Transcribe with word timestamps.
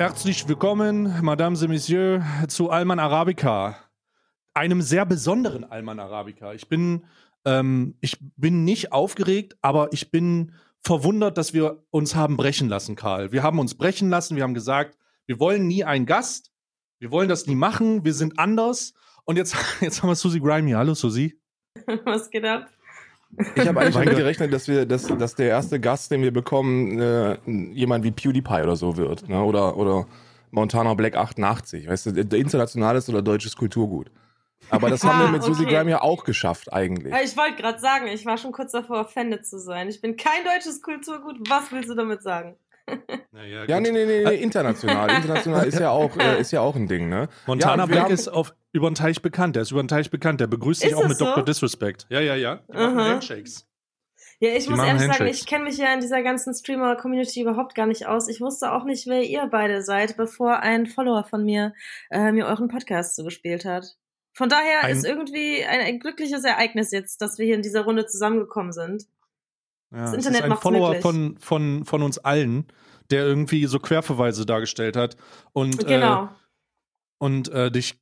Herzlich 0.00 0.48
willkommen, 0.48 1.22
Madame 1.22 1.54
et 1.60 1.68
Messieurs, 1.68 2.24
zu 2.48 2.70
Alman 2.70 2.98
Arabica. 2.98 3.76
Einem 4.54 4.80
sehr 4.80 5.04
besonderen 5.04 5.62
Alman 5.62 6.00
Arabica. 6.00 6.54
Ich 6.54 6.68
bin, 6.68 7.04
ähm, 7.44 7.98
ich 8.00 8.16
bin 8.18 8.64
nicht 8.64 8.92
aufgeregt, 8.92 9.58
aber 9.60 9.92
ich 9.92 10.10
bin 10.10 10.54
verwundert, 10.82 11.36
dass 11.36 11.52
wir 11.52 11.84
uns 11.90 12.14
haben 12.14 12.38
brechen 12.38 12.70
lassen, 12.70 12.96
Karl. 12.96 13.30
Wir 13.30 13.42
haben 13.42 13.58
uns 13.58 13.74
brechen 13.74 14.08
lassen, 14.08 14.36
wir 14.36 14.42
haben 14.42 14.54
gesagt, 14.54 14.96
wir 15.26 15.38
wollen 15.38 15.66
nie 15.66 15.84
einen 15.84 16.06
Gast, 16.06 16.50
wir 16.98 17.10
wollen 17.10 17.28
das 17.28 17.46
nie 17.46 17.54
machen, 17.54 18.02
wir 18.02 18.14
sind 18.14 18.38
anders. 18.38 18.94
Und 19.26 19.36
jetzt, 19.36 19.54
jetzt 19.82 20.02
haben 20.02 20.08
wir 20.08 20.14
Susi 20.14 20.40
Grime. 20.40 20.78
Hallo, 20.78 20.94
Susi. 20.94 21.38
Was 22.06 22.30
geht 22.30 22.46
ab? 22.46 22.70
Ich 23.54 23.66
habe 23.66 23.80
eigentlich 23.80 23.94
damit 23.94 24.16
gerechnet, 24.16 24.52
dass 24.52 24.68
wir, 24.68 24.86
dass, 24.86 25.06
dass 25.06 25.34
der 25.34 25.48
erste 25.48 25.80
Gast, 25.80 26.10
den 26.10 26.22
wir 26.22 26.32
bekommen, 26.32 27.00
äh, 27.00 27.38
jemand 27.46 28.04
wie 28.04 28.10
PewDiePie 28.10 28.62
oder 28.62 28.76
so 28.76 28.96
wird, 28.96 29.28
ne? 29.28 29.42
Oder 29.42 29.76
oder 29.76 30.06
Montana 30.50 30.94
Black 30.94 31.16
88, 31.16 31.88
weißt 31.88 32.06
du, 32.06 32.10
internationales 32.36 33.08
oder 33.08 33.22
deutsches 33.22 33.56
Kulturgut. 33.56 34.10
Aber 34.68 34.90
das 34.90 35.04
ah, 35.04 35.08
haben 35.08 35.20
wir 35.20 35.28
mit 35.28 35.42
okay. 35.42 35.52
Susie 35.54 35.66
Graham 35.66 35.88
ja 35.88 36.02
auch 36.02 36.24
geschafft 36.24 36.72
eigentlich. 36.72 37.14
Ich 37.24 37.36
wollte 37.36 37.56
gerade 37.56 37.78
sagen, 37.80 38.06
ich 38.08 38.26
war 38.26 38.36
schon 38.36 38.52
kurz 38.52 38.72
davor, 38.72 39.00
offended 39.00 39.46
zu 39.46 39.58
sein. 39.58 39.88
Ich 39.88 40.00
bin 40.00 40.16
kein 40.16 40.44
deutsches 40.44 40.82
Kulturgut. 40.82 41.36
Was 41.48 41.72
willst 41.72 41.88
du 41.88 41.94
damit 41.94 42.22
sagen? 42.22 42.56
Naja, 43.32 43.64
ja, 43.64 43.80
nee, 43.80 43.90
nee, 43.90 44.04
nee, 44.04 44.24
nee, 44.24 44.34
international. 44.36 45.10
International 45.16 45.66
ist 45.66 45.78
ja 45.78 45.90
auch, 45.90 46.16
äh, 46.16 46.40
ist 46.40 46.50
ja 46.50 46.60
auch 46.60 46.76
ein 46.76 46.88
Ding, 46.88 47.08
ne? 47.08 47.28
Montana 47.46 47.84
ja, 47.84 47.86
Black 47.86 48.04
haben, 48.04 48.12
ist 48.12 48.28
auf 48.28 48.54
über 48.72 48.90
den 48.90 48.94
Teich 48.94 49.22
bekannt. 49.22 49.56
Der 49.56 49.62
ist 49.62 49.70
über 49.70 49.82
den 49.82 49.88
Teich 49.88 50.10
bekannt. 50.10 50.40
Der 50.40 50.46
begrüßt 50.46 50.80
sich 50.80 50.94
auch 50.94 51.06
mit 51.06 51.18
so? 51.18 51.24
Dr. 51.24 51.44
Disrespect. 51.44 52.06
Ja, 52.10 52.20
ja, 52.20 52.34
ja. 52.34 52.60
Die 52.68 52.76
machen 52.76 52.98
Handshakes. 52.98 53.66
Ja, 54.40 54.50
ich 54.54 54.64
Die 54.64 54.70
muss 54.70 54.82
ehrlich 54.82 55.02
sagen, 55.02 55.26
ich 55.26 55.46
kenne 55.46 55.64
mich 55.64 55.76
ja 55.76 55.92
in 55.92 56.00
dieser 56.00 56.22
ganzen 56.22 56.54
Streamer-Community 56.54 57.42
überhaupt 57.42 57.74
gar 57.74 57.86
nicht 57.86 58.06
aus. 58.06 58.26
Ich 58.26 58.40
wusste 58.40 58.72
auch 58.72 58.84
nicht, 58.84 59.06
wer 59.06 59.22
ihr 59.22 59.46
beide 59.50 59.82
seid, 59.82 60.16
bevor 60.16 60.60
ein 60.60 60.86
Follower 60.86 61.24
von 61.24 61.44
mir 61.44 61.74
äh, 62.10 62.32
mir 62.32 62.46
euren 62.46 62.68
Podcast 62.68 63.16
zugespielt 63.16 63.66
hat. 63.66 63.96
Von 64.32 64.48
daher 64.48 64.84
ein, 64.84 64.92
ist 64.92 65.04
irgendwie 65.04 65.62
ein, 65.64 65.80
ein, 65.80 66.00
glückliches 66.00 66.44
Ereignis 66.44 66.90
jetzt, 66.90 67.20
dass 67.20 67.38
wir 67.38 67.44
hier 67.44 67.56
in 67.56 67.62
dieser 67.62 67.82
Runde 67.82 68.06
zusammengekommen 68.06 68.72
sind. 68.72 69.04
Ja, 69.92 70.04
das 70.04 70.14
Internet 70.14 70.48
macht 70.48 70.62
Follower 70.62 70.88
möglich. 70.88 71.02
von 71.02 71.36
von 71.38 71.84
von 71.84 72.02
uns 72.02 72.18
allen, 72.18 72.66
der 73.10 73.24
irgendwie 73.24 73.66
so 73.66 73.78
Querverweise 73.78 74.46
dargestellt 74.46 74.96
hat 74.96 75.16
und 75.52 75.86
genau. 75.86 76.24
Äh, 76.24 76.28
und 77.18 77.48
äh, 77.50 77.70
dich 77.70 78.00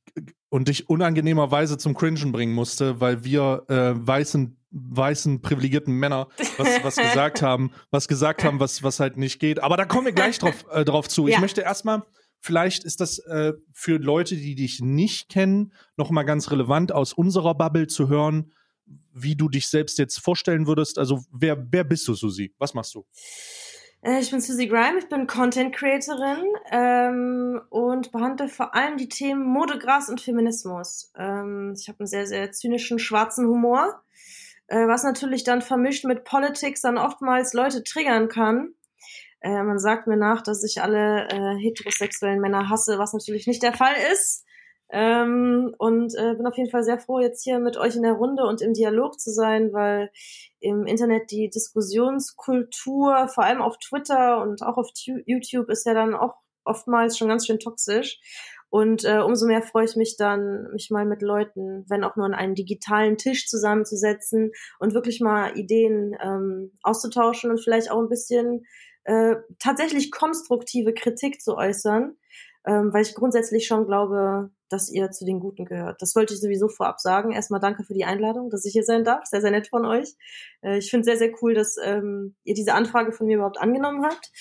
und 0.49 0.67
dich 0.67 0.89
unangenehmerweise 0.89 1.77
zum 1.77 1.93
Cringen 1.93 2.31
bringen 2.31 2.53
musste, 2.53 3.01
weil 3.01 3.23
wir 3.23 3.65
äh, 3.67 3.93
weißen 3.95 4.55
weißen 4.71 5.41
privilegierten 5.41 5.93
Männer 5.95 6.27
was, 6.57 6.83
was 6.83 6.95
gesagt 7.11 7.41
haben, 7.41 7.71
was 7.89 8.07
gesagt 8.07 8.43
haben, 8.43 8.59
was 8.59 8.83
was 8.83 8.99
halt 8.99 9.17
nicht 9.17 9.39
geht. 9.39 9.61
Aber 9.61 9.77
da 9.77 9.85
kommen 9.85 10.05
wir 10.05 10.13
gleich 10.13 10.37
drauf 10.39 10.65
äh, 10.71 10.85
drauf 10.85 11.07
zu. 11.07 11.27
Ja. 11.27 11.35
Ich 11.35 11.41
möchte 11.41 11.61
erstmal 11.61 12.03
Vielleicht 12.41 12.85
ist 12.85 13.01
das 13.01 13.19
äh, 13.19 13.53
für 13.73 13.97
Leute, 13.97 14.37
die 14.37 14.55
dich 14.55 14.79
nicht 14.79 15.29
kennen, 15.29 15.73
noch 15.97 16.09
mal 16.09 16.23
ganz 16.23 16.51
relevant 16.51 16.93
aus 16.93 17.11
unserer 17.11 17.53
Bubble 17.53 17.87
zu 17.87 18.07
hören, 18.07 18.53
wie 19.21 19.35
du 19.35 19.49
dich 19.49 19.67
selbst 19.67 19.97
jetzt 19.97 20.19
vorstellen 20.19 20.67
würdest. 20.67 20.97
Also 20.97 21.23
wer 21.31 21.65
wer 21.71 21.83
bist 21.83 22.07
du, 22.07 22.13
Susi? 22.13 22.53
Was 22.57 22.73
machst 22.73 22.95
du? 22.95 23.05
Äh, 24.01 24.19
ich 24.19 24.31
bin 24.31 24.39
Susie 24.39 24.67
Grime, 24.67 24.99
ich 24.99 25.09
bin 25.09 25.27
Content 25.27 25.75
Creatorin 25.75 26.43
ähm, 26.71 27.61
und 27.69 28.11
behandle 28.11 28.47
vor 28.47 28.73
allem 28.75 28.97
die 28.97 29.09
Themen 29.09 29.43
Mode, 29.43 29.77
Gras 29.77 30.09
und 30.09 30.21
Feminismus. 30.21 31.11
Ähm, 31.17 31.73
ich 31.77 31.87
habe 31.89 31.99
einen 31.99 32.07
sehr, 32.07 32.25
sehr 32.25 32.51
zynischen, 32.51 32.99
schwarzen 32.99 33.47
Humor, 33.47 34.01
äh, 34.67 34.87
was 34.87 35.03
natürlich 35.03 35.43
dann 35.43 35.61
vermischt 35.61 36.05
mit 36.05 36.23
Politics 36.23 36.81
dann 36.81 36.97
oftmals 36.97 37.53
Leute 37.53 37.83
triggern 37.83 38.29
kann. 38.29 38.73
Äh, 39.41 39.63
man 39.63 39.79
sagt 39.79 40.07
mir 40.07 40.17
nach, 40.17 40.41
dass 40.41 40.63
ich 40.63 40.81
alle 40.81 41.27
äh, 41.29 41.57
heterosexuellen 41.57 42.39
Männer 42.39 42.69
hasse, 42.69 42.99
was 42.99 43.13
natürlich 43.13 43.47
nicht 43.47 43.63
der 43.63 43.73
Fall 43.73 43.95
ist. 44.13 44.45
Ähm, 44.91 45.75
und 45.77 46.15
äh, 46.15 46.33
bin 46.35 46.47
auf 46.47 46.57
jeden 46.57 46.71
Fall 46.71 46.83
sehr 46.83 46.99
froh, 46.99 47.19
jetzt 47.19 47.43
hier 47.43 47.59
mit 47.59 47.77
euch 47.77 47.95
in 47.95 48.01
der 48.03 48.13
Runde 48.13 48.43
und 48.43 48.61
im 48.61 48.73
Dialog 48.73 49.19
zu 49.19 49.31
sein, 49.31 49.71
weil 49.71 50.09
im 50.59 50.85
Internet 50.87 51.29
die 51.29 51.49
Diskussionskultur, 51.49 53.27
vor 53.27 53.43
allem 53.43 53.61
auf 53.61 53.77
Twitter 53.77 54.41
und 54.41 54.63
auch 54.63 54.77
auf 54.77 54.89
YouTube, 54.95 55.69
ist 55.69 55.85
ja 55.85 55.93
dann 55.93 56.15
auch 56.15 56.35
oftmals 56.65 57.17
schon 57.17 57.27
ganz 57.27 57.45
schön 57.45 57.59
toxisch. 57.59 58.19
Und 58.71 59.03
äh, 59.03 59.19
umso 59.19 59.47
mehr 59.47 59.63
freue 59.63 59.85
ich 59.85 59.95
mich 59.95 60.15
dann, 60.15 60.71
mich 60.73 60.91
mal 60.91 61.05
mit 61.05 61.23
Leuten, 61.23 61.85
wenn 61.89 62.03
auch 62.03 62.15
nur 62.15 62.25
an 62.25 62.35
einen 62.35 62.53
digitalen 62.53 63.17
Tisch 63.17 63.47
zusammenzusetzen 63.47 64.51
und 64.79 64.93
wirklich 64.93 65.21
mal 65.21 65.57
Ideen 65.57 66.15
ähm, 66.21 66.71
auszutauschen 66.83 67.49
und 67.49 67.63
vielleicht 67.63 67.89
auch 67.89 67.99
ein 67.99 68.09
bisschen 68.09 68.65
äh, 69.05 69.37
tatsächlich 69.57 70.11
konstruktive 70.11 70.93
Kritik 70.93 71.41
zu 71.41 71.57
äußern, 71.57 72.15
ähm, 72.65 72.93
weil 72.93 73.01
ich 73.01 73.15
grundsätzlich 73.15 73.65
schon 73.65 73.87
glaube, 73.87 74.51
dass 74.69 74.89
ihr 74.89 75.11
zu 75.11 75.25
den 75.25 75.39
Guten 75.39 75.65
gehört. 75.65 76.01
Das 76.01 76.15
wollte 76.15 76.33
ich 76.33 76.41
sowieso 76.41 76.67
vorab 76.67 76.99
sagen. 76.99 77.31
Erstmal 77.31 77.59
danke 77.59 77.83
für 77.83 77.93
die 77.93 78.05
Einladung, 78.05 78.49
dass 78.49 78.65
ich 78.65 78.73
hier 78.73 78.83
sein 78.83 79.03
darf. 79.03 79.25
Sehr, 79.25 79.41
sehr 79.41 79.51
nett 79.51 79.67
von 79.67 79.85
euch. 79.85 80.15
Äh, 80.61 80.77
ich 80.77 80.89
finde 80.89 81.05
sehr, 81.05 81.17
sehr 81.17 81.31
cool, 81.41 81.53
dass 81.53 81.75
ähm, 81.83 82.35
ihr 82.43 82.53
diese 82.53 82.73
Anfrage 82.73 83.11
von 83.11 83.27
mir 83.27 83.37
überhaupt 83.37 83.59
angenommen 83.59 84.05
habt. 84.05 84.31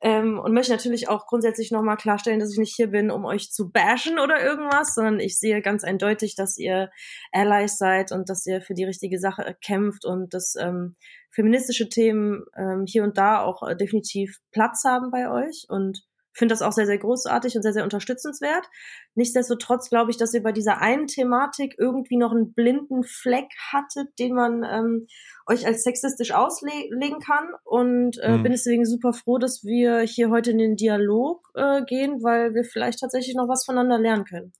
Ähm, 0.00 0.38
und 0.38 0.52
möchte 0.52 0.72
natürlich 0.72 1.08
auch 1.08 1.26
grundsätzlich 1.26 1.70
nochmal 1.70 1.96
klarstellen, 1.96 2.40
dass 2.40 2.52
ich 2.52 2.58
nicht 2.58 2.74
hier 2.74 2.88
bin, 2.88 3.10
um 3.10 3.24
euch 3.24 3.52
zu 3.52 3.70
bashen 3.70 4.18
oder 4.18 4.42
irgendwas, 4.42 4.94
sondern 4.94 5.20
ich 5.20 5.38
sehe 5.38 5.62
ganz 5.62 5.84
eindeutig, 5.84 6.34
dass 6.34 6.58
ihr 6.58 6.90
Allies 7.30 7.78
seid 7.78 8.12
und 8.12 8.28
dass 8.28 8.46
ihr 8.46 8.62
für 8.62 8.74
die 8.74 8.84
richtige 8.84 9.18
Sache 9.18 9.56
kämpft 9.64 10.04
und 10.04 10.34
dass 10.34 10.54
ähm, 10.58 10.96
feministische 11.30 11.88
Themen 11.88 12.44
ähm, 12.56 12.84
hier 12.86 13.04
und 13.04 13.16
da 13.16 13.42
auch 13.42 13.66
äh, 13.66 13.76
definitiv 13.76 14.40
Platz 14.50 14.84
haben 14.84 15.10
bei 15.10 15.30
euch 15.30 15.66
und 15.68 16.04
finde 16.32 16.52
das 16.52 16.62
auch 16.62 16.72
sehr, 16.72 16.86
sehr 16.86 16.98
großartig 16.98 17.56
und 17.56 17.62
sehr, 17.62 17.72
sehr 17.72 17.84
unterstützenswert. 17.84 18.66
Nichtsdestotrotz 19.14 19.90
glaube 19.90 20.10
ich, 20.10 20.16
dass 20.16 20.34
ihr 20.34 20.42
bei 20.42 20.52
dieser 20.52 20.80
einen 20.80 21.06
Thematik 21.06 21.74
irgendwie 21.78 22.16
noch 22.16 22.32
einen 22.32 22.54
blinden 22.54 23.04
Fleck 23.04 23.48
hattet, 23.70 24.08
den 24.18 24.34
man 24.34 24.64
ähm, 24.64 25.06
euch 25.46 25.66
als 25.66 25.82
sexistisch 25.82 26.32
auslegen 26.32 27.20
kann. 27.20 27.48
Und 27.64 28.18
äh, 28.18 28.38
mhm. 28.38 28.42
bin 28.42 28.52
deswegen 28.52 28.86
super 28.86 29.12
froh, 29.12 29.38
dass 29.38 29.64
wir 29.64 30.00
hier 30.00 30.30
heute 30.30 30.52
in 30.52 30.58
den 30.58 30.76
Dialog 30.76 31.50
äh, 31.54 31.82
gehen, 31.84 32.22
weil 32.22 32.54
wir 32.54 32.64
vielleicht 32.64 33.00
tatsächlich 33.00 33.34
noch 33.34 33.48
was 33.48 33.64
voneinander 33.64 33.98
lernen 33.98 34.24
können. 34.24 34.52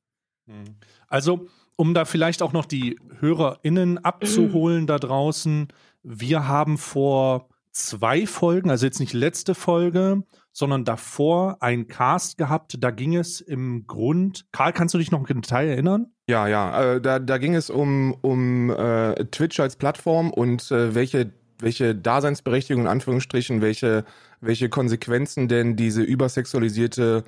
Mhm. 0.47 0.77
Also, 1.09 1.47
um 1.77 1.95
da 1.95 2.05
vielleicht 2.05 2.43
auch 2.43 2.53
noch 2.53 2.67
die 2.67 2.99
HörerInnen 3.21 3.99
abzuholen 3.99 4.87
da 4.87 4.99
draußen, 4.99 5.69
wir 6.03 6.49
haben 6.49 6.79
vor 6.79 7.49
zwei 7.71 8.27
Folgen, 8.27 8.71
also 8.71 8.87
jetzt 8.87 9.01
nicht 9.01 9.15
letzte 9.15 9.55
Folge, 9.55 10.23
sondern 10.53 10.85
davor 10.85 11.57
ein 11.61 11.89
Cast 11.89 12.37
gehabt. 12.37 12.77
Da 12.79 12.91
ging 12.91 13.17
es 13.17 13.41
im 13.41 13.87
Grund. 13.87 14.45
Karl, 14.53 14.73
kannst 14.73 14.95
du 14.95 14.99
dich 14.99 15.11
noch 15.11 15.29
im 15.29 15.41
Detail 15.41 15.69
erinnern? 15.69 16.13
Ja, 16.29 16.47
ja. 16.47 16.95
Äh, 16.95 17.01
da, 17.01 17.19
da 17.19 17.39
ging 17.39 17.55
es 17.55 17.71
um, 17.71 18.15
um 18.21 18.71
äh, 18.71 19.25
Twitch 19.27 19.59
als 19.61 19.77
Plattform 19.77 20.31
und 20.31 20.71
äh, 20.71 20.95
welche, 20.95 21.33
welche 21.59 21.95
Daseinsberechtigung, 21.95 22.83
in 22.83 22.89
Anführungsstrichen, 22.89 23.63
welche, 23.63 24.05
welche 24.41 24.69
Konsequenzen 24.69 25.49
denn 25.49 25.75
diese 25.75 26.03
übersexualisierte 26.03 27.25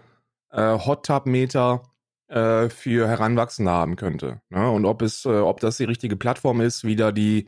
äh, 0.50 0.78
Hot 0.78 1.06
Tub 1.06 1.26
Meter 1.26 1.82
äh, 2.28 2.68
für 2.68 3.08
Heranwachsende 3.08 3.70
haben 3.70 3.96
könnte. 3.96 4.40
Ne? 4.50 4.70
Und 4.70 4.84
ob 4.84 5.00
es, 5.02 5.24
äh, 5.24 5.28
ob 5.28 5.60
das 5.60 5.78
die 5.78 5.84
richtige 5.84 6.16
Plattform 6.16 6.60
ist, 6.60 6.84
wie 6.84 6.96
da 6.96 7.10
die 7.10 7.46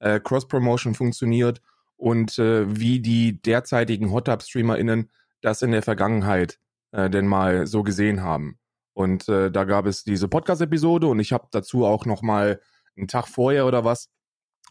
äh, 0.00 0.20
Cross-Promotion 0.20 0.94
funktioniert 0.94 1.60
und 1.98 2.38
äh, 2.38 2.64
wie 2.74 3.00
die 3.00 3.42
derzeitigen 3.42 4.10
Hot 4.12 4.26
Tub 4.26 4.42
StreamerInnen 4.42 5.10
das 5.42 5.62
in 5.62 5.72
der 5.72 5.82
Vergangenheit 5.82 6.58
äh, 6.92 7.10
denn 7.10 7.26
mal 7.26 7.66
so 7.66 7.82
gesehen 7.82 8.22
haben. 8.22 8.58
Und 8.94 9.28
äh, 9.28 9.50
da 9.50 9.64
gab 9.64 9.86
es 9.86 10.04
diese 10.04 10.28
Podcast-Episode 10.28 11.06
und 11.06 11.20
ich 11.20 11.32
habe 11.32 11.48
dazu 11.50 11.84
auch 11.84 12.06
noch 12.06 12.22
mal 12.22 12.60
einen 12.96 13.08
Tag 13.08 13.28
vorher 13.28 13.66
oder 13.66 13.84
was 13.84 14.10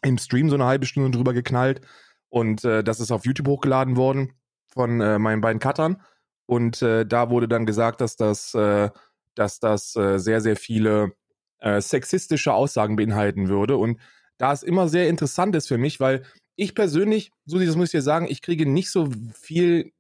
im 0.04 0.18
Stream 0.18 0.50
so 0.50 0.56
eine 0.56 0.66
halbe 0.66 0.86
Stunde 0.86 1.12
drüber 1.12 1.34
geknallt 1.34 1.82
und 2.30 2.64
äh, 2.66 2.84
das 2.84 3.00
ist 3.00 3.12
auf 3.12 3.26
YouTube 3.26 3.48
hochgeladen 3.48 3.96
worden 3.96 4.34
von 4.68 5.00
äh, 5.00 5.18
meinen 5.18 5.42
beiden 5.42 5.60
Cuttern 5.60 6.02
und 6.46 6.82
äh, 6.82 7.06
da 7.06 7.30
wurde 7.30 7.48
dann 7.48 7.66
gesagt, 7.66 8.02
dass 8.02 8.16
das, 8.18 8.54
äh, 8.54 8.90
dass 9.34 9.60
das 9.60 9.96
äh, 9.96 10.18
sehr 10.20 10.42
sehr 10.42 10.58
viele 10.58 11.14
äh, 11.60 11.80
sexistische 11.80 12.54
Aussagen 12.54 12.98
beinhalten 12.98 13.48
würde 13.48 13.78
und 13.78 14.00
da 14.38 14.52
es 14.52 14.62
immer 14.62 14.88
sehr 14.90 15.08
interessant 15.08 15.56
ist 15.56 15.68
für 15.68 15.78
mich, 15.78 16.00
weil 16.00 16.24
ich 16.58 16.76
persönlich, 16.76 17.32
so 17.46 17.60
das 17.60 17.76
muss 17.78 17.90
ich 17.90 17.92
dir 17.92 18.02
sagen, 18.02 18.28
ich 18.28 18.42
kriege 18.42 18.66
nicht 18.66 18.92
so 18.92 19.10
viel 19.34 19.94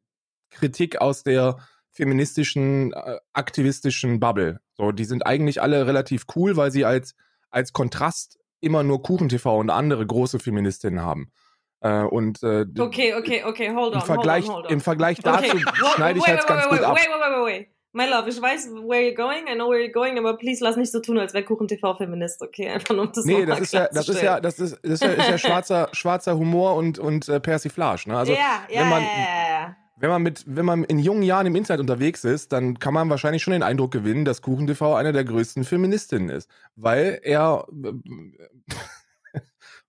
Kritik 0.49 0.99
aus 0.99 1.23
der 1.23 1.57
feministischen, 1.91 2.93
äh, 2.93 3.17
aktivistischen 3.33 4.19
Bubble. 4.19 4.59
So, 4.73 4.91
die 4.91 5.05
sind 5.05 5.25
eigentlich 5.25 5.61
alle 5.61 5.87
relativ 5.87 6.25
cool, 6.35 6.57
weil 6.57 6.71
sie 6.71 6.83
als, 6.83 7.15
als 7.49 7.73
Kontrast 7.73 8.37
immer 8.59 8.83
nur 8.83 9.01
KuchenTV 9.01 9.45
und 9.57 9.69
andere 9.69 10.05
große 10.05 10.39
Feministinnen 10.39 11.01
haben. 11.01 11.31
Äh, 11.79 12.01
und 12.03 12.41
äh, 12.43 12.65
okay, 12.77 13.13
okay, 13.15 13.43
okay, 13.43 13.73
hold 13.73 13.93
on. 13.93 14.01
Im 14.01 14.05
Vergleich, 14.05 14.45
hold 14.45 14.49
on, 14.49 14.55
hold 14.55 14.65
on. 14.65 14.73
Im 14.73 14.81
Vergleich 14.81 15.19
dazu 15.19 15.51
okay. 15.51 15.63
schneide 15.95 16.19
ich 16.19 16.25
jetzt 16.25 16.47
ganz 16.47 16.65
wait, 16.65 16.71
gut 16.71 16.81
ab. 16.81 16.95
Wait, 16.95 17.07
wait, 17.07 17.21
wait, 17.21 17.45
wait, 17.45 17.59
wait. 17.59 17.76
My 17.93 18.05
love, 18.05 18.29
ich 18.29 18.41
weiß, 18.41 18.69
where 18.87 19.01
you're 19.01 19.15
going, 19.15 19.47
I 19.47 19.55
know 19.55 19.69
where 19.69 19.79
you're 19.79 19.91
going, 19.91 20.17
aber 20.19 20.37
please 20.37 20.63
lass 20.63 20.75
nicht 20.75 20.91
so 20.91 20.99
tun, 20.99 21.17
als 21.17 21.33
wäre 21.33 21.43
Kuchen 21.45 21.67
TV 21.67 21.95
Feminist, 21.95 22.41
okay? 22.41 22.69
Einfach 22.69 22.93
nur 22.93 23.05
um 23.05 23.11
das 23.13 23.25
Nee, 23.25 23.45
das 23.45 23.61
ist 23.61 23.73
ja, 23.73 23.87
das 23.91 24.09
ist 24.09 24.21
ja, 24.21 24.39
das 24.39 24.59
ist, 24.59 24.77
das 24.83 24.91
ist 24.91 25.01
ja, 25.01 25.09
ist 25.11 25.29
ja 25.29 25.37
schwarzer, 25.49 25.89
schwarzer 25.93 26.37
Humor 26.37 26.75
und, 26.75 26.99
und 26.99 27.29
äh, 27.29 27.39
Persiflage, 27.39 28.09
ne? 28.09 28.17
Also, 28.17 28.33
ja, 28.33 28.65
ja, 28.69 28.81
wenn 28.81 28.89
man, 28.89 29.01
ja, 29.01 29.07
ja, 29.07 29.49
ja. 29.49 29.75
wenn 29.95 30.09
man 30.09 30.21
mit, 30.21 30.43
wenn 30.45 30.65
man 30.65 30.83
in 30.83 30.99
jungen 30.99 31.23
Jahren 31.23 31.47
im 31.47 31.55
Internet 31.55 31.79
unterwegs 31.79 32.25
ist, 32.25 32.51
dann 32.51 32.77
kann 32.77 32.93
man 32.93 33.09
wahrscheinlich 33.09 33.41
schon 33.41 33.53
den 33.53 33.63
Eindruck 33.63 33.91
gewinnen, 33.91 34.25
dass 34.25 34.41
KuchenTV 34.41 34.93
einer 34.93 35.13
der 35.13 35.23
größten 35.23 35.63
Feministinnen 35.63 36.29
ist, 36.29 36.49
weil 36.75 37.21
er, 37.23 37.65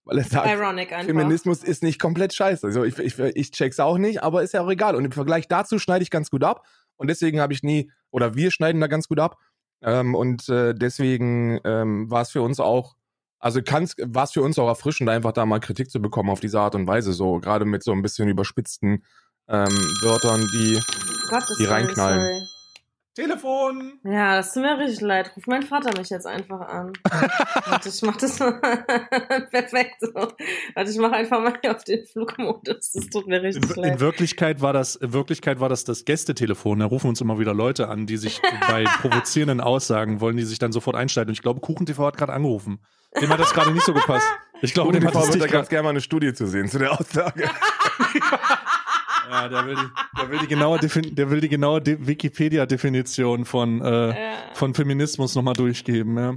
weil 0.05 0.19
er 0.19 0.25
sagt, 0.25 0.49
Ironic 0.49 0.95
Feminismus 1.05 1.65
ist 1.65 1.83
nicht 1.83 2.01
komplett 2.01 2.33
scheiße. 2.33 2.69
Also 2.69 2.85
ich, 2.85 2.97
ich, 2.99 3.19
ich 3.19 3.51
check's 3.51 3.81
auch 3.81 3.99
nicht, 3.99 4.23
aber 4.23 4.45
ist 4.45 4.55
ja 4.55 4.63
auch 4.63 4.71
egal. 4.71 4.95
Und 4.95 5.05
im 5.05 5.13
Vergleich 5.13 5.49
dazu 5.49 5.81
schneide 5.81 6.05
ich 6.05 6.11
ganz 6.11 6.31
gut 6.31 6.45
ab 6.45 6.65
und 6.99 7.09
deswegen 7.09 7.41
habe 7.41 7.55
ich 7.55 7.63
nie, 7.63 7.91
oder 8.11 8.35
wir 8.35 8.51
schneiden 8.51 8.81
da 8.81 8.87
ganz 8.87 9.09
gut 9.09 9.19
ab 9.19 9.39
ähm, 9.83 10.15
und 10.15 10.49
äh, 10.49 10.75
deswegen 10.75 11.59
ähm, 11.65 12.11
war 12.11 12.23
es 12.23 12.31
für 12.31 12.43
uns 12.43 12.61
auch 12.61 12.97
also 13.41 13.61
war 13.61 14.25
es 14.25 14.33
für 14.33 14.43
uns 14.43 14.59
auch 14.59 14.67
erfrischend, 14.67 15.09
einfach 15.09 15.31
da 15.31 15.47
mal 15.47 15.61
Kritik 15.61 15.91
zu 15.91 16.03
bekommen 16.03 16.29
auf 16.29 16.41
diese 16.41 16.61
Art 16.61 16.75
und 16.75 16.89
Weise, 16.89 17.13
so 17.13 17.39
gerade 17.39 17.65
mit 17.65 17.85
so 17.85 17.93
ein 17.93 18.03
bisschen 18.03 18.29
überspitzten 18.29 19.05
ähm, 19.49 19.69
Wörtern, 20.03 20.45
die, 20.53 20.81
Gott, 21.31 21.45
die 21.59 21.65
reinknallen. 21.65 22.21
Sorry. 22.21 22.58
Telefon! 23.19 23.99
Ja, 24.05 24.37
das 24.37 24.55
tut 24.55 24.63
mir 24.63 24.79
richtig 24.79 25.01
leid. 25.01 25.33
Ruf 25.35 25.49
mein 25.49 25.65
Vater 25.65 25.91
mich 25.99 26.09
jetzt 26.09 26.25
einfach 26.25 26.61
an. 26.61 26.93
Warte, 27.67 27.89
ich 27.89 28.01
mach 28.03 28.17
das 28.17 28.39
mal 28.39 28.53
perfekt 29.51 29.97
so. 29.99 30.15
Warte, 30.15 30.91
ich 30.93 30.99
mach 30.99 31.11
einfach 31.11 31.41
mal 31.41 31.59
auf 31.69 31.83
den 31.83 32.07
Flugmodus. 32.07 32.93
Das 32.93 33.07
tut 33.09 33.27
mir 33.27 33.43
richtig 33.43 33.77
in, 33.77 33.83
leid. 33.83 33.93
In 33.95 34.01
Wirklichkeit 34.01 34.61
war 34.61 34.73
das, 34.73 34.95
in 34.95 35.13
Wirklichkeit 35.13 35.59
war 35.59 35.69
das 35.69 35.83
das 35.83 36.05
Gästetelefon. 36.05 36.79
Da 36.79 36.87
rufen 36.87 37.09
uns 37.09 37.21
immer 37.21 37.41
wieder 37.41 37.55
Leute 37.55 37.89
an, 37.89 38.07
die 38.07 38.19
sich 38.19 38.41
bei 38.69 38.85
provozierenden 39.01 39.61
Aussagen 39.61 40.21
wollen, 40.21 40.37
die 40.37 40.45
sich 40.45 40.61
dann 40.61 40.71
sofort 40.71 40.95
einschalten. 40.95 41.31
Und 41.31 41.35
ich 41.35 41.43
glaube, 41.43 41.59
KuchenTV 41.59 41.99
hat 41.99 42.17
gerade 42.17 42.33
angerufen. 42.33 42.79
Dem 43.21 43.31
hat 43.31 43.41
das 43.41 43.53
gerade 43.53 43.73
nicht 43.73 43.85
so 43.85 43.95
gepasst. 43.95 44.29
Ich 44.63 44.75
glaube, 44.75 44.93
dem 44.93 45.05
hat 45.05 45.17
das 45.17 45.35
nicht 45.35 45.51
ganz 45.51 45.69
gerne 45.69 45.83
mal 45.83 45.91
eine 45.91 46.01
Studie 46.01 46.35
zu 46.35 46.47
sehen 46.47 46.69
zu 46.69 46.79
der 46.79 46.93
Aussage. 46.93 47.51
Ja, 49.31 49.49
der 49.49 49.67
will 49.67 49.75
die, 49.75 50.21
der 50.21 50.31
will 50.31 50.39
die 50.39 50.47
genaue, 50.47 50.79
der 50.79 51.31
will 51.31 51.41
die 51.41 51.49
genaue 51.49 51.83
Wikipedia-Definition 51.85 53.45
von, 53.45 53.81
äh, 53.83 54.09
ja. 54.09 54.15
von 54.55 54.75
Feminismus 54.75 55.35
nochmal 55.35 55.55
durchgeben. 55.55 56.17
Ja. 56.17 56.35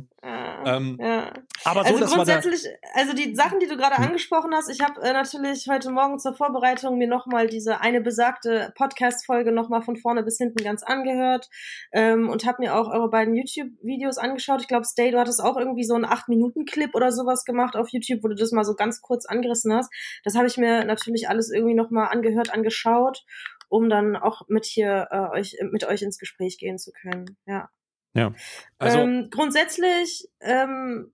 Ja, 0.66 0.76
ähm, 0.76 0.98
ja. 1.00 1.34
Aber 1.64 1.84
so, 1.84 1.96
also 1.96 2.16
grundsätzlich, 2.16 2.68
also 2.94 3.14
die 3.14 3.36
Sachen, 3.36 3.60
die 3.60 3.68
du 3.68 3.78
gerade 3.78 3.98
hm. 3.98 4.06
angesprochen 4.06 4.54
hast, 4.54 4.70
ich 4.70 4.82
habe 4.82 5.02
äh, 5.02 5.14
natürlich 5.14 5.68
heute 5.70 5.92
Morgen 5.92 6.20
zur 6.20 6.34
Vorbereitung 6.34 6.98
mir 6.98 7.08
nochmal 7.08 7.48
diese 7.48 7.82
eine 7.82 8.02
besagte 8.02 8.74
Podcast-Folge 8.76 9.52
nochmal 9.52 9.82
von 9.82 9.96
vorne 9.96 10.24
bis 10.24 10.38
hinten 10.38 10.64
ganz 10.64 10.84
angehört 10.84 11.50
ähm, 11.92 12.30
und 12.30 12.46
habe 12.46 12.62
mir 12.62 12.76
auch 12.76 12.90
eure 12.90 13.10
beiden 13.10 13.36
YouTube-Videos 13.36 14.18
angeschaut. 14.18 14.62
Ich 14.62 14.68
glaube, 14.68 14.86
Stay, 14.86 15.12
du 15.12 15.20
hattest 15.20 15.44
auch 15.44 15.58
irgendwie 15.58 15.84
so 15.84 15.94
einen 15.94 16.06
8-Minuten-Clip 16.06 16.96
oder 16.96 17.12
sowas 17.12 17.46
gemacht 17.46 17.76
auf 17.76 17.90
YouTube, 17.90 18.24
wo 18.24 18.28
du 18.28 18.36
das 18.36 18.52
mal 18.52 18.66
so 18.66 18.76
ganz 18.76 19.02
kurz 19.02 19.26
angerissen 19.26 19.74
hast. 19.74 19.92
Das 20.24 20.36
habe 20.36 20.48
ich 20.48 20.58
mir 20.58 20.86
natürlich 20.86 21.30
alles 21.30 21.52
irgendwie 21.52 21.76
nochmal 21.76 22.08
angehört, 22.10 22.54
angeschaut, 22.54 23.24
um 23.70 23.90
dann 23.90 24.16
auch 24.16 24.42
mit 24.48 24.66
hier 24.66 25.08
äh, 25.12 25.38
euch 25.38 25.58
mit 25.72 25.86
euch 25.86 26.02
ins 26.02 26.18
Gespräch 26.18 26.58
gehen 26.58 26.78
zu 26.78 26.92
können. 26.92 27.38
Ja. 27.46 27.70
Ja. 28.14 28.34
Also 28.78 29.00
ähm, 29.00 29.30
grundsätzlich, 29.32 30.28
ähm, 30.42 31.14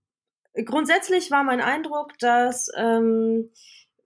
grundsätzlich 0.66 1.32
war 1.32 1.44
mein 1.44 1.62
Eindruck, 1.62 2.18
dass 2.20 2.70
ähm, 2.76 3.52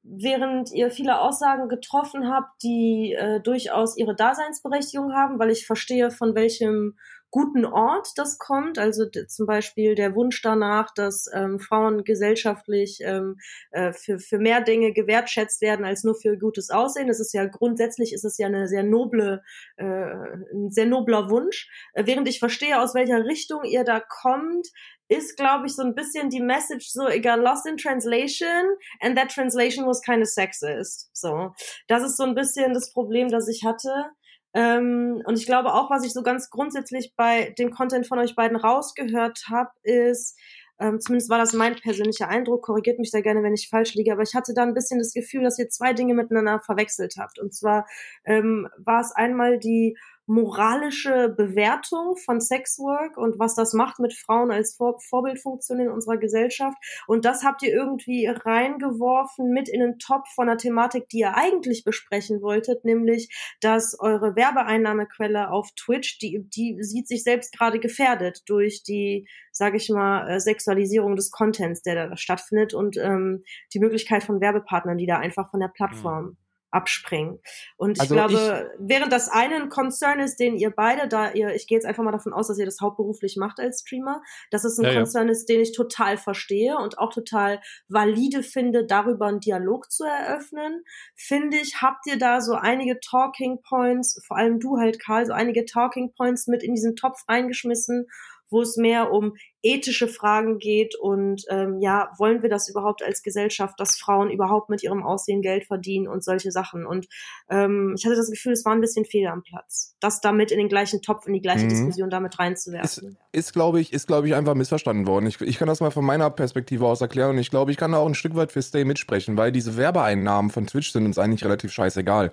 während 0.04 0.72
ihr 0.72 0.92
viele 0.92 1.20
Aussagen 1.20 1.70
getroffen 1.70 2.30
habt, 2.30 2.64
die 2.64 3.14
äh, 3.18 3.40
durchaus 3.42 3.98
ihre 3.98 4.16
Daseinsberechtigung 4.16 5.14
haben, 5.14 5.40
weil 5.40 5.52
ich 5.52 5.66
verstehe, 5.66 6.12
von 6.12 6.36
welchem 6.36 6.98
guten 7.32 7.66
Ort 7.66 8.10
das 8.18 8.38
kommt. 8.38 8.78
Also 8.78 9.06
zum 9.06 9.46
Beispiel 9.46 9.96
der 9.96 10.14
Wunsch 10.16 10.42
danach, 10.42 10.94
dass 10.94 11.26
ähm, 11.34 11.60
Frauen 11.60 12.04
gesellschaftlich 12.04 13.00
ähm, 13.02 13.40
äh, 13.72 13.94
für, 13.94 14.20
für 14.20 14.38
mehr 14.38 14.62
Dinge 14.62 14.94
gewertschätzt 14.94 15.62
werden 15.62 15.86
als 15.86 16.04
nur 16.04 16.16
für 16.16 16.38
gutes 16.38 16.70
Aussehen. 16.70 17.08
Das 17.08 17.20
ist 17.20 17.34
ja 17.34 17.46
grundsätzlich 17.46 18.14
ist 18.14 18.26
es 18.26 18.38
ja 18.38 18.48
eine 18.48 18.68
sehr 18.68 18.84
noble, 18.84 19.42
äh, 19.78 19.86
ein 19.86 20.70
sehr 20.70 20.86
nobler 20.86 21.30
Wunsch. 21.30 21.70
Äh, 21.94 22.06
während 22.06 22.28
ich 22.28 22.40
verstehe, 22.40 22.80
aus 22.80 22.94
welcher 22.94 23.26
Richtung 23.26 23.64
ihr 23.64 23.86
da 23.86 24.02
kommt, 24.02 24.68
ist, 25.08 25.36
glaube 25.36 25.68
ich, 25.68 25.76
so 25.76 25.84
ein 25.84 25.94
bisschen 25.94 26.30
die 26.30 26.40
Message 26.40 26.90
so, 26.90 27.08
egal, 27.08 27.42
lost 27.42 27.66
in 27.66 27.76
translation 27.76 28.78
and 29.02 29.18
that 29.18 29.30
translation 29.30 29.86
was 29.86 30.02
kind 30.02 30.22
of 30.22 30.30
sexist. 30.30 31.10
So. 31.14 31.54
Das 31.88 32.02
ist 32.04 32.16
so 32.16 32.24
ein 32.24 32.34
bisschen 32.34 32.74
das 32.74 32.94
Problem, 32.94 33.28
das 33.28 33.50
ich 33.50 33.66
hatte. 33.66 34.12
Ähm, 34.54 35.22
und 35.26 35.38
ich 35.38 35.46
glaube 35.46 35.74
auch, 35.74 35.90
was 35.90 36.06
ich 36.06 36.14
so 36.14 36.24
ganz 36.24 36.50
grundsätzlich 36.50 37.14
bei 37.16 37.54
dem 37.58 37.72
Content 37.72 38.08
von 38.08 38.20
euch 38.20 38.36
beiden 38.36 38.58
rausgehört 38.58 39.46
habe, 39.50 39.72
ist, 39.84 40.38
ähm, 40.80 41.00
zumindest 41.00 41.30
war 41.30 41.38
das 41.38 41.54
mein 41.54 41.76
persönlicher 41.76 42.28
Eindruck, 42.28 42.64
korrigiert 42.64 42.98
mich 43.00 43.12
da 43.12 43.22
gerne, 43.22 43.44
wenn 43.44 43.54
ich 43.54 43.70
falsch 43.70 43.94
liege, 43.94 44.12
aber 44.12 44.24
ich 44.24 44.34
hatte 44.34 44.54
da 44.54 44.64
ein 44.64 44.74
bisschen 44.74 45.00
das 45.00 45.14
Gefühl, 45.14 45.44
dass 45.44 45.60
ihr 45.60 45.70
zwei 45.70 45.94
Dinge 45.94 46.16
miteinander 46.16 46.60
verwechselt 46.60 47.16
habt. 47.20 47.40
Und 47.40 47.54
zwar 47.54 47.86
ähm, 48.26 48.68
war 48.78 49.02
es 49.02 49.12
einmal 49.16 49.60
die 49.60 49.96
moralische 50.32 51.28
Bewertung 51.28 52.16
von 52.16 52.40
Sexwork 52.40 53.18
und 53.18 53.38
was 53.38 53.54
das 53.54 53.74
macht 53.74 54.00
mit 54.00 54.14
Frauen 54.14 54.50
als 54.50 54.76
Vor 54.76 54.98
Vorbildfunktion 55.02 55.82
in 55.82 55.90
unserer 55.90 56.18
Gesellschaft. 56.18 56.78
Und 57.06 57.26
das 57.26 57.44
habt 57.44 57.62
ihr 57.64 57.74
irgendwie 57.74 58.28
reingeworfen 58.28 59.52
mit 59.52 59.68
in 59.68 59.82
den 59.82 60.00
Top 60.00 60.30
von 60.30 60.48
einer 60.48 60.58
Thematik, 60.58 61.10
die 61.10 61.20
ihr 61.20 61.36
eigentlich 61.36 61.84
besprechen 61.84 62.42
wolltet, 62.42 62.86
nämlich, 62.86 63.28
dass 63.60 63.98
eure 64.00 64.38
Werbeeinnahmequelle 64.38 65.52
auf 65.52 65.70
Twitch, 65.76 66.18
die, 66.20 66.48
die 66.48 66.78
sieht 66.82 67.10
sich 67.10 67.24
selbst 67.24 67.58
gerade 67.58 67.80
gefährdet 67.80 68.44
durch 68.46 68.84
die, 68.84 69.28
sage 69.52 69.76
ich 69.76 69.90
mal, 69.90 70.30
äh, 70.30 70.40
Sexualisierung 70.40 71.18
des 71.18 71.32
Contents, 71.32 71.82
der 71.82 72.08
da 72.08 72.16
stattfindet 72.16 72.74
und 72.74 72.96
ähm, 72.96 73.44
die 73.74 73.80
Möglichkeit 73.80 74.24
von 74.24 74.40
Werbepartnern, 74.40 74.98
die 74.98 75.08
da 75.08 75.18
einfach 75.18 75.52
von 75.52 75.60
der 75.60 75.68
Plattform 75.68 76.24
mhm 76.24 76.38
abspringen. 76.72 77.40
Und 77.78 77.98
ich 77.98 78.02
also 78.02 78.16
glaube, 78.16 78.34
ich, 78.34 78.80
während 78.80 79.12
das 79.12 79.30
eine 79.30 79.56
ein 79.56 79.70
Concern 79.70 80.20
ist, 80.20 80.38
den 80.38 80.56
ihr 80.56 80.72
beide, 80.72 81.08
da 81.08 81.32
ihr, 81.32 81.54
ich 81.54 81.68
gehe 81.68 81.78
jetzt 81.78 81.86
einfach 81.86 82.04
mal 82.04 82.12
davon 82.12 82.34
aus, 82.34 82.48
dass 82.48 82.58
ihr 82.58 82.66
das 82.66 82.80
hauptberuflich 82.82 83.38
macht 83.38 83.60
als 83.60 83.82
Streamer, 83.82 84.22
dass 84.50 84.64
es 84.64 84.78
ein 84.78 84.86
ja, 84.86 84.94
Concern 84.94 85.28
ja. 85.28 85.34
ist, 85.34 85.48
den 85.48 85.62
ich 85.62 85.74
total 85.74 86.18
verstehe 86.18 86.78
und 86.78 86.98
auch 86.98 87.14
total 87.14 87.60
valide 87.88 88.44
finde, 88.44 88.86
darüber 88.86 89.28
einen 89.28 89.40
Dialog 89.40 89.92
zu 89.92 90.04
eröffnen, 90.04 90.84
finde 91.16 91.58
ich, 91.58 91.82
habt 91.82 92.08
ihr 92.08 92.18
da 92.18 92.42
so 92.42 92.54
einige 92.54 93.00
Talking 93.00 93.62
Points, 93.62 94.22
vor 94.26 94.38
allem 94.38 94.60
du 94.60 94.78
halt, 94.78 95.00
Karl, 95.00 95.26
so 95.26 95.34
einige 95.34 95.66
Talking 95.66 96.14
Points 96.14 96.48
mit 96.48 96.64
in 96.64 96.74
diesen 96.74 96.96
Topf 96.96 97.24
reingeschmissen, 97.28 98.08
wo 98.52 98.62
es 98.62 98.78
mehr 98.78 99.12
um 99.12 99.34
ethische 99.64 100.08
Fragen 100.08 100.60
geht 100.60 100.96
und 100.96 101.44
ähm, 101.50 101.80
ja, 101.80 102.12
wollen 102.18 102.42
wir 102.42 102.50
das 102.50 102.70
überhaupt 102.70 103.04
als 103.04 103.24
Gesellschaft, 103.24 103.80
dass 103.80 103.98
Frauen 103.98 104.30
überhaupt 104.30 104.70
mit 104.70 104.84
ihrem 104.84 105.04
Aussehen 105.04 105.42
Geld 105.42 105.66
verdienen 105.66 106.08
und 106.08 106.24
solche 106.24 106.52
Sachen. 106.52 106.86
Und 106.86 107.08
ähm, 107.50 107.94
ich 107.98 108.06
hatte 108.06 108.16
das 108.16 108.30
Gefühl, 108.30 108.54
es 108.54 108.66
war 108.66 108.74
ein 108.74 108.82
bisschen 108.82 109.06
fehl 109.06 109.28
am 109.28 109.44
Platz, 109.44 109.96
das 110.00 110.20
damit 110.20 110.52
in 110.52 110.58
den 110.58 110.68
gleichen 110.68 111.02
Topf, 111.02 111.28
in 111.28 111.34
die 111.34 111.42
gleiche 111.42 111.66
mhm. 111.66 111.70
Diskussion 111.70 112.10
damit 112.10 112.40
reinzuwerfen. 112.40 113.18
Ist, 113.32 113.48
ist 113.48 113.54
glaube 113.54 113.80
ich, 113.80 113.94
ist, 113.94 114.08
glaube 114.08 114.28
ich, 114.28 114.36
einfach 114.36 114.56
missverstanden 114.56 115.08
worden. 115.08 115.28
Ich, 115.28 115.40
ich 115.42 115.58
kann 115.58 115.68
das 115.68 115.80
mal 115.80 115.92
von 115.92 116.06
meiner 116.06 116.30
Perspektive 116.30 116.86
aus 116.86 117.02
erklären 117.02 117.32
und 117.32 117.38
ich 117.38 117.52
glaube, 117.52 117.72
ich 117.72 117.78
kann 117.78 117.92
da 117.92 118.00
auch 118.00 118.08
ein 118.08 118.16
Stück 118.16 118.36
weit 118.36 118.52
für 118.52 118.62
Stay 118.62 118.84
mitsprechen, 118.84 119.38
weil 119.38 119.52
diese 119.52 119.78
Werbeeinnahmen 119.78 120.52
von 120.52 120.68
Twitch 120.68 120.92
sind 120.92 121.06
uns 121.06 121.18
eigentlich 121.18 121.46
relativ 121.46 121.72
scheißegal. 121.72 122.32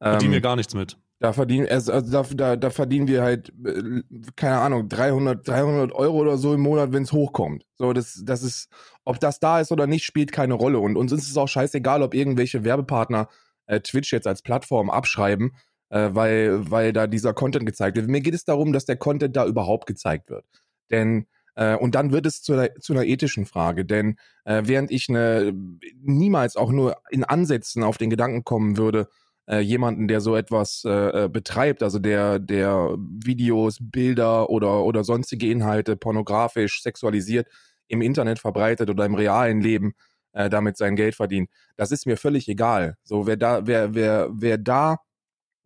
Verdienen 0.00 0.30
ähm, 0.30 0.34
wir 0.34 0.40
gar 0.40 0.56
nichts 0.56 0.74
mit. 0.74 0.96
Da 1.20 1.32
verdienen, 1.32 1.66
also 1.68 2.00
da, 2.00 2.22
da, 2.22 2.56
da 2.56 2.70
verdienen 2.70 3.08
wir 3.08 3.22
halt, 3.22 3.52
äh, 3.64 4.02
keine 4.36 4.58
Ahnung, 4.60 4.88
300, 4.88 5.46
300 5.46 5.92
Euro 5.92 6.18
oder 6.18 6.38
so 6.38 6.54
im 6.54 6.60
Monat, 6.60 6.92
wenn 6.92 7.02
es 7.02 7.12
hochkommt. 7.12 7.64
So, 7.76 7.92
das, 7.92 8.22
das 8.24 8.44
ist, 8.44 8.68
ob 9.04 9.18
das 9.18 9.40
da 9.40 9.58
ist 9.60 9.72
oder 9.72 9.88
nicht, 9.88 10.04
spielt 10.04 10.30
keine 10.30 10.54
Rolle. 10.54 10.78
Und 10.78 10.96
uns 10.96 11.10
ist 11.10 11.28
es 11.28 11.36
auch 11.36 11.48
scheißegal, 11.48 12.02
ob 12.02 12.14
irgendwelche 12.14 12.64
Werbepartner 12.64 13.28
äh, 13.66 13.80
Twitch 13.80 14.12
jetzt 14.12 14.28
als 14.28 14.42
Plattform 14.42 14.90
abschreiben, 14.90 15.56
äh, 15.90 16.10
weil, 16.12 16.70
weil 16.70 16.92
da 16.92 17.08
dieser 17.08 17.34
Content 17.34 17.66
gezeigt 17.66 17.96
wird. 17.96 18.08
Mir 18.08 18.20
geht 18.20 18.34
es 18.34 18.44
darum, 18.44 18.72
dass 18.72 18.84
der 18.84 18.96
Content 18.96 19.36
da 19.36 19.44
überhaupt 19.44 19.86
gezeigt 19.86 20.30
wird. 20.30 20.44
Denn 20.90 21.26
äh, 21.58 21.74
und 21.74 21.96
dann 21.96 22.12
wird 22.12 22.26
es 22.26 22.42
zu, 22.42 22.54
der, 22.54 22.76
zu 22.76 22.92
einer 22.92 23.04
ethischen 23.04 23.44
Frage, 23.44 23.84
denn 23.84 24.16
äh, 24.44 24.62
während 24.64 24.92
ich 24.92 25.08
ne, 25.08 25.52
niemals 26.00 26.56
auch 26.56 26.70
nur 26.70 26.96
in 27.10 27.24
Ansätzen 27.24 27.82
auf 27.82 27.98
den 27.98 28.10
Gedanken 28.10 28.44
kommen 28.44 28.76
würde, 28.76 29.08
äh, 29.48 29.60
jemanden, 29.60 30.08
der 30.08 30.20
so 30.20 30.36
etwas 30.36 30.82
äh, 30.84 31.24
äh, 31.24 31.28
betreibt, 31.28 31.82
also 31.82 31.98
der, 31.98 32.38
der 32.38 32.94
Videos, 32.98 33.78
Bilder 33.80 34.50
oder, 34.50 34.84
oder 34.84 35.04
sonstige 35.04 35.50
Inhalte 35.50 35.96
pornografisch 35.96 36.82
sexualisiert 36.82 37.48
im 37.88 38.02
Internet 38.02 38.38
verbreitet 38.38 38.90
oder 38.90 39.06
im 39.06 39.14
realen 39.14 39.60
Leben 39.60 39.94
äh, 40.32 40.50
damit 40.50 40.76
sein 40.76 40.96
Geld 40.96 41.14
verdient. 41.14 41.50
Das 41.76 41.90
ist 41.92 42.06
mir 42.06 42.18
völlig 42.18 42.48
egal. 42.48 42.96
So, 43.04 43.26
wer 43.26 43.36
da, 43.36 43.66
wer, 43.66 43.94
wer, 43.94 44.28
wer 44.32 44.58
da, 44.58 44.98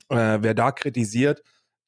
äh, 0.08 0.38
wer 0.40 0.54
da 0.54 0.70
kritisiert, 0.70 1.42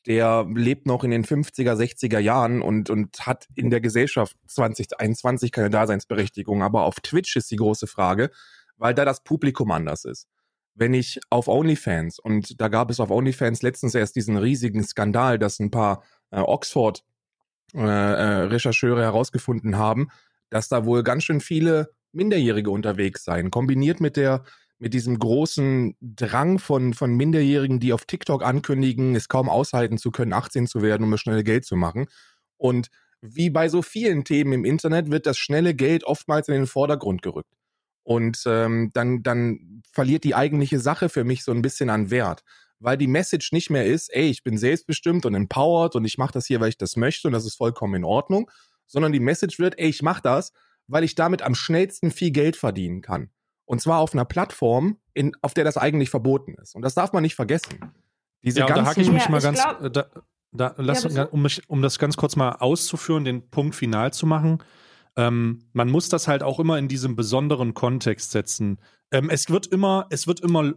der 0.07 0.47
lebt 0.53 0.87
noch 0.87 1.05
in 1.05 1.13
den 1.13 1.25
50er, 1.25 1.75
60er 1.77 2.19
Jahren 2.19 2.61
und, 2.61 2.91
und 2.91 3.27
hat 3.27 3.47
in 3.55 3.71
der 3.71 3.81
Gesellschaft 3.81 4.37
2021 4.49 5.53
keine 5.53 5.71
Daseinsberechtigung. 5.71 6.63
Aber 6.63 6.83
auf 6.85 6.97
Twitch 6.97 7.37
ist 7.37 7.51
die 7.51 7.57
große 7.57 7.87
Frage, 7.87 8.31
weil 8.77 8.95
da 8.95 9.05
das 9.05 9.23
Publikum 9.23 9.71
anders 9.71 10.05
ist 10.05 10.27
wenn 10.75 10.95
ich 10.95 11.21
auf 11.31 11.49
OnlyFans, 11.49 12.19
und 12.19 12.61
da 12.61 12.69
gab 12.69 12.91
es 12.91 13.01
auf 13.01 13.11
OnlyFans 13.11 13.63
letztens 13.63 13.95
erst 13.95 14.17
diesen 14.17 14.37
riesigen 14.37 14.85
Skandal, 14.85 15.39
dass 15.39 15.59
ein 15.61 15.71
paar 15.71 16.03
äh, 16.31 16.41
Oxford-Rechercheure 16.41 19.01
äh, 19.01 19.03
äh, 19.03 19.05
herausgefunden 19.05 19.79
haben, 19.79 20.09
dass 20.51 20.69
da 20.69 20.85
wohl 20.85 21.03
ganz 21.03 21.25
schön 21.25 21.41
viele 21.41 21.91
Minderjährige 22.13 22.71
unterwegs 22.71 23.25
seien, 23.25 23.51
kombiniert 23.51 24.01
mit 24.01 24.17
der 24.17 24.45
mit 24.79 24.93
diesem 24.93 25.19
großen 25.19 25.97
Drang 26.01 26.59
von, 26.59 26.95
von 26.95 27.17
Minderjährigen, 27.17 27.81
die 27.81 27.93
auf 27.93 28.05
TikTok 28.05 28.45
ankündigen, 28.45 29.15
es 29.15 29.29
kaum 29.29 29.49
aushalten 29.49 29.99
zu 29.99 30.11
können, 30.11 30.33
18 30.33 30.67
zu 30.67 30.83
werden, 30.83 31.05
um 31.05 31.11
das 31.13 31.21
schnelle 31.21 31.45
Geld 31.45 31.65
zu 31.65 31.77
machen. 31.77 32.07
Und 32.59 32.89
wie 33.21 33.51
bei 33.51 33.69
so 33.69 33.83
vielen 33.83 34.25
Themen 34.25 34.53
im 34.53 34.65
Internet 34.65 35.11
wird 35.11 35.27
das 35.27 35.39
schnelle 35.39 35.75
Geld 35.75 36.05
oftmals 36.05 36.49
in 36.49 36.55
den 36.55 36.67
Vordergrund 36.67 37.23
gerückt. 37.23 37.51
Und 38.05 38.43
ähm, 38.47 38.91
dann, 38.93 39.23
dann 39.23 39.83
verliert 39.91 40.25
die 40.25 40.35
eigentliche 40.35 40.79
Sache 40.79 41.09
für 41.09 41.25
mich 41.25 41.43
so 41.43 41.53
ein 41.53 41.63
bisschen 41.63 41.91
an 41.91 42.11
Wert. 42.11 42.45
Weil 42.79 42.99
die 42.99 43.07
Message 43.07 43.53
nicht 43.53 43.71
mehr 43.71 43.87
ist, 43.87 44.15
ey, 44.15 44.29
ich 44.29 44.43
bin 44.43 44.59
selbstbestimmt 44.59 45.25
und 45.27 45.35
empowered 45.35 45.97
und 45.97 46.05
ich 46.05 46.19
mache 46.19 46.33
das 46.33 46.47
hier, 46.47 46.61
weil 46.61 46.69
ich 46.69 46.79
das 46.79 46.97
möchte 46.97 47.29
und 47.29 47.33
das 47.33 47.47
ist 47.47 47.57
vollkommen 47.57 47.95
in 47.95 48.05
Ordnung, 48.05 48.51
sondern 48.87 49.13
die 49.13 49.21
Message 49.21 49.59
wird, 49.59 49.79
ey, 49.79 49.89
ich 49.89 50.03
mache 50.03 50.23
das, 50.23 50.53
weil 50.87 51.03
ich 51.03 51.15
damit 51.15 51.43
am 51.43 51.55
schnellsten 51.55 52.11
viel 52.11 52.31
Geld 52.31 52.57
verdienen 52.57 53.01
kann. 53.01 53.31
Und 53.65 53.81
zwar 53.81 53.99
auf 53.99 54.13
einer 54.13 54.27
Plattform, 54.27 54.99
in, 55.15 55.33
auf 55.41 55.55
der 55.55 55.65
das 55.65 55.79
eigentlich 55.79 56.11
verboten 56.11 56.55
ist. 56.61 56.75
Und 56.75 56.83
das 56.83 56.95
darf 56.95 57.13
man 57.13 57.23
nicht 57.23 57.35
vergessen. 57.35 57.79
Diese 58.43 58.61
ja, 58.61 58.67
ganzen, 58.67 58.85
da 58.85 58.91
hake 58.91 59.01
ich 59.01 59.11
mich 59.11 59.25
ja, 59.25 59.31
mal 59.31 59.41
ganz, 59.41 59.63
glaub, 59.63 59.83
äh, 59.83 59.91
da, 59.91 60.07
da, 60.53 60.75
lass, 60.77 61.05
ja, 61.05 61.25
um, 61.25 61.43
mich, 61.43 61.63
um 61.69 61.81
das 61.81 61.99
ganz 61.99 62.17
kurz 62.17 62.37
mal 62.37 62.53
auszuführen, 62.53 63.25
den 63.25 63.49
Punkt 63.49 63.75
final 63.75 64.13
zu 64.13 64.27
machen. 64.27 64.59
Ähm, 65.17 65.65
man 65.73 65.91
muss 65.91 66.09
das 66.09 66.29
halt 66.29 66.43
auch 66.43 66.59
immer 66.59 66.79
in 66.79 66.89
diesem 66.89 67.17
besonderen 67.17 67.75
Kontext 67.75 68.33
setzen. 68.33 68.81
Ähm, 69.11 69.31
es 69.31 69.51
wird 69.51 69.67
immer, 69.67 70.07
es 70.11 70.27
wird 70.27 70.41
immer 70.41 70.75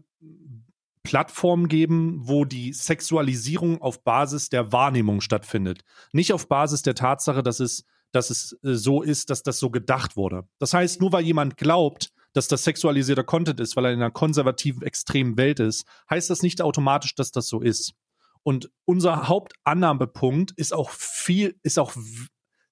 Plattformen 1.03 1.69
geben, 1.69 2.19
wo 2.23 2.43
die 2.43 2.73
Sexualisierung 2.73 3.81
auf 3.81 4.03
Basis 4.03 4.49
der 4.49 4.73
Wahrnehmung 4.73 5.21
stattfindet. 5.21 5.85
Nicht 6.11 6.33
auf 6.33 6.49
Basis 6.49 6.81
der 6.81 6.95
Tatsache, 6.95 7.43
dass 7.43 7.61
es, 7.61 7.85
dass 8.11 8.29
es 8.29 8.59
äh, 8.63 8.73
so 8.73 9.01
ist, 9.01 9.29
dass 9.29 9.41
das 9.41 9.57
so 9.57 9.69
gedacht 9.69 10.17
wurde. 10.17 10.47
Das 10.59 10.73
heißt, 10.73 10.99
nur 10.99 11.13
weil 11.13 11.23
jemand 11.23 11.55
glaubt, 11.57 12.11
dass 12.33 12.47
das 12.47 12.65
sexualisierter 12.65 13.23
Content 13.23 13.59
ist, 13.59 13.75
weil 13.75 13.85
er 13.85 13.93
in 13.93 14.01
einer 14.01 14.11
konservativen, 14.11 14.83
extremen 14.83 15.37
Welt 15.37 15.59
ist, 15.59 15.87
heißt 16.09 16.29
das 16.29 16.43
nicht 16.43 16.61
automatisch, 16.61 17.15
dass 17.15 17.31
das 17.31 17.47
so 17.47 17.61
ist. 17.61 17.93
Und 18.43 18.69
unser 18.85 19.27
Hauptannahmepunkt 19.27 20.51
ist 20.57 20.73
auch 20.73 20.89
viel, 20.89 21.57
ist 21.63 21.79
auch 21.79 21.93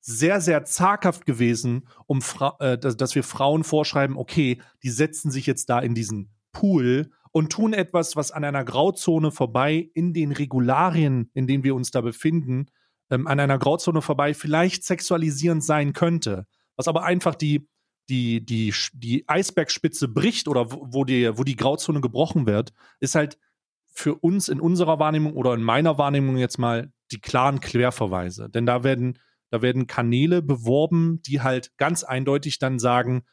sehr, 0.07 0.39
sehr 0.39 0.65
zaghaft 0.65 1.25
gewesen, 1.25 1.87
um 2.05 2.19
äh, 2.59 2.77
dass, 2.77 2.95
dass 2.95 3.15
wir 3.15 3.23
Frauen 3.23 3.63
vorschreiben, 3.63 4.17
okay, 4.17 4.61
die 4.83 4.91
setzen 4.91 5.31
sich 5.31 5.47
jetzt 5.47 5.67
da 5.69 5.79
in 5.79 5.95
diesen 5.95 6.29
Pool 6.51 7.09
und 7.31 7.51
tun 7.51 7.73
etwas, 7.73 8.15
was 8.15 8.31
an 8.31 8.43
einer 8.43 8.63
Grauzone 8.63 9.31
vorbei 9.31 9.89
in 9.95 10.13
den 10.13 10.31
Regularien, 10.31 11.31
in 11.33 11.47
denen 11.47 11.63
wir 11.63 11.73
uns 11.73 11.89
da 11.89 12.01
befinden, 12.01 12.67
ähm, 13.09 13.25
an 13.25 13.39
einer 13.39 13.57
Grauzone 13.57 14.03
vorbei 14.03 14.35
vielleicht 14.35 14.83
sexualisierend 14.83 15.63
sein 15.63 15.93
könnte. 15.93 16.45
Was 16.75 16.87
aber 16.87 17.03
einfach 17.03 17.33
die, 17.33 17.67
die, 18.07 18.45
die, 18.45 18.73
die 18.93 19.27
Eisbergspitze 19.27 20.07
bricht 20.07 20.47
oder 20.47 20.71
wo, 20.71 21.03
die, 21.03 21.35
wo 21.35 21.43
die 21.43 21.55
Grauzone 21.55 21.99
gebrochen 21.99 22.45
wird, 22.45 22.73
ist 22.99 23.15
halt 23.15 23.39
für 23.87 24.13
uns 24.13 24.49
in 24.49 24.59
unserer 24.59 24.99
Wahrnehmung 24.99 25.33
oder 25.33 25.55
in 25.55 25.63
meiner 25.63 25.97
Wahrnehmung 25.97 26.37
jetzt 26.37 26.59
mal 26.59 26.93
die 27.11 27.21
klaren 27.21 27.59
Querverweise. 27.59 28.49
Denn 28.51 28.67
da 28.67 28.83
werden, 28.83 29.17
da 29.55 29.61
werden 29.61 29.87
Kanäle 29.87 30.41
beworben, 30.41 31.21
die 31.21 31.39
halt 31.39 31.77
ganz 31.77 32.03
eindeutig 32.03 32.59
dann 32.59 32.77
sagen, 32.77 33.23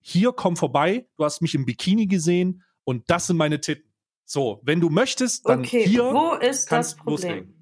hier 0.00 0.32
komm 0.32 0.56
vorbei, 0.56 1.06
du 1.16 1.24
hast 1.24 1.42
mich 1.42 1.54
im 1.54 1.64
Bikini 1.64 2.08
gesehen 2.08 2.64
und 2.82 3.08
das 3.08 3.28
sind 3.28 3.36
meine 3.36 3.60
Titten. 3.60 3.92
So, 4.24 4.60
wenn 4.64 4.80
du 4.80 4.90
möchtest, 4.90 5.48
dann 5.48 5.60
okay, 5.60 5.86
hier 5.86 6.02
wo 6.12 6.34
ist 6.34 6.72
das 6.72 6.96
Problem? 6.96 7.12
Loslegen. 7.12 7.59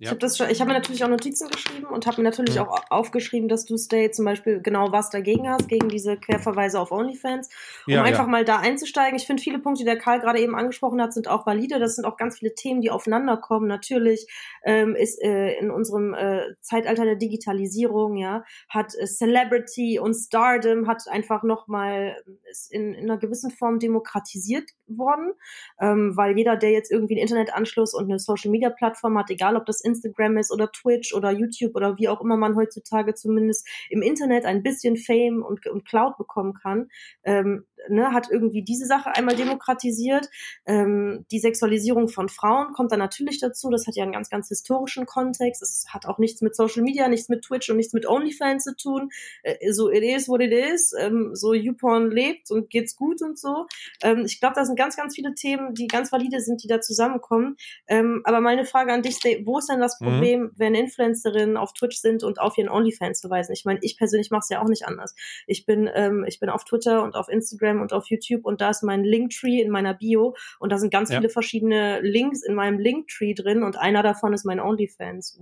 Ja. 0.00 0.06
Ich 0.06 0.10
habe 0.12 0.18
das 0.20 0.38
schon, 0.38 0.48
ich 0.48 0.62
habe 0.62 0.68
mir 0.68 0.78
natürlich 0.78 1.04
auch 1.04 1.10
Notizen 1.10 1.50
geschrieben 1.50 1.88
und 1.88 2.06
habe 2.06 2.22
mir 2.22 2.30
natürlich 2.30 2.54
ja. 2.54 2.66
auch 2.66 2.84
aufgeschrieben, 2.88 3.50
dass 3.50 3.66
du 3.66 3.76
Stay 3.76 4.10
zum 4.10 4.24
Beispiel 4.24 4.62
genau 4.62 4.92
was 4.92 5.10
dagegen 5.10 5.46
hast, 5.50 5.68
gegen 5.68 5.90
diese 5.90 6.16
Querverweise 6.16 6.80
auf 6.80 6.90
OnlyFans, 6.90 7.50
um 7.86 7.92
ja, 7.92 8.02
einfach 8.02 8.26
mal 8.26 8.46
da 8.46 8.60
einzusteigen. 8.60 9.16
Ich 9.16 9.26
finde 9.26 9.42
viele 9.42 9.58
Punkte, 9.58 9.80
die 9.80 9.84
der 9.84 9.98
Karl 9.98 10.20
gerade 10.20 10.40
eben 10.40 10.54
angesprochen 10.54 11.02
hat, 11.02 11.12
sind 11.12 11.28
auch 11.28 11.44
valide. 11.44 11.78
Das 11.78 11.96
sind 11.96 12.06
auch 12.06 12.16
ganz 12.16 12.38
viele 12.38 12.54
Themen, 12.54 12.80
die 12.80 12.90
aufeinander 12.90 13.36
kommen. 13.36 13.66
Natürlich 13.66 14.26
ähm, 14.64 14.96
ist 14.96 15.22
äh, 15.22 15.58
in 15.58 15.70
unserem 15.70 16.14
äh, 16.14 16.44
Zeitalter 16.62 17.04
der 17.04 17.16
Digitalisierung, 17.16 18.16
ja, 18.16 18.42
hat 18.70 18.94
äh, 18.94 19.04
Celebrity 19.04 19.98
und 19.98 20.14
Stardom 20.14 20.88
hat 20.88 21.02
einfach 21.08 21.42
nochmal 21.42 22.16
ist 22.50 22.72
in, 22.72 22.94
in 22.94 23.10
einer 23.10 23.18
gewissen 23.18 23.50
Form 23.50 23.78
demokratisiert 23.78 24.70
worden, 24.86 25.34
ähm, 25.78 26.16
weil 26.16 26.38
jeder, 26.38 26.56
der 26.56 26.70
jetzt 26.70 26.90
irgendwie 26.90 27.16
einen 27.16 27.22
Internetanschluss 27.22 27.92
und 27.92 28.04
eine 28.04 28.18
Social 28.18 28.50
Media 28.50 28.70
Plattform 28.70 29.18
hat, 29.18 29.28
egal 29.28 29.56
ob 29.56 29.66
das 29.66 29.82
Instagram 29.90 30.38
ist 30.38 30.52
oder 30.52 30.70
Twitch 30.72 31.14
oder 31.14 31.30
YouTube 31.30 31.74
oder 31.76 31.98
wie 31.98 32.08
auch 32.08 32.20
immer 32.20 32.36
man 32.36 32.56
heutzutage 32.56 33.14
zumindest 33.14 33.68
im 33.90 34.02
Internet 34.02 34.44
ein 34.44 34.62
bisschen 34.62 34.96
Fame 34.96 35.42
und, 35.42 35.66
und 35.66 35.84
Cloud 35.84 36.16
bekommen 36.16 36.54
kann, 36.54 36.88
ähm, 37.24 37.64
ne, 37.88 38.12
hat 38.12 38.28
irgendwie 38.30 38.62
diese 38.62 38.86
Sache 38.86 39.14
einmal 39.14 39.36
demokratisiert. 39.36 40.28
Ähm, 40.66 41.24
die 41.30 41.38
Sexualisierung 41.38 42.08
von 42.08 42.28
Frauen 42.28 42.72
kommt 42.72 42.92
dann 42.92 42.98
natürlich 42.98 43.40
dazu. 43.40 43.70
Das 43.70 43.86
hat 43.86 43.96
ja 43.96 44.02
einen 44.02 44.12
ganz, 44.12 44.30
ganz 44.30 44.48
historischen 44.48 45.06
Kontext. 45.06 45.62
Es 45.62 45.86
hat 45.88 46.06
auch 46.06 46.18
nichts 46.18 46.42
mit 46.42 46.54
Social 46.54 46.82
Media, 46.82 47.08
nichts 47.08 47.28
mit 47.28 47.42
Twitch 47.42 47.70
und 47.70 47.76
nichts 47.76 47.92
mit 47.92 48.06
OnlyFans 48.06 48.64
zu 48.64 48.76
tun. 48.76 49.10
Äh, 49.42 49.72
so 49.72 49.90
it 49.90 50.02
is 50.02 50.28
what 50.28 50.40
it 50.40 50.52
is. 50.52 50.92
Ähm, 50.98 51.30
so 51.34 51.54
YouPorn 51.54 52.10
lebt 52.10 52.50
und 52.50 52.70
geht's 52.70 52.96
gut 52.96 53.22
und 53.22 53.38
so. 53.38 53.66
Ähm, 54.02 54.24
ich 54.26 54.40
glaube, 54.40 54.54
da 54.54 54.64
sind 54.64 54.76
ganz, 54.76 54.96
ganz 54.96 55.14
viele 55.14 55.34
Themen, 55.34 55.74
die 55.74 55.86
ganz 55.86 56.12
valide 56.12 56.40
sind, 56.40 56.62
die 56.62 56.68
da 56.68 56.80
zusammenkommen. 56.80 57.56
Ähm, 57.86 58.22
aber 58.24 58.40
meine 58.40 58.64
Frage 58.64 58.92
an 58.92 59.02
dich, 59.02 59.18
wo 59.44 59.58
ist 59.58 59.68
denn 59.68 59.80
das 59.80 60.00
mhm. 60.00 60.04
Problem, 60.04 60.40
mhm. 60.40 60.50
wenn 60.56 60.74
Influencerinnen 60.74 61.56
auf 61.56 61.72
Twitch 61.72 61.98
sind 61.98 62.22
und 62.24 62.40
auf 62.40 62.58
ihren 62.58 62.68
OnlyFans 62.68 63.20
verweisen? 63.20 63.52
Ich 63.52 63.64
meine, 63.64 63.80
ich 63.82 63.96
persönlich 63.96 64.30
mache 64.30 64.40
es 64.40 64.48
ja 64.48 64.62
auch 64.62 64.68
nicht 64.68 64.86
anders. 64.86 65.14
Ich 65.46 65.66
bin, 65.66 65.88
ähm, 65.92 66.24
ich 66.26 66.40
bin 66.40 66.48
auf 66.48 66.64
Twitter 66.64 67.02
und 67.02 67.14
auf 67.14 67.28
Instagram 67.28 67.69
Instagram 67.70 67.80
und 67.80 67.92
auf 67.92 68.08
YouTube 68.08 68.44
und 68.44 68.60
da 68.60 68.70
ist 68.70 68.82
mein 68.82 69.04
Linktree 69.04 69.60
in 69.60 69.70
meiner 69.70 69.94
Bio 69.94 70.34
und 70.58 70.70
da 70.70 70.78
sind 70.78 70.90
ganz 70.90 71.10
ja. 71.10 71.18
viele 71.18 71.28
verschiedene 71.28 72.00
Links 72.00 72.42
in 72.42 72.54
meinem 72.54 72.78
Linktree 72.78 73.34
drin 73.34 73.62
und 73.62 73.76
einer 73.76 74.02
davon 74.02 74.32
ist 74.32 74.44
mein 74.44 74.60
OnlyFans. 74.60 75.38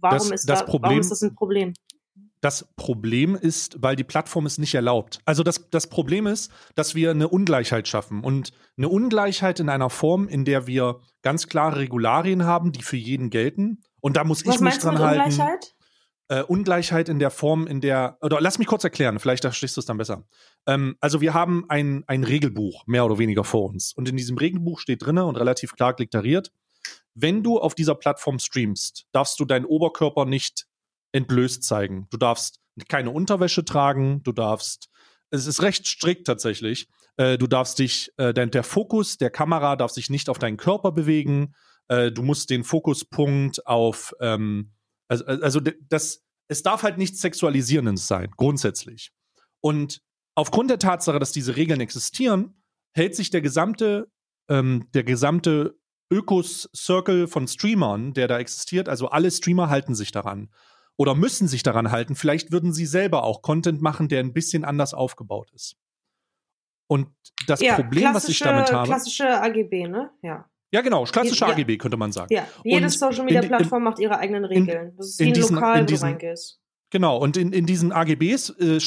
Warum, 0.00 0.18
das, 0.18 0.30
ist, 0.30 0.48
das 0.48 0.60
da, 0.60 0.64
Problem, 0.64 0.90
warum 0.90 1.00
ist 1.00 1.10
das 1.10 1.22
ein 1.22 1.34
Problem? 1.34 1.74
Das 2.42 2.66
Problem 2.76 3.34
ist, 3.34 3.82
weil 3.82 3.96
die 3.96 4.04
Plattform 4.04 4.46
es 4.46 4.56
nicht 4.56 4.74
erlaubt. 4.74 5.20
Also 5.26 5.42
das, 5.42 5.68
das 5.68 5.88
Problem 5.88 6.26
ist, 6.26 6.50
dass 6.74 6.94
wir 6.94 7.10
eine 7.10 7.28
Ungleichheit 7.28 7.86
schaffen 7.86 8.24
und 8.24 8.52
eine 8.78 8.88
Ungleichheit 8.88 9.60
in 9.60 9.68
einer 9.68 9.90
Form, 9.90 10.26
in 10.26 10.46
der 10.46 10.66
wir 10.66 11.00
ganz 11.20 11.48
klare 11.48 11.80
Regularien 11.80 12.44
haben, 12.44 12.72
die 12.72 12.82
für 12.82 12.96
jeden 12.96 13.28
gelten. 13.28 13.82
Und 14.00 14.16
da 14.16 14.24
muss 14.24 14.46
Was 14.46 14.54
ich 14.54 14.60
mich 14.62 14.78
dran 14.78 14.98
halten. 14.98 15.20
Ungleichheit? 15.20 15.74
äh, 16.30 16.42
Ungleichheit 16.44 17.08
in 17.08 17.18
der 17.18 17.30
Form, 17.30 17.66
in 17.66 17.80
der, 17.80 18.16
oder 18.22 18.40
lass 18.40 18.58
mich 18.58 18.68
kurz 18.68 18.84
erklären, 18.84 19.18
vielleicht 19.18 19.42
verstehst 19.42 19.76
du 19.76 19.80
es 19.80 19.86
dann 19.86 19.98
besser. 19.98 20.24
Ähm, 20.66 20.96
also 21.00 21.20
wir 21.20 21.34
haben 21.34 21.64
ein, 21.68 22.04
ein 22.06 22.24
Regelbuch, 22.24 22.86
mehr 22.86 23.04
oder 23.04 23.18
weniger 23.18 23.44
vor 23.44 23.68
uns. 23.68 23.92
Und 23.92 24.08
in 24.08 24.16
diesem 24.16 24.38
Regelbuch 24.38 24.80
steht 24.80 25.04
drinne 25.04 25.24
und 25.24 25.36
relativ 25.36 25.74
klar 25.74 25.94
deklariert, 25.94 26.52
wenn 27.14 27.42
du 27.42 27.58
auf 27.58 27.74
dieser 27.74 27.94
Plattform 27.94 28.38
streamst, 28.38 29.06
darfst 29.12 29.38
du 29.40 29.44
deinen 29.44 29.64
Oberkörper 29.64 30.24
nicht 30.24 30.66
entlöst 31.12 31.64
zeigen. 31.64 32.06
Du 32.10 32.16
darfst 32.16 32.60
keine 32.88 33.10
Unterwäsche 33.10 33.64
tragen, 33.64 34.22
du 34.22 34.32
darfst, 34.32 34.88
es 35.30 35.46
ist 35.46 35.62
recht 35.62 35.86
strikt 35.86 36.26
tatsächlich, 36.26 36.88
äh, 37.16 37.36
du 37.36 37.46
darfst 37.46 37.78
dich, 37.78 38.12
äh, 38.16 38.32
der, 38.32 38.46
der 38.46 38.62
Fokus 38.62 39.18
der 39.18 39.30
Kamera 39.30 39.76
darf 39.76 39.90
sich 39.90 40.08
nicht 40.08 40.28
auf 40.28 40.38
deinen 40.38 40.56
Körper 40.56 40.92
bewegen, 40.92 41.54
äh, 41.88 42.12
du 42.12 42.22
musst 42.22 42.50
den 42.50 42.64
Fokuspunkt 42.64 43.66
auf, 43.66 44.14
ähm, 44.20 44.72
also, 45.08 45.24
also 45.24 45.60
das, 45.88 46.24
es 46.48 46.62
darf 46.62 46.82
halt 46.82 46.98
nichts 46.98 47.20
Sexualisierendes 47.20 48.06
sein, 48.06 48.30
grundsätzlich. 48.36 49.12
Und 49.60 50.00
aufgrund 50.40 50.70
der 50.70 50.78
Tatsache, 50.78 51.18
dass 51.18 51.32
diese 51.32 51.56
Regeln 51.56 51.80
existieren, 51.80 52.54
hält 52.92 53.14
sich 53.14 53.30
der 53.30 53.42
gesamte, 53.42 54.10
ähm, 54.48 54.88
der 54.94 55.04
gesamte 55.04 55.78
Ökos-Circle 56.10 57.28
von 57.28 57.46
Streamern, 57.46 58.14
der 58.14 58.26
da 58.26 58.38
existiert, 58.38 58.88
also 58.88 59.08
alle 59.08 59.30
Streamer 59.30 59.68
halten 59.68 59.94
sich 59.94 60.10
daran 60.10 60.50
oder 60.96 61.14
müssen 61.14 61.46
sich 61.46 61.62
daran 61.62 61.90
halten. 61.90 62.14
Vielleicht 62.16 62.52
würden 62.52 62.72
sie 62.72 62.86
selber 62.86 63.22
auch 63.22 63.42
Content 63.42 63.80
machen, 63.80 64.08
der 64.08 64.20
ein 64.20 64.32
bisschen 64.32 64.64
anders 64.64 64.92
aufgebaut 64.92 65.50
ist. 65.52 65.76
Und 66.88 67.08
das 67.46 67.60
ja, 67.60 67.76
Problem, 67.76 68.12
was 68.12 68.28
ich 68.28 68.38
damit 68.40 68.72
habe. 68.72 68.88
Klassische 68.88 69.40
AGB, 69.40 69.86
ne? 69.86 70.10
Ja. 70.22 70.50
Ja, 70.72 70.80
genau, 70.82 71.04
klassische 71.04 71.46
ja. 71.46 71.52
AGB 71.52 71.78
könnte 71.78 71.96
man 71.96 72.12
sagen. 72.12 72.32
Ja, 72.32 72.46
jede 72.64 72.88
Social 72.90 73.24
Media 73.24 73.42
Plattform 73.42 73.82
macht 73.82 73.98
ihre 73.98 74.18
eigenen 74.18 74.44
Regeln. 74.44 74.94
Das 74.96 75.08
ist 75.08 75.20
wie 75.20 75.28
ein 75.28 75.32
diesen, 75.32 75.56
Lokal, 75.56 75.82
wo 75.82 75.86
du 75.86 76.00
reingehst. 76.00 76.59
Genau, 76.90 77.16
und 77.18 77.36
in, 77.36 77.52
in 77.52 77.66
diesen 77.66 77.92
AGBs 77.92 78.50
äh, 78.58 78.78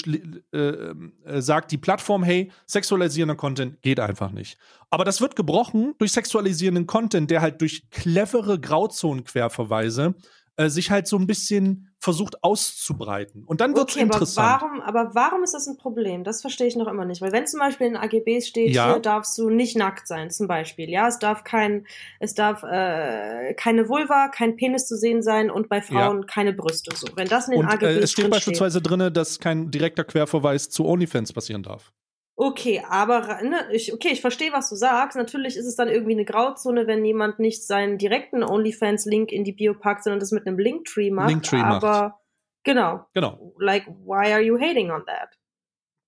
äh, 0.51 0.57
äh, 0.57 1.41
sagt 1.41 1.72
die 1.72 1.77
Plattform, 1.77 2.24
hey, 2.24 2.51
sexualisierender 2.65 3.36
Content 3.36 3.81
geht 3.81 4.00
einfach 4.00 4.31
nicht. 4.31 4.57
Aber 4.89 5.05
das 5.05 5.22
wird 5.22 5.38
gebrochen 5.38 5.95
durch 5.98 6.12
sexualisierenden 6.12 6.86
Content, 6.86 7.31
der 7.31 7.41
halt 7.41 7.62
durch 7.62 7.89
clevere 7.91 8.60
Grauzonenquerverweise 8.60 10.15
äh, 10.55 10.69
sich 10.69 10.91
halt 10.91 11.07
so 11.07 11.17
ein 11.17 11.25
bisschen 11.25 11.89
versucht 12.00 12.43
auszubreiten. 12.43 13.43
Und 13.45 13.62
dann 13.62 13.75
wird 13.75 13.89
es 13.89 13.95
okay, 13.95 14.03
interessant. 14.03 14.62
Aber 14.62 14.62
warum, 14.62 14.81
aber 14.81 15.15
warum 15.15 15.43
ist 15.43 15.53
das 15.53 15.67
ein 15.67 15.77
Problem? 15.77 16.24
Das 16.24 16.41
verstehe 16.41 16.67
ich 16.67 16.75
noch 16.75 16.88
immer 16.88 17.05
nicht. 17.05 17.22
Weil 17.22 17.31
wenn 17.31 17.48
zum 17.48 17.60
Beispiel 17.60 17.88
in 17.88 17.95
AGBs 17.95 18.48
steht, 18.48 18.75
ja. 18.75 18.91
hier 18.91 19.01
darfst 19.01 19.38
du 19.38 19.50
nicht 19.50 19.77
nackt 19.77 20.07
sein, 20.07 20.29
zum 20.29 20.48
Beispiel. 20.48 20.89
Ja, 20.89 21.07
es 21.07 21.17
darf 21.17 21.43
kein, 21.43 21.88
es 22.19 22.36
darf 22.36 22.62
äh, 22.63 23.53
keine 23.55 23.89
Vulva, 23.89 24.27
kein 24.27 24.55
Penis 24.55 24.86
zu 24.86 24.98
sehen 24.98 25.24
sein 25.24 25.50
und 25.50 25.69
bei 25.69 25.81
Frauen 25.81 26.19
ja. 26.22 26.27
keine 26.27 26.53
Brüste. 26.53 26.95
So, 26.95 27.07
wenn 27.15 27.27
das 27.27 27.48
in 27.48 27.53
den 27.53 27.62
und, 27.62 27.72
AGBs 27.72 27.83
äh, 27.83 28.00
es 28.00 28.12
steht 28.12 28.29
beispielsweise 28.29 28.81
drin, 28.81 29.13
dass 29.13 29.39
kein 29.39 29.72
direkter 29.72 30.03
Querverweis 30.03 30.69
zu 30.69 30.86
OnlyFans 30.86 31.33
passieren 31.33 31.63
darf. 31.63 31.93
Okay, 32.35 32.83
aber 32.89 33.43
ne, 33.43 33.67
ich, 33.71 33.93
okay, 33.93 34.09
ich 34.11 34.21
verstehe, 34.21 34.51
was 34.51 34.69
du 34.69 34.75
sagst. 34.75 35.15
Natürlich 35.15 35.55
ist 35.55 35.67
es 35.67 35.75
dann 35.75 35.87
irgendwie 35.87 36.13
eine 36.13 36.25
Grauzone, 36.25 36.87
wenn 36.87 37.05
jemand 37.05 37.37
nicht 37.37 37.65
seinen 37.65 37.99
direkten 37.99 38.43
OnlyFans-Link 38.43 39.31
in 39.31 39.43
die 39.43 39.51
Bio 39.51 39.75
packt, 39.75 40.03
sondern 40.03 40.19
das 40.19 40.31
mit 40.31 40.47
einem 40.47 40.57
Linktree 40.57 41.11
macht. 41.11 41.29
Linktree 41.29 41.61
aber 41.61 42.01
macht. 42.01 42.15
genau. 42.63 43.05
Genau. 43.13 43.53
Like, 43.59 43.85
why 43.87 44.33
are 44.33 44.41
you 44.41 44.59
hating 44.59 44.89
on 44.89 45.05
that? 45.05 45.37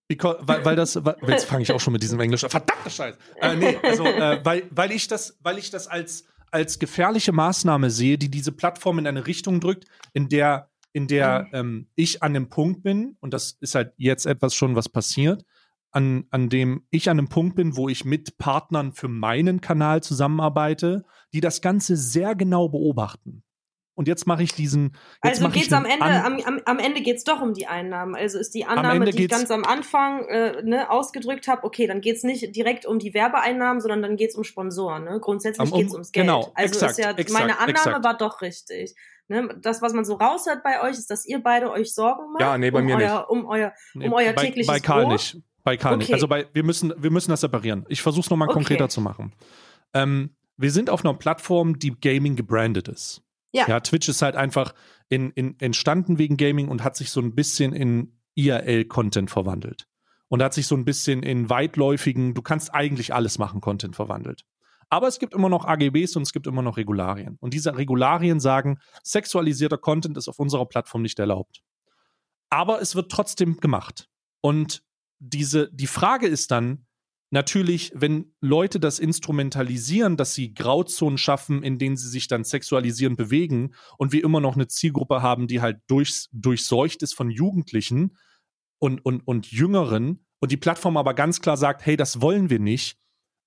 Because, 0.07 0.39
weil, 0.41 0.65
weil 0.65 0.75
das, 0.75 1.03
weil, 1.03 1.15
jetzt 1.27 1.45
fange 1.45 1.63
ich 1.63 1.71
auch 1.71 1.79
schon 1.79 1.93
mit 1.93 2.01
diesem 2.01 2.19
Englisch 2.19 2.43
an. 2.43 2.49
Verdammte 2.49 2.89
Scheiße. 2.89 3.17
Äh, 3.37 3.55
nee, 3.55 3.77
also, 3.81 4.05
äh, 4.05 4.43
weil, 4.43 4.63
weil 4.71 4.91
ich 4.91 5.07
das, 5.07 5.37
weil 5.41 5.59
ich 5.59 5.69
das 5.69 5.87
als, 5.87 6.25
als 6.51 6.79
gefährliche 6.79 7.33
Maßnahme 7.33 7.91
sehe, 7.91 8.17
die 8.17 8.29
diese 8.29 8.51
Plattform 8.51 8.99
in 8.99 9.07
eine 9.07 9.27
Richtung 9.27 9.59
drückt, 9.59 9.85
in 10.13 10.29
der, 10.29 10.69
in 10.91 11.07
der 11.07 11.43
mhm. 11.43 11.49
ähm, 11.53 11.87
ich 11.95 12.23
an 12.23 12.33
dem 12.33 12.49
Punkt 12.49 12.83
bin, 12.83 13.17
und 13.19 13.33
das 13.33 13.57
ist 13.61 13.75
halt 13.75 13.93
jetzt 13.97 14.25
etwas 14.25 14.55
schon, 14.55 14.75
was 14.75 14.89
passiert, 14.89 15.43
an, 15.95 16.25
an 16.29 16.49
dem 16.49 16.85
ich 16.89 17.09
an 17.09 17.17
einem 17.17 17.29
Punkt 17.29 17.55
bin, 17.55 17.77
wo 17.77 17.87
ich 17.87 18.03
mit 18.03 18.37
Partnern 18.37 18.91
für 18.91 19.07
meinen 19.07 19.61
Kanal 19.61 20.03
zusammenarbeite, 20.03 21.05
die 21.33 21.39
das 21.39 21.61
Ganze 21.61 21.95
sehr 21.95 22.35
genau 22.35 22.67
beobachten. 22.67 23.43
Und 23.97 24.09
jetzt 24.09 24.27
mache 24.27 24.43
ich 24.43 24.53
diesen. 24.53 24.97
Jetzt 25.23 25.41
also 25.41 25.49
geht's 25.49 25.71
am 25.71 25.85
Ende, 25.85 26.03
am, 26.05 26.37
am, 26.41 26.61
am 26.65 26.79
Ende 26.79 26.99
geht's 27.01 27.23
doch 27.23 27.41
um 27.41 27.53
die 27.53 27.67
Einnahmen. 27.67 28.13
Also 28.13 28.37
ist 28.37 28.53
die 28.53 28.65
Annahme, 28.65 29.09
die 29.09 29.23
ich 29.23 29.29
ganz 29.29 29.49
am 29.51 29.63
Anfang 29.63 30.25
äh, 30.25 30.61
ne, 30.63 30.89
ausgedrückt 30.89 31.47
habe, 31.47 31.63
okay, 31.63 31.87
dann 31.87 32.01
geht's 32.01 32.23
nicht 32.23 32.53
direkt 32.53 32.85
um 32.85 32.99
die 32.99 33.13
Werbeeinnahmen, 33.13 33.79
sondern 33.79 34.01
dann 34.01 34.17
geht's 34.17 34.35
um 34.35 34.43
Sponsoren. 34.43 35.05
Ne? 35.05 35.21
Grundsätzlich 35.21 35.71
um, 35.71 35.79
geht's 35.79 35.93
ums 35.93 36.11
Geld. 36.11 36.25
Genau, 36.25 36.51
also 36.55 36.73
exakt, 36.73 36.91
ist 36.91 36.97
ja 36.97 37.11
exakt, 37.11 37.31
meine 37.31 37.57
Annahme 37.57 37.71
exakt. 37.71 38.03
war 38.03 38.17
doch 38.17 38.41
richtig. 38.41 38.95
Ne, 39.29 39.47
das, 39.61 39.81
was 39.81 39.93
man 39.93 40.03
so 40.03 40.15
raushört 40.15 40.61
bei 40.61 40.81
euch, 40.83 40.97
ist, 40.97 41.09
dass 41.09 41.25
ihr 41.25 41.41
beide 41.41 41.71
euch 41.71 41.93
Sorgen 41.93 42.33
macht. 42.33 42.41
Ja, 42.41 42.57
nee, 42.57 42.71
bei 42.71 42.79
um 42.79 42.85
mir 42.85 42.97
euer, 42.97 43.19
nicht. 43.19 43.29
Um 43.29 43.45
euer, 43.45 43.73
um 43.93 44.01
nee, 44.01 44.09
euer 44.09 44.35
tägliches 44.35 44.67
bei 44.67 44.81
Karl 44.81 45.03
Brot. 45.03 45.13
nicht. 45.13 45.41
Bei 45.65 45.77
Karl 45.77 45.95
okay. 45.95 46.03
nicht. 46.03 46.13
Also 46.13 46.27
bei, 46.27 46.47
wir 46.53 46.63
müssen, 46.63 46.93
wir 46.95 47.11
müssen 47.11 47.31
das 47.31 47.41
separieren. 47.41 47.85
Ich 47.89 48.01
versuche 48.01 48.25
es 48.25 48.29
nochmal 48.29 48.47
okay. 48.47 48.53
konkreter 48.53 48.87
zu 48.87 49.01
machen. 49.01 49.33
Ähm, 49.93 50.35
wir 50.57 50.71
sind 50.71 50.89
auf 50.89 51.03
einer 51.03 51.15
Plattform, 51.15 51.79
die 51.79 51.99
Gaming 51.99 52.35
gebrandet 52.35 52.87
ist. 52.87 53.23
Ja. 53.51 53.67
ja, 53.67 53.79
Twitch 53.79 54.07
ist 54.07 54.21
halt 54.21 54.35
einfach 54.35 54.75
in, 55.09 55.31
in, 55.31 55.59
entstanden 55.59 56.19
wegen 56.19 56.37
Gaming 56.37 56.67
und 56.67 56.83
hat 56.83 56.95
sich 56.95 57.09
so 57.09 57.19
ein 57.19 57.33
bisschen 57.33 57.73
in 57.73 58.19
IRL-Content 58.35 59.31
verwandelt. 59.31 59.87
Und 60.27 60.43
hat 60.43 60.53
sich 60.53 60.67
so 60.67 60.75
ein 60.75 60.85
bisschen 60.85 61.23
in 61.23 61.49
weitläufigen, 61.49 62.33
du 62.33 62.41
kannst 62.41 62.73
eigentlich 62.73 63.13
alles 63.13 63.39
machen, 63.39 63.61
Content 63.61 63.95
verwandelt. 63.95 64.45
Aber 64.89 65.07
es 65.07 65.17
gibt 65.17 65.33
immer 65.33 65.49
noch 65.49 65.65
AGBs 65.65 66.15
und 66.15 66.23
es 66.23 66.33
gibt 66.33 66.45
immer 66.45 66.61
noch 66.61 66.77
Regularien. 66.77 67.37
Und 67.39 67.53
diese 67.53 67.75
Regularien 67.75 68.39
sagen, 68.39 68.77
sexualisierter 69.03 69.77
Content 69.77 70.17
ist 70.17 70.27
auf 70.27 70.37
unserer 70.37 70.65
Plattform 70.67 71.01
nicht 71.01 71.17
erlaubt. 71.17 71.61
Aber 72.49 72.81
es 72.81 72.95
wird 72.95 73.11
trotzdem 73.11 73.57
gemacht. 73.57 74.09
Und 74.41 74.83
diese, 75.29 75.69
die 75.73 75.87
Frage 75.87 76.27
ist 76.27 76.51
dann 76.51 76.85
natürlich, 77.31 77.91
wenn 77.95 78.33
Leute 78.39 78.79
das 78.79 78.99
instrumentalisieren, 78.99 80.17
dass 80.17 80.35
sie 80.35 80.53
Grauzonen 80.53 81.17
schaffen, 81.17 81.63
in 81.63 81.77
denen 81.77 81.97
sie 81.97 82.09
sich 82.09 82.27
dann 82.27 82.43
sexualisieren 82.43 83.15
bewegen 83.15 83.73
und 83.97 84.11
wir 84.13 84.23
immer 84.23 84.39
noch 84.39 84.55
eine 84.55 84.67
Zielgruppe 84.67 85.21
haben, 85.21 85.47
die 85.47 85.61
halt 85.61 85.79
durch, 85.87 86.27
durchseucht 86.31 87.03
ist 87.03 87.13
von 87.13 87.29
Jugendlichen 87.29 88.17
und, 88.79 89.03
und, 89.03 89.21
und 89.27 89.51
Jüngeren 89.51 90.25
und 90.39 90.51
die 90.51 90.57
Plattform 90.57 90.97
aber 90.97 91.13
ganz 91.13 91.41
klar 91.41 91.57
sagt, 91.57 91.85
hey, 91.85 91.97
das 91.97 92.21
wollen 92.21 92.49
wir 92.49 92.59
nicht, 92.59 92.97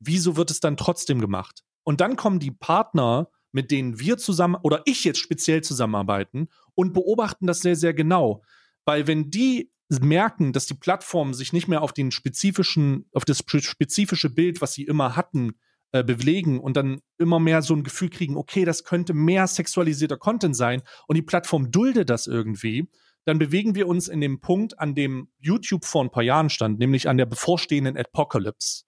wieso 0.00 0.36
wird 0.36 0.50
es 0.50 0.60
dann 0.60 0.76
trotzdem 0.76 1.20
gemacht? 1.20 1.64
Und 1.84 2.00
dann 2.00 2.16
kommen 2.16 2.40
die 2.40 2.50
Partner, 2.50 3.30
mit 3.52 3.70
denen 3.70 3.98
wir 3.98 4.18
zusammen 4.18 4.56
oder 4.62 4.82
ich 4.84 5.04
jetzt 5.04 5.18
speziell 5.18 5.62
zusammenarbeiten 5.62 6.48
und 6.74 6.92
beobachten 6.92 7.46
das 7.46 7.60
sehr, 7.60 7.76
sehr 7.76 7.94
genau. 7.94 8.42
Weil 8.84 9.06
wenn 9.06 9.30
die 9.30 9.70
merken, 9.88 10.52
dass 10.52 10.66
die 10.66 10.74
Plattformen 10.74 11.34
sich 11.34 11.52
nicht 11.52 11.68
mehr 11.68 11.82
auf 11.82 11.92
den 11.92 12.10
spezifischen, 12.10 13.06
auf 13.12 13.24
das 13.24 13.38
spezifische 13.38 14.30
Bild, 14.30 14.60
was 14.60 14.74
sie 14.74 14.84
immer 14.84 15.16
hatten, 15.16 15.54
äh, 15.92 16.04
bewegen 16.04 16.60
und 16.60 16.76
dann 16.76 17.00
immer 17.16 17.38
mehr 17.38 17.62
so 17.62 17.74
ein 17.74 17.82
Gefühl 17.82 18.10
kriegen, 18.10 18.36
okay, 18.36 18.66
das 18.66 18.84
könnte 18.84 19.14
mehr 19.14 19.46
sexualisierter 19.46 20.18
Content 20.18 20.54
sein 20.54 20.82
und 21.06 21.16
die 21.16 21.22
Plattform 21.22 21.70
dulde 21.70 22.04
das 22.04 22.26
irgendwie, 22.26 22.90
dann 23.24 23.38
bewegen 23.38 23.74
wir 23.74 23.86
uns 23.86 24.08
in 24.08 24.20
dem 24.20 24.40
Punkt, 24.40 24.78
an 24.78 24.94
dem 24.94 25.28
YouTube 25.38 25.84
vor 25.84 26.04
ein 26.04 26.10
paar 26.10 26.22
Jahren 26.22 26.50
stand, 26.50 26.78
nämlich 26.78 27.08
an 27.08 27.18
der 27.18 27.26
bevorstehenden 27.26 27.96
Apocalypse. 27.96 28.84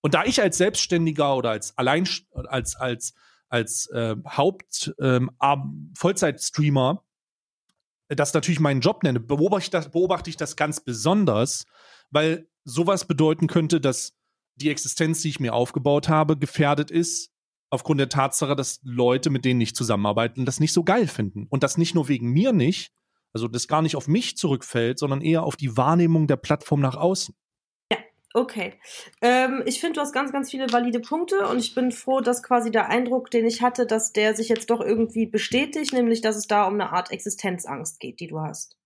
Und 0.00 0.14
da 0.14 0.24
ich 0.24 0.42
als 0.42 0.58
Selbstständiger 0.58 1.36
oder 1.36 1.50
als 1.50 1.78
allein 1.78 2.08
als 2.32 2.76
als 2.76 3.14
als 3.48 3.86
äh, 3.90 4.16
Haupt 4.26 4.94
ähm, 5.00 5.30
Vollzeitstreamer 5.96 7.03
das 8.08 8.34
natürlich 8.34 8.60
meinen 8.60 8.80
Job 8.80 9.02
nenne, 9.02 9.20
beobachte 9.20 9.64
ich, 9.64 9.70
das, 9.70 9.90
beobachte 9.90 10.30
ich 10.30 10.36
das 10.36 10.56
ganz 10.56 10.80
besonders, 10.80 11.64
weil 12.10 12.48
sowas 12.64 13.06
bedeuten 13.06 13.46
könnte, 13.46 13.80
dass 13.80 14.12
die 14.56 14.70
Existenz, 14.70 15.22
die 15.22 15.30
ich 15.30 15.40
mir 15.40 15.54
aufgebaut 15.54 16.08
habe, 16.08 16.36
gefährdet 16.36 16.90
ist, 16.90 17.30
aufgrund 17.70 18.00
der 18.00 18.08
Tatsache, 18.08 18.54
dass 18.54 18.80
Leute, 18.84 19.30
mit 19.30 19.44
denen 19.44 19.60
ich 19.60 19.74
zusammenarbeite, 19.74 20.44
das 20.44 20.60
nicht 20.60 20.72
so 20.72 20.84
geil 20.84 21.08
finden. 21.08 21.46
Und 21.48 21.62
das 21.62 21.76
nicht 21.76 21.94
nur 21.94 22.08
wegen 22.08 22.30
mir 22.30 22.52
nicht, 22.52 22.92
also 23.32 23.48
das 23.48 23.66
gar 23.66 23.82
nicht 23.82 23.96
auf 23.96 24.06
mich 24.06 24.36
zurückfällt, 24.36 24.98
sondern 24.98 25.20
eher 25.20 25.42
auf 25.42 25.56
die 25.56 25.76
Wahrnehmung 25.76 26.26
der 26.26 26.36
Plattform 26.36 26.80
nach 26.80 26.94
außen. 26.94 27.34
Okay. 28.36 28.74
Ähm, 29.22 29.62
ich 29.64 29.78
finde, 29.78 29.94
du 29.94 30.00
hast 30.00 30.12
ganz, 30.12 30.32
ganz 30.32 30.50
viele 30.50 30.72
valide 30.72 30.98
Punkte 30.98 31.46
und 31.46 31.58
ich 31.60 31.72
bin 31.72 31.92
froh, 31.92 32.20
dass 32.20 32.42
quasi 32.42 32.72
der 32.72 32.88
Eindruck, 32.88 33.30
den 33.30 33.46
ich 33.46 33.62
hatte, 33.62 33.86
dass 33.86 34.12
der 34.12 34.34
sich 34.34 34.48
jetzt 34.48 34.70
doch 34.70 34.80
irgendwie 34.80 35.26
bestätigt, 35.26 35.92
nämlich 35.92 36.20
dass 36.20 36.34
es 36.34 36.48
da 36.48 36.64
um 36.66 36.74
eine 36.74 36.92
Art 36.92 37.12
Existenzangst 37.12 38.00
geht, 38.00 38.18
die 38.18 38.26
du 38.26 38.40
hast. 38.40 38.76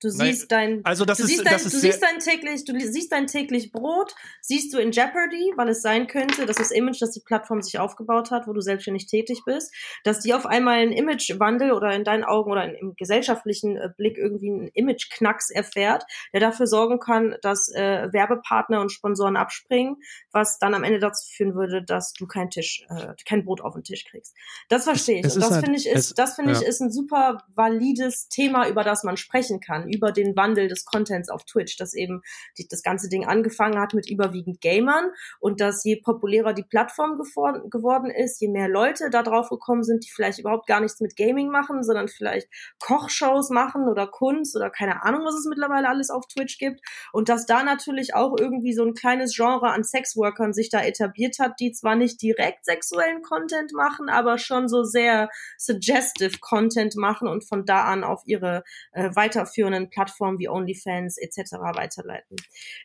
Du 0.00 0.10
siehst 0.10 0.52
dein, 0.52 0.84
also 0.84 1.04
das 1.04 1.18
du 1.18 1.24
ist, 1.24 1.30
siehst 1.30 1.44
dein, 1.44 1.52
das 1.54 1.64
ist 1.64 1.74
du 1.74 1.78
siehst 1.78 2.02
dein 2.02 2.20
täglich, 2.20 2.64
du 2.64 2.78
siehst 2.78 3.10
dein 3.10 3.26
täglich 3.26 3.72
Brot, 3.72 4.14
siehst 4.40 4.72
du 4.72 4.78
in 4.78 4.92
Jeopardy, 4.92 5.52
weil 5.56 5.70
es 5.70 5.82
sein 5.82 6.06
könnte, 6.06 6.46
dass 6.46 6.56
das 6.56 6.70
Image, 6.70 7.02
das 7.02 7.10
die 7.10 7.20
Plattform 7.20 7.62
sich 7.62 7.80
aufgebaut 7.80 8.30
hat, 8.30 8.46
wo 8.46 8.52
du 8.52 8.60
selbstständig 8.60 9.06
tätig 9.06 9.42
bist, 9.44 9.74
dass 10.04 10.20
die 10.20 10.34
auf 10.34 10.46
einmal 10.46 10.78
einen 10.78 10.92
Imagewandel 10.92 11.72
oder 11.72 11.92
in 11.94 12.04
deinen 12.04 12.22
Augen 12.22 12.52
oder 12.52 12.78
im 12.78 12.94
gesellschaftlichen 12.94 13.76
äh, 13.76 13.88
Blick 13.96 14.18
irgendwie 14.18 14.50
einen 14.50 14.68
Imageknacks 14.68 15.50
erfährt, 15.50 16.04
der 16.32 16.40
dafür 16.40 16.68
sorgen 16.68 17.00
kann, 17.00 17.34
dass 17.42 17.68
äh, 17.68 18.08
Werbepartner 18.12 18.80
und 18.80 18.92
Sponsoren 18.92 19.36
abspringen, 19.36 19.96
was 20.30 20.60
dann 20.60 20.74
am 20.74 20.84
Ende 20.84 21.00
dazu 21.00 21.28
führen 21.28 21.56
würde, 21.56 21.82
dass 21.82 22.12
du 22.12 22.28
kein 22.28 22.50
Tisch, 22.50 22.86
äh, 22.88 23.14
kein 23.26 23.44
Brot 23.44 23.62
auf 23.62 23.74
den 23.74 23.82
Tisch 23.82 24.04
kriegst. 24.04 24.36
Das 24.68 24.84
verstehe 24.84 25.20
ich. 25.20 25.34
und 25.34 25.42
das 25.42 25.50
halt, 25.50 25.64
finde 25.64 25.78
ich 25.80 25.88
ist, 25.88 26.16
das 26.18 26.36
finde 26.36 26.52
ja. 26.52 26.60
ich 26.60 26.64
ist 26.64 26.80
ein 26.80 26.92
super 26.92 27.42
valides 27.56 28.28
Thema, 28.28 28.68
über 28.68 28.84
das 28.84 29.02
man 29.02 29.16
sprechen 29.16 29.58
kann 29.58 29.87
über 29.88 30.12
den 30.12 30.36
Wandel 30.36 30.68
des 30.68 30.84
Contents 30.84 31.28
auf 31.28 31.44
Twitch, 31.44 31.76
dass 31.76 31.94
eben 31.94 32.22
die, 32.56 32.66
das 32.68 32.82
ganze 32.82 33.08
Ding 33.08 33.26
angefangen 33.26 33.78
hat 33.78 33.94
mit 33.94 34.08
überwiegend 34.10 34.60
Gamern 34.60 35.10
und 35.40 35.60
dass 35.60 35.84
je 35.84 35.96
populärer 35.96 36.52
die 36.52 36.62
Plattform 36.62 37.18
geworden 37.18 38.10
ist, 38.10 38.40
je 38.40 38.48
mehr 38.48 38.68
Leute 38.68 39.10
da 39.10 39.22
drauf 39.22 39.48
gekommen 39.48 39.82
sind, 39.82 40.04
die 40.04 40.10
vielleicht 40.10 40.38
überhaupt 40.38 40.66
gar 40.66 40.80
nichts 40.80 41.00
mit 41.00 41.16
Gaming 41.16 41.48
machen, 41.50 41.82
sondern 41.82 42.08
vielleicht 42.08 42.48
Kochshows 42.78 43.50
machen 43.50 43.88
oder 43.88 44.06
Kunst 44.06 44.56
oder 44.56 44.70
keine 44.70 45.02
Ahnung, 45.02 45.24
was 45.24 45.34
es 45.34 45.46
mittlerweile 45.48 45.88
alles 45.88 46.10
auf 46.10 46.26
Twitch 46.26 46.58
gibt. 46.58 46.80
Und 47.12 47.28
dass 47.28 47.46
da 47.46 47.62
natürlich 47.62 48.14
auch 48.14 48.36
irgendwie 48.38 48.72
so 48.72 48.84
ein 48.84 48.94
kleines 48.94 49.34
Genre 49.34 49.70
an 49.70 49.84
Sexworkern 49.84 50.52
sich 50.52 50.70
da 50.70 50.82
etabliert 50.82 51.38
hat, 51.38 51.60
die 51.60 51.72
zwar 51.72 51.96
nicht 51.96 52.20
direkt 52.22 52.64
sexuellen 52.64 53.22
Content 53.22 53.72
machen, 53.72 54.08
aber 54.08 54.38
schon 54.38 54.68
so 54.68 54.84
sehr 54.84 55.28
suggestive 55.56 56.38
Content 56.40 56.96
machen 56.96 57.28
und 57.28 57.46
von 57.46 57.64
da 57.64 57.84
an 57.84 58.04
auf 58.04 58.22
ihre 58.26 58.64
äh, 58.92 59.10
weiterführenden 59.14 59.77
anderen 59.78 59.90
Plattformen 59.90 60.38
wie 60.38 60.48
OnlyFans 60.48 61.18
etc. 61.18 61.52
weiterleiten. 61.74 62.36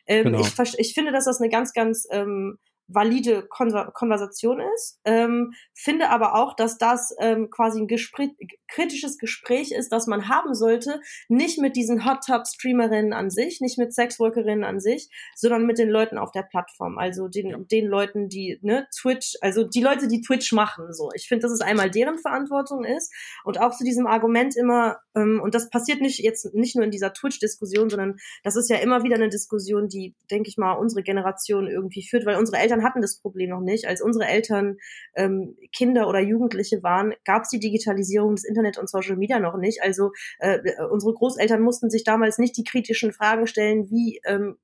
Ähm, 0.06 0.24
genau. 0.24 0.40
ich, 0.40 0.78
ich 0.78 0.94
finde, 0.94 1.12
dass 1.12 1.24
das 1.24 1.40
eine 1.40 1.50
ganz, 1.50 1.72
ganz 1.72 2.06
ähm, 2.10 2.58
valide 2.86 3.46
Konver 3.48 3.90
Konversation 3.92 4.60
ist. 4.74 5.00
Ähm, 5.04 5.52
finde 5.74 6.10
aber 6.10 6.34
auch, 6.34 6.54
dass 6.54 6.78
das 6.78 7.14
ähm, 7.18 7.50
quasi 7.50 7.80
ein 7.80 7.86
Gespräch, 7.86 8.30
kritisches 8.68 9.18
Gespräch 9.18 9.72
ist, 9.72 9.90
das 9.90 10.06
man 10.06 10.28
haben 10.28 10.54
sollte, 10.54 11.00
nicht 11.28 11.58
mit 11.58 11.76
diesen 11.76 12.04
Hot 12.04 12.24
Tub 12.26 12.46
Streamerinnen 12.46 13.12
an 13.12 13.30
sich, 13.30 13.60
nicht 13.60 13.78
mit 13.78 13.94
Sexworkerinnen 13.94 14.64
an 14.64 14.80
sich, 14.80 15.08
sondern 15.34 15.66
mit 15.66 15.78
den 15.78 15.88
Leuten 15.88 16.18
auf 16.18 16.32
der 16.32 16.42
Plattform, 16.42 16.98
also 16.98 17.28
den, 17.28 17.50
ja. 17.50 17.58
den 17.58 17.86
Leuten, 17.86 18.28
die 18.28 18.58
ne, 18.62 18.86
Twitch, 18.96 19.34
also 19.40 19.64
die 19.64 19.82
Leute, 19.82 20.08
die 20.08 20.20
Twitch 20.20 20.52
machen. 20.52 20.92
So, 20.92 21.10
ich 21.14 21.28
finde, 21.28 21.42
dass 21.42 21.52
es 21.52 21.60
einmal 21.60 21.90
deren 21.90 22.18
Verantwortung 22.18 22.84
ist 22.84 23.12
und 23.44 23.60
auch 23.60 23.76
zu 23.76 23.84
diesem 23.84 24.06
Argument 24.06 24.56
immer 24.56 24.98
ähm, 25.14 25.40
und 25.42 25.54
das 25.54 25.70
passiert 25.70 26.00
nicht 26.00 26.18
jetzt 26.20 26.54
nicht 26.54 26.76
nur 26.76 26.84
in 26.84 26.90
dieser 26.90 27.12
Twitch-Diskussion, 27.12 27.90
sondern 27.90 28.16
das 28.42 28.56
ist 28.56 28.68
ja 28.70 28.76
immer 28.76 29.04
wieder 29.04 29.16
eine 29.16 29.28
Diskussion, 29.28 29.88
die 29.88 30.14
denke 30.30 30.48
ich 30.48 30.56
mal 30.56 30.72
unsere 30.72 31.02
Generation 31.02 31.68
irgendwie 31.68 32.06
führt, 32.06 32.26
weil 32.26 32.36
unsere 32.36 32.58
Eltern 32.58 32.73
Eltern 32.74 32.84
hatten 32.84 33.00
das 33.00 33.18
Problem 33.18 33.50
noch 33.50 33.60
nicht. 33.60 33.86
Als 33.86 34.02
unsere 34.02 34.26
Eltern 34.26 34.76
ähm, 35.14 35.56
Kinder 35.72 36.08
oder 36.08 36.20
Jugendliche 36.20 36.82
waren, 36.82 37.14
gab 37.24 37.42
es 37.42 37.48
die 37.48 37.60
Digitalisierung 37.60 38.34
des 38.34 38.44
Internet 38.44 38.78
und 38.78 38.88
Social 38.88 39.16
Media 39.16 39.38
noch 39.38 39.56
nicht. 39.56 39.82
Also 39.82 40.10
äh, 40.38 40.58
unsere 40.90 41.14
Großeltern 41.14 41.62
mussten 41.62 41.90
sich 41.90 42.04
damals 42.04 42.38
nicht 42.38 42.56
die 42.56 42.64
kritischen 42.64 43.12
Fragen 43.12 43.46
stellen, 43.46 43.90
wie 43.90 44.20
ähm, 44.24 44.56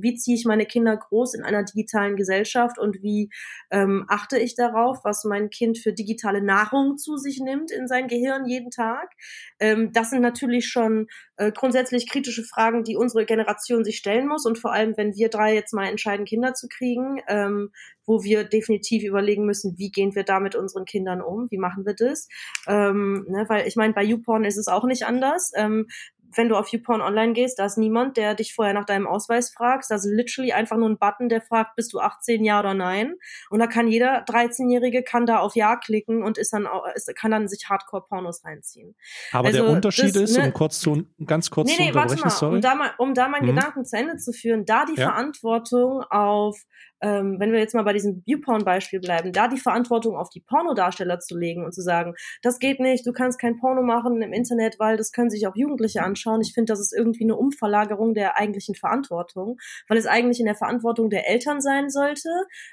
wie 0.00 0.14
ziehe 0.14 0.36
ich 0.36 0.44
meine 0.44 0.66
Kinder 0.66 0.96
groß 0.96 1.34
in 1.34 1.42
einer 1.42 1.64
digitalen 1.64 2.16
Gesellschaft 2.16 2.78
und 2.78 3.02
wie 3.02 3.30
ähm, 3.70 4.04
achte 4.08 4.38
ich 4.38 4.54
darauf, 4.54 4.98
was 5.04 5.24
mein 5.24 5.50
Kind 5.50 5.78
für 5.78 5.92
digitale 5.92 6.42
Nahrung 6.42 6.96
zu 6.96 7.16
sich 7.16 7.40
nimmt 7.40 7.70
in 7.70 7.86
sein 7.86 8.08
Gehirn 8.08 8.46
jeden 8.46 8.70
Tag. 8.70 9.12
Ähm, 9.60 9.92
das 9.92 10.10
sind 10.10 10.22
natürlich 10.22 10.68
schon 10.68 11.06
äh, 11.36 11.52
grundsätzlich 11.52 12.08
kritische 12.08 12.44
Fragen, 12.44 12.84
die 12.84 12.96
unsere 12.96 13.24
Generation 13.24 13.84
sich 13.84 13.98
stellen 13.98 14.26
muss 14.26 14.46
und 14.46 14.58
vor 14.58 14.72
allem, 14.72 14.96
wenn 14.96 15.14
wir 15.14 15.28
drei 15.28 15.54
jetzt 15.54 15.72
mal 15.72 15.86
entscheiden, 15.86 16.26
Kinder 16.26 16.54
zu 16.54 16.68
kriegen, 16.68 17.20
ähm, 17.28 17.70
wo 18.08 18.24
wir 18.24 18.44
definitiv 18.44 19.04
überlegen 19.04 19.44
müssen, 19.44 19.78
wie 19.78 19.90
gehen 19.90 20.14
wir 20.14 20.24
da 20.24 20.40
mit 20.40 20.56
unseren 20.56 20.86
Kindern 20.86 21.20
um, 21.20 21.50
wie 21.50 21.58
machen 21.58 21.84
wir 21.84 21.94
das? 21.94 22.26
Ähm, 22.66 23.26
ne, 23.28 23.44
weil 23.48 23.68
ich 23.68 23.76
meine, 23.76 23.92
bei 23.92 24.02
YouPorn 24.02 24.44
ist 24.44 24.56
es 24.56 24.66
auch 24.66 24.84
nicht 24.84 25.04
anders. 25.04 25.52
Ähm, 25.54 25.86
wenn 26.34 26.48
du 26.48 26.56
auf 26.56 26.68
YouPorn 26.68 27.00
online 27.00 27.32
gehst, 27.32 27.58
da 27.58 27.64
ist 27.64 27.78
niemand, 27.78 28.16
der 28.16 28.34
dich 28.34 28.54
vorher 28.54 28.74
nach 28.74 28.84
deinem 28.84 29.06
Ausweis 29.06 29.50
fragt. 29.50 29.86
Da 29.88 29.94
ist 29.96 30.04
literally 30.04 30.52
einfach 30.52 30.76
nur 30.76 30.88
ein 30.88 30.98
Button, 30.98 31.28
der 31.28 31.40
fragt, 31.40 31.76
bist 31.76 31.92
du 31.92 32.00
18, 32.00 32.44
ja 32.44 32.60
oder 32.60 32.74
nein? 32.74 33.14
Und 33.50 33.60
da 33.60 33.66
kann 33.66 33.88
jeder 33.88 34.24
13-Jährige 34.24 35.02
kann 35.02 35.26
da 35.26 35.38
auf 35.38 35.56
Ja 35.56 35.76
klicken 35.76 36.22
und 36.22 36.38
ist 36.38 36.52
dann 36.52 36.66
auch, 36.66 36.84
ist, 36.94 37.10
kann 37.16 37.30
dann 37.30 37.48
sich 37.48 37.68
Hardcore-Pornos 37.68 38.44
reinziehen. 38.44 38.94
Aber 39.32 39.48
also, 39.48 39.62
der 39.62 39.70
Unterschied 39.70 40.14
das, 40.14 40.30
ist, 40.30 40.36
ne, 40.36 40.46
um 40.46 40.52
kurz 40.52 40.80
zu, 40.80 41.06
ganz 41.24 41.50
kurz 41.50 41.68
nee, 41.68 41.76
nee, 41.78 41.92
zu 41.92 41.98
unterbrechen, 41.98 42.22
warte 42.22 42.24
mal, 42.24 42.30
sorry. 42.30 42.54
Um 42.56 42.60
da 42.60 42.74
mal, 42.74 42.90
um 42.98 43.14
da 43.14 43.28
meinen 43.28 43.46
mhm. 43.46 43.56
Gedanken 43.56 43.84
zu 43.84 43.96
Ende 43.96 44.16
zu 44.16 44.32
führen, 44.32 44.64
da 44.64 44.84
die 44.84 44.98
ja. 44.98 45.08
Verantwortung 45.08 46.02
auf 46.10 46.58
ähm, 47.00 47.36
wenn 47.38 47.52
wir 47.52 47.58
jetzt 47.58 47.74
mal 47.74 47.82
bei 47.82 47.92
diesem 47.92 48.22
Viewporn-Beispiel 48.26 49.00
bleiben, 49.00 49.32
da 49.32 49.48
die 49.48 49.58
Verantwortung 49.58 50.16
auf 50.16 50.30
die 50.30 50.40
Pornodarsteller 50.40 51.20
zu 51.20 51.36
legen 51.36 51.64
und 51.64 51.72
zu 51.72 51.82
sagen, 51.82 52.14
das 52.42 52.58
geht 52.58 52.80
nicht, 52.80 53.06
du 53.06 53.12
kannst 53.12 53.38
kein 53.38 53.58
Porno 53.58 53.82
machen 53.82 54.20
im 54.22 54.32
Internet, 54.32 54.78
weil 54.78 54.96
das 54.96 55.12
können 55.12 55.30
sich 55.30 55.46
auch 55.46 55.56
Jugendliche 55.56 56.02
anschauen. 56.02 56.40
Ich 56.40 56.54
finde, 56.54 56.72
das 56.72 56.80
ist 56.80 56.92
irgendwie 56.92 57.24
eine 57.24 57.36
Umverlagerung 57.36 58.14
der 58.14 58.36
eigentlichen 58.36 58.74
Verantwortung, 58.74 59.58
weil 59.88 59.98
es 59.98 60.06
eigentlich 60.06 60.40
in 60.40 60.46
der 60.46 60.54
Verantwortung 60.54 61.10
der 61.10 61.28
Eltern 61.28 61.60
sein 61.60 61.90
sollte, 61.90 62.28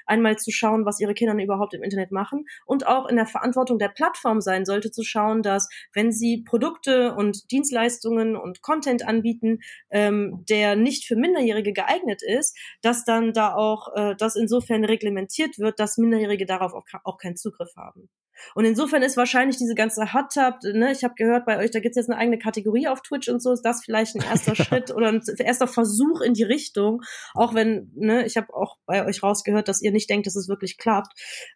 einmal 0.06 0.36
zu 0.38 0.50
schauen, 0.50 0.84
was 0.84 1.00
ihre 1.00 1.14
Kinder 1.14 1.36
überhaupt 1.42 1.74
im 1.74 1.82
Internet 1.82 2.12
machen 2.12 2.46
und 2.64 2.86
auch 2.86 3.06
in 3.08 3.16
der 3.16 3.26
Verantwortung 3.26 3.78
der 3.78 3.88
Plattform 3.88 4.40
sein 4.40 4.64
sollte, 4.64 4.90
zu 4.90 5.02
schauen, 5.02 5.42
dass 5.42 5.68
wenn 5.92 6.12
sie 6.12 6.42
Produkte 6.44 7.14
und 7.14 7.50
Dienstleistungen 7.50 8.36
und 8.36 8.62
Content 8.62 9.06
anbieten, 9.06 9.60
ähm, 9.90 10.44
der 10.48 10.76
nicht 10.76 11.06
für 11.06 11.16
Minderjährige 11.16 11.72
geeignet 11.72 12.22
ist, 12.22 12.56
dass 12.82 13.04
dann 13.04 13.32
da 13.32 13.54
auch 13.54 13.94
äh, 13.94 14.15
das 14.20 14.36
insofern 14.36 14.84
reglementiert 14.84 15.58
wird, 15.58 15.80
dass 15.80 15.98
Minderjährige 15.98 16.46
darauf 16.46 16.72
auch, 16.74 16.84
auch 17.04 17.18
keinen 17.18 17.36
Zugriff 17.36 17.74
haben. 17.76 18.08
Und 18.54 18.64
insofern 18.64 19.02
ist 19.02 19.16
wahrscheinlich 19.16 19.56
diese 19.56 19.74
ganze 19.74 20.12
Hot 20.12 20.32
Tub, 20.32 20.56
ne, 20.62 20.92
ich 20.92 21.04
habe 21.04 21.14
gehört 21.14 21.46
bei 21.46 21.58
euch, 21.58 21.70
da 21.70 21.80
gibt's 21.80 21.96
jetzt 21.96 22.10
eine 22.10 22.18
eigene 22.18 22.38
Kategorie 22.38 22.88
auf 22.88 23.02
Twitch 23.02 23.28
und 23.28 23.42
so, 23.42 23.52
ist 23.52 23.62
das 23.62 23.84
vielleicht 23.84 24.16
ein 24.16 24.22
erster 24.22 24.54
Schritt 24.56 24.90
oder 24.90 25.08
ein 25.08 25.22
erster 25.38 25.66
Versuch 25.66 26.20
in 26.20 26.34
die 26.34 26.42
Richtung, 26.42 27.02
auch 27.34 27.54
wenn, 27.54 27.90
ne, 27.94 28.26
ich 28.26 28.36
habe 28.36 28.54
auch 28.54 28.78
bei 28.86 29.04
euch 29.04 29.22
rausgehört, 29.22 29.68
dass 29.68 29.82
ihr 29.82 29.92
nicht 29.92 30.10
denkt, 30.10 30.26
dass 30.26 30.36
es 30.36 30.48
wirklich 30.48 30.78
klappt. 30.78 31.12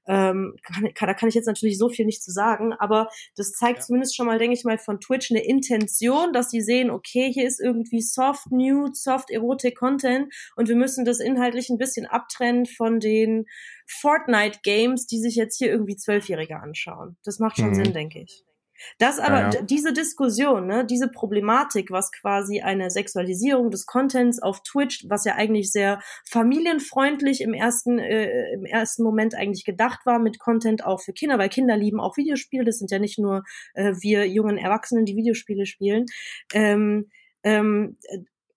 Ähm, 0.06 0.56
kann, 0.62 0.94
kann, 0.94 1.08
da 1.08 1.14
kann 1.14 1.28
ich 1.28 1.34
jetzt 1.34 1.46
natürlich 1.46 1.78
so 1.78 1.88
viel 1.88 2.06
nicht 2.06 2.22
zu 2.22 2.30
sagen, 2.30 2.72
aber 2.72 3.08
das 3.36 3.52
zeigt 3.52 3.78
ja. 3.78 3.84
zumindest 3.84 4.16
schon 4.16 4.26
mal, 4.26 4.38
denke 4.38 4.54
ich 4.54 4.64
mal, 4.64 4.78
von 4.78 5.00
Twitch 5.00 5.30
eine 5.30 5.44
Intention, 5.44 6.32
dass 6.32 6.50
sie 6.50 6.60
sehen, 6.60 6.90
okay, 6.90 7.30
hier 7.32 7.46
ist 7.46 7.60
irgendwie 7.60 8.00
Soft 8.00 8.50
Nude, 8.50 8.94
Soft 8.94 9.30
Erotic 9.30 9.76
Content 9.76 10.32
und 10.56 10.68
wir 10.68 10.76
müssen 10.76 11.04
das 11.04 11.20
inhaltlich 11.20 11.68
ein 11.70 11.78
bisschen 11.78 12.06
abtrennen 12.06 12.66
von 12.66 13.00
den 13.00 13.46
Fortnite-Games, 13.90 15.06
die 15.06 15.18
sich 15.18 15.34
jetzt 15.36 15.58
hier 15.58 15.68
irgendwie 15.68 15.96
Zwölfjährige 15.96 16.60
anschauen. 16.60 17.16
Das 17.24 17.38
macht 17.38 17.58
schon 17.58 17.70
mhm. 17.70 17.74
Sinn, 17.74 17.92
denke 17.92 18.20
ich. 18.20 18.44
Das 18.98 19.18
aber, 19.18 19.40
ja, 19.40 19.50
ja. 19.50 19.62
diese 19.62 19.92
Diskussion, 19.92 20.66
ne, 20.66 20.84
diese 20.84 21.08
Problematik, 21.08 21.90
was 21.90 22.10
quasi 22.12 22.60
eine 22.60 22.90
Sexualisierung 22.90 23.70
des 23.70 23.86
Contents 23.86 24.40
auf 24.40 24.62
Twitch, 24.62 25.04
was 25.08 25.24
ja 25.24 25.34
eigentlich 25.34 25.70
sehr 25.70 26.00
familienfreundlich 26.28 27.42
im 27.42 27.52
ersten, 27.52 27.98
äh, 27.98 28.52
im 28.52 28.64
ersten 28.64 29.02
Moment 29.02 29.34
eigentlich 29.34 29.64
gedacht 29.64 30.06
war, 30.06 30.18
mit 30.18 30.38
Content 30.38 30.84
auch 30.84 31.00
für 31.00 31.12
Kinder, 31.12 31.38
weil 31.38 31.50
Kinder 31.50 31.76
lieben 31.76 32.00
auch 32.00 32.16
Videospiele, 32.16 32.64
das 32.64 32.78
sind 32.78 32.90
ja 32.90 32.98
nicht 32.98 33.18
nur 33.18 33.42
äh, 33.74 33.92
wir 34.00 34.26
jungen 34.26 34.56
Erwachsenen, 34.56 35.04
die 35.04 35.16
Videospiele 35.16 35.66
spielen. 35.66 36.06
Ähm, 36.54 37.10
ähm, 37.42 37.96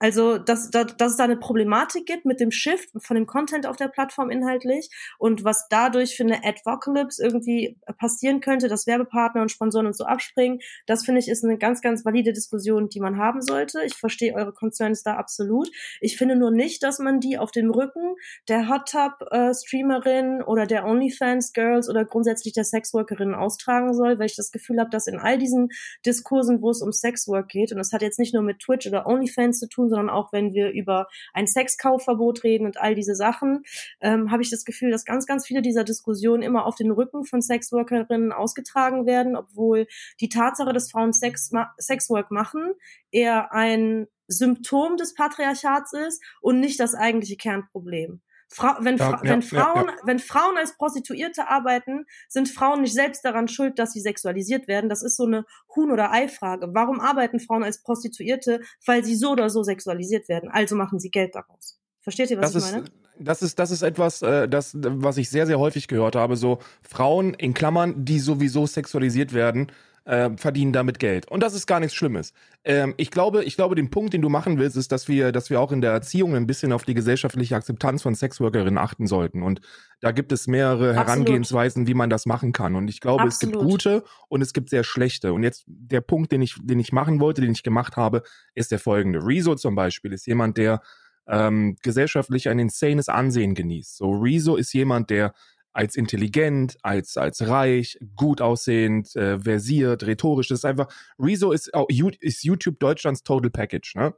also, 0.04 0.38
dass, 0.38 0.70
dass, 0.70 0.98
dass 0.98 1.12
es 1.12 1.18
da 1.18 1.24
eine 1.24 1.38
Problematik 1.38 2.06
gibt 2.06 2.26
mit 2.26 2.42
dem 2.42 2.52
Shift 2.52 2.90
von 2.98 3.16
dem 3.16 3.26
Content 3.26 3.66
auf 3.66 3.78
der 3.78 3.88
Plattform 3.88 4.30
inhaltlich 4.30 4.90
und 5.18 5.46
was 5.46 5.70
dadurch 5.70 6.18
für 6.18 6.24
eine 6.24 6.44
Advocalypse 6.44 7.24
irgendwie 7.24 7.78
passieren 7.98 8.42
könnte, 8.42 8.68
dass 8.68 8.86
Werbepartner 8.86 9.42
und 9.42 9.50
Sponsoren 9.50 9.86
und 9.86 9.96
so 9.96 10.04
abspringen, 10.04 10.60
das 10.88 11.06
finde 11.06 11.22
ich 11.22 11.30
ist 11.30 11.46
eine 11.46 11.58
ganz, 11.58 11.80
ganz 11.80 12.04
valide 12.04 12.34
Diskussion, 12.34 12.90
die 12.90 13.00
man 13.00 13.18
haben 13.18 13.42
sollte. 13.42 13.82
Ich 13.86 13.94
verstehe 13.94 14.34
eure 14.34 14.52
Concerns 14.52 15.04
da 15.04 15.16
absolut. 15.16 15.70
Ich 16.02 16.18
finde 16.18 16.36
nur 16.36 16.52
nicht, 16.52 16.84
dass 16.84 17.00
man 17.00 17.22
die 17.22 17.38
auf 17.38 17.52
dem 17.52 17.72
Rücken 17.72 18.16
der 18.50 18.68
Hot 18.68 18.90
Tub 18.90 19.26
äh, 19.32 19.54
Streamerin 19.54 20.44
oder 20.44 20.66
der 20.66 20.84
OnlyFans 20.84 21.54
Girls 21.54 21.88
oder 21.88 22.04
grundsätzlich 22.04 22.54
der 22.54 22.66
Sexworkerin 22.66 23.34
austragen 23.34 23.94
soll, 23.94 24.20
weil 24.20 24.26
ich 24.26 24.36
das 24.36 24.52
Gefühl 24.52 24.82
habe, 24.82 24.90
dass 24.90 25.08
in 25.08 25.18
all 25.18 25.38
diesen 25.38 25.70
Diskursen, 26.06 26.62
wo 26.62 26.72
es 26.72 26.82
um 26.82 26.92
Sexwork 26.92 27.48
geht, 27.48 27.72
und 27.72 27.78
das 27.78 27.94
hat 27.94 28.02
jetzt 28.02 28.20
nicht 28.20 28.34
nur 28.34 28.44
mit 28.44 28.60
Twitch 28.60 28.86
oder 28.86 29.08
OnlyFans 29.08 29.60
zu 29.60 29.70
tun, 29.70 29.93
sondern 29.94 30.10
auch 30.10 30.34
wenn 30.34 30.54
wir 30.54 30.72
über 30.72 31.08
ein 31.34 31.48
Sexkaufverbot 31.48 32.44
reden 32.44 32.66
und 32.66 32.80
all 32.80 32.96
diese 32.96 33.16
Sachen, 33.16 33.64
ähm, 34.02 34.32
habe 34.32 34.42
ich 34.44 34.50
das 34.50 34.66
Gefühl, 34.66 34.92
dass 34.92 35.06
ganz, 35.06 35.26
ganz 35.26 35.46
viele 35.46 35.62
dieser 35.62 35.84
Diskussionen 35.84 36.44
immer 36.44 36.66
auf 36.66 36.76
den 36.76 36.92
Rücken 36.92 37.26
von 37.26 37.42
Sexworkerinnen 37.42 38.32
ausgetragen 38.32 39.06
werden, 39.06 39.36
obwohl 39.36 39.88
die 40.20 40.30
Tatsache, 40.30 40.74
dass 40.74 40.92
Frauen 40.92 41.14
Sex 41.14 41.52
Sexwork 41.80 42.32
machen, 42.32 42.74
eher 43.12 43.54
ein 43.54 44.08
Symptom 44.28 44.98
des 44.98 45.14
Patriarchats 45.14 45.94
ist 45.94 46.24
und 46.42 46.60
nicht 46.60 46.80
das 46.80 46.96
eigentliche 46.96 47.38
Kernproblem. 47.38 48.22
Fra 48.54 48.78
wenn, 48.82 48.98
ja, 48.98 49.20
wenn, 49.24 49.42
Frauen, 49.42 49.88
ja, 49.88 49.96
wenn 50.04 50.20
Frauen 50.20 50.58
als 50.58 50.78
Prostituierte 50.78 51.50
arbeiten, 51.50 52.06
sind 52.30 52.48
Frauen 52.48 52.82
nicht 52.82 52.94
selbst 52.94 53.26
daran 53.26 53.48
schuld, 53.48 53.80
dass 53.80 53.94
sie 53.94 54.00
sexualisiert 54.00 54.68
werden. 54.68 54.90
Das 54.90 55.02
ist 55.02 55.18
so 55.18 55.26
eine 55.26 55.46
Huhn- 55.76 55.92
oder 55.92 56.12
Ei-Frage. 56.12 56.68
Warum 56.72 57.00
arbeiten 57.00 57.40
Frauen 57.40 57.64
als 57.64 57.82
Prostituierte? 57.82 58.62
Weil 58.86 59.04
sie 59.04 59.16
so 59.16 59.32
oder 59.32 59.50
so 59.50 59.64
sexualisiert 59.64 60.30
werden. 60.30 60.52
Also 60.52 60.76
machen 60.76 61.00
sie 61.00 61.10
Geld 61.10 61.34
daraus. 61.34 61.80
Versteht 62.02 62.30
ihr, 62.30 62.40
was 62.40 62.52
das 62.52 62.68
ich 62.68 62.72
meine? 62.74 62.84
Ist, 62.84 62.94
das 63.18 63.42
ist, 63.42 63.58
das 63.58 63.72
ist 63.72 63.82
etwas, 63.82 64.22
äh, 64.22 64.48
das, 64.48 64.74
was 64.76 65.18
ich 65.18 65.32
sehr, 65.32 65.48
sehr 65.48 65.58
häufig 65.58 65.88
gehört 65.88 66.16
habe. 66.16 66.36
So 66.36 66.60
Frauen 66.84 67.34
in 67.34 67.56
Klammern, 67.56 68.06
die 68.06 68.20
sowieso 68.20 68.68
sexualisiert 68.68 69.34
werden, 69.34 69.72
äh, 70.06 70.32
verdienen 70.36 70.74
damit 70.74 71.00
Geld. 71.00 71.30
Und 71.30 71.42
das 71.42 71.54
ist 71.54 71.66
gar 71.66 71.80
nichts 71.80 71.96
Schlimmes. 71.96 72.34
Ähm, 72.66 72.94
ich 72.98 73.10
glaube, 73.10 73.44
ich 73.44 73.56
glaube, 73.56 73.76
den 73.76 73.90
Punkt, 73.90 74.14
den 74.14 74.22
du 74.22 74.30
machen 74.30 74.58
willst, 74.58 74.76
ist, 74.76 74.92
dass 74.92 75.08
wir, 75.08 75.32
dass 75.32 75.50
wir 75.50 75.62
auch 75.62 75.72
in 75.72 75.82
der 75.82 75.92
Erziehung 75.92 76.36
ein 76.36 76.46
bisschen 76.46 76.74
auf 76.74 76.84
die 76.84 76.94
gesellschaftliche 76.94 77.56
Akzeptanz 77.56 78.02
von 78.02 78.14
Sexworkerinnen 78.14 78.78
achten 78.78 79.08
sollten. 79.08 79.44
Und 79.44 79.62
da 80.02 80.12
gibt 80.12 80.32
es 80.32 80.48
mehrere 80.48 80.90
Absolut. 80.90 81.08
Herangehensweisen, 81.08 81.88
wie 81.88 81.94
man 81.94 82.10
das 82.10 82.26
machen 82.26 82.52
kann. 82.52 82.76
Und 82.76 82.90
ich 82.90 83.00
glaube, 83.00 83.24
Absolut. 83.24 83.56
es 83.56 83.60
gibt 83.60 83.72
gute 83.72 84.04
und 84.28 84.42
es 84.42 84.54
gibt 84.54 84.70
sehr 84.70 84.84
schlechte. 84.84 85.34
Und 85.34 85.44
jetzt 85.44 85.64
der 85.68 86.02
Punkt, 86.02 86.32
den 86.32 86.42
ich, 86.42 86.56
den 86.62 86.80
ich 86.80 86.92
machen 86.92 87.20
wollte, 87.20 87.42
den 87.42 87.52
ich 87.52 87.64
gemacht 87.64 87.96
habe, 87.96 88.24
ist 88.56 88.72
der 88.72 88.80
folgende. 88.80 89.26
Rezo 89.26 89.56
zum 89.56 89.76
Beispiel 89.76 90.12
ist 90.12 90.28
jemand, 90.28 90.58
der 90.58 90.82
ähm, 91.28 91.78
gesellschaftlich 91.82 92.50
ein 92.50 92.60
insanes 92.60 93.08
Ansehen 93.08 93.56
genießt. 93.56 93.98
So 93.98 94.12
Rezo 94.12 94.56
ist 94.58 94.74
jemand, 94.74 95.10
der 95.10 95.34
als 95.74 95.96
intelligent, 95.96 96.78
als, 96.84 97.18
als 97.18 97.48
reich, 97.48 97.98
gut 98.16 98.42
aussehend, 98.42 99.16
äh, 99.16 99.40
versiert, 99.40 100.06
rhetorisch. 100.06 100.48
Das 100.48 100.60
ist 100.60 100.66
einfach, 100.66 100.88
Rezo 101.20 101.52
ist, 101.52 101.72
oh, 101.74 101.88
ist 102.20 102.44
YouTube 102.44 102.80
Deutschlands 102.80 103.24
Total 103.24 103.50
Package, 103.50 103.96
ne? 103.96 104.14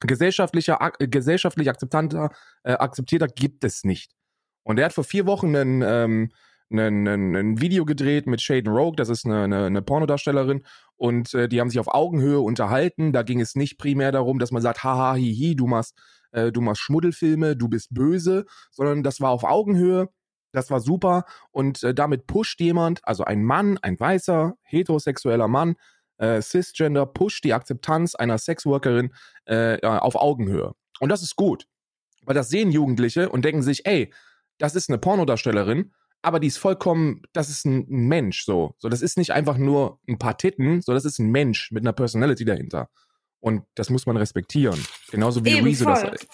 Gesellschaftlicher, 0.00 0.78
äh, 0.98 1.08
gesellschaftlich 1.08 1.70
akzeptanter, 1.70 2.30
äh, 2.64 2.72
akzeptierter 2.72 3.28
gibt 3.28 3.64
es 3.64 3.84
nicht. 3.84 4.12
Und 4.62 4.78
er 4.78 4.86
hat 4.86 4.92
vor 4.92 5.04
vier 5.04 5.26
Wochen 5.26 5.54
einen, 5.54 5.82
ähm, 5.82 6.30
ein, 6.70 7.06
ein, 7.06 7.36
ein 7.36 7.60
Video 7.60 7.84
gedreht 7.84 8.26
mit 8.26 8.40
Shaden 8.40 8.72
Rogue, 8.72 8.96
das 8.96 9.08
ist 9.08 9.24
eine, 9.24 9.44
eine, 9.44 9.66
eine 9.66 9.82
Pornodarstellerin, 9.82 10.64
und 10.96 11.32
äh, 11.34 11.48
die 11.48 11.60
haben 11.60 11.70
sich 11.70 11.78
auf 11.78 11.88
Augenhöhe 11.88 12.40
unterhalten. 12.40 13.12
Da 13.12 13.22
ging 13.22 13.40
es 13.40 13.54
nicht 13.54 13.78
primär 13.78 14.12
darum, 14.12 14.38
dass 14.38 14.50
man 14.50 14.62
sagt, 14.62 14.82
haha, 14.82 15.14
hihi, 15.14 15.54
du 15.54 15.66
machst, 15.66 15.94
äh, 16.32 16.50
du 16.50 16.60
machst 16.62 16.80
Schmuddelfilme, 16.80 17.56
du 17.56 17.68
bist 17.68 17.92
böse, 17.92 18.46
sondern 18.70 19.02
das 19.02 19.20
war 19.20 19.30
auf 19.30 19.44
Augenhöhe 19.44 20.08
das 20.52 20.70
war 20.70 20.80
super 20.80 21.24
und 21.50 21.82
äh, 21.82 21.94
damit 21.94 22.26
pusht 22.26 22.60
jemand, 22.60 23.00
also 23.06 23.24
ein 23.24 23.44
Mann, 23.44 23.78
ein 23.78 23.98
weißer, 23.98 24.56
heterosexueller 24.62 25.48
Mann, 25.48 25.76
äh, 26.18 26.40
cisgender, 26.40 27.06
pusht 27.06 27.44
die 27.44 27.52
Akzeptanz 27.52 28.14
einer 28.14 28.38
Sexworkerin 28.38 29.12
äh, 29.44 29.86
auf 29.86 30.16
Augenhöhe. 30.16 30.74
Und 31.00 31.10
das 31.10 31.22
ist 31.22 31.36
gut, 31.36 31.66
weil 32.22 32.34
das 32.34 32.48
sehen 32.48 32.72
Jugendliche 32.72 33.28
und 33.28 33.44
denken 33.44 33.62
sich, 33.62 33.86
ey, 33.86 34.12
das 34.58 34.74
ist 34.74 34.88
eine 34.88 34.98
Pornodarstellerin, 34.98 35.92
aber 36.22 36.40
die 36.40 36.48
ist 36.48 36.56
vollkommen, 36.56 37.22
das 37.32 37.50
ist 37.50 37.66
ein 37.66 37.84
Mensch 37.88 38.44
so. 38.44 38.74
So, 38.78 38.88
das 38.88 39.02
ist 39.02 39.18
nicht 39.18 39.32
einfach 39.32 39.58
nur 39.58 40.00
ein 40.08 40.18
paar 40.18 40.38
Titten, 40.38 40.80
so, 40.80 40.92
das 40.92 41.04
ist 41.04 41.18
ein 41.18 41.30
Mensch 41.30 41.70
mit 41.70 41.84
einer 41.84 41.92
Personality 41.92 42.44
dahinter. 42.44 42.88
Und 43.40 43.62
das 43.74 43.90
muss 43.90 44.06
man 44.06 44.16
respektieren. 44.16 44.82
Genauso 45.10 45.44
wie 45.44 45.60
Rezo 45.60 45.84
das 45.84 46.26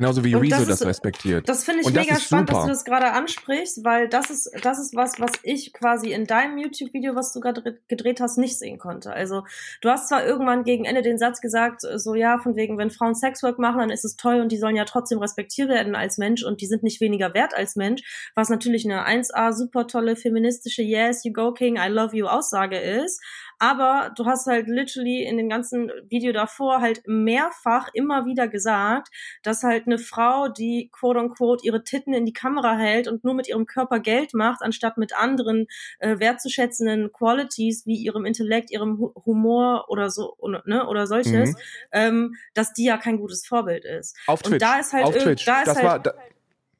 Genauso 0.00 0.24
wie 0.24 0.32
Rezo 0.32 0.60
das, 0.60 0.78
das, 0.78 0.86
respektiert. 0.86 1.46
Das 1.46 1.62
finde 1.62 1.82
ich 1.82 1.86
und 1.86 1.94
mega 1.94 2.18
spannend, 2.18 2.48
super. 2.48 2.60
dass 2.60 2.62
du 2.64 2.68
das 2.70 2.84
gerade 2.86 3.12
ansprichst, 3.12 3.84
weil 3.84 4.08
das 4.08 4.30
ist, 4.30 4.50
das 4.62 4.78
ist 4.78 4.96
was, 4.96 5.20
was 5.20 5.32
ich 5.42 5.74
quasi 5.74 6.12
in 6.12 6.24
deinem 6.24 6.56
YouTube-Video, 6.56 7.14
was 7.16 7.34
du 7.34 7.40
gerade 7.40 7.78
gedreht 7.86 8.18
hast, 8.18 8.38
nicht 8.38 8.58
sehen 8.58 8.78
konnte. 8.78 9.12
Also 9.12 9.42
du 9.82 9.90
hast 9.90 10.08
zwar 10.08 10.24
irgendwann 10.24 10.64
gegen 10.64 10.86
Ende 10.86 11.02
den 11.02 11.18
Satz 11.18 11.42
gesagt, 11.42 11.82
so 11.82 12.14
ja, 12.14 12.38
von 12.38 12.56
wegen, 12.56 12.78
wenn 12.78 12.90
Frauen 12.90 13.14
Sexwork 13.14 13.58
machen, 13.58 13.80
dann 13.80 13.90
ist 13.90 14.06
es 14.06 14.16
toll 14.16 14.40
und 14.40 14.50
die 14.50 14.56
sollen 14.56 14.74
ja 14.74 14.86
trotzdem 14.86 15.18
respektiert 15.18 15.68
werden 15.68 15.94
als 15.94 16.16
Mensch 16.16 16.44
und 16.44 16.62
die 16.62 16.66
sind 16.66 16.82
nicht 16.82 17.02
weniger 17.02 17.34
wert 17.34 17.54
als 17.54 17.76
Mensch, 17.76 18.32
was 18.34 18.48
natürlich 18.48 18.86
eine 18.86 19.06
1A 19.06 19.52
super 19.52 19.86
tolle 19.86 20.16
feministische 20.16 20.80
Yes, 20.80 21.24
you 21.24 21.34
go 21.34 21.52
King, 21.52 21.76
I 21.76 21.90
love 21.90 22.16
you 22.16 22.24
Aussage 22.24 22.78
ist. 22.78 23.20
Aber 23.60 24.10
du 24.16 24.24
hast 24.24 24.46
halt 24.46 24.68
literally 24.68 25.22
in 25.22 25.36
dem 25.36 25.50
ganzen 25.50 25.92
Video 26.08 26.32
davor 26.32 26.80
halt 26.80 27.02
mehrfach 27.06 27.90
immer 27.92 28.24
wieder 28.24 28.48
gesagt, 28.48 29.08
dass 29.42 29.62
halt 29.62 29.86
eine 29.86 29.98
Frau, 29.98 30.48
die 30.48 30.88
quote 30.92 31.20
unquote 31.20 31.64
ihre 31.66 31.84
Titten 31.84 32.14
in 32.14 32.24
die 32.24 32.32
Kamera 32.32 32.74
hält 32.74 33.06
und 33.06 33.22
nur 33.22 33.34
mit 33.34 33.48
ihrem 33.48 33.66
Körper 33.66 34.00
Geld 34.00 34.32
macht, 34.32 34.62
anstatt 34.62 34.96
mit 34.96 35.14
anderen 35.14 35.66
äh, 35.98 36.18
wertzuschätzenden 36.18 37.12
Qualities 37.12 37.84
wie 37.84 37.96
ihrem 37.96 38.24
Intellekt, 38.24 38.70
ihrem 38.70 38.98
Humor 39.26 39.84
oder 39.88 40.08
so 40.08 40.38
ne, 40.64 40.86
oder 40.88 41.06
solches, 41.06 41.50
mhm. 41.50 41.56
ähm, 41.92 42.34
dass 42.54 42.72
die 42.72 42.84
ja 42.84 42.96
kein 42.96 43.18
gutes 43.18 43.46
Vorbild 43.46 43.84
ist. 43.84 44.16
Auf 44.26 44.40
Twitch. 44.40 44.54
Und 44.54 44.62
da 44.62 44.80
ist 44.80 44.94
halt 44.94 45.04
Auf 45.04 45.18
Twitch. 45.18 45.44
Da 45.44 45.58
ist 45.58 45.66
das 45.66 45.76
halt, 45.76 45.86
war, 45.86 45.98
da 45.98 46.14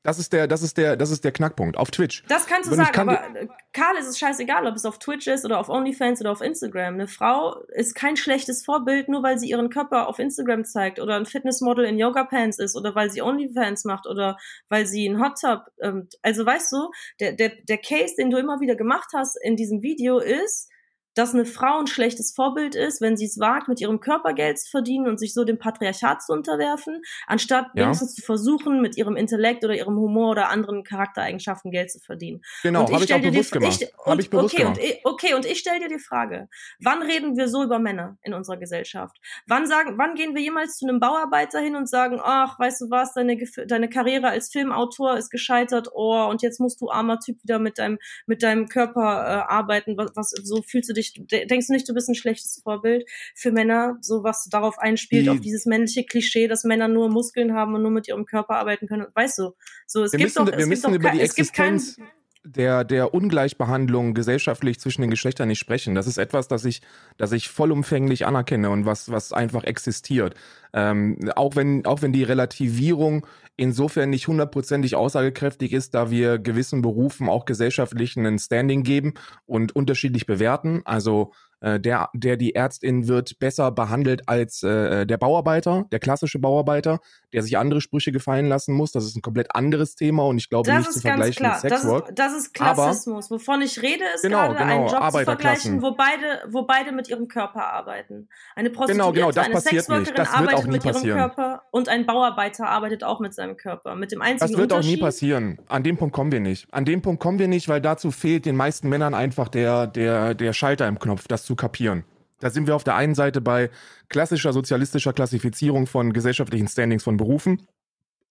das 0.02 0.18
ist 0.18 0.32
der, 0.32 0.46
das 0.46 0.62
ist 0.62 0.78
der, 0.78 0.96
das 0.96 1.10
ist 1.10 1.24
der 1.24 1.32
Knackpunkt 1.32 1.76
auf 1.76 1.90
Twitch. 1.90 2.24
Das 2.28 2.46
kannst 2.46 2.70
du 2.70 2.74
sagen, 2.74 2.92
kann 2.92 3.08
aber 3.08 3.36
äh, 3.36 3.48
Karl 3.72 3.96
ist 3.96 4.06
es 4.06 4.18
scheißegal, 4.18 4.66
ob 4.66 4.74
es 4.74 4.86
auf 4.86 4.98
Twitch 4.98 5.26
ist 5.26 5.44
oder 5.44 5.58
auf 5.58 5.68
OnlyFans 5.68 6.20
oder 6.20 6.32
auf 6.32 6.40
Instagram. 6.40 6.94
Eine 6.94 7.06
Frau 7.06 7.60
ist 7.68 7.94
kein 7.94 8.16
schlechtes 8.16 8.64
Vorbild, 8.64 9.08
nur 9.08 9.22
weil 9.22 9.38
sie 9.38 9.50
ihren 9.50 9.68
Körper 9.68 10.08
auf 10.08 10.18
Instagram 10.18 10.64
zeigt 10.64 11.00
oder 11.00 11.16
ein 11.16 11.26
Fitnessmodel 11.26 11.84
in 11.84 11.98
Yoga 11.98 12.24
Pants 12.24 12.58
ist 12.58 12.76
oder 12.76 12.94
weil 12.94 13.10
sie 13.10 13.20
OnlyFans 13.20 13.84
macht 13.84 14.06
oder 14.06 14.38
weil 14.68 14.86
sie 14.86 15.08
einen 15.08 15.22
Hot 15.22 15.38
Tub. 15.40 15.66
Ähm, 15.82 16.08
also 16.22 16.46
weißt 16.46 16.72
du, 16.72 16.90
der, 17.20 17.32
der, 17.32 17.52
der 17.68 17.78
Case, 17.78 18.14
den 18.16 18.30
du 18.30 18.38
immer 18.38 18.60
wieder 18.60 18.76
gemacht 18.76 19.10
hast 19.14 19.36
in 19.42 19.56
diesem 19.56 19.82
Video 19.82 20.18
ist, 20.18 20.70
dass 21.20 21.34
eine 21.34 21.44
Frau 21.44 21.78
ein 21.78 21.86
schlechtes 21.86 22.32
Vorbild 22.34 22.74
ist, 22.74 23.02
wenn 23.02 23.18
sie 23.18 23.26
es 23.26 23.38
wagt, 23.38 23.68
mit 23.68 23.78
ihrem 23.78 24.00
Körper 24.00 24.32
Geld 24.32 24.58
zu 24.58 24.70
verdienen 24.70 25.06
und 25.06 25.20
sich 25.20 25.34
so 25.34 25.44
dem 25.44 25.58
Patriarchat 25.58 26.22
zu 26.22 26.32
unterwerfen, 26.32 27.02
anstatt 27.26 27.66
ja. 27.74 27.84
wenigstens 27.84 28.14
zu 28.14 28.22
versuchen, 28.22 28.80
mit 28.80 28.96
ihrem 28.96 29.16
Intellekt 29.16 29.62
oder 29.62 29.74
ihrem 29.74 29.96
Humor 29.96 30.30
oder 30.30 30.48
anderen 30.48 30.82
Charaktereigenschaften 30.82 31.72
Geld 31.72 31.92
zu 31.92 32.00
verdienen. 32.00 32.40
Genau, 32.62 32.90
habe 32.90 33.04
ich 33.04 33.12
auch 33.12 33.20
bewusst 33.20 33.54
die, 33.54 33.58
gemacht. 33.58 33.82
Ich, 33.82 34.06
und, 34.06 34.18
ich 34.18 34.30
bewusst 34.30 34.54
okay, 34.54 34.62
gemacht. 34.62 34.78
Und 34.78 34.84
ich, 34.84 35.00
okay, 35.04 35.34
und 35.34 35.44
ich 35.44 35.58
stelle 35.58 35.80
dir 35.80 35.88
die 35.88 35.98
Frage, 35.98 36.48
wann 36.80 37.02
reden 37.02 37.36
wir 37.36 37.48
so 37.48 37.62
über 37.64 37.78
Männer 37.78 38.16
in 38.22 38.32
unserer 38.32 38.56
Gesellschaft? 38.56 39.18
Wann 39.46 39.66
sagen, 39.66 39.98
wann 39.98 40.14
gehen 40.14 40.34
wir 40.34 40.40
jemals 40.40 40.78
zu 40.78 40.88
einem 40.88 41.00
Bauarbeiter 41.00 41.60
hin 41.60 41.76
und 41.76 41.86
sagen, 41.86 42.18
ach, 42.22 42.58
weißt 42.58 42.80
du 42.80 42.90
was, 42.90 43.12
deine, 43.12 43.36
deine 43.66 43.90
Karriere 43.90 44.28
als 44.28 44.50
Filmautor 44.50 45.18
ist 45.18 45.28
gescheitert, 45.28 45.88
oh, 45.92 46.28
und 46.30 46.40
jetzt 46.40 46.60
musst 46.60 46.80
du 46.80 46.90
armer 46.90 47.20
Typ 47.20 47.42
wieder 47.42 47.58
mit 47.58 47.76
deinem, 47.76 47.98
mit 48.24 48.42
deinem 48.42 48.68
Körper 48.68 49.02
äh, 49.02 49.52
arbeiten, 49.52 49.98
was, 49.98 50.12
was, 50.14 50.30
so 50.30 50.62
fühlst 50.62 50.88
du 50.88 50.94
dich 50.94 51.09
dich, 51.12 51.46
denkst 51.46 51.66
du 51.66 51.72
nicht, 51.72 51.88
du 51.88 51.94
bist 51.94 52.08
ein 52.08 52.14
schlechtes 52.14 52.60
Vorbild 52.62 53.08
für 53.34 53.52
Männer, 53.52 53.98
so 54.00 54.22
was 54.22 54.48
darauf 54.50 54.78
einspielt, 54.78 55.26
die, 55.26 55.30
auf 55.30 55.40
dieses 55.40 55.66
männliche 55.66 56.04
Klischee, 56.04 56.48
dass 56.48 56.64
Männer 56.64 56.88
nur 56.88 57.08
Muskeln 57.08 57.54
haben 57.54 57.74
und 57.74 57.82
nur 57.82 57.90
mit 57.90 58.08
ihrem 58.08 58.26
Körper 58.26 58.56
arbeiten 58.56 58.86
können. 58.86 59.06
Weißt 59.14 59.38
du, 59.38 59.52
so 59.86 60.04
es 60.04 60.12
wir 60.12 60.18
gibt 60.18 60.36
müssen, 60.36 60.46
doch, 60.46 60.56
wir 60.56 60.66
müssen 60.66 60.94
über 60.94 61.10
die 61.10 61.20
Existenz 61.20 61.96
der, 62.44 62.84
der 62.84 63.12
Ungleichbehandlung 63.12 64.14
gesellschaftlich 64.14 64.80
zwischen 64.80 65.02
den 65.02 65.10
Geschlechtern 65.10 65.48
nicht 65.48 65.58
sprechen. 65.58 65.94
Das 65.94 66.06
ist 66.06 66.16
etwas, 66.16 66.48
das 66.48 66.64
ich, 66.64 66.80
das 67.18 67.32
ich 67.32 67.48
vollumfänglich 67.48 68.26
anerkenne 68.26 68.70
und 68.70 68.86
was, 68.86 69.10
was 69.10 69.32
einfach 69.32 69.64
existiert. 69.64 70.34
Ähm, 70.72 71.30
auch 71.36 71.56
wenn, 71.56 71.84
auch 71.84 72.02
wenn 72.02 72.12
die 72.12 72.24
Relativierung 72.24 73.26
insofern 73.56 74.10
nicht 74.10 74.26
hundertprozentig 74.26 74.96
aussagekräftig 74.96 75.72
ist, 75.72 75.94
da 75.94 76.10
wir 76.10 76.38
gewissen 76.38 76.80
Berufen 76.80 77.28
auch 77.28 77.44
gesellschaftlich 77.44 78.16
einen 78.16 78.38
Standing 78.38 78.84
geben 78.84 79.14
und 79.44 79.76
unterschiedlich 79.76 80.24
bewerten. 80.24 80.80
Also 80.84 81.32
äh, 81.60 81.78
der, 81.78 82.08
der 82.14 82.36
die 82.36 82.54
Ärztin 82.54 83.06
wird 83.08 83.38
besser 83.38 83.70
behandelt 83.70 84.28
als 84.28 84.62
äh, 84.62 85.06
der 85.06 85.18
Bauarbeiter, 85.18 85.86
der 85.92 85.98
klassische 85.98 86.38
Bauarbeiter, 86.38 87.00
der 87.32 87.42
sich 87.42 87.58
andere 87.58 87.80
Sprüche 87.80 88.12
gefallen 88.12 88.46
lassen 88.46 88.74
muss. 88.74 88.92
Das 88.92 89.04
ist 89.04 89.16
ein 89.16 89.22
komplett 89.22 89.54
anderes 89.54 89.94
Thema 89.94 90.24
und 90.26 90.38
ich 90.38 90.48
glaube 90.48 90.68
das 90.68 90.78
nicht 90.78 90.92
zu 90.92 91.00
vergleichen 91.00 91.44
klar. 91.44 91.60
mit 91.62 91.72
Sexwork. 91.72 92.14
Das 92.14 92.32
ist, 92.32 92.40
das 92.40 92.42
ist 92.42 92.54
Klassismus. 92.54 93.26
Aber, 93.26 93.40
Wovon 93.40 93.62
ich 93.62 93.80
rede, 93.82 94.04
ist 94.14 94.22
genau, 94.22 94.48
gerade 94.48 94.58
genau, 94.58 94.72
einen 94.72 94.88
Job 94.88 95.12
zu 95.12 95.24
vergleichen, 95.24 95.82
wo 95.82 95.92
beide, 95.92 96.42
wo 96.50 96.62
beide 96.62 96.92
mit 96.92 97.08
ihrem 97.08 97.28
Körper 97.28 97.66
arbeiten. 97.66 98.28
Eine 98.54 98.70
Prostituierte, 98.70 99.12
genau, 99.12 99.28
genau, 99.28 99.32
das 99.32 99.46
eine 99.46 99.60
Sexworkerin 99.60 100.14
das 100.14 100.32
arbeitet 100.32 100.66
mit 100.66 100.82
passieren. 100.82 101.06
ihrem 101.06 101.18
Körper 101.18 101.62
und 101.70 101.88
ein 101.88 102.06
Bauarbeiter 102.06 102.68
arbeitet 102.68 103.04
auch 103.04 103.20
mit 103.20 103.34
seinem 103.34 103.56
Körper. 103.56 103.94
Mit 103.94 104.12
dem 104.12 104.22
einzigen 104.22 104.50
Das 104.50 104.58
wird 104.58 104.72
auch 104.72 104.82
nie 104.82 104.96
passieren. 104.96 105.58
An 105.68 105.82
dem 105.82 105.96
Punkt 105.96 106.14
kommen 106.14 106.32
wir 106.32 106.40
nicht. 106.40 106.72
An 106.72 106.84
dem 106.84 107.02
Punkt 107.02 107.22
kommen 107.22 107.38
wir 107.38 107.48
nicht, 107.48 107.68
weil 107.68 107.80
dazu 107.80 108.10
fehlt 108.10 108.46
den 108.46 108.56
meisten 108.56 108.88
Männern 108.88 109.14
einfach 109.14 109.48
der, 109.48 109.86
der, 109.86 110.34
der 110.34 110.52
Schalter 110.52 110.88
im 110.88 110.98
Knopf, 110.98 111.28
das 111.28 111.49
zu 111.50 111.56
kapieren. 111.56 112.04
Da 112.38 112.48
sind 112.48 112.68
wir 112.68 112.76
auf 112.76 112.84
der 112.84 112.94
einen 112.94 113.16
Seite 113.16 113.40
bei 113.40 113.70
klassischer 114.08 114.52
sozialistischer 114.52 115.12
Klassifizierung 115.12 115.88
von 115.88 116.12
gesellschaftlichen 116.12 116.68
Standings 116.68 117.02
von 117.02 117.16
Berufen 117.16 117.66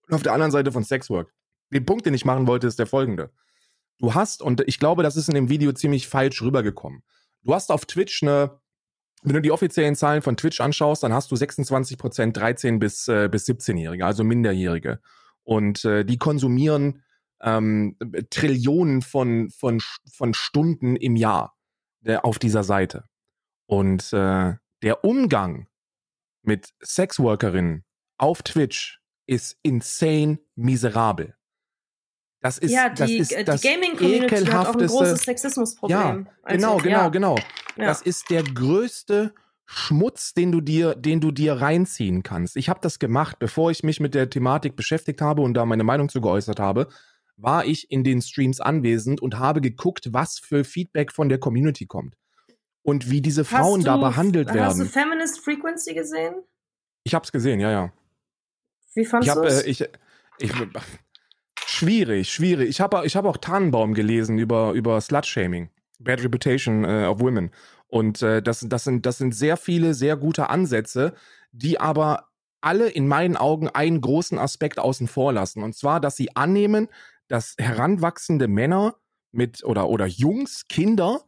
und 0.08 0.14
auf 0.16 0.24
der 0.24 0.32
anderen 0.32 0.52
Seite 0.52 0.72
von 0.72 0.86
Sexwork. 0.86 1.34
Den 1.74 1.86
Punkt, 1.86 2.06
den 2.06 2.14
ich 2.14 2.24
machen 2.24 2.48
wollte, 2.48 2.66
ist 2.66 2.80
der 2.80 2.88
folgende. 2.88 3.30
Du 4.00 4.14
hast, 4.14 4.42
und 4.42 4.64
ich 4.68 4.80
glaube, 4.80 5.04
das 5.04 5.18
ist 5.18 5.28
in 5.28 5.36
dem 5.36 5.50
Video 5.50 5.74
ziemlich 5.74 6.08
falsch 6.08 6.42
rübergekommen. 6.42 7.04
Du 7.44 7.54
hast 7.54 7.72
auf 7.72 7.86
Twitch 7.86 8.24
eine, 8.24 8.62
wenn 9.22 9.34
du 9.34 9.42
die 9.42 9.52
offiziellen 9.52 9.96
Zahlen 9.96 10.22
von 10.22 10.38
Twitch 10.38 10.62
anschaust, 10.62 11.04
dann 11.04 11.12
hast 11.12 11.30
du 11.30 11.36
26 11.36 11.98
Prozent 11.98 12.38
13 12.38 12.80
bis, 12.80 13.10
äh, 13.10 13.28
bis 13.30 13.46
17-Jährige, 13.48 14.06
also 14.06 14.24
Minderjährige. 14.24 15.02
Und 15.44 15.84
äh, 15.84 16.06
die 16.06 16.18
konsumieren 16.18 17.04
ähm, 17.42 17.98
Trillionen 18.30 19.02
von, 19.02 19.50
von, 19.50 19.82
von 20.10 20.34
Stunden 20.34 20.96
im 20.96 21.18
Jahr 21.18 21.59
äh, 22.04 22.18
auf 22.18 22.40
dieser 22.40 22.64
Seite. 22.64 23.06
Und 23.66 24.14
äh, 24.14 24.56
der 24.82 25.04
Umgang 25.04 25.68
mit 26.42 26.70
Sexworkerinnen 26.84 27.84
auf 28.18 28.42
Twitch 28.44 29.00
ist 29.28 29.58
insane 29.62 30.40
miserabel. 30.56 31.36
Das 32.42 32.58
ist, 32.58 32.72
ja, 32.72 32.90
die, 32.90 32.96
das 32.96 33.12
ist 33.12 33.32
äh, 33.34 33.44
das 33.44 33.62
die 33.62 33.68
Gaming-Community 33.68 34.46
hat 34.46 34.68
auch 34.68 34.76
ein 34.76 34.88
großes 34.88 35.22
Sexismusproblem. 35.24 36.00
Ja, 36.00 36.54
genau, 36.54 36.74
also, 36.74 36.84
genau, 36.84 36.98
ja. 36.98 37.10
genau. 37.10 37.36
Ja. 37.76 37.86
Das 37.86 38.02
ist 38.02 38.30
der 38.30 38.44
größte 38.44 39.34
Schmutz, 39.66 40.34
den 40.34 40.52
du 40.52 40.62
dir, 40.62 40.96
den 40.96 41.22
du 41.22 41.32
dir 41.32 41.54
reinziehen 41.54 42.24
kannst. 42.24 42.58
Ich 42.58 42.70
habe 42.70 42.80
das 42.82 42.98
gemacht, 42.98 43.38
bevor 43.40 43.72
ich 43.72 43.84
mich 43.84 44.00
mit 44.00 44.16
der 44.16 44.30
Thematik 44.30 44.76
beschäftigt 44.76 45.22
habe 45.22 45.42
und 45.42 45.54
da 45.54 45.66
meine 45.66 45.84
Meinung 45.84 46.10
zu 46.10 46.22
geäußert 46.22 46.60
habe, 46.60 46.88
war 47.42 47.66
ich 47.66 47.90
in 47.92 48.04
den 48.04 48.22
Streams 48.22 48.60
anwesend 48.60 49.22
und 49.22 49.40
habe 49.40 49.62
geguckt, 49.62 50.12
was 50.12 50.40
für 50.40 50.64
Feedback 50.64 51.12
von 51.12 51.30
der 51.30 51.40
Community 51.40 51.86
kommt 51.86 52.16
und 52.84 53.10
wie 53.10 53.22
diese 53.22 53.46
Frauen 53.46 53.82
du, 53.82 53.86
da 53.86 53.98
behandelt 53.98 54.50
werden. 54.50 54.66
Hast 54.66 54.80
du 54.80 54.86
Feminist 54.86 55.40
Frequency 55.40 55.94
gesehen? 55.94 56.36
Ich 57.04 57.14
hab's 57.14 57.32
gesehen, 57.32 57.60
ja, 57.60 57.72
ja. 57.72 57.94
Wie 58.94 59.06
fandest 59.06 59.36
du 59.38 59.42
es? 59.44 59.64
Äh, 59.64 59.70
ich, 59.70 59.86
ich, 60.40 60.52
schwierig, 61.66 62.32
schwierig. 62.32 62.70
Ich 62.70 62.82
habe 62.82 63.06
ich 63.06 63.16
hab 63.16 63.26
auch 63.26 63.38
Tannenbaum 63.38 63.94
gelesen 63.94 64.38
über, 64.38 64.74
über 64.74 65.00
Slut-Shaming, 65.00 65.70
Bad 66.00 66.24
Reputation 66.24 66.84
äh, 66.84 67.06
of 67.06 67.20
Women. 67.20 67.52
Und 67.88 68.22
äh, 68.22 68.42
das, 68.42 68.66
das, 68.68 68.84
sind, 68.84 69.06
das 69.06 69.18
sind 69.18 69.34
sehr 69.34 69.58
viele, 69.58 69.94
sehr 69.94 70.18
gute 70.18 70.50
Ansätze, 70.50 71.14
die 71.52 71.80
aber 71.80 72.30
alle 72.62 72.90
in 72.90 73.08
meinen 73.08 73.38
Augen 73.38 73.70
einen 73.70 74.02
großen 74.02 74.38
Aspekt 74.38 74.80
außen 74.80 75.08
vor 75.08 75.34
lassen. 75.34 75.64
Und 75.64 75.76
zwar, 75.76 76.00
dass 76.00 76.16
sie 76.16 76.36
annehmen, 76.36 76.88
dass 77.30 77.56
heranwachsende 77.58 78.50
Männer 78.50 78.96
mit 79.32 79.64
oder, 79.64 79.88
oder 79.88 80.06
Jungs, 80.06 80.68
Kinder 80.68 81.22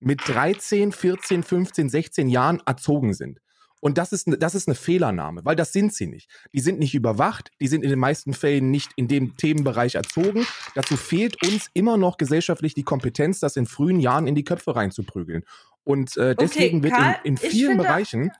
mit 0.00 0.20
13, 0.26 0.92
14, 0.92 1.42
15, 1.42 1.88
16 1.90 2.28
Jahren 2.28 2.62
erzogen 2.64 3.12
sind. 3.12 3.40
Und 3.80 3.96
das 3.96 4.12
ist, 4.12 4.26
das 4.40 4.54
ist 4.54 4.66
eine 4.66 4.74
Fehlernahme, 4.74 5.44
weil 5.44 5.54
das 5.54 5.72
sind 5.72 5.94
sie 5.94 6.06
nicht. 6.06 6.28
Die 6.52 6.60
sind 6.60 6.78
nicht 6.80 6.94
überwacht, 6.94 7.50
die 7.60 7.68
sind 7.68 7.84
in 7.84 7.90
den 7.90 7.98
meisten 7.98 8.34
Fällen 8.34 8.70
nicht 8.70 8.90
in 8.96 9.06
dem 9.06 9.36
Themenbereich 9.36 9.94
erzogen. 9.94 10.46
Dazu 10.74 10.96
fehlt 10.96 11.40
uns 11.46 11.68
immer 11.74 11.96
noch 11.96 12.16
gesellschaftlich 12.16 12.74
die 12.74 12.82
Kompetenz, 12.82 13.38
das 13.38 13.56
in 13.56 13.66
frühen 13.66 14.00
Jahren 14.00 14.26
in 14.26 14.34
die 14.34 14.44
Köpfe 14.44 14.74
reinzuprügeln. 14.74 15.44
Und 15.84 16.16
äh, 16.16 16.34
deswegen 16.34 16.78
okay, 16.78 16.90
Karl, 16.90 17.06
wird 17.06 17.24
in, 17.24 17.36
in 17.36 17.36
vielen 17.36 17.68
finde, 17.70 17.84
Bereichen. 17.84 18.30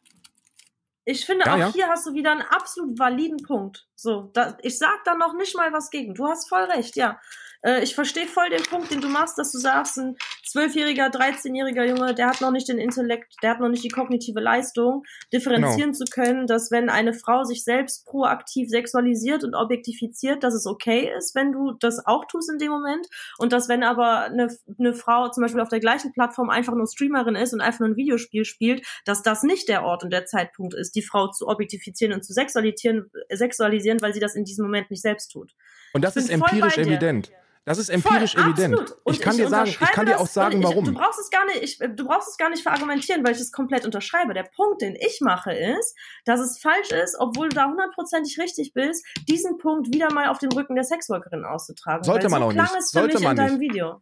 Ich 1.10 1.24
finde, 1.24 1.46
ja, 1.46 1.54
auch 1.54 1.58
ja. 1.58 1.72
hier 1.72 1.88
hast 1.88 2.06
du 2.06 2.12
wieder 2.12 2.32
einen 2.32 2.42
absolut 2.42 2.98
validen 2.98 3.38
Punkt. 3.38 3.86
So, 3.94 4.28
da, 4.34 4.58
ich 4.60 4.76
sag 4.76 5.04
da 5.04 5.14
noch 5.14 5.32
nicht 5.32 5.56
mal 5.56 5.72
was 5.72 5.88
gegen. 5.88 6.12
Du 6.12 6.28
hast 6.28 6.50
voll 6.50 6.64
recht, 6.64 6.96
ja. 6.96 7.18
Äh, 7.62 7.82
ich 7.82 7.94
verstehe 7.94 8.26
voll 8.26 8.48
den 8.50 8.62
Punkt, 8.62 8.90
den 8.90 9.00
du 9.00 9.08
machst, 9.08 9.38
dass 9.38 9.52
du 9.52 9.58
sagst, 9.58 9.98
ein 9.98 10.16
zwölfjähriger, 10.46 11.06
13-jähriger 11.06 11.84
Junge, 11.84 12.14
der 12.14 12.28
hat 12.28 12.40
noch 12.40 12.50
nicht 12.50 12.68
den 12.68 12.78
Intellekt, 12.78 13.34
der 13.42 13.50
hat 13.50 13.60
noch 13.60 13.68
nicht 13.68 13.84
die 13.84 13.88
kognitive 13.88 14.40
Leistung, 14.40 15.02
differenzieren 15.32 15.92
genau. 15.92 16.04
zu 16.04 16.04
können, 16.04 16.46
dass 16.46 16.70
wenn 16.70 16.88
eine 16.88 17.12
Frau 17.12 17.44
sich 17.44 17.64
selbst 17.64 18.06
proaktiv 18.06 18.68
sexualisiert 18.68 19.44
und 19.44 19.54
objektifiziert, 19.54 20.42
dass 20.42 20.54
es 20.54 20.66
okay 20.66 21.10
ist, 21.16 21.34
wenn 21.34 21.52
du 21.52 21.72
das 21.72 22.04
auch 22.06 22.24
tust 22.26 22.50
in 22.50 22.58
dem 22.58 22.70
Moment. 22.70 23.06
Und 23.38 23.52
dass 23.52 23.68
wenn 23.68 23.82
aber 23.82 24.22
eine, 24.22 24.48
eine 24.78 24.94
Frau 24.94 25.28
zum 25.28 25.42
Beispiel 25.42 25.60
auf 25.60 25.68
der 25.68 25.80
gleichen 25.80 26.12
Plattform 26.12 26.50
einfach 26.50 26.74
nur 26.74 26.86
Streamerin 26.86 27.34
ist 27.34 27.52
und 27.52 27.60
einfach 27.60 27.80
nur 27.80 27.90
ein 27.90 27.96
Videospiel 27.96 28.44
spielt, 28.44 28.86
dass 29.04 29.22
das 29.22 29.42
nicht 29.42 29.68
der 29.68 29.84
Ort 29.84 30.04
und 30.04 30.12
der 30.12 30.26
Zeitpunkt 30.26 30.74
ist, 30.74 30.94
die 30.94 31.02
Frau 31.02 31.28
zu 31.28 31.48
objektifizieren 31.48 32.14
und 32.14 32.24
zu 32.24 32.32
sexualisieren, 32.32 33.10
sexualisieren 33.30 34.00
weil 34.00 34.14
sie 34.14 34.20
das 34.20 34.34
in 34.34 34.44
diesem 34.44 34.64
Moment 34.64 34.90
nicht 34.90 35.02
selbst 35.02 35.28
tut. 35.28 35.54
Und 35.92 36.02
das 36.02 36.16
ist 36.16 36.30
empirisch 36.30 36.78
evident. 36.78 37.32
Das 37.68 37.76
ist 37.76 37.90
empirisch 37.90 38.32
Voll, 38.32 38.44
evident. 38.44 38.96
Ich 39.10 39.20
kann 39.20 39.34
ich 39.34 39.42
dir 39.42 39.48
sagen, 39.50 39.68
ich 39.68 39.78
kann 39.78 40.06
dir 40.06 40.18
auch 40.18 40.26
sagen, 40.26 40.62
warum. 40.62 40.86
Du 40.86 40.94
brauchst 40.94 41.20
es 41.20 41.28
gar 41.28 41.44
nicht, 41.44 41.62
ich, 41.62 41.78
du 41.78 42.06
brauchst 42.06 42.30
es 42.30 42.38
gar 42.38 42.48
nicht 42.48 42.62
verargumentieren, 42.62 43.22
weil 43.26 43.34
ich 43.34 43.40
es 43.40 43.52
komplett 43.52 43.84
unterschreibe. 43.84 44.32
Der 44.32 44.44
Punkt, 44.44 44.80
den 44.80 44.96
ich 44.96 45.20
mache, 45.20 45.52
ist, 45.52 45.94
dass 46.24 46.40
es 46.40 46.58
falsch 46.58 46.92
ist, 46.92 47.16
obwohl 47.18 47.50
du 47.50 47.56
da 47.56 47.66
hundertprozentig 47.66 48.38
richtig 48.38 48.72
bist, 48.72 49.04
diesen 49.28 49.58
Punkt 49.58 49.92
wieder 49.92 50.10
mal 50.10 50.28
auf 50.28 50.38
den 50.38 50.50
Rücken 50.50 50.76
der 50.76 50.84
Sexworkerin 50.84 51.44
auszutragen. 51.44 52.04
Sollte 52.04 52.30
man 52.30 52.40
so 52.40 52.48
auch 52.48 52.52
nicht. 52.54 52.82
Sollte 52.86 53.20
man 53.20 53.36
nicht. 53.36 53.60
Video. 53.60 54.00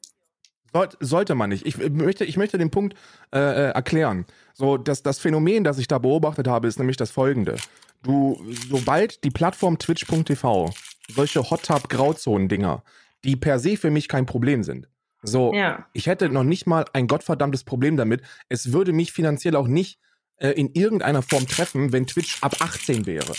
Sollte 1.00 1.34
man 1.34 1.48
nicht. 1.48 1.66
Ich 1.66 1.76
möchte, 1.76 2.24
ich 2.24 2.36
möchte 2.36 2.58
den 2.58 2.70
Punkt 2.70 2.96
äh, 3.34 3.40
äh, 3.40 3.70
erklären. 3.72 4.26
So, 4.54 4.76
das, 4.76 5.02
das 5.02 5.18
Phänomen, 5.18 5.64
das 5.64 5.78
ich 5.78 5.88
da 5.88 5.98
beobachtet 5.98 6.46
habe, 6.46 6.68
ist 6.68 6.78
nämlich 6.78 6.98
das 6.98 7.10
folgende. 7.10 7.56
Du, 8.04 8.40
sobald 8.68 9.24
die 9.24 9.30
Plattform 9.30 9.76
twitch.tv 9.76 10.70
solche 11.08 11.50
Hot 11.50 11.64
Tub 11.64 11.88
Grauzonen-Dinger 11.88 12.84
die 13.26 13.36
per 13.36 13.58
se 13.58 13.76
für 13.76 13.90
mich 13.90 14.08
kein 14.08 14.26
Problem 14.26 14.62
sind. 14.62 14.88
So, 15.22 15.52
ja. 15.52 15.86
ich 15.92 16.06
hätte 16.06 16.28
noch 16.28 16.44
nicht 16.44 16.66
mal 16.66 16.84
ein 16.92 17.06
gottverdammtes 17.06 17.64
Problem 17.64 17.96
damit. 17.96 18.22
Es 18.48 18.72
würde 18.72 18.92
mich 18.92 19.12
finanziell 19.12 19.56
auch 19.56 19.66
nicht 19.66 19.98
äh, 20.36 20.50
in 20.50 20.70
irgendeiner 20.72 21.22
Form 21.22 21.46
treffen, 21.46 21.92
wenn 21.92 22.06
Twitch 22.06 22.42
ab 22.42 22.56
18 22.60 23.06
wäre. 23.06 23.32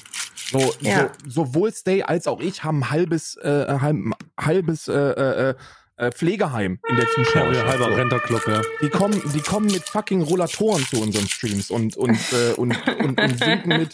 So, 0.52 0.73
ja. 0.82 1.12
so 1.23 1.45
sowohl 1.45 1.71
Stay 1.73 2.04
als 2.04 2.28
auch 2.28 2.41
ich 2.41 2.63
haben 2.63 2.89
halbes, 2.89 3.38
äh, 3.38 3.78
halb, 3.80 3.97
halbes 4.39 4.88
äh, 4.88 4.93
äh, 4.93 5.56
äh, 5.98 6.12
Pflegeheim 6.12 6.80
in 6.88 6.96
der 6.96 7.08
Zuschauer. 7.10 7.54
Ja, 7.54 7.66
halber 7.66 7.96
Renterclub, 7.96 8.48
ja. 8.48 8.62
Die 8.82 8.90
kommen, 8.90 9.22
die 9.34 9.42
kommen 9.42 9.66
mit 9.66 9.84
fucking 9.84 10.22
Rollatoren 10.22 10.84
zu 10.84 11.02
unseren 11.02 11.28
Streams 11.28 11.70
und, 11.70 11.98
und, 11.98 12.20
äh, 12.34 12.54
und, 12.54 12.78
und, 12.88 13.20
und 13.20 13.42
winken 13.42 13.78
mit, 13.78 13.92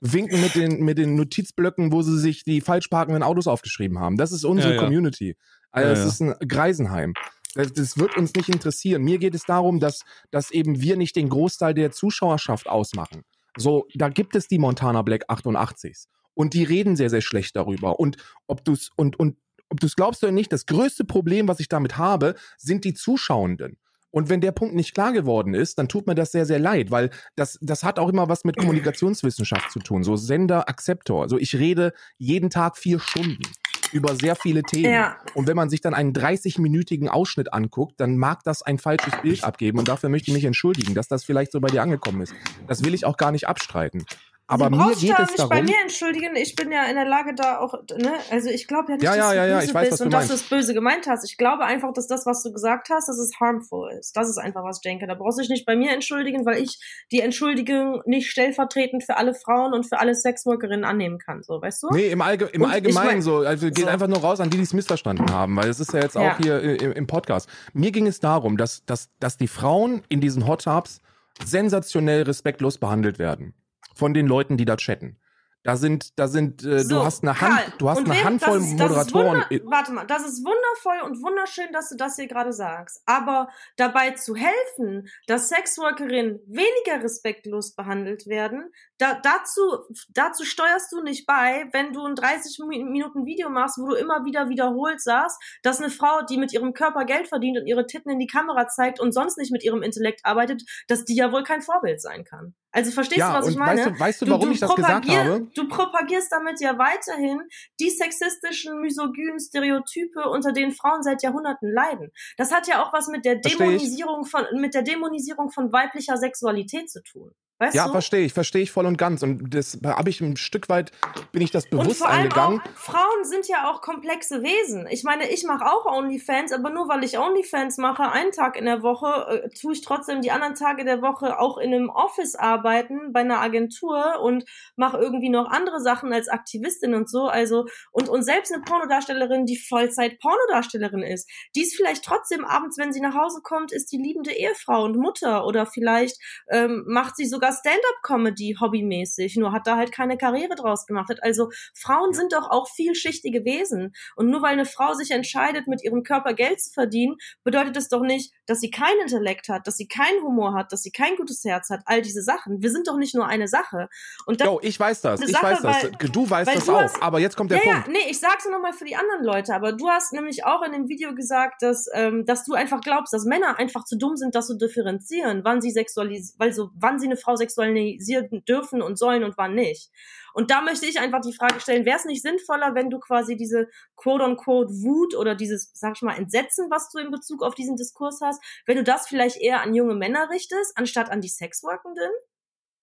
winken 0.00 0.40
mit 0.40 0.54
den, 0.54 0.84
mit 0.84 0.98
den 0.98 1.14
Notizblöcken, 1.14 1.92
wo 1.92 2.02
sie 2.02 2.18
sich 2.18 2.44
die 2.44 2.60
falsch 2.60 2.88
parkenden 2.88 3.22
Autos 3.22 3.46
aufgeschrieben 3.46 3.98
haben. 4.00 4.16
Das 4.16 4.32
ist 4.32 4.44
unsere 4.44 4.70
ja, 4.70 4.74
ja. 4.76 4.82
Community. 4.82 5.36
Also 5.70 5.94
das 5.94 6.14
ist 6.14 6.20
ein 6.20 6.34
Greisenheim. 6.46 7.14
Das, 7.54 7.72
das, 7.72 7.98
wird 7.98 8.16
uns 8.16 8.34
nicht 8.34 8.48
interessieren. 8.48 9.02
Mir 9.02 9.18
geht 9.18 9.34
es 9.34 9.44
darum, 9.44 9.78
dass, 9.78 10.00
dass 10.32 10.50
eben 10.50 10.80
wir 10.80 10.96
nicht 10.96 11.14
den 11.14 11.28
Großteil 11.28 11.72
der 11.72 11.92
Zuschauerschaft 11.92 12.68
ausmachen. 12.68 13.22
So, 13.56 13.86
da 13.94 14.08
gibt 14.08 14.34
es 14.34 14.48
die 14.48 14.58
Montana 14.58 15.02
Black 15.02 15.30
88s. 15.30 16.06
Und 16.34 16.54
die 16.54 16.64
reden 16.64 16.96
sehr, 16.96 17.10
sehr 17.10 17.20
schlecht 17.20 17.54
darüber. 17.54 18.00
Und 18.00 18.16
ob 18.48 18.64
du 18.64 18.72
es, 18.72 18.90
und, 18.96 19.18
und 19.20 19.36
ob 19.74 19.80
du 19.80 19.86
es 19.86 19.96
glaubst 19.96 20.22
oder 20.22 20.32
nicht, 20.32 20.52
das 20.52 20.66
größte 20.66 21.04
Problem, 21.04 21.48
was 21.48 21.58
ich 21.58 21.68
damit 21.68 21.98
habe, 21.98 22.36
sind 22.56 22.84
die 22.84 22.94
Zuschauenden. 22.94 23.76
Und 24.12 24.28
wenn 24.28 24.40
der 24.40 24.52
Punkt 24.52 24.76
nicht 24.76 24.94
klar 24.94 25.12
geworden 25.12 25.54
ist, 25.54 25.76
dann 25.76 25.88
tut 25.88 26.06
mir 26.06 26.14
das 26.14 26.30
sehr, 26.30 26.46
sehr 26.46 26.60
leid, 26.60 26.92
weil 26.92 27.10
das, 27.34 27.58
das 27.60 27.82
hat 27.82 27.98
auch 27.98 28.08
immer 28.08 28.28
was 28.28 28.44
mit 28.44 28.56
Kommunikationswissenschaft 28.56 29.72
zu 29.72 29.80
tun. 29.80 30.04
So 30.04 30.14
Sender, 30.14 30.68
Akzeptor. 30.68 31.22
Also 31.22 31.36
ich 31.36 31.56
rede 31.56 31.92
jeden 32.16 32.48
Tag 32.48 32.78
vier 32.78 33.00
Stunden 33.00 33.42
über 33.90 34.14
sehr 34.14 34.36
viele 34.36 34.62
Themen. 34.62 34.92
Ja. 34.92 35.16
Und 35.34 35.48
wenn 35.48 35.56
man 35.56 35.68
sich 35.68 35.80
dann 35.80 35.94
einen 35.94 36.12
30-minütigen 36.12 37.08
Ausschnitt 37.08 37.52
anguckt, 37.52 37.98
dann 37.98 38.16
mag 38.16 38.44
das 38.44 38.62
ein 38.62 38.78
falsches 38.78 39.20
Bild 39.20 39.42
abgeben. 39.42 39.80
Und 39.80 39.88
dafür 39.88 40.08
möchte 40.08 40.30
ich 40.30 40.34
mich 40.36 40.44
entschuldigen, 40.44 40.94
dass 40.94 41.08
das 41.08 41.24
vielleicht 41.24 41.50
so 41.50 41.60
bei 41.60 41.68
dir 41.68 41.82
angekommen 41.82 42.20
ist. 42.20 42.34
Das 42.68 42.84
will 42.84 42.94
ich 42.94 43.04
auch 43.06 43.16
gar 43.16 43.32
nicht 43.32 43.48
abstreiten. 43.48 44.04
Aber 44.46 44.68
du 44.68 44.76
mir 44.76 44.94
geht 44.94 45.18
es 45.18 45.34
darum. 45.36 45.48
bei 45.48 45.62
mir 45.62 45.76
entschuldigen. 45.80 46.36
Ich 46.36 46.54
bin 46.54 46.70
ja 46.70 46.84
in 46.84 46.96
der 46.96 47.06
Lage, 47.06 47.34
da 47.34 47.60
auch, 47.60 47.72
ne, 47.96 48.12
also 48.30 48.50
ich 48.50 48.68
glaube 48.68 48.92
ja 48.92 48.96
nicht, 48.96 49.04
ja, 49.04 49.16
dass 49.16 49.34
ja, 49.34 49.44
du 49.44 49.50
ja, 49.50 49.60
böse 49.60 49.74
weiß, 49.74 49.90
bist 49.90 50.02
und 50.02 50.10
dass 50.12 50.28
du 50.28 50.34
es 50.34 50.42
böse 50.42 50.74
gemeint 50.74 51.06
hast. 51.06 51.24
Ich 51.24 51.38
glaube 51.38 51.64
einfach, 51.64 51.94
dass 51.94 52.08
das, 52.08 52.26
was 52.26 52.42
du 52.42 52.52
gesagt 52.52 52.90
hast, 52.90 53.08
dass 53.08 53.18
es 53.18 53.32
harmful 53.40 53.90
ist. 53.98 54.14
Das 54.14 54.28
ist 54.28 54.36
einfach, 54.36 54.62
was 54.62 54.78
ich 54.78 54.82
denke. 54.82 55.06
Da 55.06 55.14
brauchst 55.14 55.38
du 55.38 55.42
dich 55.42 55.50
nicht 55.50 55.64
bei 55.64 55.76
mir 55.76 55.92
entschuldigen, 55.92 56.44
weil 56.44 56.62
ich 56.62 56.78
die 57.10 57.20
Entschuldigung 57.20 58.02
nicht 58.04 58.30
stellvertretend 58.30 59.02
für 59.02 59.16
alle 59.16 59.34
Frauen 59.34 59.72
und 59.72 59.88
für 59.88 59.98
alle 59.98 60.14
Sexworkerinnen 60.14 60.84
annehmen 60.84 61.18
kann. 61.18 61.42
So, 61.42 61.62
weißt 61.62 61.82
du? 61.84 61.88
Nee, 61.92 62.08
im, 62.08 62.20
Allge 62.20 62.44
im 62.52 62.66
Allgemeinen 62.66 63.06
mein, 63.06 63.22
so. 63.22 63.38
Also 63.38 63.68
geht 63.68 63.78
so. 63.78 63.86
einfach 63.86 64.08
nur 64.08 64.18
raus 64.18 64.40
an 64.40 64.50
die, 64.50 64.58
die 64.58 64.64
es 64.64 64.74
missverstanden 64.74 65.32
haben, 65.32 65.56
weil 65.56 65.70
es 65.70 65.80
ist 65.80 65.94
ja 65.94 66.00
jetzt 66.00 66.18
auch 66.18 66.36
hier 66.36 66.60
im, 66.60 66.92
im 66.92 67.06
Podcast. 67.06 67.48
Mir 67.72 67.92
ging 67.92 68.06
es 68.06 68.20
darum, 68.20 68.58
dass, 68.58 68.84
dass, 68.84 69.08
dass 69.20 69.38
die 69.38 69.48
Frauen 69.48 70.02
in 70.10 70.20
diesen 70.20 70.46
Hot 70.46 70.64
Tubs 70.64 71.00
sensationell 71.42 72.22
respektlos 72.24 72.76
behandelt 72.76 73.18
werden 73.18 73.54
von 73.94 74.14
den 74.14 74.26
Leuten, 74.26 74.56
die 74.56 74.64
da 74.64 74.76
chatten. 74.76 75.18
Da 75.64 75.76
sind, 75.76 76.18
da 76.18 76.28
sind, 76.28 76.62
äh, 76.62 76.80
so, 76.80 76.96
du 76.96 77.04
hast 77.04 77.22
eine 77.22 77.40
Hand, 77.40 77.56
Karl, 77.56 77.72
du 77.78 77.88
hast 77.88 77.98
eine 78.00 78.10
wem, 78.10 78.24
Handvoll 78.24 78.58
das 78.58 78.66
ist, 78.66 78.78
das 78.78 78.88
Moderatoren. 78.90 79.44
Wunder, 79.48 79.70
warte 79.70 79.92
mal, 79.92 80.04
das 80.04 80.26
ist 80.26 80.44
wundervoll 80.44 81.10
und 81.10 81.22
wunderschön, 81.22 81.72
dass 81.72 81.88
du 81.88 81.96
das 81.96 82.16
hier 82.16 82.28
gerade 82.28 82.52
sagst. 82.52 83.00
Aber 83.06 83.48
dabei 83.78 84.10
zu 84.10 84.36
helfen, 84.36 85.08
dass 85.26 85.48
Sexworkerinnen 85.48 86.40
weniger 86.46 87.02
respektlos 87.02 87.74
behandelt 87.74 88.26
werden, 88.26 88.70
da, 88.98 89.14
dazu, 89.14 89.62
dazu 90.10 90.44
steuerst 90.44 90.92
du 90.92 91.02
nicht 91.02 91.26
bei, 91.26 91.66
wenn 91.72 91.94
du 91.94 92.04
ein 92.04 92.14
30 92.14 92.58
Minuten 92.68 93.24
Video 93.24 93.48
machst, 93.48 93.78
wo 93.78 93.86
du 93.86 93.94
immer 93.94 94.26
wieder 94.26 94.50
wiederholt 94.50 95.00
sagst, 95.00 95.38
dass 95.62 95.80
eine 95.80 95.88
Frau, 95.88 96.20
die 96.28 96.36
mit 96.36 96.52
ihrem 96.52 96.74
Körper 96.74 97.06
Geld 97.06 97.28
verdient 97.28 97.56
und 97.56 97.66
ihre 97.66 97.86
Titten 97.86 98.12
in 98.12 98.18
die 98.18 98.26
Kamera 98.26 98.68
zeigt 98.68 99.00
und 99.00 99.12
sonst 99.12 99.38
nicht 99.38 99.50
mit 99.50 99.64
ihrem 99.64 99.82
Intellekt 99.82 100.26
arbeitet, 100.26 100.62
dass 100.88 101.06
die 101.06 101.16
ja 101.16 101.32
wohl 101.32 101.42
kein 101.42 101.62
Vorbild 101.62 102.02
sein 102.02 102.24
kann. 102.24 102.54
Also 102.74 102.90
verstehst 102.90 103.20
ja, 103.20 103.30
du, 103.30 103.38
was 103.38 103.48
ich 103.48 103.56
meine? 103.56 103.82
Weißt 103.82 103.86
du, 103.86 104.00
weißt 104.00 104.22
du 104.22 104.30
warum 104.30 104.40
du, 104.40 104.46
du 104.48 104.52
ich 104.54 104.60
das 104.60 104.74
gesagt 104.74 105.08
habe? 105.08 105.46
Du 105.54 105.68
propagierst 105.68 106.32
damit 106.32 106.60
ja 106.60 106.76
weiterhin 106.76 107.40
die 107.78 107.88
sexistischen, 107.88 108.80
misogynen 108.80 109.38
Stereotype, 109.38 110.28
unter 110.28 110.50
denen 110.50 110.72
Frauen 110.72 111.04
seit 111.04 111.22
Jahrhunderten 111.22 111.72
leiden. 111.72 112.10
Das 112.36 112.50
hat 112.50 112.66
ja 112.66 112.84
auch 112.84 112.92
was 112.92 113.06
mit 113.06 113.24
der 113.24 113.36
Dämonisierung 113.36 114.24
von, 114.24 114.44
mit 114.54 114.74
der 114.74 114.82
Dämonisierung 114.82 115.52
von 115.52 115.72
weiblicher 115.72 116.16
Sexualität 116.16 116.90
zu 116.90 117.00
tun. 117.04 117.30
Weißt 117.60 117.76
ja, 117.76 117.88
verstehe 117.88 118.24
ich, 118.24 118.32
verstehe 118.32 118.62
ich 118.62 118.72
voll 118.72 118.84
und 118.84 118.98
ganz. 118.98 119.22
Und 119.22 119.54
das 119.54 119.78
habe 119.84 120.10
ich 120.10 120.20
ein 120.20 120.36
Stück 120.36 120.68
weit, 120.68 120.90
bin 121.30 121.40
ich 121.40 121.52
das 121.52 121.70
bewusst 121.70 121.88
und 121.88 121.96
vor 121.98 122.08
allem. 122.08 122.32
Auch, 122.32 122.60
Frauen 122.74 123.24
sind 123.24 123.46
ja 123.46 123.70
auch 123.70 123.80
komplexe 123.80 124.42
Wesen. 124.42 124.88
Ich 124.90 125.04
meine, 125.04 125.30
ich 125.30 125.44
mache 125.44 125.64
auch 125.64 125.86
OnlyFans, 125.86 126.50
aber 126.50 126.70
nur 126.70 126.88
weil 126.88 127.04
ich 127.04 127.16
OnlyFans 127.16 127.78
mache, 127.78 128.10
einen 128.10 128.32
Tag 128.32 128.56
in 128.56 128.64
der 128.64 128.82
Woche, 128.82 129.44
äh, 129.44 129.48
tue 129.50 129.72
ich 129.72 129.82
trotzdem 129.82 130.20
die 130.20 130.32
anderen 130.32 130.56
Tage 130.56 130.84
der 130.84 131.00
Woche 131.00 131.38
auch 131.38 131.56
in 131.56 131.72
einem 131.72 131.90
Office 131.90 132.34
arbeiten, 132.34 133.12
bei 133.12 133.20
einer 133.20 133.40
Agentur 133.40 134.20
und 134.20 134.44
mache 134.74 134.98
irgendwie 134.98 135.30
noch 135.30 135.48
andere 135.48 135.80
Sachen 135.80 136.12
als 136.12 136.26
Aktivistin 136.26 136.92
und 136.92 137.08
so. 137.08 137.28
Also, 137.28 137.66
und, 137.92 138.08
und 138.08 138.24
selbst 138.24 138.52
eine 138.52 138.62
Pornodarstellerin, 138.62 139.46
die 139.46 139.58
Vollzeit 139.58 140.18
Pornodarstellerin 140.18 141.02
ist, 141.02 141.30
die 141.54 141.62
ist 141.62 141.76
vielleicht 141.76 142.04
trotzdem 142.04 142.44
abends, 142.44 142.78
wenn 142.78 142.92
sie 142.92 143.00
nach 143.00 143.14
Hause 143.14 143.42
kommt, 143.44 143.70
ist 143.70 143.92
die 143.92 143.98
liebende 143.98 144.32
Ehefrau 144.32 144.82
und 144.82 144.96
Mutter 144.96 145.46
oder 145.46 145.66
vielleicht 145.66 146.18
ähm, 146.50 146.82
macht 146.88 147.14
sie 147.16 147.26
sogar 147.26 147.43
sogar 147.44 147.52
Stand-up-Comedy 147.52 148.56
hobbymäßig, 148.60 149.36
nur 149.36 149.52
hat 149.52 149.66
da 149.66 149.76
halt 149.76 149.92
keine 149.92 150.16
Karriere 150.16 150.54
draus 150.54 150.86
gemacht. 150.86 151.10
Also 151.22 151.50
Frauen 151.74 152.12
sind 152.12 152.32
doch 152.32 152.50
auch 152.50 152.68
vielschichtige 152.68 153.44
Wesen. 153.44 153.94
Und 154.16 154.30
nur 154.30 154.42
weil 154.42 154.52
eine 154.52 154.64
Frau 154.64 154.94
sich 154.94 155.10
entscheidet, 155.10 155.66
mit 155.66 155.82
ihrem 155.82 156.02
Körper 156.02 156.34
Geld 156.34 156.60
zu 156.60 156.72
verdienen, 156.72 157.16
bedeutet 157.42 157.76
es 157.76 157.88
doch 157.88 158.00
nicht, 158.00 158.32
dass 158.46 158.60
sie 158.60 158.70
keinen 158.70 159.00
Intellekt 159.02 159.48
hat, 159.48 159.66
dass 159.66 159.76
sie 159.76 159.88
keinen 159.88 160.22
Humor 160.22 160.54
hat, 160.54 160.72
dass 160.72 160.82
sie 160.82 160.90
kein 160.90 161.16
gutes 161.16 161.44
Herz 161.44 161.70
hat. 161.70 161.80
All 161.86 162.02
diese 162.02 162.22
Sachen. 162.22 162.62
Wir 162.62 162.70
sind 162.70 162.88
doch 162.88 162.96
nicht 162.96 163.14
nur 163.14 163.26
eine 163.26 163.48
Sache. 163.48 163.88
Und 164.26 164.40
das, 164.40 164.46
jo, 164.46 164.60
ich 164.62 164.78
weiß 164.78 165.00
das. 165.02 165.20
Ich 165.20 165.32
Sache, 165.32 165.44
weiß 165.44 165.62
das. 165.62 165.84
Weil, 165.84 165.90
du 166.10 166.28
weißt 166.28 166.54
das 166.54 166.66
du 166.66 166.72
auch. 166.72 166.82
Hast, 166.82 167.02
aber 167.02 167.20
jetzt 167.20 167.36
kommt 167.36 167.50
der 167.50 167.58
ja, 167.58 167.72
Punkt. 167.72 167.86
Ja, 167.88 167.92
nee, 167.92 168.10
ich 168.10 168.20
sag's 168.20 168.46
nochmal 168.48 168.72
für 168.72 168.84
die 168.84 168.96
anderen 168.96 169.24
Leute. 169.24 169.54
Aber 169.54 169.72
du 169.72 169.88
hast 169.88 170.12
nämlich 170.12 170.44
auch 170.44 170.62
in 170.62 170.72
dem 170.72 170.88
Video 170.88 171.14
gesagt, 171.14 171.62
dass, 171.62 171.86
ähm, 171.92 172.24
dass 172.26 172.44
du 172.44 172.54
einfach 172.54 172.80
glaubst, 172.80 173.12
dass 173.12 173.24
Männer 173.24 173.58
einfach 173.58 173.84
zu 173.84 173.98
dumm 173.98 174.16
sind, 174.16 174.34
das 174.34 174.46
zu 174.46 174.56
differenzieren, 174.56 175.42
wann 175.44 175.60
sie 175.60 175.70
sexualisieren, 175.70 176.38
weil 176.38 176.52
so, 176.52 176.70
wann 176.74 176.98
sie 176.98 177.06
eine 177.06 177.16
Frau 177.16 177.33
sexualisieren 177.36 178.44
dürfen 178.44 178.82
und 178.82 178.98
sollen 178.98 179.24
und 179.24 179.36
wann 179.36 179.54
nicht. 179.54 179.90
Und 180.34 180.50
da 180.50 180.62
möchte 180.62 180.86
ich 180.86 180.98
einfach 180.98 181.20
die 181.20 181.32
Frage 181.32 181.60
stellen, 181.60 181.84
wäre 181.84 181.96
es 181.96 182.04
nicht 182.04 182.22
sinnvoller, 182.22 182.74
wenn 182.74 182.90
du 182.90 182.98
quasi 182.98 183.36
diese 183.36 183.68
quote-unquote 183.96 184.70
Wut 184.82 185.14
oder 185.14 185.36
dieses, 185.36 185.70
sag 185.74 185.94
ich 185.94 186.02
mal, 186.02 186.16
Entsetzen, 186.16 186.70
was 186.70 186.90
du 186.90 186.98
in 186.98 187.12
Bezug 187.12 187.42
auf 187.42 187.54
diesen 187.54 187.76
Diskurs 187.76 188.20
hast, 188.20 188.42
wenn 188.66 188.76
du 188.76 188.82
das 188.82 189.06
vielleicht 189.06 189.36
eher 189.40 189.62
an 189.62 189.74
junge 189.74 189.94
Männer 189.94 190.28
richtest, 190.30 190.76
anstatt 190.76 191.10
an 191.10 191.20
die 191.20 191.28
Sexworkenden? 191.28 192.10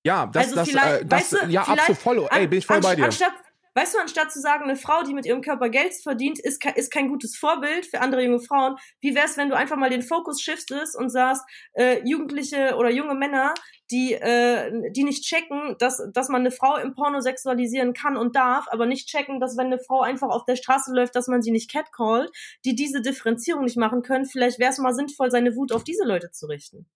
Ja, 0.03 0.27
das, 0.27 0.55
also 0.55 0.55
das, 0.55 0.69
äh, 0.69 1.05
das, 1.05 1.33
weißt 1.33 1.43
du, 1.43 1.47
ja, 1.47 1.63
absolut 1.63 2.01
voll, 2.01 2.27
ey, 2.31 2.47
bin 2.47 2.59
ich 2.59 2.65
voll 2.65 2.77
an, 2.77 2.83
bei 2.83 2.95
dir. 2.95 3.05
Anstatt, 3.05 3.33
weißt 3.73 3.95
du, 3.95 3.99
anstatt 3.99 4.31
zu 4.31 4.39
sagen, 4.39 4.63
eine 4.63 4.75
Frau, 4.75 5.03
die 5.03 5.13
mit 5.13 5.25
ihrem 5.25 5.41
Körper 5.41 5.69
Geld 5.69 5.93
verdient, 5.93 6.39
ist, 6.39 6.63
ist 6.75 6.91
kein 6.91 7.09
gutes 7.09 7.37
Vorbild 7.37 7.85
für 7.85 8.01
andere 8.01 8.23
junge 8.23 8.41
Frauen. 8.41 8.75
Wie 8.99 9.15
wär's, 9.15 9.37
wenn 9.37 9.49
du 9.49 9.55
einfach 9.55 9.77
mal 9.77 9.89
den 9.89 10.01
Fokus 10.01 10.41
shiftest 10.41 10.95
und 10.97 11.09
sagst, 11.09 11.43
äh, 11.73 12.01
Jugendliche 12.03 12.75
oder 12.75 12.89
junge 12.89 13.15
Männer, 13.15 13.53
die, 13.91 14.13
äh, 14.13 14.91
die 14.91 15.03
nicht 15.03 15.23
checken, 15.23 15.75
dass, 15.79 16.01
dass 16.13 16.29
man 16.29 16.41
eine 16.41 16.51
Frau 16.51 16.77
im 16.77 16.93
Porno 16.93 17.19
sexualisieren 17.19 17.93
kann 17.93 18.17
und 18.17 18.35
darf, 18.35 18.67
aber 18.69 18.85
nicht 18.85 19.07
checken, 19.07 19.39
dass 19.39 19.57
wenn 19.57 19.67
eine 19.67 19.79
Frau 19.79 20.01
einfach 20.01 20.29
auf 20.29 20.45
der 20.45 20.55
Straße 20.55 20.93
läuft, 20.93 21.15
dass 21.15 21.27
man 21.27 21.41
sie 21.41 21.51
nicht 21.51 21.71
catcallt, 21.71 22.31
die 22.65 22.75
diese 22.75 23.01
Differenzierung 23.01 23.63
nicht 23.63 23.77
machen 23.77 24.01
können. 24.01 24.25
Vielleicht 24.25 24.59
wäre 24.59 24.71
es 24.71 24.77
mal 24.77 24.93
sinnvoll, 24.93 25.31
seine 25.31 25.55
Wut 25.55 25.71
auf 25.71 25.83
diese 25.83 26.05
Leute 26.05 26.31
zu 26.31 26.47
richten. 26.47 26.87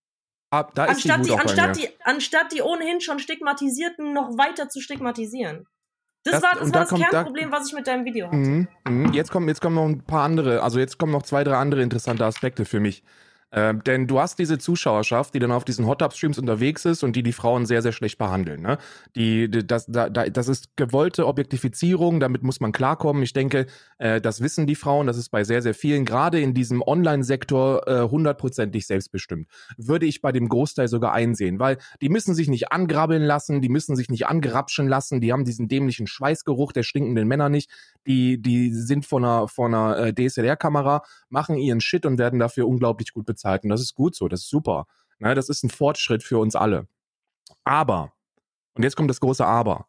Ab, 0.52 0.74
da 0.76 0.86
anstatt, 0.86 1.22
ist 1.22 1.30
die, 1.30 1.34
die 1.34 1.39
anstatt, 1.39 1.78
die, 1.78 1.89
anstatt 2.04 2.52
die 2.54 2.62
ohnehin 2.62 3.02
schon 3.02 3.20
Stigmatisierten 3.20 4.14
noch 4.14 4.38
weiter 4.38 4.70
zu 4.70 4.80
stigmatisieren. 4.80 5.68
Das, 6.26 6.41
das, 6.41 6.43
war 6.43 6.53
das, 6.55 6.61
war 6.61 6.71
da 6.71 6.80
das 6.80 7.09
Kernproblem, 7.11 7.51
da, 7.51 7.57
was 7.57 7.67
ich 7.67 7.73
mit 7.73 7.86
deinem 7.86 8.03
Video 8.03 8.26
hatte. 8.26 8.36
Mm, 8.36 8.67
mm, 8.89 9.13
jetzt, 9.13 9.32
kommen, 9.32 9.47
jetzt 9.47 9.61
kommen 9.61 9.76
noch 9.76 9.86
ein 9.86 10.01
paar 10.01 10.23
andere, 10.23 10.63
also 10.63 10.80
jetzt 10.80 10.97
kommen 10.97 11.11
noch 11.11 11.21
zwei, 11.21 11.43
drei 11.43 11.55
andere 11.55 11.84
interessante 11.84 12.26
Aspekte 12.26 12.65
für 12.65 12.80
mich. 12.80 13.03
Ähm, 13.56 13.82
denn 13.86 14.06
du 14.06 14.20
hast 14.20 14.38
diese 14.38 14.58
Zuschauerschaft, 14.58 15.34
die 15.34 15.39
dann 15.39 15.53
auf 15.53 15.64
diesen 15.64 15.88
Hot 15.88 15.99
Tub 15.99 16.12
Streams 16.12 16.38
unterwegs 16.38 16.84
ist 16.84 17.03
und 17.03 17.16
die 17.16 17.24
die 17.24 17.32
Frauen 17.32 17.66
sehr, 17.66 17.82
sehr 17.82 17.93
schlecht 17.93 18.18
behandeln. 18.18 18.62
Ne? 18.62 18.78
Die, 19.16 19.49
die 19.49 19.66
das, 19.66 19.86
da, 19.88 20.10
das 20.10 20.49
ist 20.49 20.76
gewollte 20.76 21.26
Objektifizierung, 21.26 22.20
damit 22.20 22.43
muss 22.43 22.60
man 22.60 22.74
klarkommen. 22.74 23.24
Ich 23.24 23.32
denke, 23.32 23.68
äh, 23.97 24.20
das 24.20 24.41
wissen 24.41 24.68
die 24.68 24.76
Frauen, 24.76 25.08
das 25.08 25.18
ist 25.18 25.30
bei 25.30 25.45
sehr, 25.45 25.62
sehr 25.62 25.74
vielen, 25.74 26.03
gerade 26.03 26.41
in 26.41 26.53
diesem 26.53 26.82
Online-Sektor, 26.82 27.88
äh, 27.88 28.10
hundertprozentig 28.10 28.86
selbstbestimmt. 28.88 29.47
Würde 29.78 30.06
ich 30.06 30.22
bei 30.22 30.34
dem 30.34 30.49
Großteil 30.49 30.89
sogar 30.89 31.14
einsehen, 31.14 31.58
weil 31.58 31.78
die 32.01 32.10
müssen 32.10 32.36
sich 32.36 32.49
nicht 32.49 32.74
angrabbeln 32.74 33.24
lassen, 33.24 33.62
die 33.62 33.70
müssen 33.70 33.95
sich 33.95 34.10
nicht 34.10 34.28
angerapschen 34.28 34.89
lassen, 34.89 35.22
die 35.22 35.32
haben 35.32 35.45
diesen 35.45 35.70
dämlichen 35.70 36.08
Schweißgeruch 36.08 36.74
der 36.74 36.84
stinkenden 36.84 37.26
Männer 37.26 37.47
nicht, 37.47 37.72
die, 38.06 38.41
die 38.41 38.74
sind 38.74 39.06
von 39.06 39.24
einer, 39.24 39.47
von 39.47 39.74
einer 39.74 39.97
äh, 39.97 40.14
DSLR-Kamera, 40.14 41.03
machen 41.30 41.58
ihren 41.58 41.80
Shit 41.80 42.06
und 42.06 42.18
werden 42.18 42.39
dafür 42.39 42.68
unglaublich 42.68 43.14
gut 43.14 43.26
bezahlt. 43.26 43.45
Und 43.46 43.70
das 43.70 43.82
ist 43.82 43.96
gut 43.96 44.16
so, 44.16 44.28
das 44.28 44.41
ist 44.41 44.50
super. 44.50 44.88
Ne, 45.20 45.36
das 45.36 45.50
ist 45.50 45.64
ein 45.64 45.70
Fortschritt 45.70 46.24
für 46.24 46.39
uns 46.39 46.56
alle. 46.56 46.88
Aber, 47.64 48.14
und 48.74 48.84
jetzt 48.84 48.96
kommt 48.96 49.10
das 49.10 49.22
große 49.22 49.46
Aber, 49.46 49.88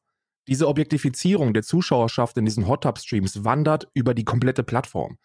diese 0.49 0.69
Objektifizierung 0.69 1.53
der 1.53 1.65
Zuschauerschaft 1.65 2.37
in 2.37 2.45
diesen 2.45 2.69
Hot 2.69 2.85
Tub 2.85 2.99
Streams 2.99 3.45
wandert 3.45 3.89
über 3.95 4.15
die 4.15 4.25
komplette 4.25 4.63
Plattform. 4.63 5.19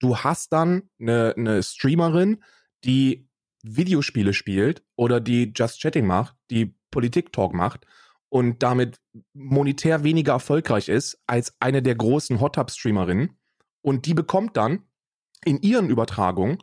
Du 0.00 0.18
hast 0.18 0.52
dann 0.52 0.90
eine, 0.98 1.34
eine 1.36 1.62
Streamerin, 1.62 2.42
die 2.82 3.28
Videospiele 3.62 4.34
spielt 4.34 4.82
oder 4.96 5.20
die 5.20 5.52
Just 5.54 5.80
Chatting 5.80 6.06
macht, 6.06 6.36
die 6.50 6.74
Politik-Talk 6.90 7.54
macht 7.54 7.86
und 8.28 8.62
damit 8.62 9.00
monetär 9.32 10.02
weniger 10.02 10.32
erfolgreich 10.32 10.88
ist 10.88 11.22
als 11.26 11.56
eine 11.60 11.82
der 11.82 11.94
großen 11.94 12.40
Hot 12.40 12.56
Tub 12.56 12.70
Streamerinnen. 12.70 13.38
Und 13.80 14.06
die 14.06 14.14
bekommt 14.14 14.56
dann 14.56 14.82
in 15.44 15.60
ihren 15.60 15.88
Übertragungen 15.88 16.58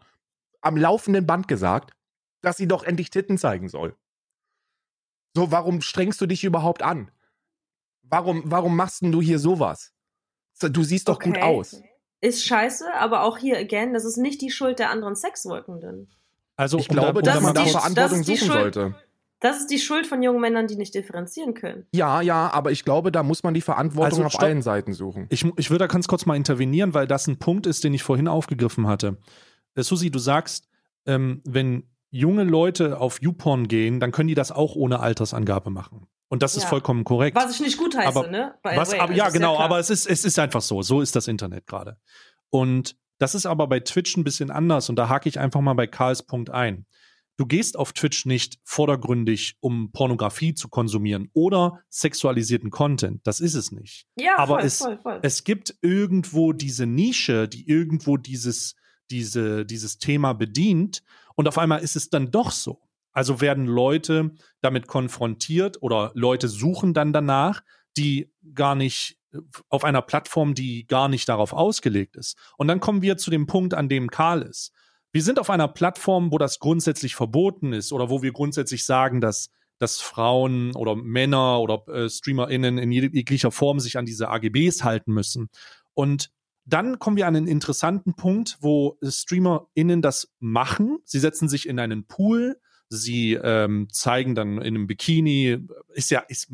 am 0.62 0.78
laufenden 0.78 1.26
Band 1.26 1.48
gesagt, 1.48 1.92
dass 2.42 2.58
sie 2.58 2.68
doch 2.68 2.84
endlich 2.84 3.10
Titten 3.10 3.38
zeigen 3.38 3.70
soll. 3.70 3.96
So, 5.36 5.52
warum 5.52 5.82
strengst 5.82 6.20
du 6.22 6.26
dich 6.26 6.44
überhaupt 6.44 6.82
an? 6.82 7.12
Warum, 8.04 8.44
warum 8.46 8.76
machst 8.76 9.02
denn 9.02 9.12
du 9.12 9.22
hier 9.22 9.40
sowas? 9.40 9.94
Du 10.60 10.84
siehst 10.84 11.08
doch 11.08 11.16
okay. 11.16 11.30
gut 11.30 11.42
aus. 11.42 11.82
Ist 12.20 12.46
scheiße, 12.46 12.94
aber 12.94 13.24
auch 13.24 13.38
hier 13.38 13.58
again, 13.58 13.94
das 13.94 14.06
ist 14.06 14.18
nicht 14.18 14.42
die 14.42 14.52
Schuld 14.52 14.80
der 14.80 14.92
anderen 14.92 15.16
Sexwirkenden. 15.16 16.10
Also 16.56 16.78
ich 16.78 16.88
glaube, 16.88 17.24
dass 17.24 17.42
man 17.42 17.56
da 17.56 17.66
Verantwortung 17.66 18.24
suchen 18.24 18.38
Schuld, 18.38 18.52
sollte. 18.52 18.96
Das 19.40 19.58
ist 19.58 19.72
die 19.72 19.80
Schuld 19.80 20.06
von 20.06 20.22
jungen 20.22 20.40
Männern, 20.40 20.68
die 20.68 20.76
nicht 20.76 20.94
differenzieren 20.94 21.56
können. 21.56 21.88
Ja, 21.94 22.22
ja, 22.22 22.52
aber 22.54 22.72
ich 22.72 22.84
glaube, 22.84 23.12
da 23.12 23.24
muss 23.24 23.42
man 23.42 23.56
die 23.56 23.62
Verantwortung 23.62 24.24
also, 24.24 24.38
auf 24.38 24.40
allen 24.40 24.62
Seiten 24.62 24.94
suchen. 24.94 25.26
Ich, 25.30 25.44
ich 25.58 25.72
würde 25.72 25.86
da 25.86 25.88
ganz 25.88 26.08
kurz 26.08 26.28
mal 26.28 26.36
intervenieren, 26.36 26.94
weil 26.94 27.08
das 27.08 27.26
ein 27.26 27.40
Punkt 27.40 27.66
ist, 27.66 27.84
den 27.84 27.96
ich 27.96 28.04
vorhin 28.04 28.28
aufgegriffen 28.28 28.86
hatte 28.86 29.18
Susi, 29.76 30.12
du 30.12 30.20
sagst, 30.20 30.68
ähm, 31.06 31.42
wenn 31.46 31.90
junge 32.10 32.44
Leute 32.44 33.00
auf 33.00 33.22
YouPorn 33.22 33.68
gehen, 33.68 34.00
dann 34.00 34.12
können 34.12 34.28
die 34.28 34.36
das 34.36 34.52
auch 34.52 34.76
ohne 34.76 35.00
Altersangabe 35.00 35.70
machen. 35.70 36.08
Und 36.28 36.44
das 36.44 36.56
ja. 36.56 36.62
ist 36.62 36.70
vollkommen 36.70 37.04
korrekt. 37.04 37.36
Was 37.36 37.54
ich 37.54 37.62
nicht 37.62 37.78
gut 37.78 37.96
heiße, 37.96 38.08
aber, 38.08 38.28
ne? 38.28 38.56
Was, 38.64 38.94
aber, 38.94 39.14
ja, 39.14 39.30
genau, 39.30 39.60
aber 39.60 39.80
es 39.80 39.90
ist, 39.90 40.06
es 40.08 40.24
ist 40.24 40.40
einfach 40.40 40.62
so. 40.62 40.82
So 40.82 41.02
ist 41.02 41.16
das 41.16 41.28
Internet 41.28 41.68
gerade. 41.68 41.98
Und 42.50 42.96
das 43.18 43.36
ist 43.36 43.46
aber 43.46 43.68
bei 43.68 43.80
Twitch 43.80 44.16
ein 44.18 44.24
bisschen 44.24 44.50
anders 44.50 44.90
und 44.90 44.96
da 44.96 45.10
hake 45.10 45.30
ich 45.30 45.40
einfach 45.40 45.62
mal 45.62 45.74
bei 45.74 45.88
Karls 45.88 46.24
Punkt 46.24 46.50
ein. 46.50 46.86
Du 47.38 47.46
gehst 47.46 47.78
auf 47.78 47.94
Twitch 47.94 48.26
nicht 48.26 48.60
vordergründig, 48.64 49.58
um 49.60 49.92
Pornografie 49.92 50.54
zu 50.54 50.70
konsumieren 50.70 51.30
oder 51.34 51.82
sexualisierten 51.90 52.70
Content. 52.72 53.22
Das 53.26 53.40
ist 53.40 53.56
es 53.56 53.72
nicht. 53.72 54.06
Ja, 54.16 54.38
aber 54.38 54.56
voll, 54.56 54.66
es, 54.66 54.78
voll, 54.78 55.00
voll. 55.02 55.20
es 55.24 55.44
gibt 55.44 55.76
irgendwo 55.82 56.54
diese 56.54 56.86
Nische, 56.86 57.48
die 57.48 57.68
irgendwo 57.68 58.18
dieses, 58.18 58.76
diese, 59.12 59.66
dieses 59.66 59.98
Thema 59.98 60.34
bedient 60.34 61.04
und 61.36 61.48
auf 61.48 61.58
einmal 61.58 61.82
ist 61.82 61.96
es 61.96 62.10
dann 62.10 62.32
doch 62.32 62.52
so. 62.52 62.82
Also 63.14 63.42
werden 63.42 63.66
Leute 63.66 64.32
damit 64.62 64.88
konfrontiert 64.88 65.82
oder 65.82 66.12
Leute 66.16 66.48
suchen 66.48 66.94
dann 66.94 67.12
danach, 67.12 67.62
die 67.98 68.32
gar 68.54 68.76
nicht 68.76 69.18
auf 69.70 69.84
einer 69.84 70.02
Plattform, 70.02 70.56
die 70.56 70.88
gar 70.88 71.08
nicht 71.08 71.28
darauf 71.30 71.54
ausgelegt 71.54 72.16
ist. 72.16 72.38
Und 72.58 72.68
dann 72.68 72.80
kommen 72.80 73.02
wir 73.02 73.18
zu 73.18 73.32
dem 73.32 73.48
Punkt, 73.48 73.74
an 73.74 73.90
dem 73.90 74.10
Karl 74.10 74.42
ist. 74.42 74.72
Wir 75.12 75.24
sind 75.24 75.40
auf 75.40 75.50
einer 75.50 75.68
Plattform, 75.68 76.32
wo 76.32 76.38
das 76.38 76.60
grundsätzlich 76.60 77.16
verboten 77.16 77.74
ist 77.74 77.92
oder 77.92 78.10
wo 78.10 78.22
wir 78.22 78.32
grundsätzlich 78.32 78.86
sagen, 78.86 79.20
dass, 79.20 79.50
dass 79.78 80.00
Frauen 80.00 80.74
oder 80.76 80.96
Männer 80.96 81.60
oder 81.60 81.86
äh, 81.88 82.10
StreamerInnen 82.10 82.78
in 82.78 82.92
jeglicher 82.92 83.52
Form 83.52 83.80
sich 83.80 83.98
an 83.98 84.06
diese 84.06 84.30
AGBs 84.30 84.84
halten 84.84 85.14
müssen. 85.14 85.50
Und 85.94 86.30
dann 86.66 87.00
kommen 87.00 87.18
wir 87.18 87.28
an 87.28 87.36
einen 87.36 87.48
interessanten 87.48 88.16
Punkt, 88.16 88.58
wo 88.62 88.98
StreamerInnen 89.04 90.02
das 90.02 90.32
machen. 90.40 91.00
Sie 91.06 91.20
setzen 91.20 91.50
sich 91.50 91.68
in 91.68 91.80
einen 91.80 92.06
Pool, 92.06 92.60
sie 92.90 93.34
ähm, 93.34 93.88
zeigen 93.92 94.36
dann 94.36 94.58
in 94.58 94.76
einem 94.76 94.88
Bikini, 94.88 95.58
ist 95.94 96.12
ja, 96.12 96.20
ist, 96.28 96.52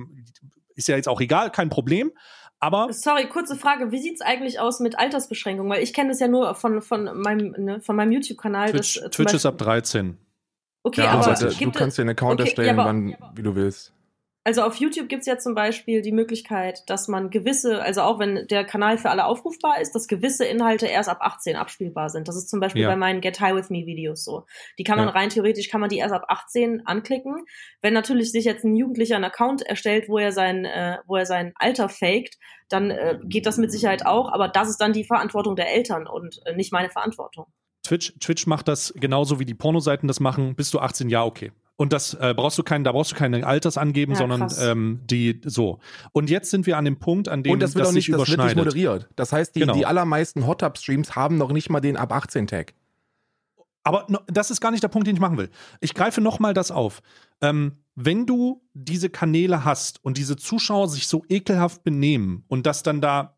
ist 0.76 0.88
ja 0.88 0.96
jetzt 0.96 1.10
auch 1.10 1.22
egal, 1.22 1.52
kein 1.52 1.70
Problem. 1.70 2.12
Aber 2.60 2.92
sorry, 2.92 3.28
kurze 3.28 3.56
Frage, 3.56 3.92
wie 3.92 4.00
sieht's 4.00 4.22
eigentlich 4.22 4.60
aus 4.60 4.80
mit 4.80 4.98
Altersbeschränkungen? 4.98 5.72
Weil 5.72 5.84
ich 5.84 5.94
kenne 5.94 6.10
das 6.10 6.20
ja 6.20 6.28
nur 6.28 6.56
von 6.56 6.82
von 6.82 7.20
meinem 7.22 7.52
ne, 7.52 7.82
von 7.82 7.96
meinem 7.96 8.12
YouTube-Kanal. 8.12 8.72
Twitch, 8.72 9.00
Twitch 9.12 9.34
ist 9.34 9.46
ab 9.46 9.60
13. 9.60 10.18
Okay, 10.82 11.02
ja, 11.02 11.12
aber 11.12 11.28
also, 11.28 11.50
du 11.50 11.72
kannst 11.72 11.98
dir 11.98 12.04
einen 12.04 12.12
Account 12.12 12.40
okay, 12.40 12.50
erstellen, 12.50 12.68
ja, 12.68 12.74
aber, 12.74 12.86
wann, 12.86 13.16
wie 13.36 13.44
du 13.44 13.56
willst. 13.56 13.94
Also 14.48 14.62
auf 14.62 14.76
YouTube 14.76 15.10
gibt's 15.10 15.26
ja 15.26 15.38
zum 15.38 15.56
Beispiel 15.56 16.02
die 16.02 16.14
Möglichkeit, 16.14 16.90
dass 16.90 17.10
man 17.10 17.32
gewisse, 17.32 17.82
also 17.82 18.00
auch 18.04 18.18
wenn 18.18 18.48
der 18.48 18.64
Kanal 18.64 18.98
für 18.98 19.10
alle 19.10 19.26
aufrufbar 19.26 19.82
ist, 19.82 19.94
dass 19.94 20.08
gewisse 20.08 20.46
Inhalte 20.46 20.86
erst 20.86 21.10
ab 21.10 21.18
18 21.20 21.58
abspielbar 21.58 22.10
sind. 22.10 22.30
Das 22.30 22.38
ist 22.38 22.50
zum 22.50 22.62
Beispiel 22.62 22.84
ja. 22.84 22.88
bei 22.88 22.96
meinen 22.96 23.20
Get 23.20 23.42
High 23.42 23.56
With 23.56 23.70
Me 23.70 23.86
Videos 23.86 24.24
so. 24.24 24.46
Die 24.80 24.86
kann 24.86 24.98
man 24.98 25.10
ja. 25.10 25.14
rein 25.14 25.28
theoretisch, 25.28 25.68
kann 25.68 25.82
man 25.82 25.90
die 25.90 25.98
erst 25.98 26.14
ab 26.14 26.28
18 26.30 26.88
anklicken. 26.88 27.44
Wenn 27.82 27.94
natürlich 27.94 28.32
sich 28.32 28.46
jetzt 28.46 28.64
ein 28.64 28.78
Jugendlicher 28.78 29.18
einen 29.18 29.26
Account 29.26 29.64
erstellt, 29.64 30.08
wo 30.08 30.18
er 30.18 30.32
sein, 30.32 30.64
äh, 30.64 31.00
wo 31.08 31.18
er 31.18 31.26
sein 31.26 31.52
Alter 31.58 31.90
faked, 31.90 32.38
dann 32.70 32.90
äh, 32.90 33.20
geht 33.26 33.48
das 33.48 33.58
mit 33.58 33.70
Sicherheit 33.70 34.06
auch, 34.06 34.32
aber 34.32 34.48
das 34.48 34.70
ist 34.70 34.78
dann 34.78 34.94
die 34.94 35.04
Verantwortung 35.04 35.58
der 35.58 35.74
Eltern 35.74 36.08
und 36.08 36.40
äh, 36.46 36.56
nicht 36.56 36.72
meine 36.72 36.90
Verantwortung. 36.90 37.48
Twitch, 37.84 38.14
Twitch 38.22 38.48
macht 38.48 38.70
das 38.70 38.94
genauso 38.96 39.42
wie 39.42 39.46
die 39.46 39.56
Pornoseiten 39.56 40.08
das 40.08 40.22
machen. 40.22 40.56
Bist 40.56 40.74
du 40.74 40.80
18 40.80 41.10
Jahre, 41.10 41.28
okay. 41.28 41.52
Und 41.78 41.94
das 41.94 42.16
äh, 42.16 42.34
brauchst 42.36 42.58
du 42.58 42.64
keinen, 42.64 42.84
da 42.84 42.92
brauchst 42.92 43.12
du 43.12 43.16
keine 43.16 43.46
Alters 43.46 43.78
angeben, 43.78 44.14
ja, 44.14 44.18
sondern 44.18 44.52
ähm, 44.60 45.00
die 45.06 45.42
so. 45.46 45.80
Und 46.12 46.30
jetzt 46.30 46.50
sind 46.50 46.66
wir 46.66 46.76
an 46.76 46.86
dem 46.86 46.98
Punkt, 46.98 47.30
an 47.30 47.44
dem 47.44 47.54
Und 47.54 47.60
das 47.62 47.76
wird 47.76 47.84
das 47.84 47.90
auch 47.90 47.94
nicht, 47.94 48.12
das 48.12 48.28
wird 48.28 48.44
nicht 48.44 48.56
moderiert. 48.56 49.08
Das 49.16 49.32
heißt, 49.32 49.56
die, 49.56 49.60
genau. 49.60 49.74
die 49.74 49.86
allermeisten 49.86 50.48
Hot 50.48 50.62
Tub 50.62 50.78
Streams 50.80 51.16
haben 51.16 51.38
noch 51.38 51.52
nicht 51.52 51.70
mal 51.70 51.80
den 51.80 51.96
ab 51.96 52.12
18 52.12 52.48
Tag. 52.48 52.74
Aber 53.84 54.06
das 54.26 54.52
ist 54.52 54.60
gar 54.60 54.72
nicht 54.72 54.84
der 54.84 54.90
Punkt, 54.90 55.08
den 55.08 55.16
ich 55.16 55.22
machen 55.22 55.38
will. 55.38 55.50
Ich 55.80 55.94
greife 55.94 56.20
noch 56.20 56.40
mal 56.40 56.54
das 56.54 56.72
auf. 56.72 57.02
Ähm, 57.42 57.78
wenn 57.96 58.26
du 58.26 58.62
diese 58.74 59.10
Kanäle 59.10 59.64
hast 59.64 60.04
und 60.04 60.18
diese 60.18 60.36
Zuschauer 60.36 60.90
sich 60.90 61.08
so 61.08 61.24
ekelhaft 61.30 61.84
benehmen 61.84 62.44
und 62.48 62.66
das 62.66 62.84
dann 62.84 63.02
da 63.02 63.37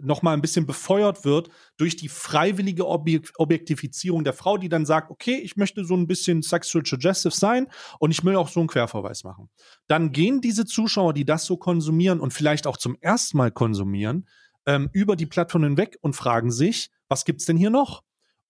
noch 0.00 0.22
mal 0.22 0.32
ein 0.32 0.40
bisschen 0.40 0.66
befeuert 0.66 1.24
wird 1.24 1.50
durch 1.76 1.96
die 1.96 2.08
freiwillige 2.08 2.86
Objek 2.86 3.30
Objektifizierung 3.36 4.24
der 4.24 4.32
Frau, 4.32 4.56
die 4.56 4.70
dann 4.70 4.86
sagt, 4.86 5.10
okay, 5.10 5.36
ich 5.36 5.56
möchte 5.56 5.84
so 5.84 5.94
ein 5.94 6.06
bisschen 6.06 6.40
sexual 6.42 6.84
suggestive 6.86 7.34
sein 7.34 7.68
und 7.98 8.10
ich 8.10 8.24
will 8.24 8.36
auch 8.36 8.48
so 8.48 8.60
einen 8.60 8.68
Querverweis 8.68 9.22
machen. 9.22 9.50
Dann 9.86 10.12
gehen 10.12 10.40
diese 10.40 10.64
Zuschauer, 10.64 11.12
die 11.12 11.26
das 11.26 11.44
so 11.44 11.58
konsumieren 11.58 12.20
und 12.20 12.32
vielleicht 12.32 12.66
auch 12.66 12.78
zum 12.78 12.96
ersten 13.00 13.36
Mal 13.36 13.50
konsumieren, 13.50 14.26
ähm, 14.64 14.88
über 14.92 15.14
die 15.16 15.26
Plattform 15.26 15.64
hinweg 15.64 15.98
und 16.00 16.14
fragen 16.14 16.50
sich, 16.50 16.90
was 17.08 17.24
gibt's 17.24 17.44
denn 17.44 17.56
hier 17.56 17.70
noch? 17.70 18.02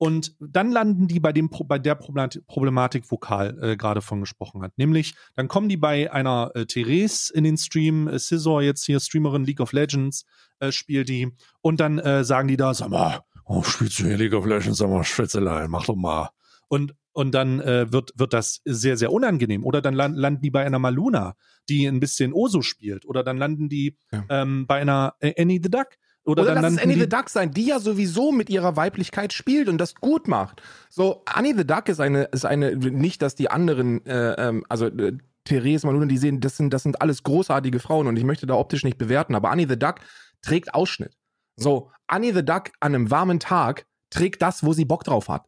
Und 0.02 0.34
dann 0.40 0.72
landen 0.72 1.06
die 1.06 1.20
bei 1.20 1.32
dem 1.32 1.48
bei 1.48 1.78
der 1.78 1.94
Problematik, 1.94 3.04
wo 3.08 3.18
Karl 3.18 3.56
äh, 3.62 3.76
gerade 3.76 4.02
von 4.02 4.18
gesprochen 4.18 4.60
hat. 4.62 4.76
Nämlich, 4.76 5.14
dann 5.36 5.46
kommen 5.46 5.68
die 5.68 5.76
bei 5.76 6.12
einer 6.12 6.50
äh, 6.56 6.66
Therese 6.66 7.32
in 7.32 7.44
den 7.44 7.56
Stream, 7.56 8.08
äh, 8.08 8.18
Scissor 8.18 8.62
jetzt 8.62 8.84
hier, 8.84 8.98
Streamerin 8.98 9.44
League 9.44 9.60
of 9.60 9.72
Legends, 9.72 10.24
äh, 10.58 10.72
spielt 10.72 11.08
die. 11.08 11.30
Und 11.60 11.78
dann 11.78 12.00
äh, 12.00 12.24
sagen 12.24 12.48
die 12.48 12.56
da, 12.56 12.74
sag 12.74 12.88
mal, 12.88 13.20
oh, 13.44 13.62
spielst 13.62 14.00
du 14.00 14.06
hier 14.06 14.16
League 14.16 14.34
of 14.34 14.44
Legends, 14.44 14.78
sag 14.78 14.90
mal, 14.90 15.04
Schwitzelein, 15.04 15.70
mach 15.70 15.86
doch 15.86 15.94
mal. 15.94 16.30
Und 16.66 16.96
Und 17.12 17.32
dann 17.32 17.60
äh, 17.60 17.92
wird, 17.92 18.10
wird 18.16 18.32
das 18.32 18.60
sehr, 18.64 18.96
sehr 18.96 19.12
unangenehm. 19.12 19.64
Oder 19.64 19.82
dann 19.82 19.94
land, 19.94 20.16
landen 20.16 20.42
die 20.42 20.50
bei 20.50 20.64
einer 20.64 20.80
Maluna, 20.80 21.36
die 21.68 21.86
ein 21.86 22.00
bisschen 22.00 22.32
Oso 22.32 22.62
spielt. 22.62 23.04
Oder 23.04 23.22
dann 23.22 23.38
landen 23.38 23.68
die 23.68 23.96
ja. 24.10 24.24
ähm, 24.30 24.66
bei 24.66 24.80
einer 24.80 25.14
Annie 25.38 25.60
the 25.62 25.70
Duck. 25.70 25.90
Oder, 26.24 26.42
Oder 26.42 26.54
dann 26.54 26.62
lass 26.62 26.74
es 26.74 26.82
Annie 26.82 26.98
the 26.98 27.08
Duck 27.08 27.28
sein, 27.28 27.50
die 27.50 27.66
ja 27.66 27.80
sowieso 27.80 28.30
mit 28.30 28.48
ihrer 28.48 28.76
Weiblichkeit 28.76 29.32
spielt 29.32 29.68
und 29.68 29.78
das 29.78 29.96
gut 29.96 30.28
macht. 30.28 30.62
So, 30.88 31.22
Annie 31.24 31.54
the 31.56 31.66
Duck 31.66 31.88
ist 31.88 32.00
eine, 32.00 32.24
ist 32.24 32.44
eine, 32.44 32.76
nicht, 32.76 33.22
dass 33.22 33.34
die 33.34 33.50
anderen, 33.50 34.06
äh, 34.06 34.34
ähm, 34.34 34.64
also 34.68 34.86
äh, 34.86 35.16
Therese 35.44 35.84
Maluna, 35.84 36.06
die 36.06 36.18
sehen, 36.18 36.40
das 36.40 36.56
sind, 36.56 36.72
das 36.72 36.84
sind 36.84 37.02
alles 37.02 37.24
großartige 37.24 37.80
Frauen 37.80 38.06
und 38.06 38.16
ich 38.16 38.24
möchte 38.24 38.46
da 38.46 38.54
optisch 38.54 38.84
nicht 38.84 38.98
bewerten, 38.98 39.34
aber 39.34 39.50
Annie 39.50 39.66
the 39.68 39.78
Duck 39.78 39.96
trägt 40.42 40.74
Ausschnitt. 40.74 41.16
So, 41.56 41.90
Annie 42.06 42.32
the 42.32 42.44
Duck 42.44 42.70
an 42.78 42.94
einem 42.94 43.10
warmen 43.10 43.40
Tag 43.40 43.86
trägt 44.10 44.42
das, 44.42 44.64
wo 44.64 44.72
sie 44.72 44.84
Bock 44.84 45.02
drauf 45.02 45.28
hat. 45.28 45.46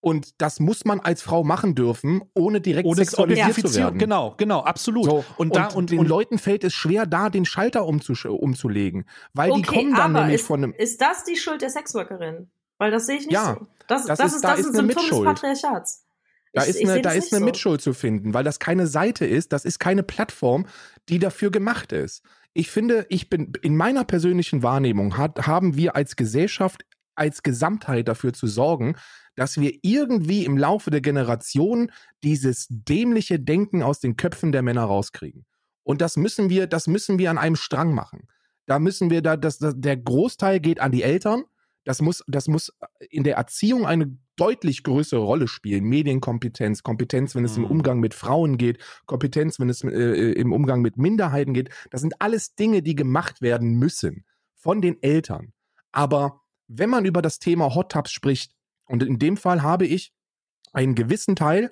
Und 0.00 0.40
das 0.40 0.60
muss 0.60 0.86
man 0.86 1.00
als 1.00 1.20
Frau 1.20 1.44
machen 1.44 1.74
dürfen, 1.74 2.22
ohne 2.34 2.62
direkt 2.62 2.86
ohne 2.86 2.96
sexualisiert 2.96 3.68
zu 3.68 3.74
werden. 3.74 3.98
Genau, 3.98 4.34
genau, 4.38 4.60
absolut. 4.60 5.04
So, 5.04 5.24
und, 5.36 5.54
da, 5.54 5.66
und, 5.66 5.76
und 5.76 5.90
den 5.90 5.98
und, 6.00 6.08
Leuten 6.08 6.38
fällt 6.38 6.64
es 6.64 6.72
schwer, 6.72 7.04
da 7.04 7.28
den 7.28 7.44
Schalter 7.44 7.84
umzulegen, 7.84 9.04
weil 9.34 9.50
okay, 9.50 9.60
die 9.60 9.66
kommen 9.66 9.94
dann 9.94 10.12
nämlich 10.12 10.36
ist, 10.36 10.46
von 10.46 10.64
einem. 10.64 10.72
Ist 10.72 11.02
das 11.02 11.24
die 11.24 11.36
Schuld 11.36 11.60
der 11.60 11.68
Sexworkerin? 11.68 12.50
Weil 12.78 12.90
das 12.90 13.06
sehe 13.06 13.16
ich 13.16 13.26
nicht 13.26 13.32
ja, 13.32 13.58
so. 13.58 13.66
Das, 13.88 14.06
das, 14.06 14.18
das 14.18 14.34
ist, 14.34 14.44
das 14.44 14.60
ist, 14.60 14.66
ist 14.66 14.78
ein 14.78 14.88
Symptom 14.88 15.10
des 15.10 15.24
Patriarchats. 15.24 16.06
Da 16.54 16.62
ich, 16.62 16.70
ist 16.70 16.82
eine, 16.82 17.02
da 17.02 17.10
ist 17.10 17.32
eine 17.32 17.40
so. 17.40 17.44
Mitschuld 17.44 17.82
zu 17.82 17.92
finden, 17.92 18.32
weil 18.32 18.42
das 18.42 18.58
keine 18.58 18.86
Seite 18.86 19.26
ist, 19.26 19.52
das 19.52 19.66
ist 19.66 19.78
keine 19.78 20.02
Plattform, 20.02 20.66
die 21.10 21.18
dafür 21.18 21.50
gemacht 21.50 21.92
ist. 21.92 22.22
Ich 22.54 22.70
finde, 22.70 23.06
ich 23.10 23.28
bin 23.28 23.52
in 23.62 23.76
meiner 23.76 24.04
persönlichen 24.04 24.62
Wahrnehmung 24.62 25.18
hat, 25.18 25.46
haben 25.46 25.76
wir 25.76 25.94
als 25.94 26.16
Gesellschaft 26.16 26.84
als 27.14 27.42
Gesamtheit 27.42 28.08
dafür 28.08 28.32
zu 28.32 28.46
sorgen, 28.46 28.96
dass 29.40 29.58
wir 29.58 29.72
irgendwie 29.80 30.44
im 30.44 30.58
Laufe 30.58 30.90
der 30.90 31.00
Generation 31.00 31.90
dieses 32.22 32.66
dämliche 32.68 33.40
Denken 33.40 33.82
aus 33.82 33.98
den 33.98 34.18
Köpfen 34.18 34.52
der 34.52 34.60
Männer 34.60 34.84
rauskriegen. 34.84 35.46
Und 35.82 36.02
das 36.02 36.18
müssen 36.18 36.50
wir, 36.50 36.66
das 36.66 36.86
müssen 36.86 37.18
wir 37.18 37.30
an 37.30 37.38
einem 37.38 37.56
Strang 37.56 37.94
machen. 37.94 38.28
Da 38.66 38.78
müssen 38.78 39.08
wir 39.08 39.22
da, 39.22 39.38
das, 39.38 39.56
das, 39.56 39.72
der 39.78 39.96
Großteil 39.96 40.60
geht 40.60 40.78
an 40.80 40.92
die 40.92 41.02
Eltern. 41.02 41.44
Das 41.84 42.02
muss, 42.02 42.22
das 42.26 42.48
muss 42.48 42.70
in 43.08 43.24
der 43.24 43.36
Erziehung 43.36 43.86
eine 43.86 44.14
deutlich 44.36 44.82
größere 44.82 45.22
Rolle 45.22 45.48
spielen. 45.48 45.84
Medienkompetenz, 45.84 46.82
Kompetenz, 46.82 47.34
wenn 47.34 47.46
es 47.46 47.56
mhm. 47.56 47.64
im 47.64 47.70
Umgang 47.70 48.00
mit 48.00 48.12
Frauen 48.12 48.58
geht, 48.58 48.76
Kompetenz, 49.06 49.58
wenn 49.58 49.70
es 49.70 49.82
äh, 49.82 50.32
im 50.32 50.52
Umgang 50.52 50.82
mit 50.82 50.98
Minderheiten 50.98 51.54
geht. 51.54 51.70
Das 51.90 52.02
sind 52.02 52.20
alles 52.20 52.56
Dinge, 52.56 52.82
die 52.82 52.94
gemacht 52.94 53.40
werden 53.40 53.78
müssen 53.78 54.26
von 54.54 54.82
den 54.82 55.02
Eltern. 55.02 55.54
Aber 55.92 56.42
wenn 56.68 56.90
man 56.90 57.06
über 57.06 57.22
das 57.22 57.38
Thema 57.38 57.74
Hot 57.74 57.92
Tubs 57.92 58.12
spricht, 58.12 58.52
und 58.90 59.04
in 59.04 59.20
dem 59.20 59.36
Fall 59.36 59.62
habe 59.62 59.86
ich 59.86 60.12
einen 60.72 60.96
gewissen 60.96 61.36
Teil 61.36 61.70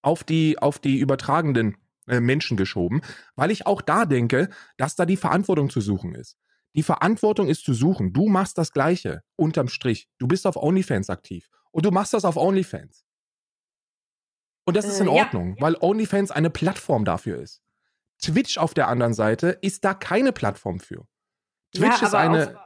auf 0.00 0.24
die, 0.24 0.58
auf 0.58 0.78
die 0.78 0.98
übertragenden 0.98 1.76
äh, 2.06 2.20
Menschen 2.20 2.56
geschoben, 2.56 3.02
weil 3.36 3.50
ich 3.50 3.66
auch 3.66 3.82
da 3.82 4.06
denke, 4.06 4.48
dass 4.78 4.96
da 4.96 5.04
die 5.04 5.18
Verantwortung 5.18 5.68
zu 5.68 5.82
suchen 5.82 6.14
ist. 6.14 6.38
Die 6.74 6.82
Verantwortung 6.82 7.48
ist 7.48 7.64
zu 7.64 7.74
suchen. 7.74 8.14
Du 8.14 8.28
machst 8.28 8.56
das 8.56 8.72
Gleiche, 8.72 9.22
unterm 9.36 9.68
Strich. 9.68 10.08
Du 10.18 10.26
bist 10.26 10.46
auf 10.46 10.56
OnlyFans 10.56 11.10
aktiv. 11.10 11.50
Und 11.70 11.84
du 11.84 11.90
machst 11.90 12.14
das 12.14 12.24
auf 12.24 12.36
OnlyFans. 12.36 13.04
Und 14.64 14.76
das 14.76 14.86
ist 14.86 15.00
in 15.00 15.06
äh, 15.06 15.10
Ordnung, 15.10 15.56
ja. 15.56 15.62
weil 15.62 15.76
OnlyFans 15.78 16.30
eine 16.30 16.48
Plattform 16.48 17.04
dafür 17.04 17.38
ist. 17.38 17.62
Twitch 18.22 18.56
auf 18.56 18.72
der 18.72 18.88
anderen 18.88 19.12
Seite 19.12 19.58
ist 19.60 19.84
da 19.84 19.92
keine 19.92 20.32
Plattform 20.32 20.80
für. 20.80 21.06
Twitch 21.74 22.00
ja, 22.00 22.06
ist 22.06 22.14
eine. 22.14 22.56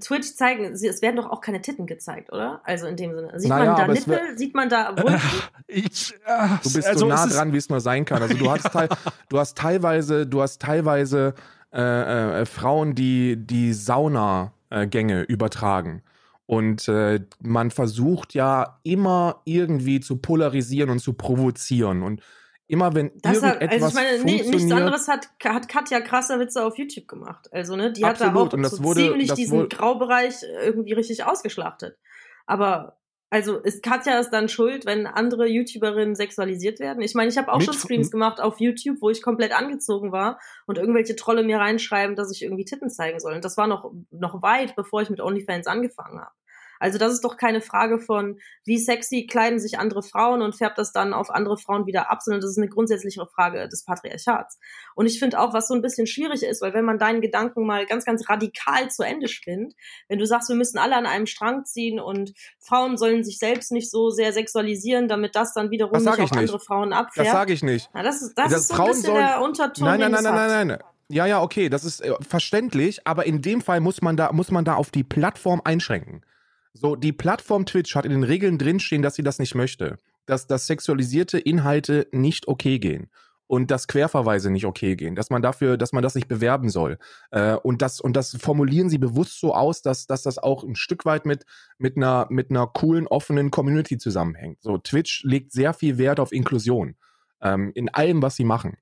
Twitch 0.00 0.34
zeigen, 0.34 0.64
es 0.64 1.02
werden 1.02 1.16
doch 1.16 1.30
auch 1.30 1.40
keine 1.40 1.60
Titten 1.60 1.86
gezeigt, 1.86 2.32
oder? 2.32 2.60
Also 2.64 2.86
in 2.86 2.96
dem 2.96 3.14
Sinne. 3.14 3.32
Sieht 3.38 3.48
naja, 3.48 3.72
man 3.72 3.76
da 3.76 3.92
Nippel? 3.92 4.38
Sieht 4.38 4.54
man 4.54 4.68
da 4.68 4.94
ich, 5.66 6.14
äh, 6.26 6.48
Du 6.62 6.72
bist 6.72 6.86
also 6.86 7.00
so 7.00 7.06
nah 7.06 7.26
dran, 7.26 7.52
wie 7.52 7.56
es 7.56 7.68
nur 7.68 7.80
sein 7.80 8.04
kann. 8.04 8.22
Also 8.22 8.34
du 8.34 8.50
hast, 8.50 8.64
teil, 8.64 8.88
du 9.28 9.38
hast 9.38 9.56
teilweise, 9.56 10.26
du 10.26 10.42
hast 10.42 10.60
teilweise 10.60 11.34
äh, 11.72 12.40
äh, 12.42 12.46
Frauen, 12.46 12.94
die 12.94 13.36
die 13.36 13.72
Saunagänge 13.72 15.22
übertragen. 15.22 16.02
Und 16.46 16.88
äh, 16.88 17.20
man 17.40 17.70
versucht 17.70 18.34
ja 18.34 18.80
immer 18.82 19.40
irgendwie 19.44 20.00
zu 20.00 20.16
polarisieren 20.16 20.90
und 20.90 20.98
zu 20.98 21.14
provozieren. 21.14 22.02
Und 22.02 22.20
immer 22.72 22.94
wenn 22.94 23.12
das 23.20 23.42
irgendetwas 23.42 23.70
hat, 23.70 23.82
also 23.82 23.88
ich 23.88 24.24
meine, 24.24 24.40
nichts 24.40 24.72
anderes 24.72 25.06
hat, 25.06 25.28
hat 25.44 25.68
Katja 25.68 26.00
krasser 26.00 26.40
Witze 26.40 26.64
auf 26.64 26.78
YouTube 26.78 27.06
gemacht. 27.06 27.46
Also 27.52 27.76
ne, 27.76 27.92
die 27.92 28.02
Absolut. 28.02 28.30
hat 28.30 28.36
da 28.36 28.40
auch 28.40 28.52
und 28.54 28.62
das 28.62 28.72
so 28.72 28.84
wurde, 28.84 29.02
ziemlich 29.02 29.28
das 29.28 29.36
diesen 29.36 29.58
wurde, 29.58 29.76
Graubereich 29.76 30.36
irgendwie 30.64 30.94
richtig 30.94 31.22
ausgeschlachtet. 31.24 31.98
Aber 32.46 32.96
also 33.28 33.58
ist 33.58 33.82
Katja 33.82 34.18
ist 34.18 34.30
dann 34.30 34.48
schuld, 34.48 34.86
wenn 34.86 35.06
andere 35.06 35.46
YouTuberinnen 35.46 36.14
sexualisiert 36.14 36.80
werden? 36.80 37.02
Ich 37.02 37.14
meine, 37.14 37.28
ich 37.28 37.36
habe 37.36 37.52
auch 37.52 37.60
schon 37.60 37.74
Streams 37.74 38.10
gemacht 38.10 38.40
auf 38.40 38.58
YouTube, 38.58 38.96
wo 39.02 39.10
ich 39.10 39.22
komplett 39.22 39.52
angezogen 39.52 40.10
war 40.10 40.40
und 40.66 40.78
irgendwelche 40.78 41.14
Trolle 41.14 41.42
mir 41.42 41.58
reinschreiben, 41.58 42.16
dass 42.16 42.32
ich 42.32 42.42
irgendwie 42.42 42.64
Titten 42.64 42.88
zeigen 42.88 43.20
soll. 43.20 43.34
Und 43.34 43.44
das 43.44 43.58
war 43.58 43.66
noch 43.66 43.92
noch 44.10 44.40
weit, 44.40 44.76
bevor 44.76 45.02
ich 45.02 45.10
mit 45.10 45.20
OnlyFans 45.20 45.66
angefangen 45.66 46.20
habe. 46.20 46.32
Also 46.82 46.98
das 46.98 47.12
ist 47.12 47.24
doch 47.24 47.36
keine 47.36 47.60
Frage 47.60 48.00
von, 48.00 48.40
wie 48.64 48.76
sexy 48.76 49.26
kleiden 49.30 49.60
sich 49.60 49.78
andere 49.78 50.02
Frauen 50.02 50.42
und 50.42 50.56
färbt 50.56 50.78
das 50.78 50.90
dann 50.90 51.14
auf 51.14 51.30
andere 51.30 51.56
Frauen 51.56 51.86
wieder 51.86 52.10
ab, 52.10 52.22
sondern 52.22 52.40
das 52.40 52.50
ist 52.50 52.58
eine 52.58 52.68
grundsätzliche 52.68 53.24
Frage 53.24 53.68
des 53.68 53.84
Patriarchats. 53.84 54.58
Und 54.96 55.06
ich 55.06 55.20
finde 55.20 55.38
auch, 55.38 55.54
was 55.54 55.68
so 55.68 55.74
ein 55.74 55.80
bisschen 55.80 56.08
schwierig 56.08 56.42
ist, 56.42 56.60
weil 56.60 56.74
wenn 56.74 56.84
man 56.84 56.98
deinen 56.98 57.20
Gedanken 57.20 57.64
mal 57.66 57.86
ganz, 57.86 58.04
ganz 58.04 58.28
radikal 58.28 58.90
zu 58.90 59.04
Ende 59.04 59.28
spinnt, 59.28 59.74
wenn 60.08 60.18
du 60.18 60.26
sagst, 60.26 60.48
wir 60.48 60.56
müssen 60.56 60.76
alle 60.76 60.96
an 60.96 61.06
einem 61.06 61.26
Strang 61.26 61.64
ziehen 61.64 62.00
und 62.00 62.32
Frauen 62.58 62.96
sollen 62.96 63.22
sich 63.22 63.38
selbst 63.38 63.70
nicht 63.70 63.88
so 63.88 64.10
sehr 64.10 64.32
sexualisieren, 64.32 65.06
damit 65.06 65.36
das 65.36 65.54
dann 65.54 65.70
wiederum 65.70 65.98
nicht 65.98 66.08
auf 66.08 66.18
nicht. 66.18 66.36
andere 66.36 66.58
Frauen 66.58 66.92
abfährt. 66.92 67.28
Das 67.28 67.32
sage 67.32 67.52
ich 67.52 67.62
nicht. 67.62 67.90
Ja, 67.94 68.02
das 68.02 68.22
ist, 68.22 68.34
das, 68.34 68.50
das 68.50 68.60
ist 68.62 68.68
so 68.68 68.82
ein 68.82 68.88
bisschen 68.88 69.02
sollen... 69.04 69.24
der 69.24 69.40
Unterton. 69.40 69.84
Nein, 69.84 70.00
nein, 70.00 70.10
nein, 70.10 70.24
nein, 70.24 70.34
nein, 70.34 70.66
nein. 70.66 70.78
Ja, 71.08 71.26
ja, 71.26 71.42
okay, 71.42 71.68
das 71.68 71.84
ist 71.84 72.00
äh, 72.00 72.12
verständlich, 72.28 73.06
aber 73.06 73.24
in 73.24 73.40
dem 73.40 73.60
Fall 73.60 73.78
muss 73.78 74.02
man 74.02 74.16
da 74.16 74.32
muss 74.32 74.50
man 74.50 74.64
da 74.64 74.74
auf 74.74 74.90
die 74.90 75.04
Plattform 75.04 75.60
einschränken. 75.62 76.22
So, 76.74 76.96
die 76.96 77.12
Plattform 77.12 77.66
Twitch 77.66 77.94
hat 77.94 78.04
in 78.04 78.12
den 78.12 78.24
Regeln 78.24 78.58
drinstehen, 78.58 79.02
dass 79.02 79.14
sie 79.14 79.22
das 79.22 79.38
nicht 79.38 79.54
möchte. 79.54 79.98
Dass, 80.26 80.46
dass 80.46 80.66
sexualisierte 80.66 81.38
Inhalte 81.38 82.06
nicht 82.12 82.48
okay 82.48 82.78
gehen 82.78 83.10
und 83.52 83.70
dass 83.70 83.86
Querverweise 83.86 84.50
nicht 84.50 84.64
okay 84.64 84.96
gehen, 84.96 85.14
dass 85.14 85.28
man 85.28 85.42
dafür, 85.42 85.76
dass 85.76 85.92
man 85.92 86.02
das 86.02 86.14
nicht 86.14 86.28
bewerben 86.28 86.70
soll. 86.70 86.98
Äh, 87.30 87.56
und 87.56 87.82
das 87.82 88.00
und 88.00 88.16
das 88.16 88.36
formulieren 88.40 88.88
sie 88.88 88.96
bewusst 88.96 89.38
so 89.40 89.54
aus, 89.54 89.82
dass, 89.82 90.06
dass 90.06 90.22
das 90.22 90.38
auch 90.38 90.64
ein 90.64 90.74
Stück 90.74 91.04
weit 91.04 91.26
mit 91.26 91.44
mit 91.76 91.98
einer 91.98 92.26
mit 92.30 92.50
einer 92.50 92.66
coolen 92.66 93.06
offenen 93.06 93.50
Community 93.50 93.98
zusammenhängt. 93.98 94.62
So 94.62 94.78
Twitch 94.78 95.22
legt 95.24 95.52
sehr 95.52 95.74
viel 95.74 95.98
Wert 95.98 96.18
auf 96.18 96.32
Inklusion 96.32 96.96
ähm, 97.42 97.72
in 97.74 97.90
allem, 97.90 98.22
was 98.22 98.36
sie 98.36 98.44
machen. 98.44 98.78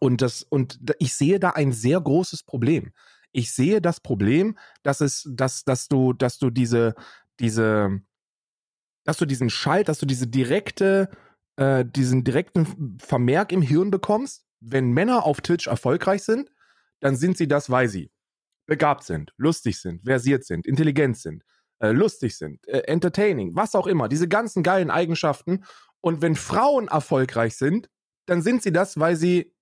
Und 0.00 0.22
das 0.22 0.42
und 0.42 0.80
ich 0.98 1.14
sehe 1.14 1.38
da 1.38 1.50
ein 1.50 1.70
sehr 1.70 2.00
großes 2.00 2.42
Problem. 2.42 2.92
Ich 3.32 3.52
sehe 3.52 3.80
das 3.80 4.00
Problem, 4.00 4.56
dass 4.82 5.00
es, 5.00 5.28
dass, 5.30 5.64
dass 5.64 5.88
du, 5.88 6.12
dass 6.12 6.38
du 6.38 6.50
diese, 6.50 6.94
diese, 7.40 8.00
dass 9.04 9.16
du 9.16 9.26
diesen 9.26 9.50
Schalt, 9.50 9.88
dass 9.88 9.98
du 9.98 10.06
diese 10.06 10.26
direkte, 10.26 11.10
äh, 11.56 11.84
diesen 11.84 12.24
direkten 12.24 12.98
Vermerk 13.00 13.52
im 13.52 13.62
Hirn 13.62 13.90
bekommst, 13.90 14.46
wenn 14.60 14.92
Männer 14.92 15.24
auf 15.24 15.40
Twitch 15.40 15.66
erfolgreich 15.66 16.22
sind, 16.22 16.50
dann 17.00 17.16
sind 17.16 17.36
sie 17.36 17.48
das, 17.48 17.68
weil 17.68 17.88
sie 17.88 18.12
begabt 18.66 19.04
sind, 19.04 19.32
lustig 19.36 19.80
sind, 19.80 20.04
versiert 20.04 20.44
sind, 20.44 20.66
intelligent 20.66 21.18
sind, 21.18 21.42
äh, 21.80 21.90
lustig 21.90 22.36
sind, 22.38 22.66
äh, 22.68 22.82
entertaining, 22.86 23.56
was 23.56 23.74
auch 23.74 23.86
immer, 23.86 24.08
diese 24.08 24.28
ganzen 24.28 24.62
geilen 24.62 24.90
Eigenschaften. 24.90 25.64
Und 26.00 26.22
wenn 26.22 26.36
Frauen 26.36 26.88
erfolgreich 26.88 27.56
sind, 27.56 27.88
dann 28.26 28.40
sind 28.40 28.62
sie 28.62 28.72
das, 28.72 29.00
weil 29.00 29.16
sie 29.16 29.52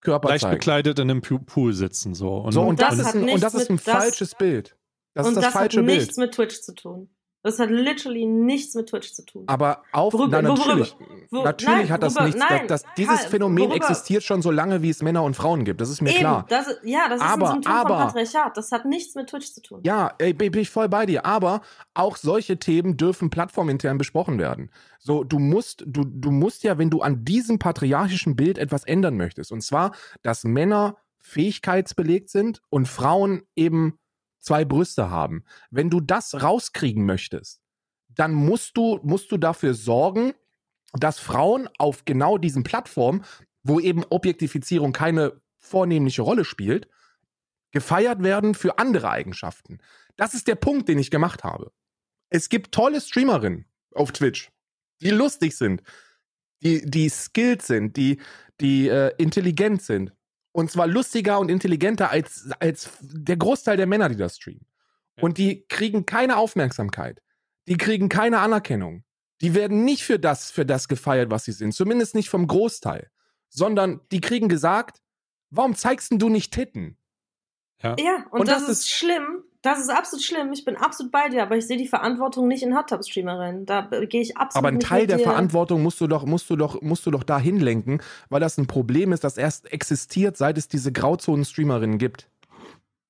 Körper 0.00 0.28
leicht 0.28 0.42
zeigen. 0.42 0.56
bekleidet 0.56 0.98
in 0.98 1.10
einem 1.10 1.20
Pool 1.20 1.72
sitzen 1.72 2.14
so 2.14 2.38
und, 2.38 2.52
so, 2.52 2.62
und 2.62 2.80
das, 2.80 2.96
das 2.96 3.08
ist 3.08 3.14
ein, 3.16 3.28
und 3.28 3.42
das 3.42 3.54
ist 3.54 3.70
ein 3.70 3.78
falsches 3.78 4.34
Bild. 4.34 4.76
Das 5.14 5.26
und 5.26 5.32
ist 5.32 5.36
das, 5.36 5.44
das 5.46 5.52
falsche 5.52 5.80
hat 5.80 5.86
Bild. 5.86 5.98
nichts 5.98 6.16
mit 6.16 6.32
Twitch 6.32 6.60
zu 6.62 6.74
tun. 6.74 7.10
Das 7.42 7.58
hat 7.58 7.70
literally 7.70 8.26
nichts 8.26 8.74
mit 8.74 8.88
Twitch 8.90 9.12
zu 9.12 9.24
tun. 9.24 9.44
Aber 9.46 9.82
auf, 9.92 10.12
worüber, 10.12 10.42
na, 10.42 10.50
natürlich, 10.50 10.94
worüber, 11.30 11.44
natürlich 11.44 11.74
nein, 11.74 11.88
hat 11.90 12.02
das 12.02 12.14
worüber, 12.14 12.26
nichts, 12.26 12.40
nein, 12.50 12.68
das, 12.68 12.82
das, 12.82 12.94
dieses 12.98 13.24
Phänomen 13.24 13.70
existiert 13.70 14.22
schon 14.22 14.42
so 14.42 14.50
lange, 14.50 14.82
wie 14.82 14.90
es 14.90 15.02
Männer 15.02 15.22
und 15.22 15.34
Frauen 15.34 15.64
gibt, 15.64 15.80
das 15.80 15.88
ist 15.88 16.02
mir 16.02 16.10
eben, 16.10 16.18
klar. 16.18 16.44
Das, 16.50 16.66
ja, 16.84 17.08
das 17.08 17.20
ist 17.20 17.26
aber, 17.26 17.46
ein 17.46 17.52
Symptom 17.54 17.72
aber, 17.72 17.88
von 17.88 18.06
Patriarchat, 18.08 18.56
das 18.56 18.72
hat 18.72 18.84
nichts 18.84 19.14
mit 19.14 19.28
Twitch 19.28 19.52
zu 19.52 19.62
tun. 19.62 19.80
Ja, 19.84 20.12
ey, 20.18 20.34
bin 20.34 20.54
ich 20.58 20.68
voll 20.68 20.90
bei 20.90 21.06
dir, 21.06 21.24
aber 21.24 21.62
auch 21.94 22.16
solche 22.16 22.58
Themen 22.58 22.98
dürfen 22.98 23.30
plattformintern 23.30 23.96
besprochen 23.96 24.38
werden. 24.38 24.70
So, 24.98 25.24
du 25.24 25.38
musst, 25.38 25.82
du, 25.86 26.04
du 26.04 26.30
musst 26.30 26.62
ja, 26.62 26.76
wenn 26.76 26.90
du 26.90 27.00
an 27.00 27.24
diesem 27.24 27.58
patriarchischen 27.58 28.36
Bild 28.36 28.58
etwas 28.58 28.84
ändern 28.84 29.16
möchtest, 29.16 29.50
und 29.50 29.62
zwar, 29.62 29.92
dass 30.22 30.44
Männer 30.44 30.96
fähigkeitsbelegt 31.20 32.28
sind 32.28 32.60
und 32.68 32.86
Frauen 32.86 33.42
eben 33.56 33.98
zwei 34.40 34.64
Brüste 34.64 35.10
haben. 35.10 35.44
Wenn 35.70 35.90
du 35.90 36.00
das 36.00 36.42
rauskriegen 36.42 37.04
möchtest, 37.06 37.60
dann 38.08 38.34
musst 38.34 38.76
du, 38.76 38.98
musst 39.02 39.30
du 39.30 39.36
dafür 39.36 39.74
sorgen, 39.74 40.34
dass 40.92 41.18
Frauen 41.18 41.68
auf 41.78 42.04
genau 42.04 42.38
diesen 42.38 42.64
Plattformen, 42.64 43.24
wo 43.62 43.78
eben 43.78 44.04
Objektifizierung 44.10 44.92
keine 44.92 45.40
vornehmliche 45.58 46.22
Rolle 46.22 46.44
spielt, 46.44 46.88
gefeiert 47.70 48.22
werden 48.22 48.54
für 48.54 48.78
andere 48.78 49.10
Eigenschaften. 49.10 49.78
Das 50.16 50.34
ist 50.34 50.48
der 50.48 50.56
Punkt, 50.56 50.88
den 50.88 50.98
ich 50.98 51.10
gemacht 51.10 51.44
habe. 51.44 51.70
Es 52.30 52.48
gibt 52.48 52.72
tolle 52.72 53.00
Streamerinnen 53.00 53.66
auf 53.94 54.12
Twitch. 54.12 54.50
die 55.00 55.10
lustig 55.10 55.56
sind, 55.56 55.82
die, 56.62 56.84
die 56.84 57.08
skilled 57.08 57.62
sind, 57.62 57.96
die, 57.96 58.20
die 58.60 58.88
äh, 58.88 59.12
intelligent 59.16 59.82
sind. 59.82 60.12
Und 60.52 60.70
zwar 60.70 60.86
lustiger 60.86 61.38
und 61.38 61.48
intelligenter 61.48 62.10
als, 62.10 62.50
als 62.58 62.90
der 63.00 63.36
Großteil 63.36 63.76
der 63.76 63.86
Männer, 63.86 64.08
die 64.08 64.16
das 64.16 64.36
streamen. 64.36 64.66
Und 65.20 65.38
die 65.38 65.66
kriegen 65.68 66.06
keine 66.06 66.36
Aufmerksamkeit. 66.36 67.20
Die 67.68 67.76
kriegen 67.76 68.08
keine 68.08 68.40
Anerkennung. 68.40 69.04
Die 69.40 69.54
werden 69.54 69.84
nicht 69.84 70.02
für 70.04 70.18
das, 70.18 70.50
für 70.50 70.66
das 70.66 70.88
gefeiert, 70.88 71.30
was 71.30 71.44
sie 71.44 71.52
sind. 71.52 71.72
Zumindest 71.72 72.14
nicht 72.14 72.28
vom 72.28 72.46
Großteil. 72.46 73.10
Sondern 73.48 74.00
die 74.12 74.20
kriegen 74.20 74.48
gesagt, 74.48 75.00
warum 75.50 75.74
zeigst 75.74 76.12
du 76.12 76.28
nicht 76.28 76.52
Titten? 76.52 76.96
Ja, 77.82 77.96
ja 77.98 78.26
und, 78.30 78.40
und 78.40 78.48
das, 78.48 78.62
das, 78.62 78.70
ist 78.70 78.90
schlimm. 78.90 79.44
Das 79.62 79.78
ist 79.78 79.90
absolut 79.90 80.24
schlimm. 80.24 80.52
Ich 80.52 80.64
bin 80.64 80.76
absolut 80.76 81.12
bei 81.12 81.28
dir, 81.28 81.42
aber 81.42 81.56
ich 81.56 81.66
sehe 81.66 81.76
die 81.76 81.86
Verantwortung 81.86 82.48
nicht 82.48 82.62
in 82.62 82.74
Hot 82.74 82.88
Tub 82.88 83.04
Streamerinnen. 83.04 83.66
Da 83.66 83.82
gehe 83.82 84.22
ich 84.22 84.36
absolut 84.38 84.64
Aber 84.64 84.74
ein 84.74 84.80
Teil 84.80 85.06
der 85.06 85.18
Verantwortung 85.18 85.82
musst 85.82 86.00
du 86.00 86.06
doch, 86.06 86.24
musst 86.24 86.48
du 86.48 86.56
doch, 86.56 86.80
musst 86.80 87.04
du 87.04 87.10
doch 87.10 87.24
dahin 87.24 87.60
lenken, 87.60 88.00
weil 88.30 88.40
das 88.40 88.56
ein 88.56 88.66
Problem 88.66 89.12
ist, 89.12 89.22
das 89.22 89.36
erst 89.36 89.70
existiert, 89.70 90.38
seit 90.38 90.56
es 90.56 90.68
diese 90.68 90.92
Grauzonen-Streamerinnen 90.92 91.98
gibt. 91.98 92.26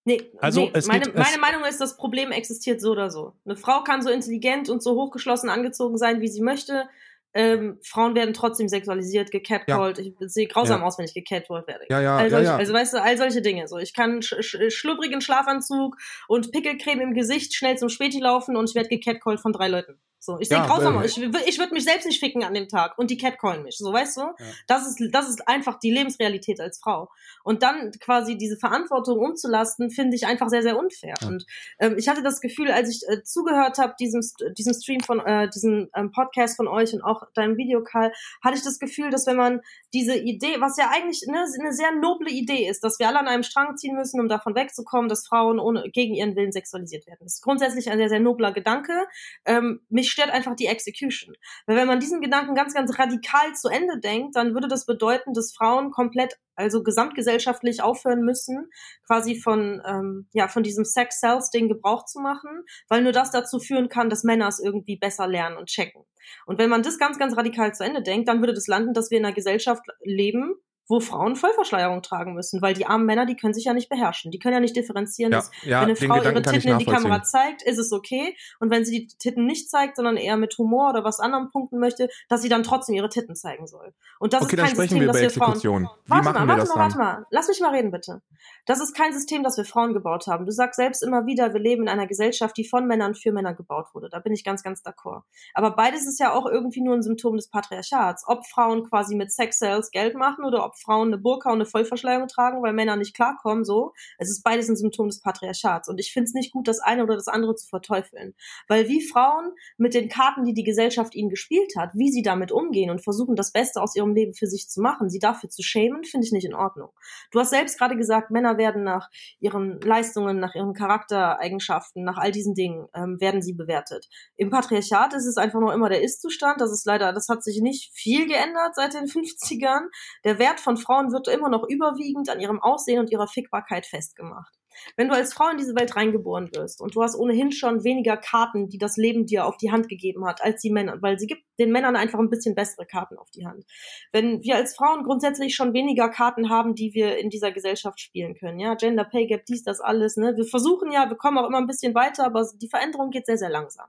Nee, 0.04 0.22
also 0.40 0.62
nee. 0.62 0.72
meine, 0.88 1.04
gibt, 1.04 1.16
meine 1.16 1.38
Meinung 1.38 1.64
ist, 1.68 1.80
das 1.80 1.96
Problem 1.96 2.32
existiert 2.32 2.80
so 2.80 2.92
oder 2.92 3.10
so. 3.10 3.34
Eine 3.44 3.54
Frau 3.54 3.84
kann 3.84 4.02
so 4.02 4.10
intelligent 4.10 4.68
und 4.68 4.82
so 4.82 4.96
hochgeschlossen 4.96 5.50
angezogen 5.50 5.98
sein, 5.98 6.20
wie 6.20 6.28
sie 6.28 6.40
möchte 6.40 6.88
ähm, 7.32 7.78
Frauen 7.84 8.14
werden 8.14 8.34
trotzdem 8.34 8.68
sexualisiert, 8.68 9.30
gecatcalled. 9.30 9.98
Ja. 9.98 10.04
Ich 10.04 10.14
sehe 10.32 10.46
grausam 10.48 10.80
ja. 10.80 10.86
aus, 10.86 10.98
wenn 10.98 11.04
ich 11.04 11.14
gecatcalled 11.14 11.66
werde. 11.68 11.84
Ja, 11.88 12.00
ja, 12.00 12.16
also, 12.16 12.38
ja, 12.38 12.56
also 12.56 12.72
weißt 12.72 12.94
du, 12.94 13.02
all 13.02 13.16
solche 13.16 13.40
Dinge. 13.40 13.68
So, 13.68 13.78
ich 13.78 13.94
kann 13.94 14.22
sch 14.22 14.34
sch 14.40 14.56
schlubbrigen 14.68 15.20
Schlafanzug 15.20 15.96
und 16.28 16.50
Pickelcreme 16.50 17.00
im 17.00 17.14
Gesicht 17.14 17.54
schnell 17.54 17.78
zum 17.78 17.88
Späti 17.88 18.18
laufen 18.18 18.56
und 18.56 18.68
ich 18.68 18.74
werde 18.74 18.88
gecatcalled 18.88 19.40
von 19.40 19.52
drei 19.52 19.68
Leuten. 19.68 20.00
So, 20.22 20.38
ich 20.38 20.48
sehe 20.48 20.58
ja, 20.58 20.66
grausam 20.66 20.98
aus. 20.98 21.16
Ich, 21.16 21.18
ich 21.18 21.58
würde 21.58 21.72
mich 21.72 21.84
selbst 21.84 22.04
nicht 22.04 22.20
ficken 22.20 22.44
an 22.44 22.52
dem 22.52 22.68
Tag 22.68 22.98
und 22.98 23.10
die 23.10 23.16
catcallen 23.16 23.62
mich. 23.62 23.78
So, 23.78 23.90
weißt 23.90 24.18
du? 24.18 24.20
Ja. 24.20 24.34
Das 24.66 24.86
ist, 24.86 25.00
das 25.12 25.30
ist 25.30 25.48
einfach 25.48 25.78
die 25.78 25.90
Lebensrealität 25.90 26.60
als 26.60 26.78
Frau. 26.78 27.08
Und 27.42 27.62
dann 27.62 27.90
quasi 28.00 28.36
diese 28.36 28.58
Verantwortung 28.58 29.18
umzulasten, 29.18 29.90
finde 29.90 30.16
ich 30.16 30.26
einfach 30.26 30.50
sehr, 30.50 30.62
sehr 30.62 30.78
unfair. 30.78 31.14
Ja. 31.22 31.26
Und 31.26 31.46
ähm, 31.78 31.96
ich 31.96 32.06
hatte 32.08 32.22
das 32.22 32.42
Gefühl, 32.42 32.70
als 32.70 32.90
ich 32.90 33.08
äh, 33.08 33.22
zugehört 33.22 33.78
habe, 33.78 33.94
diesem, 33.98 34.20
diesem 34.58 34.74
Stream 34.74 35.00
von, 35.00 35.20
äh, 35.20 35.48
diesem 35.48 35.88
ähm, 35.94 36.12
Podcast 36.12 36.56
von 36.56 36.68
euch 36.68 36.92
und 36.92 37.02
auch 37.02 37.22
deinem 37.32 37.56
Video, 37.56 37.82
Karl, 37.82 38.12
hatte 38.44 38.56
ich 38.56 38.62
das 38.62 38.78
Gefühl, 38.78 39.08
dass 39.08 39.26
wenn 39.26 39.38
man 39.38 39.62
diese 39.94 40.16
Idee, 40.16 40.60
was 40.60 40.76
ja 40.76 40.90
eigentlich 40.92 41.22
ne, 41.28 41.46
eine 41.58 41.72
sehr 41.72 41.92
noble 41.92 42.28
Idee 42.30 42.68
ist, 42.68 42.84
dass 42.84 42.98
wir 42.98 43.08
alle 43.08 43.20
an 43.20 43.26
einem 43.26 43.42
Strang 43.42 43.78
ziehen 43.78 43.96
müssen, 43.96 44.20
um 44.20 44.28
davon 44.28 44.54
wegzukommen, 44.54 45.08
dass 45.08 45.26
Frauen 45.26 45.58
ohne, 45.58 45.88
gegen 45.90 46.14
ihren 46.14 46.36
Willen 46.36 46.52
sexualisiert 46.52 47.06
werden. 47.06 47.20
Das 47.22 47.36
ist 47.36 47.42
grundsätzlich 47.42 47.90
ein 47.90 47.96
sehr, 47.96 48.10
sehr 48.10 48.20
nobler 48.20 48.52
Gedanke. 48.52 49.06
Ähm, 49.46 49.80
mich 49.88 50.09
stört 50.10 50.30
einfach 50.30 50.54
die 50.56 50.66
Execution. 50.66 51.34
Weil 51.66 51.76
wenn 51.76 51.86
man 51.86 52.00
diesen 52.00 52.20
Gedanken 52.20 52.54
ganz, 52.54 52.74
ganz 52.74 52.98
radikal 52.98 53.54
zu 53.54 53.68
Ende 53.68 53.98
denkt, 53.98 54.36
dann 54.36 54.54
würde 54.54 54.68
das 54.68 54.86
bedeuten, 54.86 55.32
dass 55.32 55.52
Frauen 55.52 55.90
komplett, 55.90 56.36
also 56.54 56.82
gesamtgesellschaftlich 56.82 57.82
aufhören 57.82 58.22
müssen, 58.22 58.70
quasi 59.06 59.36
von, 59.40 59.82
ähm, 59.86 60.28
ja, 60.32 60.48
von 60.48 60.62
diesem 60.62 60.84
Sex-Cells-Ding 60.84 61.68
Gebrauch 61.68 62.04
zu 62.04 62.20
machen, 62.20 62.64
weil 62.88 63.02
nur 63.02 63.12
das 63.12 63.30
dazu 63.30 63.58
führen 63.58 63.88
kann, 63.88 64.10
dass 64.10 64.24
Männer 64.24 64.48
es 64.48 64.60
irgendwie 64.60 64.96
besser 64.96 65.26
lernen 65.26 65.56
und 65.56 65.68
checken. 65.68 66.04
Und 66.46 66.58
wenn 66.58 66.70
man 66.70 66.82
das 66.82 66.98
ganz, 66.98 67.18
ganz 67.18 67.36
radikal 67.36 67.74
zu 67.74 67.84
Ende 67.84 68.02
denkt, 68.02 68.28
dann 68.28 68.40
würde 68.40 68.54
das 68.54 68.66
landen, 68.66 68.92
dass 68.92 69.10
wir 69.10 69.18
in 69.18 69.24
einer 69.24 69.34
Gesellschaft 69.34 69.84
leben, 70.02 70.54
wo 70.90 70.98
Frauen 70.98 71.36
Vollverschleierung 71.36 72.02
tragen 72.02 72.34
müssen, 72.34 72.60
weil 72.60 72.74
die 72.74 72.84
armen 72.84 73.06
Männer, 73.06 73.24
die 73.24 73.36
können 73.36 73.54
sich 73.54 73.64
ja 73.64 73.72
nicht 73.72 73.88
beherrschen. 73.88 74.32
Die 74.32 74.38
können 74.40 74.54
ja 74.54 74.60
nicht 74.60 74.74
differenzieren, 74.74 75.32
ja, 75.32 75.38
dass 75.38 75.50
ja, 75.62 75.80
wenn 75.80 75.88
eine 75.88 75.96
Frau 75.96 76.16
ihre 76.16 76.42
Titten 76.42 76.72
in 76.72 76.78
die 76.78 76.84
Kamera 76.84 77.22
zeigt, 77.22 77.62
ist 77.62 77.78
es 77.78 77.92
okay. 77.92 78.36
Und 78.58 78.70
wenn 78.70 78.84
sie 78.84 79.06
die 79.06 79.16
Titten 79.16 79.46
nicht 79.46 79.70
zeigt, 79.70 79.96
sondern 79.96 80.16
eher 80.16 80.36
mit 80.36 80.58
Humor 80.58 80.90
oder 80.90 81.04
was 81.04 81.20
anderem 81.20 81.50
punkten 81.50 81.78
möchte, 81.78 82.08
dass 82.28 82.42
sie 82.42 82.48
dann 82.48 82.64
trotzdem 82.64 82.96
ihre 82.96 83.08
Titten 83.08 83.36
zeigen 83.36 83.68
soll. 83.68 83.94
Und 84.18 84.32
das 84.32 84.42
okay, 84.42 84.56
ist 84.56 84.62
kein 84.62 84.76
System, 84.76 85.00
wir 85.00 85.06
das 85.06 85.20
wir 85.20 85.30
Frauen. 85.30 85.56
Wie 85.62 86.10
warte 86.10 86.32
mal, 86.32 86.48
warte 86.48 86.68
mal, 86.68 86.76
warte 86.76 86.98
mal. 86.98 87.26
Lass 87.30 87.48
mich 87.48 87.60
mal 87.60 87.70
reden, 87.70 87.92
bitte. 87.92 88.20
Das 88.66 88.80
ist 88.80 88.94
kein 88.94 89.12
System, 89.12 89.42
das 89.42 89.56
wir 89.56 89.64
Frauen 89.64 89.94
gebaut 89.94 90.26
haben. 90.26 90.44
Du 90.44 90.52
sagst 90.52 90.76
selbst 90.76 91.02
immer 91.02 91.26
wieder, 91.26 91.52
wir 91.52 91.60
leben 91.60 91.82
in 91.82 91.88
einer 91.88 92.06
Gesellschaft, 92.06 92.56
die 92.56 92.64
von 92.64 92.86
Männern 92.86 93.14
für 93.14 93.32
Männer 93.32 93.54
gebaut 93.54 93.86
wurde. 93.94 94.08
Da 94.10 94.18
bin 94.18 94.32
ich 94.32 94.44
ganz, 94.44 94.62
ganz 94.62 94.82
d'accord. 94.82 95.22
Aber 95.54 95.70
beides 95.70 96.06
ist 96.06 96.18
ja 96.18 96.32
auch 96.32 96.46
irgendwie 96.46 96.80
nur 96.80 96.94
ein 96.94 97.02
Symptom 97.02 97.36
des 97.36 97.48
Patriarchats. 97.48 98.24
Ob 98.26 98.46
Frauen 98.46 98.88
quasi 98.88 99.14
mit 99.14 99.30
Sex-Sales 99.30 99.90
Geld 99.90 100.16
machen 100.16 100.44
oder 100.44 100.64
ob 100.64 100.76
Frauen 100.80 101.08
eine 101.08 101.18
Burka 101.18 101.50
und 101.50 101.56
eine 101.56 101.66
Vollverschleierung 101.66 102.28
tragen, 102.28 102.62
weil 102.62 102.72
Männer 102.72 102.96
nicht 102.96 103.14
klarkommen, 103.14 103.64
so. 103.64 103.92
Es 104.18 104.30
ist 104.30 104.42
beides 104.42 104.68
ein 104.68 104.76
Symptom 104.76 105.08
des 105.08 105.20
Patriarchats. 105.20 105.88
Und 105.88 105.98
ich 105.98 106.12
finde 106.12 106.24
es 106.26 106.34
nicht 106.34 106.52
gut, 106.52 106.68
das 106.68 106.80
eine 106.80 107.02
oder 107.02 107.14
das 107.14 107.28
andere 107.28 107.54
zu 107.54 107.66
verteufeln. 107.68 108.34
Weil 108.68 108.88
wie 108.88 109.06
Frauen 109.06 109.52
mit 109.76 109.94
den 109.94 110.08
Karten, 110.08 110.44
die 110.44 110.54
die 110.54 110.64
Gesellschaft 110.64 111.14
ihnen 111.14 111.30
gespielt 111.30 111.72
hat, 111.76 111.90
wie 111.94 112.10
sie 112.10 112.22
damit 112.22 112.52
umgehen 112.52 112.90
und 112.90 113.02
versuchen, 113.02 113.36
das 113.36 113.52
Beste 113.52 113.80
aus 113.80 113.96
ihrem 113.96 114.14
Leben 114.14 114.34
für 114.34 114.46
sich 114.46 114.68
zu 114.68 114.80
machen, 114.80 115.10
sie 115.10 115.18
dafür 115.18 115.50
zu 115.50 115.62
schämen, 115.62 116.04
finde 116.04 116.26
ich 116.26 116.32
nicht 116.32 116.46
in 116.46 116.54
Ordnung. 116.54 116.90
Du 117.30 117.40
hast 117.40 117.50
selbst 117.50 117.78
gerade 117.78 117.96
gesagt, 117.96 118.30
Männer 118.30 118.58
werden 118.58 118.84
nach 118.84 119.08
ihren 119.40 119.80
Leistungen, 119.80 120.38
nach 120.38 120.54
ihren 120.54 120.74
Charaktereigenschaften, 120.74 122.04
nach 122.04 122.18
all 122.18 122.32
diesen 122.32 122.54
Dingen, 122.54 122.88
ähm, 122.94 123.20
werden 123.20 123.42
sie 123.42 123.54
bewertet. 123.54 124.08
Im 124.36 124.50
Patriarchat 124.50 125.14
ist 125.14 125.26
es 125.26 125.36
einfach 125.36 125.60
noch 125.60 125.72
immer 125.72 125.88
der 125.88 126.02
Ist-Zustand. 126.02 126.60
Das 126.60 126.72
ist 126.72 126.86
leider, 126.86 127.12
das 127.12 127.28
hat 127.28 127.42
sich 127.42 127.60
nicht 127.60 127.92
viel 127.94 128.26
geändert 128.26 128.74
seit 128.74 128.94
den 128.94 129.06
50ern. 129.06 129.88
Der 130.24 130.38
Wert 130.38 130.60
von 130.60 130.69
Frauen 130.78 131.12
wird 131.12 131.28
immer 131.28 131.48
noch 131.48 131.68
überwiegend 131.68 132.28
an 132.28 132.40
ihrem 132.40 132.60
Aussehen 132.60 133.00
und 133.00 133.10
ihrer 133.10 133.26
Fickbarkeit 133.26 133.86
festgemacht. 133.86 134.54
Wenn 134.96 135.08
du 135.08 135.14
als 135.14 135.34
Frau 135.34 135.50
in 135.50 135.58
diese 135.58 135.74
Welt 135.74 135.96
reingeboren 135.96 136.50
wirst 136.54 136.80
und 136.80 136.94
du 136.94 137.02
hast 137.02 137.16
ohnehin 137.16 137.52
schon 137.52 137.84
weniger 137.84 138.16
Karten, 138.16 138.68
die 138.68 138.78
das 138.78 138.96
Leben 138.96 139.26
dir 139.26 139.46
auf 139.46 139.56
die 139.56 139.70
Hand 139.70 139.88
gegeben 139.88 140.24
hat, 140.26 140.42
als 140.42 140.60
die 140.62 140.70
Männer, 140.70 141.00
weil 141.02 141.18
sie 141.18 141.26
gibt 141.26 141.42
den 141.58 141.72
Männern 141.72 141.96
einfach 141.96 142.18
ein 142.18 142.30
bisschen 142.30 142.54
bessere 142.54 142.86
Karten 142.86 143.18
auf 143.18 143.30
die 143.30 143.46
Hand. 143.46 143.64
Wenn 144.12 144.42
wir 144.42 144.56
als 144.56 144.74
Frauen 144.74 145.04
grundsätzlich 145.04 145.54
schon 145.54 145.74
weniger 145.74 146.08
Karten 146.08 146.48
haben, 146.48 146.74
die 146.74 146.94
wir 146.94 147.18
in 147.18 147.30
dieser 147.30 147.52
Gesellschaft 147.52 148.00
spielen 148.00 148.34
können, 148.34 148.58
ja, 148.58 148.74
Gender 148.74 149.04
Pay 149.04 149.26
Gap, 149.26 149.44
dies, 149.46 149.62
das 149.64 149.80
alles, 149.80 150.16
ne, 150.16 150.36
wir 150.36 150.44
versuchen 150.44 150.92
ja, 150.92 151.08
wir 151.08 151.16
kommen 151.16 151.38
auch 151.38 151.48
immer 151.48 151.58
ein 151.58 151.66
bisschen 151.66 151.94
weiter, 151.94 152.24
aber 152.24 152.48
die 152.54 152.68
Veränderung 152.68 153.10
geht 153.10 153.26
sehr, 153.26 153.38
sehr 153.38 153.50
langsam. 153.50 153.88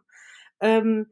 Ähm, 0.59 1.07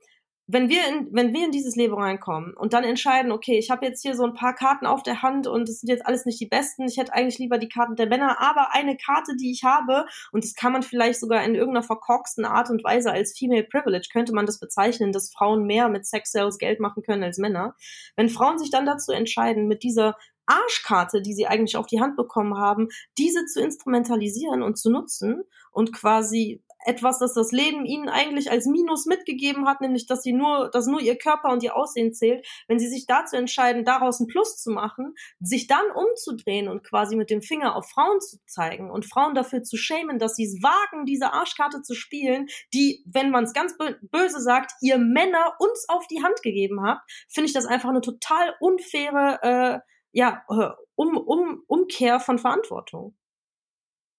wenn 0.51 0.67
wir 0.67 0.87
in, 0.87 1.09
wenn 1.11 1.31
wir 1.31 1.45
in 1.45 1.51
dieses 1.51 1.75
Leben 1.75 1.93
reinkommen 1.93 2.55
und 2.55 2.73
dann 2.73 2.83
entscheiden, 2.83 3.31
okay, 3.31 3.59
ich 3.59 3.69
habe 3.69 3.85
jetzt 3.85 4.01
hier 4.01 4.15
so 4.15 4.23
ein 4.23 4.33
paar 4.33 4.55
Karten 4.55 4.87
auf 4.87 5.03
der 5.03 5.21
Hand 5.21 5.45
und 5.45 5.69
es 5.69 5.81
sind 5.81 5.89
jetzt 5.89 6.07
alles 6.07 6.25
nicht 6.25 6.39
die 6.39 6.47
besten, 6.47 6.87
ich 6.87 6.97
hätte 6.97 7.13
eigentlich 7.13 7.37
lieber 7.37 7.59
die 7.59 7.69
Karten 7.69 7.95
der 7.95 8.07
Männer, 8.07 8.41
aber 8.41 8.73
eine 8.73 8.97
Karte, 8.97 9.35
die 9.35 9.51
ich 9.51 9.63
habe, 9.63 10.07
und 10.31 10.43
das 10.43 10.55
kann 10.55 10.73
man 10.73 10.81
vielleicht 10.81 11.19
sogar 11.19 11.43
in 11.43 11.53
irgendeiner 11.53 11.85
verkorksten 11.85 12.45
Art 12.45 12.71
und 12.71 12.83
Weise 12.83 13.11
als 13.11 13.37
Female 13.37 13.63
Privilege, 13.63 14.07
könnte 14.11 14.33
man 14.33 14.47
das 14.47 14.59
bezeichnen, 14.59 15.11
dass 15.11 15.31
Frauen 15.31 15.67
mehr 15.67 15.87
mit 15.87 16.07
Sex 16.07 16.31
Sales 16.31 16.57
Geld 16.57 16.79
machen 16.79 17.03
können 17.03 17.21
als 17.21 17.37
Männer. 17.37 17.75
Wenn 18.15 18.29
Frauen 18.29 18.57
sich 18.57 18.71
dann 18.71 18.87
dazu 18.87 19.11
entscheiden, 19.11 19.67
mit 19.67 19.83
dieser 19.83 20.15
Arschkarte, 20.47 21.21
die 21.21 21.35
sie 21.35 21.45
eigentlich 21.45 21.77
auf 21.77 21.85
die 21.85 22.01
Hand 22.01 22.15
bekommen 22.15 22.57
haben, 22.57 22.87
diese 23.19 23.45
zu 23.45 23.61
instrumentalisieren 23.61 24.63
und 24.63 24.79
zu 24.79 24.89
nutzen 24.89 25.43
und 25.71 25.93
quasi 25.93 26.63
etwas, 26.85 27.19
das 27.19 27.33
das 27.33 27.51
Leben 27.51 27.85
ihnen 27.85 28.09
eigentlich 28.09 28.51
als 28.51 28.65
Minus 28.65 29.05
mitgegeben 29.05 29.67
hat, 29.67 29.81
nämlich 29.81 30.05
dass 30.07 30.23
sie 30.23 30.33
nur, 30.33 30.69
dass 30.71 30.87
nur 30.87 31.01
ihr 31.01 31.17
Körper 31.17 31.51
und 31.51 31.63
ihr 31.63 31.75
Aussehen 31.75 32.13
zählt, 32.13 32.45
wenn 32.67 32.79
sie 32.79 32.87
sich 32.87 33.05
dazu 33.05 33.35
entscheiden, 33.35 33.85
daraus 33.85 34.19
ein 34.19 34.27
Plus 34.27 34.57
zu 34.57 34.71
machen, 34.71 35.13
sich 35.39 35.67
dann 35.67 35.85
umzudrehen 35.93 36.67
und 36.67 36.83
quasi 36.83 37.15
mit 37.15 37.29
dem 37.29 37.41
Finger 37.41 37.75
auf 37.75 37.89
Frauen 37.89 38.21
zu 38.21 38.37
zeigen 38.45 38.89
und 38.91 39.05
Frauen 39.05 39.35
dafür 39.35 39.63
zu 39.63 39.77
schämen, 39.77 40.19
dass 40.19 40.35
sie 40.35 40.45
es 40.45 40.61
wagen, 40.63 41.05
diese 41.05 41.33
Arschkarte 41.33 41.81
zu 41.81 41.95
spielen, 41.95 42.47
die, 42.73 43.03
wenn 43.05 43.31
man 43.31 43.43
es 43.43 43.53
ganz 43.53 43.75
böse 44.11 44.39
sagt, 44.39 44.71
ihr 44.81 44.97
Männer 44.97 45.55
uns 45.59 45.85
auf 45.89 46.07
die 46.07 46.23
Hand 46.23 46.41
gegeben 46.41 46.81
habt, 46.83 47.01
finde 47.27 47.47
ich 47.47 47.53
das 47.53 47.65
einfach 47.65 47.89
eine 47.89 48.01
total 48.01 48.55
unfaire, 48.59 49.39
äh, 49.41 49.79
ja, 50.11 50.43
äh, 50.49 50.69
um, 50.95 51.17
um, 51.17 51.63
Umkehr 51.67 52.19
von 52.19 52.39
Verantwortung. 52.39 53.15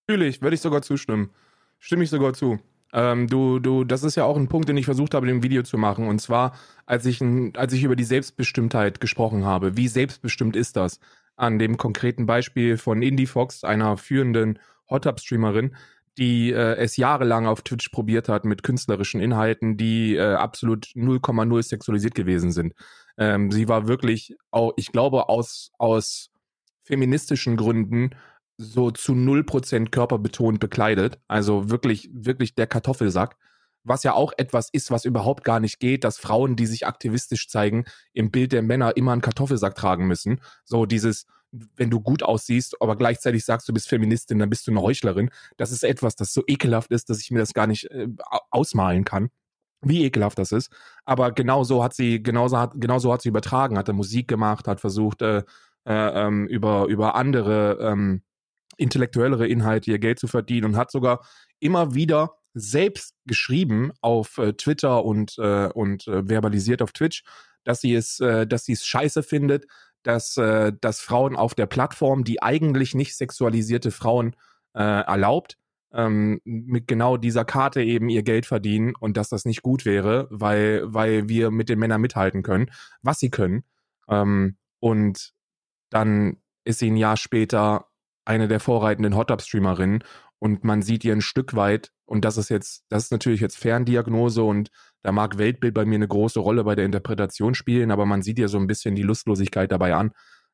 Natürlich, 0.08 0.42
würde 0.42 0.54
ich 0.54 0.60
sogar 0.60 0.82
zustimmen. 0.82 1.32
Stimme 1.80 2.04
ich 2.04 2.10
sogar 2.10 2.34
zu. 2.34 2.60
Ähm, 2.92 3.26
du, 3.26 3.58
du, 3.58 3.84
das 3.84 4.02
ist 4.02 4.16
ja 4.16 4.24
auch 4.24 4.36
ein 4.36 4.48
Punkt, 4.48 4.68
den 4.68 4.76
ich 4.76 4.84
versucht 4.84 5.14
habe, 5.14 5.26
in 5.26 5.36
dem 5.36 5.42
Video 5.42 5.62
zu 5.62 5.78
machen. 5.78 6.06
Und 6.06 6.20
zwar, 6.20 6.54
als 6.86 7.06
ich, 7.06 7.22
als 7.56 7.72
ich 7.72 7.82
über 7.82 7.96
die 7.96 8.04
Selbstbestimmtheit 8.04 9.00
gesprochen 9.00 9.44
habe. 9.44 9.76
Wie 9.76 9.88
selbstbestimmt 9.88 10.56
ist 10.56 10.76
das? 10.76 11.00
An 11.36 11.58
dem 11.58 11.78
konkreten 11.78 12.26
Beispiel 12.26 12.76
von 12.76 13.02
Indie 13.02 13.26
Fox, 13.26 13.64
einer 13.64 13.96
führenden 13.96 14.58
Hot 14.90 15.04
Tub 15.04 15.20
Streamerin, 15.20 15.74
die 16.18 16.52
äh, 16.52 16.76
es 16.76 16.96
jahrelang 16.96 17.46
auf 17.46 17.62
Twitch 17.62 17.88
probiert 17.88 18.28
hat 18.28 18.44
mit 18.44 18.62
künstlerischen 18.62 19.20
Inhalten, 19.20 19.76
die 19.76 20.16
äh, 20.16 20.34
absolut 20.34 20.86
0,0 20.94 21.62
sexualisiert 21.62 22.14
gewesen 22.14 22.52
sind. 22.52 22.74
Ähm, 23.16 23.50
sie 23.50 23.68
war 23.68 23.88
wirklich, 23.88 24.36
auch, 24.50 24.72
ich 24.76 24.92
glaube, 24.92 25.28
aus, 25.28 25.70
aus 25.78 26.30
feministischen 26.82 27.56
Gründen 27.56 28.10
so 28.60 28.90
zu 28.90 29.12
0% 29.12 29.90
körperbetont 29.90 30.60
bekleidet. 30.60 31.18
Also 31.28 31.70
wirklich, 31.70 32.10
wirklich 32.12 32.54
der 32.54 32.66
Kartoffelsack. 32.66 33.36
Was 33.82 34.02
ja 34.02 34.12
auch 34.12 34.32
etwas 34.36 34.68
ist, 34.70 34.90
was 34.90 35.06
überhaupt 35.06 35.42
gar 35.42 35.58
nicht 35.58 35.80
geht, 35.80 36.04
dass 36.04 36.18
Frauen, 36.18 36.54
die 36.54 36.66
sich 36.66 36.86
aktivistisch 36.86 37.48
zeigen, 37.48 37.86
im 38.12 38.30
Bild 38.30 38.52
der 38.52 38.60
Männer 38.62 38.96
immer 38.96 39.12
einen 39.12 39.22
Kartoffelsack 39.22 39.74
tragen 39.74 40.06
müssen. 40.06 40.42
So 40.64 40.84
dieses, 40.84 41.26
wenn 41.76 41.88
du 41.88 42.00
gut 42.00 42.22
aussiehst, 42.22 42.76
aber 42.82 42.96
gleichzeitig 42.96 43.44
sagst, 43.46 43.66
du 43.68 43.72
bist 43.72 43.88
Feministin, 43.88 44.38
dann 44.38 44.50
bist 44.50 44.66
du 44.66 44.72
eine 44.72 44.82
Heuchlerin. 44.82 45.30
Das 45.56 45.72
ist 45.72 45.82
etwas, 45.82 46.14
das 46.14 46.34
so 46.34 46.42
ekelhaft 46.46 46.90
ist, 46.90 47.08
dass 47.08 47.20
ich 47.20 47.30
mir 47.30 47.38
das 47.38 47.54
gar 47.54 47.66
nicht 47.66 47.90
äh, 47.90 48.08
ausmalen 48.50 49.04
kann. 49.04 49.30
wie 49.82 50.04
ekelhaft 50.04 50.38
das 50.38 50.52
ist. 50.52 50.70
Aber 51.06 51.32
genauso 51.32 51.82
hat 51.82 51.94
sie, 51.94 52.22
genauso 52.22 52.58
hat, 52.58 52.72
genauso 52.76 53.12
hat 53.12 53.22
sie 53.22 53.30
übertragen, 53.30 53.78
hat 53.78 53.88
er 53.88 53.94
Musik 53.94 54.28
gemacht, 54.28 54.68
hat 54.68 54.80
versucht, 54.80 55.22
äh, 55.22 55.42
äh, 55.86 56.26
ähm, 56.26 56.46
über, 56.46 56.86
über 56.86 57.14
andere 57.14 57.78
ähm, 57.80 58.22
intellektuellere 58.80 59.46
Inhalte 59.46 59.90
ihr 59.90 59.98
Geld 59.98 60.18
zu 60.18 60.26
verdienen 60.26 60.66
und 60.66 60.76
hat 60.76 60.90
sogar 60.90 61.24
immer 61.60 61.94
wieder 61.94 62.34
selbst 62.54 63.14
geschrieben 63.26 63.92
auf 64.00 64.38
äh, 64.38 64.54
Twitter 64.54 65.04
und, 65.04 65.38
äh, 65.38 65.68
und 65.68 66.08
äh, 66.08 66.26
verbalisiert 66.28 66.82
auf 66.82 66.92
Twitch, 66.92 67.22
dass 67.64 67.80
sie 67.80 67.94
es, 67.94 68.20
äh, 68.20 68.46
dass 68.46 68.64
sie 68.64 68.72
es 68.72 68.84
scheiße 68.84 69.22
findet, 69.22 69.66
dass, 70.02 70.36
äh, 70.36 70.72
dass 70.80 71.00
Frauen 71.00 71.36
auf 71.36 71.54
der 71.54 71.66
Plattform, 71.66 72.24
die 72.24 72.42
eigentlich 72.42 72.94
nicht 72.94 73.16
sexualisierte 73.16 73.90
Frauen 73.90 74.34
äh, 74.74 74.82
erlaubt, 74.82 75.58
ähm, 75.92 76.40
mit 76.44 76.86
genau 76.86 77.16
dieser 77.16 77.44
Karte 77.44 77.82
eben 77.82 78.08
ihr 78.08 78.22
Geld 78.22 78.46
verdienen 78.46 78.94
und 78.98 79.16
dass 79.16 79.28
das 79.28 79.44
nicht 79.44 79.62
gut 79.62 79.84
wäre, 79.84 80.26
weil, 80.30 80.82
weil 80.84 81.28
wir 81.28 81.50
mit 81.50 81.68
den 81.68 81.78
Männern 81.78 82.00
mithalten 82.00 82.42
können, 82.42 82.70
was 83.02 83.18
sie 83.18 83.30
können. 83.30 83.64
Ähm, 84.08 84.56
und 84.78 85.34
dann 85.90 86.38
ist 86.64 86.78
sie 86.78 86.90
ein 86.90 86.96
Jahr 86.96 87.16
später 87.16 87.89
eine 88.30 88.46
der 88.46 88.60
vorreitenden 88.60 89.16
Hot-Up-Streamerinnen 89.16 90.04
und 90.38 90.62
man 90.62 90.82
sieht 90.82 91.04
ihr 91.04 91.12
ein 91.12 91.20
Stück 91.20 91.54
weit, 91.54 91.90
und 92.06 92.24
das 92.24 92.36
ist 92.36 92.48
jetzt, 92.48 92.84
das 92.88 93.04
ist 93.04 93.12
natürlich 93.12 93.40
jetzt 93.40 93.58
Ferndiagnose 93.58 94.42
und 94.42 94.70
da 95.02 95.12
mag 95.12 95.36
Weltbild 95.38 95.74
bei 95.74 95.84
mir 95.84 95.96
eine 95.96 96.08
große 96.08 96.40
Rolle 96.40 96.64
bei 96.64 96.74
der 96.74 96.84
Interpretation 96.84 97.54
spielen, 97.54 97.90
aber 97.90 98.06
man 98.06 98.22
sieht 98.22 98.38
ihr 98.38 98.48
so 98.48 98.58
ein 98.58 98.66
bisschen 98.66 98.94
die 98.94 99.02
Lustlosigkeit 99.02 99.70
dabei 99.70 99.94
an. 99.94 100.12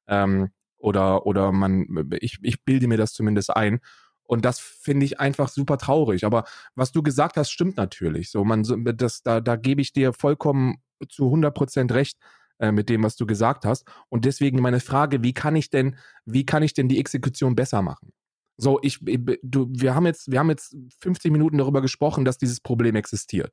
Ähm, 0.08 0.50
oder, 0.78 1.26
oder 1.26 1.52
man, 1.52 1.86
ich, 2.20 2.38
ich 2.42 2.64
bilde 2.64 2.88
mir 2.88 2.98
das 2.98 3.12
zumindest 3.12 3.56
ein. 3.56 3.80
Und 4.24 4.44
das 4.44 4.58
finde 4.60 5.06
ich 5.06 5.20
einfach 5.20 5.48
super 5.48 5.78
traurig. 5.78 6.24
Aber 6.24 6.44
was 6.74 6.92
du 6.92 7.02
gesagt 7.02 7.36
hast, 7.36 7.50
stimmt 7.50 7.76
natürlich. 7.76 8.30
So, 8.30 8.44
man, 8.44 8.64
das, 8.94 9.22
da, 9.22 9.40
da 9.40 9.56
gebe 9.56 9.80
ich 9.80 9.92
dir 9.92 10.12
vollkommen 10.12 10.76
zu 11.08 11.26
100 11.26 11.54
Prozent 11.54 11.92
recht 11.92 12.18
äh, 12.58 12.72
mit 12.72 12.88
dem, 12.88 13.02
was 13.02 13.16
du 13.16 13.26
gesagt 13.26 13.64
hast. 13.64 13.86
Und 14.08 14.24
deswegen 14.24 14.60
meine 14.60 14.80
Frage, 14.80 15.22
wie 15.22 15.34
kann 15.34 15.56
ich 15.56 15.70
denn, 15.70 15.96
wie 16.24 16.46
kann 16.46 16.62
ich 16.62 16.74
denn 16.74 16.88
die 16.88 16.98
Exekution 16.98 17.54
besser 17.54 17.82
machen? 17.82 18.12
So, 18.56 18.78
ich, 18.82 19.00
du, 19.42 19.68
wir 19.70 19.94
haben 19.94 20.06
jetzt, 20.06 20.30
wir 20.30 20.38
haben 20.38 20.48
jetzt 20.48 20.74
50 21.00 21.30
Minuten 21.30 21.58
darüber 21.58 21.82
gesprochen, 21.82 22.24
dass 22.24 22.38
dieses 22.38 22.60
Problem 22.60 22.96
existiert. 22.96 23.52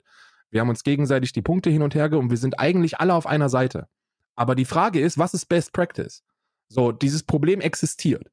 Wir 0.50 0.62
haben 0.62 0.70
uns 0.70 0.84
gegenseitig 0.84 1.34
die 1.34 1.42
Punkte 1.42 1.70
hin 1.70 1.82
und 1.82 1.96
her 1.96 2.12
und 2.14 2.30
wir 2.30 2.38
sind 2.38 2.60
eigentlich 2.60 3.00
alle 3.00 3.14
auf 3.14 3.26
einer 3.26 3.50
Seite. 3.50 3.88
Aber 4.36 4.56
die 4.56 4.66
Frage 4.66 5.02
ist, 5.02 5.18
was 5.18 5.34
ist 5.34 5.48
Best 5.48 5.74
Practice? 5.74 6.24
So, 6.70 6.92
dieses 6.92 7.24
Problem 7.24 7.60
existiert. 7.60 8.32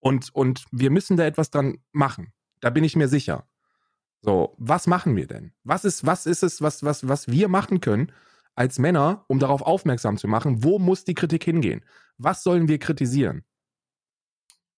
Und, 0.00 0.34
und 0.34 0.64
wir 0.72 0.90
müssen 0.90 1.16
da 1.16 1.24
etwas 1.24 1.50
dran 1.50 1.78
machen. 1.92 2.32
Da 2.60 2.70
bin 2.70 2.84
ich 2.84 2.96
mir 2.96 3.08
sicher. 3.08 3.46
So, 4.22 4.54
was 4.58 4.86
machen 4.86 5.14
wir 5.14 5.26
denn? 5.26 5.52
Was 5.62 5.84
ist, 5.84 6.04
was 6.04 6.26
ist 6.26 6.42
es, 6.42 6.60
was, 6.60 6.82
was, 6.82 7.06
was 7.06 7.28
wir 7.28 7.48
machen 7.48 7.80
können 7.80 8.12
als 8.56 8.78
Männer, 8.78 9.24
um 9.28 9.38
darauf 9.38 9.62
aufmerksam 9.62 10.16
zu 10.16 10.28
machen? 10.28 10.64
Wo 10.64 10.78
muss 10.78 11.04
die 11.04 11.14
Kritik 11.14 11.44
hingehen? 11.44 11.84
Was 12.18 12.42
sollen 12.42 12.68
wir 12.68 12.78
kritisieren? 12.78 13.44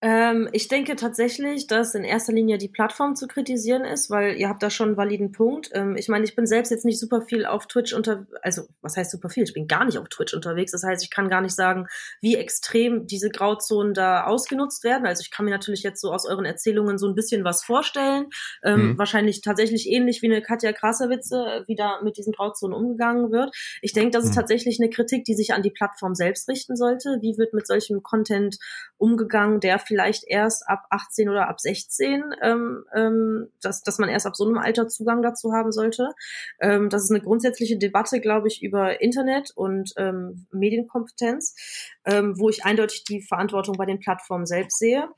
Ähm, 0.01 0.49
ich 0.53 0.69
denke 0.69 0.95
tatsächlich, 0.95 1.67
dass 1.67 1.95
in 1.95 2.05
erster 2.05 2.33
Linie 2.33 2.57
die 2.57 2.69
Plattform 2.69 3.17
zu 3.17 3.27
kritisieren 3.27 3.85
ist, 3.85 4.11
weil 4.11 4.37
ihr 4.37 4.49
habt 4.49 4.63
da 4.63 4.71
schon 4.71 4.91
einen 4.91 4.97
validen 4.97 5.33
Punkt. 5.33 5.71
Ähm, 5.73 5.97
ich 5.97 6.09
meine, 6.09 6.25
ich 6.25 6.37
bin 6.37 6.47
selbst 6.47 6.71
jetzt 6.71 6.85
nicht 6.85 7.01
super 7.01 7.21
viel 7.23 7.45
auf 7.45 7.67
Twitch 7.67 7.93
unter, 7.95 8.27
also 8.43 8.63
was 8.81 8.97
heißt 8.97 9.11
super 9.11 9.29
viel? 9.29 9.43
Ich 9.43 9.55
bin 9.55 9.67
gar 9.67 9.85
nicht 9.85 9.99
auf 9.99 10.09
Twitch 10.09 10.35
unterwegs. 10.35 10.71
Das 10.71 10.85
heißt, 10.85 11.03
ich 11.03 11.11
kann 11.11 11.29
gar 11.29 11.41
nicht 11.41 11.55
sagen, 11.57 11.89
wie 12.21 12.37
extrem 12.37 13.09
diese 13.09 13.29
Grauzonen 13.29 13.93
da 13.93 14.25
ausgenutzt 14.25 14.85
werden. 14.85 15.05
Also 15.05 15.23
ich 15.23 15.33
kann 15.33 15.45
mir 15.45 15.51
natürlich 15.51 15.83
jetzt 15.83 16.01
so 16.01 16.13
aus 16.13 16.27
euren 16.27 16.45
Erzählungen 16.45 16.97
so 16.99 17.09
ein 17.09 17.17
bisschen 17.17 17.43
was 17.43 17.65
vorstellen. 17.65 18.27
Ähm, 18.63 18.91
mhm. 18.91 18.99
Wahrscheinlich 18.99 19.41
tatsächlich 19.41 19.89
ähnlich 19.89 20.23
wie 20.23 20.27
eine 20.27 20.43
Katja 20.43 20.73
Krasavice, 20.73 21.33
wie 21.67 21.75
da 21.75 22.01
mit 22.05 22.19
diesen 22.19 22.33
Grauzonen 22.33 22.77
umgegangen 22.77 23.33
wird. 23.33 23.53
Ich 23.83 23.95
denke, 23.95 24.13
das 24.13 24.23
ist 24.23 24.31
mhm. 24.31 24.37
tatsächlich 24.37 24.79
eine 24.81 24.91
Kritik, 24.91 25.25
die 25.25 25.35
sich 25.35 25.55
an 25.55 25.63
die 25.63 25.71
Plattform 25.71 26.15
selbst 26.15 26.49
richten 26.49 26.77
sollte. 26.77 27.19
Wie 27.21 27.37
wird 27.37 27.53
mit 27.53 27.67
solchem 27.67 28.05
Content 28.05 28.59
umgegangen, 28.97 29.59
der 29.59 29.81
vielleicht 29.89 30.25
erst 30.27 30.69
ab 30.69 30.85
18 30.91 31.29
oder 31.29 31.49
ab 31.49 31.61
16, 31.61 32.23
ähm, 32.43 32.85
ähm, 32.95 33.49
dass, 33.61 33.83
dass 33.83 33.99
man 33.99 34.09
erst 34.09 34.27
ab 34.27 34.37
so 34.37 34.47
einem 34.47 34.59
Alter 34.59 34.87
Zugang 34.87 35.23
dazu 35.23 35.53
haben 35.53 35.73
sollte. 35.73 36.11
Ähm, 36.61 36.91
das 36.91 37.05
ist 37.05 37.11
eine 37.11 37.23
grundsätzliche 37.23 37.79
Debatte, 37.79 38.21
glaube 38.21 38.47
ich, 38.47 38.63
über 38.63 39.01
Internet 39.01 39.51
und 39.57 39.93
ähm, 39.97 40.47
Medienkompetenz, 40.53 41.57
ähm, 42.05 42.39
wo 42.39 42.51
ich 42.51 42.65
eindeutig 42.65 43.05
die 43.05 43.23
Verantwortung 43.23 43.77
bei 43.77 43.87
den 43.87 43.99
Plattformen 43.99 44.47
selbst 44.47 44.79
sehe. 44.79 45.09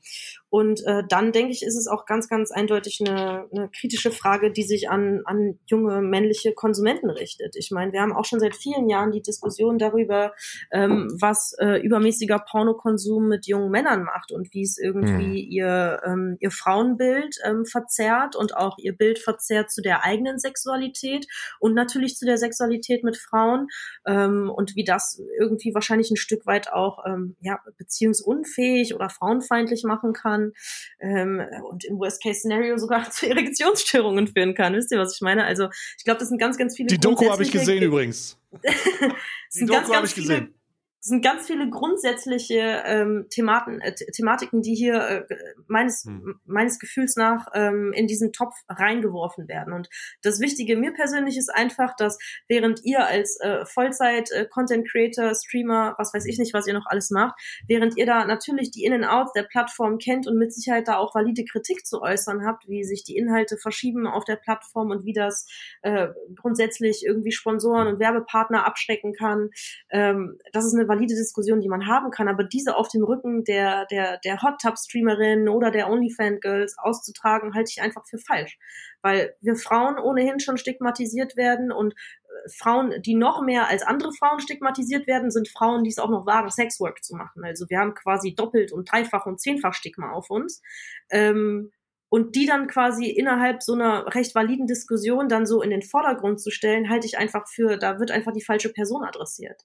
Und 0.51 0.85
äh, 0.85 1.03
dann 1.07 1.31
denke 1.31 1.53
ich, 1.53 1.63
ist 1.63 1.77
es 1.77 1.87
auch 1.87 2.05
ganz, 2.05 2.27
ganz 2.27 2.51
eindeutig 2.51 2.99
eine, 2.99 3.47
eine 3.55 3.69
kritische 3.69 4.11
Frage, 4.11 4.51
die 4.51 4.63
sich 4.63 4.89
an, 4.89 5.21
an 5.23 5.57
junge 5.65 6.01
männliche 6.01 6.51
Konsumenten 6.53 7.09
richtet. 7.09 7.55
Ich 7.55 7.71
meine, 7.71 7.93
wir 7.93 8.01
haben 8.01 8.11
auch 8.11 8.25
schon 8.25 8.41
seit 8.41 8.53
vielen 8.53 8.89
Jahren 8.89 9.13
die 9.13 9.21
Diskussion 9.21 9.77
darüber, 9.77 10.33
ähm, 10.73 11.07
was 11.17 11.55
äh, 11.59 11.79
übermäßiger 11.79 12.37
Pornokonsum 12.39 13.29
mit 13.29 13.47
jungen 13.47 13.71
Männern 13.71 14.03
macht 14.03 14.33
und 14.33 14.53
wie 14.53 14.63
es 14.63 14.77
irgendwie 14.77 15.45
mhm. 15.45 15.51
ihr, 15.51 16.01
ähm, 16.05 16.35
ihr 16.41 16.51
Frauenbild 16.51 17.37
ähm, 17.45 17.65
verzerrt 17.65 18.35
und 18.35 18.53
auch 18.53 18.77
ihr 18.77 18.97
Bild 18.97 19.19
verzerrt 19.19 19.71
zu 19.71 19.81
der 19.81 20.03
eigenen 20.03 20.37
Sexualität 20.37 21.27
und 21.61 21.75
natürlich 21.75 22.17
zu 22.17 22.25
der 22.25 22.35
Sexualität 22.35 23.05
mit 23.05 23.15
Frauen 23.15 23.69
ähm, 24.05 24.51
und 24.53 24.75
wie 24.75 24.83
das 24.83 25.21
irgendwie 25.39 25.73
wahrscheinlich 25.73 26.11
ein 26.11 26.17
Stück 26.17 26.45
weit 26.45 26.73
auch 26.73 27.05
ähm, 27.07 27.37
ja, 27.39 27.61
beziehungsunfähig 27.77 28.93
oder 28.95 29.09
frauenfeindlich 29.09 29.85
machen 29.85 30.11
kann 30.11 30.40
kann 30.41 30.53
ähm, 30.99 31.41
und 31.69 31.85
im 31.85 31.99
Worst-Case-Szenario 31.99 32.77
sogar 32.77 33.09
zu 33.11 33.29
Erektionsstörungen 33.29 34.27
führen 34.27 34.55
kann. 34.55 34.73
Wisst 34.73 34.91
ihr, 34.91 34.99
was 34.99 35.15
ich 35.15 35.21
meine? 35.21 35.45
Also 35.45 35.69
ich 35.97 36.03
glaube, 36.03 36.19
das 36.19 36.29
sind 36.29 36.39
ganz, 36.39 36.57
ganz 36.57 36.75
viele. 36.75 36.87
Die 36.87 36.99
Doku 36.99 37.29
habe 37.29 37.43
ich 37.43 37.51
gesehen 37.51 37.83
übrigens. 37.83 38.37
Die 39.55 39.65
Doku 39.65 39.93
habe 39.93 40.05
ich 40.05 40.15
gesehen 40.15 40.53
es 41.01 41.07
sind 41.07 41.23
ganz 41.23 41.47
viele 41.47 41.67
grundsätzliche 41.67 42.83
ähm, 42.85 43.25
Thematen, 43.31 43.81
äh, 43.81 43.95
Thematiken, 43.95 44.61
die 44.61 44.75
hier 44.75 45.25
äh, 45.27 45.35
meines, 45.65 46.05
hm. 46.05 46.39
meines 46.45 46.77
Gefühls 46.77 47.15
nach 47.15 47.47
ähm, 47.55 47.91
in 47.91 48.05
diesen 48.05 48.33
Topf 48.33 48.53
reingeworfen 48.69 49.47
werden. 49.47 49.73
Und 49.73 49.89
das 50.21 50.39
Wichtige 50.39 50.77
mir 50.77 50.93
persönlich 50.93 51.37
ist 51.37 51.49
einfach, 51.49 51.95
dass 51.95 52.19
während 52.47 52.85
ihr 52.85 53.03
als 53.03 53.39
äh, 53.41 53.65
Vollzeit-Content-Creator, 53.65 55.31
äh, 55.31 55.35
Streamer, 55.35 55.95
was 55.97 56.13
weiß 56.13 56.25
ich 56.27 56.37
nicht, 56.37 56.53
was 56.53 56.67
ihr 56.67 56.75
noch 56.75 56.85
alles 56.85 57.09
macht, 57.09 57.33
während 57.67 57.97
ihr 57.97 58.05
da 58.05 58.25
natürlich 58.25 58.69
die 58.69 58.83
In- 58.83 58.93
und 58.93 59.03
Outs 59.03 59.33
der 59.33 59.43
Plattform 59.43 59.97
kennt 59.97 60.27
und 60.27 60.37
mit 60.37 60.53
Sicherheit 60.53 60.87
da 60.87 60.97
auch 60.97 61.15
valide 61.15 61.45
Kritik 61.45 61.87
zu 61.87 62.03
äußern 62.03 62.45
habt, 62.45 62.67
wie 62.67 62.83
sich 62.83 63.03
die 63.03 63.17
Inhalte 63.17 63.57
verschieben 63.57 64.05
auf 64.05 64.23
der 64.23 64.35
Plattform 64.35 64.91
und 64.91 65.03
wie 65.03 65.13
das 65.13 65.47
äh, 65.81 66.09
grundsätzlich 66.35 67.03
irgendwie 67.03 67.31
Sponsoren 67.31 67.87
und 67.87 67.99
Werbepartner 67.99 68.67
abschrecken 68.67 69.13
kann, 69.13 69.49
ähm, 69.89 70.37
das 70.53 70.65
ist 70.65 70.75
eine 70.75 70.90
valide 70.91 71.15
Diskussion, 71.15 71.61
die 71.61 71.69
man 71.69 71.87
haben 71.87 72.11
kann, 72.11 72.27
aber 72.27 72.43
diese 72.43 72.75
auf 72.75 72.89
dem 72.89 73.03
Rücken 73.03 73.45
der, 73.45 73.85
der, 73.85 74.19
der 74.19 74.41
Hot 74.41 74.59
Tub 74.61 74.77
Streamerin 74.77 75.47
oder 75.47 75.71
der 75.71 75.89
OnlyFans 75.89 76.41
Girls 76.41 76.75
auszutragen, 76.77 77.53
halte 77.53 77.71
ich 77.71 77.81
einfach 77.81 78.05
für 78.05 78.17
falsch. 78.17 78.57
Weil 79.01 79.35
wir 79.39 79.55
Frauen 79.55 79.97
ohnehin 79.97 80.39
schon 80.39 80.57
stigmatisiert 80.57 81.37
werden 81.37 81.71
und 81.71 81.93
äh, 81.93 82.49
Frauen, 82.57 83.01
die 83.01 83.15
noch 83.15 83.41
mehr 83.41 83.69
als 83.69 83.83
andere 83.83 84.11
Frauen 84.11 84.41
stigmatisiert 84.41 85.07
werden, 85.07 85.31
sind 85.31 85.47
Frauen, 85.47 85.83
die 85.83 85.89
es 85.89 85.99
auch 85.99 86.09
noch 86.09 86.25
wagen, 86.25 86.51
Sexwork 86.51 87.03
zu 87.03 87.15
machen. 87.15 87.43
Also 87.45 87.69
wir 87.69 87.79
haben 87.79 87.93
quasi 87.93 88.35
doppelt 88.35 88.73
und 88.73 88.91
dreifach 88.91 89.25
und 89.25 89.39
zehnfach 89.39 89.73
Stigma 89.73 90.11
auf 90.11 90.29
uns. 90.29 90.61
Ähm, 91.09 91.71
und 92.13 92.35
die 92.35 92.45
dann 92.45 92.67
quasi 92.67 93.05
innerhalb 93.05 93.63
so 93.63 93.73
einer 93.73 94.13
recht 94.13 94.35
validen 94.35 94.67
Diskussion 94.67 95.29
dann 95.29 95.45
so 95.45 95.61
in 95.61 95.69
den 95.69 95.81
Vordergrund 95.81 96.41
zu 96.41 96.51
stellen, 96.51 96.89
halte 96.89 97.07
ich 97.07 97.17
einfach 97.17 97.47
für, 97.47 97.77
da 97.77 97.99
wird 97.99 98.11
einfach 98.11 98.33
die 98.33 98.43
falsche 98.43 98.67
Person 98.67 99.05
adressiert. 99.05 99.63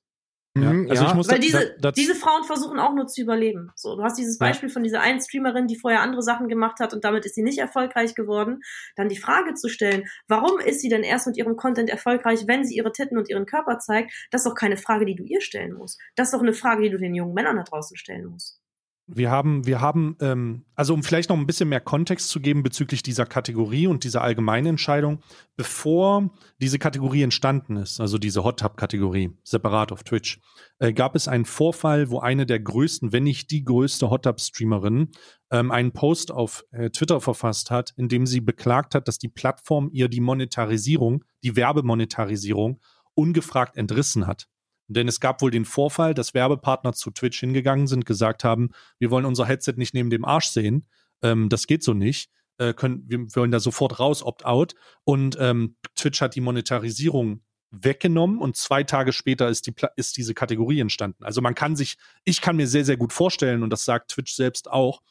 Ja, 0.57 0.73
mhm, 0.73 0.89
also 0.89 1.03
ja. 1.03 1.11
ich 1.11 1.15
muss 1.15 1.29
Weil 1.29 1.39
diese, 1.39 1.77
da, 1.79 1.93
diese 1.93 2.15
Frauen 2.15 2.45
versuchen 2.45 2.79
auch 2.79 2.95
nur 2.95 3.07
zu 3.07 3.21
überleben. 3.21 3.71
So, 3.75 3.95
du 3.95 4.03
hast 4.03 4.17
dieses 4.19 4.39
Beispiel 4.39 4.69
ja. 4.71 4.73
von 4.73 4.83
dieser 4.83 5.01
einen 5.01 5.21
Streamerin, 5.21 5.67
die 5.67 5.77
vorher 5.77 6.01
andere 6.01 6.23
Sachen 6.23 6.49
gemacht 6.49 6.81
hat 6.81 6.95
und 6.95 7.05
damit 7.05 7.27
ist 7.27 7.35
sie 7.35 7.43
nicht 7.43 7.59
erfolgreich 7.59 8.15
geworden. 8.15 8.61
Dann 8.97 9.09
die 9.09 9.19
Frage 9.19 9.55
zu 9.55 9.69
stellen, 9.69 10.05
warum 10.29 10.59
ist 10.59 10.81
sie 10.81 10.89
denn 10.89 11.03
erst 11.03 11.27
mit 11.27 11.37
ihrem 11.37 11.57
Content 11.57 11.91
erfolgreich, 11.91 12.45
wenn 12.47 12.65
sie 12.65 12.77
ihre 12.77 12.93
Titten 12.93 13.19
und 13.19 13.29
ihren 13.29 13.45
Körper 13.45 13.79
zeigt? 13.79 14.13
Das 14.31 14.41
ist 14.41 14.47
doch 14.47 14.55
keine 14.55 14.79
Frage, 14.79 15.05
die 15.05 15.15
du 15.15 15.25
ihr 15.25 15.43
stellen 15.43 15.75
musst. 15.75 16.01
Das 16.15 16.29
ist 16.29 16.35
doch 16.35 16.43
eine 16.43 16.55
Frage, 16.55 16.83
die 16.83 16.91
du 16.91 16.99
den 16.99 17.15
jungen 17.15 17.35
Männern 17.35 17.57
da 17.57 17.63
draußen 17.63 17.97
stellen 17.97 18.27
musst. 18.27 18.61
Wir 19.09 19.31
haben, 19.31 19.65
wir 19.67 19.81
haben, 19.81 20.17
ähm, 20.21 20.65
also 20.75 20.93
um 20.93 21.05
vielleicht 21.05 21.31
noch 21.31 21.37
ein 21.37 21.47
bisschen 21.47 21.69
mehr 21.69 21.81
Kontext 21.81 22.29
zu 22.29 22.41
geben 22.41 22.65
bezüglich 22.65 23.05
dieser 23.05 23.25
Kategorie 23.25 23.87
und 23.87 24.03
dieser 24.03 24.23
allgemeinen 24.23 24.67
Entscheidung, 24.67 25.21
bevor 25.57 26.31
diese 26.61 26.81
Kategorie 26.81 27.23
entstanden 27.23 27.77
ist, 27.77 28.01
also 28.01 28.19
diese 28.19 28.43
Hot 28.43 28.59
Tub-Kategorie, 28.59 29.31
separat 29.45 29.93
auf 29.93 30.03
Twitch, 30.03 30.41
äh, 30.81 30.93
gab 30.93 31.15
es 31.15 31.29
einen 31.29 31.45
Vorfall, 31.45 32.11
wo 32.11 32.19
eine 32.19 32.47
der 32.47 32.59
größten, 32.59 33.13
wenn 33.13 33.23
nicht 33.23 33.53
die 33.53 33.65
größte 33.65 34.11
Hot 34.11 34.25
Tub-Streamerin 34.25 35.13
ähm, 35.53 35.71
einen 35.71 35.93
Post 35.93 36.33
auf 36.33 36.65
äh, 36.73 36.91
Twitter 36.91 37.21
verfasst 37.21 37.71
hat, 37.71 37.93
in 37.97 38.09
dem 38.09 38.27
sie 38.27 38.41
beklagt 38.41 38.97
hat, 38.97 39.07
dass 39.07 39.19
die 39.19 39.29
Plattform 39.29 39.89
ihr 39.93 40.09
die 40.09 40.21
Monetarisierung, 40.21 41.23
die 41.45 41.55
Werbemonetarisierung 41.55 42.81
ungefragt 43.15 43.77
entrissen 43.77 44.27
hat. 44.27 44.49
Denn 44.89 45.09
es 45.09 45.21
gab 45.21 45.43
wohl 45.43 45.51
den 45.51 45.65
Vorfall, 45.65 46.15
dass 46.15 46.35
Werbepartner 46.35 46.93
zu 46.93 47.11
Twitch 47.11 47.41
hingegangen 47.41 47.87
sind, 47.87 48.07
gesagt 48.07 48.45
haben, 48.45 48.71
wir 48.99 49.11
wollen 49.11 49.25
unser 49.25 49.47
Headset 49.47 49.75
nicht 49.77 49.95
neben 49.95 50.11
dem 50.11 50.25
Arsch 50.25 50.49
sehen. 50.49 50.87
Ähm, 51.23 51.49
das 51.49 51.67
geht 51.67 51.83
so 51.83 51.95
nicht. 51.95 52.31
äh, 52.59 52.75
können, 52.75 53.05
wir 53.07 53.35
wollen 53.35 53.51
da 53.51 53.61
sofort 53.61 53.99
raus, 53.99 54.23
Opt-out. 54.23 54.75
Und 55.05 55.37
ähm, 55.41 55.77
Twitch 55.95 56.21
hat 56.21 56.35
die 56.35 56.41
Monetarisierung 56.41 57.43
weggenommen 57.71 58.39
und 58.39 58.57
zwei 58.57 58.85
Tage 58.85 59.13
später 59.13 59.49
ist, 59.49 59.67
die, 59.67 59.75
ist 59.97 60.17
diese 60.17 60.35
Kategorie 60.35 60.81
entstanden. 60.81 61.25
Also 61.25 61.41
man 61.41 61.55
kann 61.55 61.77
sich, 61.77 61.97
ich 62.25 62.41
kann 62.41 62.57
mir 62.57 62.67
sehr, 62.67 62.85
sehr 62.85 62.97
gut 62.97 63.13
vorstellen, 63.13 63.63
und 63.63 63.71
das 63.71 63.85
sagt 63.85 64.13
Twitch 64.13 64.35
selbst 64.35 64.71
auch, 64.71 65.03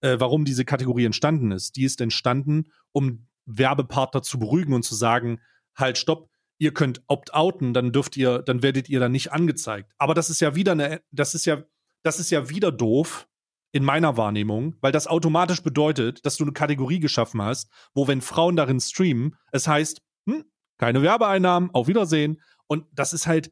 äh, 0.00 0.16
warum 0.18 0.44
diese 0.44 0.64
Kategorie 0.64 1.04
entstanden 1.04 1.50
ist. 1.50 1.76
Die 1.76 1.84
ist 1.84 2.00
entstanden, 2.00 2.70
um 2.92 3.26
Werbepartner 3.46 4.22
zu 4.22 4.38
beruhigen 4.38 4.72
und 4.72 4.84
zu 4.84 4.94
sagen, 4.94 5.40
halt, 5.74 5.98
stopp, 5.98 6.30
ihr 6.58 6.72
könnt 6.72 7.02
opt-outen, 7.06 7.74
dann 7.74 7.92
dürft 7.92 8.16
ihr, 8.16 8.40
dann 8.40 8.62
werdet 8.62 8.88
ihr 8.88 9.00
dann 9.00 9.12
nicht 9.12 9.32
angezeigt. 9.32 9.92
Aber 9.98 10.14
das 10.14 10.30
ist 10.30 10.40
ja 10.40 10.54
wieder 10.54 10.72
eine, 10.72 11.02
das 11.10 11.34
ist 11.34 11.44
ja, 11.46 11.62
das 12.02 12.18
ist 12.18 12.30
ja 12.30 12.48
wieder 12.48 12.70
doof 12.70 13.26
in 13.72 13.84
meiner 13.84 14.16
Wahrnehmung, 14.16 14.76
weil 14.80 14.92
das 14.92 15.08
automatisch 15.08 15.62
bedeutet, 15.62 16.24
dass 16.24 16.36
du 16.36 16.44
eine 16.44 16.52
Kategorie 16.52 17.00
geschaffen 17.00 17.42
hast, 17.42 17.70
wo 17.92 18.06
wenn 18.06 18.20
Frauen 18.20 18.54
darin 18.54 18.78
streamen, 18.78 19.36
es 19.50 19.66
heißt, 19.66 20.00
hm, 20.28 20.44
keine 20.78 21.02
Werbeeinnahmen, 21.02 21.70
auf 21.72 21.88
Wiedersehen. 21.88 22.40
Und 22.68 22.86
das 22.92 23.12
ist 23.12 23.26
halt, 23.26 23.50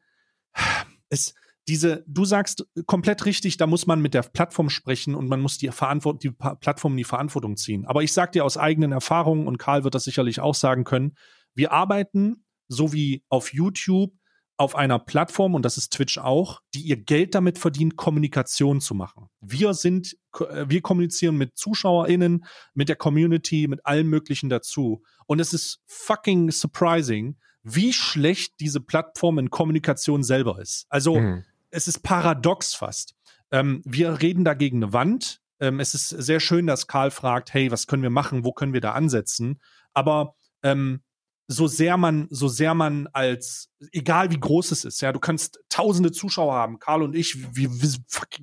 es, 1.09 1.33
diese, 1.67 2.03
du 2.07 2.25
sagst 2.25 2.65
komplett 2.85 3.25
richtig, 3.25 3.57
da 3.57 3.67
muss 3.67 3.85
man 3.85 4.01
mit 4.01 4.13
der 4.13 4.23
Plattform 4.23 4.69
sprechen 4.69 5.15
und 5.15 5.27
man 5.27 5.41
muss 5.41 5.57
die, 5.57 5.69
Verantwort 5.69 6.23
die 6.23 6.31
Plattform 6.31 6.93
in 6.93 6.97
die 6.97 7.03
Verantwortung 7.03 7.57
ziehen. 7.57 7.85
Aber 7.85 8.03
ich 8.03 8.13
sag 8.13 8.31
dir 8.33 8.45
aus 8.45 8.57
eigenen 8.57 8.91
Erfahrungen, 8.91 9.47
und 9.47 9.57
Karl 9.57 9.83
wird 9.83 9.95
das 9.95 10.03
sicherlich 10.03 10.39
auch 10.39 10.55
sagen 10.55 10.83
können, 10.83 11.15
wir 11.55 11.71
arbeiten 11.71 12.42
so 12.67 12.93
wie 12.93 13.23
auf 13.29 13.53
YouTube 13.53 14.13
auf 14.57 14.75
einer 14.75 14.99
Plattform, 14.99 15.55
und 15.55 15.63
das 15.63 15.77
ist 15.77 15.93
Twitch 15.93 16.17
auch, 16.17 16.61
die 16.73 16.81
ihr 16.81 16.97
Geld 16.97 17.33
damit 17.33 17.57
verdient, 17.57 17.95
Kommunikation 17.95 18.81
zu 18.81 18.93
machen. 18.93 19.27
Wir 19.41 19.73
sind, 19.73 20.15
äh, 20.39 20.65
wir 20.67 20.81
kommunizieren 20.81 21.37
mit 21.37 21.57
ZuschauerInnen, 21.57 22.45
mit 22.73 22.89
der 22.89 22.95
Community, 22.95 23.67
mit 23.67 23.85
allem 23.85 24.07
Möglichen 24.07 24.49
dazu. 24.49 25.01
Und 25.25 25.39
es 25.39 25.53
ist 25.53 25.81
fucking 25.87 26.51
surprising, 26.51 27.37
wie 27.63 27.93
schlecht 27.93 28.53
diese 28.59 28.79
Plattform 28.79 29.39
in 29.39 29.49
Kommunikation 29.49 30.23
selber 30.23 30.59
ist. 30.59 30.85
Also, 30.89 31.19
mhm. 31.19 31.43
es 31.71 31.87
ist 31.87 32.03
paradox 32.03 32.75
fast. 32.75 33.15
Ähm, 33.51 33.81
wir 33.85 34.21
reden 34.21 34.43
da 34.43 34.53
gegen 34.53 34.83
eine 34.83 34.93
Wand. 34.93 35.41
Ähm, 35.59 35.79
es 35.79 35.93
ist 35.93 36.09
sehr 36.09 36.39
schön, 36.39 36.67
dass 36.67 36.87
Karl 36.87 37.09
fragt, 37.09 37.53
hey, 37.53 37.71
was 37.71 37.87
können 37.87 38.03
wir 38.03 38.09
machen? 38.09 38.43
Wo 38.43 38.51
können 38.51 38.73
wir 38.73 38.81
da 38.81 38.91
ansetzen? 38.91 39.59
Aber 39.93 40.35
ähm, 40.61 41.01
so 41.47 41.67
sehr 41.67 41.97
man, 41.97 42.27
so 42.29 42.47
sehr 42.47 42.73
man 42.73 43.07
als, 43.07 43.69
egal 43.91 44.31
wie 44.31 44.39
groß 44.39 44.71
es 44.71 44.85
ist, 44.85 45.01
ja, 45.01 45.11
du 45.11 45.19
kannst 45.19 45.59
tausende 45.69 46.11
Zuschauer 46.11 46.53
haben, 46.53 46.79
Karl 46.79 47.03
und 47.03 47.15
ich, 47.15 47.55
wir, 47.55 47.69
wir 47.69 47.89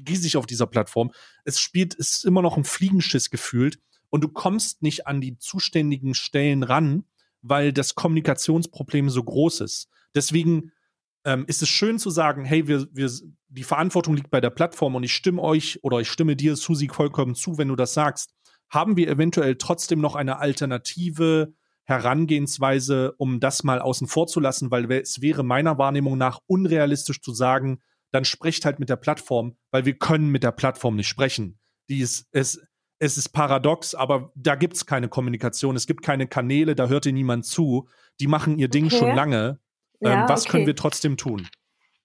riesig 0.08 0.36
auf 0.36 0.46
dieser 0.46 0.66
Plattform. 0.66 1.10
Es 1.44 1.60
spielt, 1.60 1.98
es 1.98 2.16
ist 2.16 2.24
immer 2.24 2.42
noch 2.42 2.56
ein 2.56 2.64
Fliegenschiss 2.64 3.30
gefühlt 3.30 3.78
und 4.10 4.22
du 4.22 4.28
kommst 4.28 4.82
nicht 4.82 5.06
an 5.06 5.20
die 5.20 5.38
zuständigen 5.38 6.14
Stellen 6.14 6.62
ran, 6.62 7.04
weil 7.42 7.72
das 7.72 7.94
Kommunikationsproblem 7.94 9.08
so 9.08 9.24
groß 9.24 9.60
ist. 9.60 9.88
Deswegen 10.14 10.72
ähm, 11.24 11.44
ist 11.46 11.62
es 11.62 11.68
schön 11.68 11.98
zu 11.98 12.10
sagen, 12.10 12.44
hey, 12.44 12.66
wir, 12.66 12.86
wir, 12.92 13.10
die 13.48 13.64
Verantwortung 13.64 14.14
liegt 14.16 14.30
bei 14.30 14.40
der 14.40 14.50
Plattform 14.50 14.94
und 14.94 15.04
ich 15.04 15.14
stimme 15.14 15.40
euch 15.40 15.78
oder 15.82 16.00
ich 16.00 16.08
stimme 16.08 16.36
dir, 16.36 16.56
Susi, 16.56 16.88
vollkommen 16.88 17.34
zu, 17.34 17.56
wenn 17.56 17.68
du 17.68 17.76
das 17.76 17.94
sagst. 17.94 18.34
Haben 18.68 18.96
wir 18.96 19.08
eventuell 19.08 19.56
trotzdem 19.56 20.00
noch 20.00 20.14
eine 20.14 20.38
alternative 20.38 21.54
Herangehensweise, 21.90 23.14
um 23.18 23.40
das 23.40 23.64
mal 23.64 23.80
außen 23.80 24.06
vor 24.06 24.26
zu 24.26 24.40
lassen, 24.40 24.70
weil 24.70 24.90
es 24.92 25.20
wäre 25.20 25.42
meiner 25.42 25.76
Wahrnehmung 25.76 26.16
nach 26.16 26.38
unrealistisch 26.46 27.20
zu 27.20 27.34
sagen, 27.34 27.80
dann 28.12 28.24
sprecht 28.24 28.64
halt 28.64 28.78
mit 28.78 28.88
der 28.88 28.96
Plattform, 28.96 29.56
weil 29.70 29.84
wir 29.84 29.98
können 29.98 30.30
mit 30.30 30.42
der 30.42 30.52
Plattform 30.52 30.96
nicht 30.96 31.08
sprechen. 31.08 31.58
Die 31.88 31.98
ist, 31.98 32.26
es, 32.32 32.60
es 33.00 33.18
ist 33.18 33.30
paradox, 33.30 33.94
aber 33.94 34.32
da 34.34 34.54
gibt 34.54 34.76
es 34.76 34.86
keine 34.86 35.08
Kommunikation, 35.08 35.76
es 35.76 35.86
gibt 35.86 36.02
keine 36.02 36.26
Kanäle, 36.26 36.74
da 36.74 36.88
hört 36.88 37.04
dir 37.04 37.12
niemand 37.12 37.44
zu. 37.44 37.88
Die 38.20 38.26
machen 38.26 38.58
ihr 38.58 38.68
Ding 38.68 38.86
okay. 38.86 38.98
schon 38.98 39.16
lange. 39.16 39.58
Ja, 40.00 40.22
ähm, 40.22 40.28
was 40.28 40.42
okay. 40.42 40.52
können 40.52 40.66
wir 40.66 40.76
trotzdem 40.76 41.16
tun? 41.16 41.48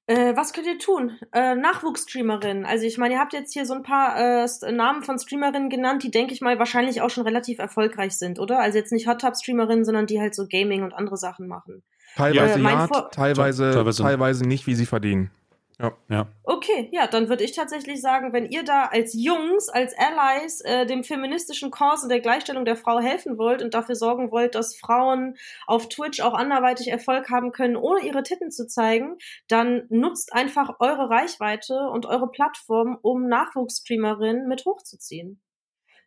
Äh, 0.07 0.35
was 0.35 0.53
könnt 0.53 0.67
ihr 0.67 0.77
tun? 0.77 1.17
Äh, 1.33 1.55
Nachwuchsstreamerinnen. 1.55 2.65
Also 2.65 2.85
ich 2.85 2.97
meine, 2.97 3.15
ihr 3.15 3.19
habt 3.19 3.33
jetzt 3.33 3.53
hier 3.53 3.65
so 3.65 3.73
ein 3.73 3.81
paar 3.81 4.43
äh, 4.43 4.71
Namen 4.71 5.01
von 5.01 5.17
Streamerinnen 5.17 5.69
genannt, 5.69 6.03
die, 6.03 6.11
denke 6.11 6.33
ich 6.33 6.41
mal, 6.41 6.59
wahrscheinlich 6.59 7.01
auch 7.01 7.09
schon 7.09 7.23
relativ 7.23 7.57
erfolgreich 7.57 8.17
sind, 8.17 8.39
oder? 8.39 8.59
Also 8.59 8.77
jetzt 8.77 8.91
nicht 8.91 9.07
Hot 9.07 9.21
Tub 9.21 9.35
Streamerinnen, 9.35 9.83
sondern 9.83 10.05
die 10.05 10.19
halt 10.19 10.35
so 10.35 10.45
Gaming 10.47 10.83
und 10.83 10.93
andere 10.93 11.17
Sachen 11.17 11.47
machen. 11.47 11.83
Teilweise 12.15 12.59
äh, 12.59 12.63
ja, 12.63 12.87
teilweise, 13.11 13.71
teilweise, 13.71 14.03
teilweise 14.03 14.47
nicht, 14.47 14.67
wie 14.67 14.75
sie 14.75 14.85
verdienen. 14.85 15.31
Ja. 15.80 15.91
ja. 16.09 16.28
Okay, 16.43 16.89
ja, 16.91 17.07
dann 17.07 17.28
würde 17.28 17.43
ich 17.43 17.53
tatsächlich 17.53 18.01
sagen, 18.01 18.32
wenn 18.32 18.45
ihr 18.45 18.63
da 18.63 18.86
als 18.86 19.13
Jungs, 19.13 19.67
als 19.67 19.93
Allies 19.97 20.61
äh, 20.61 20.86
dem 20.86 21.03
feministischen 21.03 21.69
Kurs 21.69 22.03
und 22.03 22.09
der 22.09 22.21
Gleichstellung 22.21 22.63
der 22.63 22.78
Frau 22.78 22.99
helfen 22.99 23.38
wollt 23.38 23.61
und 23.61 23.73
dafür 23.73 23.95
sorgen 23.95 24.32
wollt, 24.32 24.55
dass 24.55 24.78
Frauen 24.78 25.36
auf 25.67 25.89
Twitch 25.89 26.21
auch 26.21 26.34
anderweitig 26.34 26.88
Erfolg 26.88 27.30
haben 27.30 27.51
können, 27.51 27.76
ohne 27.76 28.01
ihre 28.01 28.23
Titten 28.23 28.51
zu 28.51 28.67
zeigen, 28.67 29.17
dann 29.49 29.86
nutzt 29.89 30.34
einfach 30.34 30.80
eure 30.80 31.09
Reichweite 31.09 31.89
und 31.89 32.05
eure 32.05 32.30
Plattform, 32.30 32.97
um 33.01 33.28
Nachwuchsstreamerinnen 33.28 34.47
mit 34.47 34.65
hochzuziehen. 34.65 35.41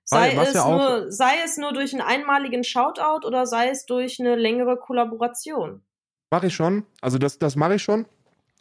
Sei, 0.05 0.33
es 0.33 0.55
ja 0.55 0.67
nur, 0.71 1.13
sei 1.13 1.33
es 1.45 1.59
nur 1.59 1.75
durch 1.75 1.93
einen 1.93 2.01
einmaligen 2.01 2.65
Shoutout 2.65 3.27
oder 3.27 3.45
sei 3.45 3.69
es 3.69 3.85
durch 3.85 4.19
eine 4.19 4.37
längere 4.37 4.79
Kollaboration. 4.79 5.83
Mache 6.31 6.47
ich 6.47 6.55
schon. 6.55 6.87
Also 7.03 7.19
das, 7.19 7.39
das 7.39 7.57
mache 7.57 7.75
ich 7.75 7.83
schon. 7.83 8.07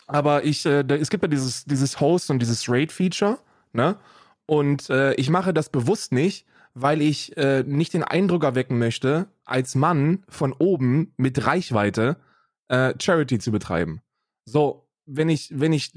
Aber 0.08 0.44
ich, 0.46 0.66
äh, 0.66 0.84
da, 0.84 0.96
es 0.96 1.10
gibt 1.10 1.24
ja 1.24 1.28
dieses, 1.28 1.66
dieses 1.66 2.00
Host 2.00 2.32
und 2.32 2.40
dieses 2.40 2.68
Raid-Feature, 2.70 3.38
ne? 3.74 3.98
Und 4.46 4.90
äh, 4.90 5.14
ich 5.16 5.30
mache 5.30 5.54
das 5.54 5.70
bewusst 5.70 6.14
nicht, 6.14 6.46
weil 6.74 7.02
ich 7.02 7.36
äh, 7.36 7.64
nicht 7.64 7.94
den 7.94 8.04
Eindruck 8.04 8.46
erwecken 8.46 8.78
möchte, 8.80 9.28
als 9.44 9.76
Mann 9.76 10.24
von 10.30 10.54
oben 10.54 11.14
mit 11.18 11.46
Reichweite 11.46 12.18
äh, 12.70 12.94
Charity 13.02 13.40
zu 13.40 13.52
betreiben. 13.52 14.02
So, 14.46 14.88
wenn 15.06 15.28
ich, 15.28 15.50
wenn 15.54 15.74
ich 15.74 15.92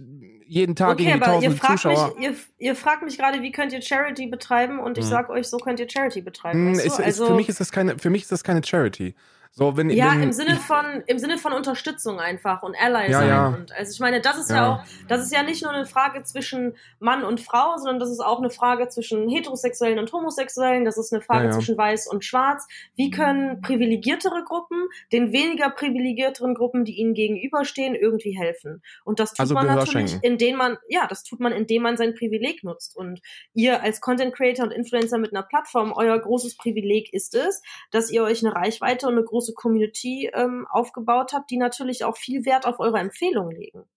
jeden 0.47 0.75
Tag 0.75 0.95
okay, 0.95 1.09
irgendwie 1.09 1.25
tausend 1.25 1.63
Zuschauer... 1.63 2.15
Mich, 2.17 2.25
ihr, 2.29 2.37
ihr 2.59 2.75
fragt 2.75 3.03
mich 3.03 3.19
gerade, 3.19 3.43
wie 3.43 3.53
könnt 3.53 3.73
ihr 3.73 3.83
Charity 3.83 4.27
betreiben 4.27 4.81
und 4.81 4.99
ich 4.99 5.05
hm. 5.05 5.11
sag 5.11 5.31
euch, 5.31 5.49
so 5.49 5.59
könnt 5.59 5.79
ihr 5.79 5.89
Charity 5.89 6.23
betreiben. 6.23 6.59
Hm, 6.59 6.77
weißt 6.77 6.85
du? 6.85 6.89
ist, 6.89 7.01
also, 7.01 7.27
für, 7.27 7.35
mich 7.35 7.49
ist 7.49 7.61
das 7.61 7.71
keine, 7.71 7.99
für 7.99 8.11
mich 8.11 8.23
ist 8.23 8.33
das 8.33 8.43
keine 8.43 8.65
Charity. 8.65 9.15
So, 9.53 9.77
wenn, 9.77 9.91
ja, 9.91 10.13
wenn, 10.13 10.23
im 10.23 10.33
Sinne 10.33 10.57
von 10.57 11.03
im 11.07 11.19
Sinne 11.19 11.37
von 11.37 11.53
Unterstützung 11.53 12.21
einfach 12.21 12.63
und 12.63 12.77
Ally 12.81 13.11
ja, 13.11 13.19
sein. 13.19 13.29
Ja. 13.29 13.49
Und 13.49 13.73
also 13.73 13.93
ich 13.93 13.99
meine, 13.99 14.21
das 14.21 14.39
ist 14.39 14.51
ja. 14.51 14.57
ja. 14.57 14.75
auch, 14.75 14.85
das 15.09 15.23
ist 15.23 15.33
ja 15.35 15.43
nicht 15.43 15.63
nur 15.63 15.73
eine 15.73 15.87
Frage 15.87 16.23
zwischen 16.23 16.77
Mann 17.01 17.25
und 17.25 17.41
Frau, 17.41 17.77
sondern 17.77 17.99
das 17.99 18.11
ist 18.11 18.21
auch 18.21 18.39
eine 18.39 18.51
Frage 18.51 18.89
zwischen 18.89 19.29
Heterosexuellen 19.29 19.99
und 19.99 20.13
Homosexuellen. 20.13 20.85
Das 20.85 20.99
ist 20.99 21.13
eine 21.13 21.21
Frage 21.21 21.51
zwischen 21.51 21.77
Weiß 21.77 22.07
und 22.07 22.25
Schwarz. 22.25 22.67
Wie 22.95 23.11
können 23.11 23.61
privilegiertere 23.61 24.45
Gruppen 24.45 24.87
den 25.13 25.33
weniger 25.33 25.69
privilegierteren 25.71 26.55
Gruppen, 26.55 26.85
die 26.85 26.99
ihnen 26.99 27.15
gegenüberstehen, 27.15 27.97
irgendwie 27.97 28.39
helfen? 28.39 28.83
Und 29.05 29.19
das 29.19 29.31
tut 29.31 29.41
also 29.41 29.55
man 29.55 29.67
natürlich, 29.67 30.17
indem 30.23 30.57
man, 30.57 30.79
ja, 30.89 31.09
das 31.09 31.25
tut 31.25 31.41
man, 31.41 31.53
indem 31.53 31.83
man 31.83 31.97
sein 31.97 32.15
Privileg 32.15 32.63
nutzt. 32.63 32.97
Und 32.97 33.21
ihr 33.53 33.83
als 33.83 34.01
Content 34.01 34.33
Creator 34.33 34.65
und 34.65 34.71
Influencer 34.71 35.19
mit 35.19 35.35
einer 35.35 35.43
Plattform, 35.43 35.93
euer 35.93 36.19
großes 36.19 36.57
Privileg 36.57 37.13
ist 37.13 37.35
es, 37.35 37.63
dass 37.91 38.11
ihr 38.11 38.23
euch 38.23 38.45
eine 38.45 38.55
Reichweite 38.55 39.09
und 39.09 39.15
eine 39.15 39.25
große 39.25 39.40
große 39.41 39.55
Community 39.55 40.31
ähm, 40.35 40.67
aufgebaut 40.71 41.33
habt, 41.33 41.51
die 41.51 41.57
natürlich 41.57 42.05
auch 42.05 42.17
viel 42.17 42.45
Wert 42.45 42.67
auf 42.67 42.79
eure 42.79 42.99
Empfehlungen 42.99 43.57
legen. 43.57 43.89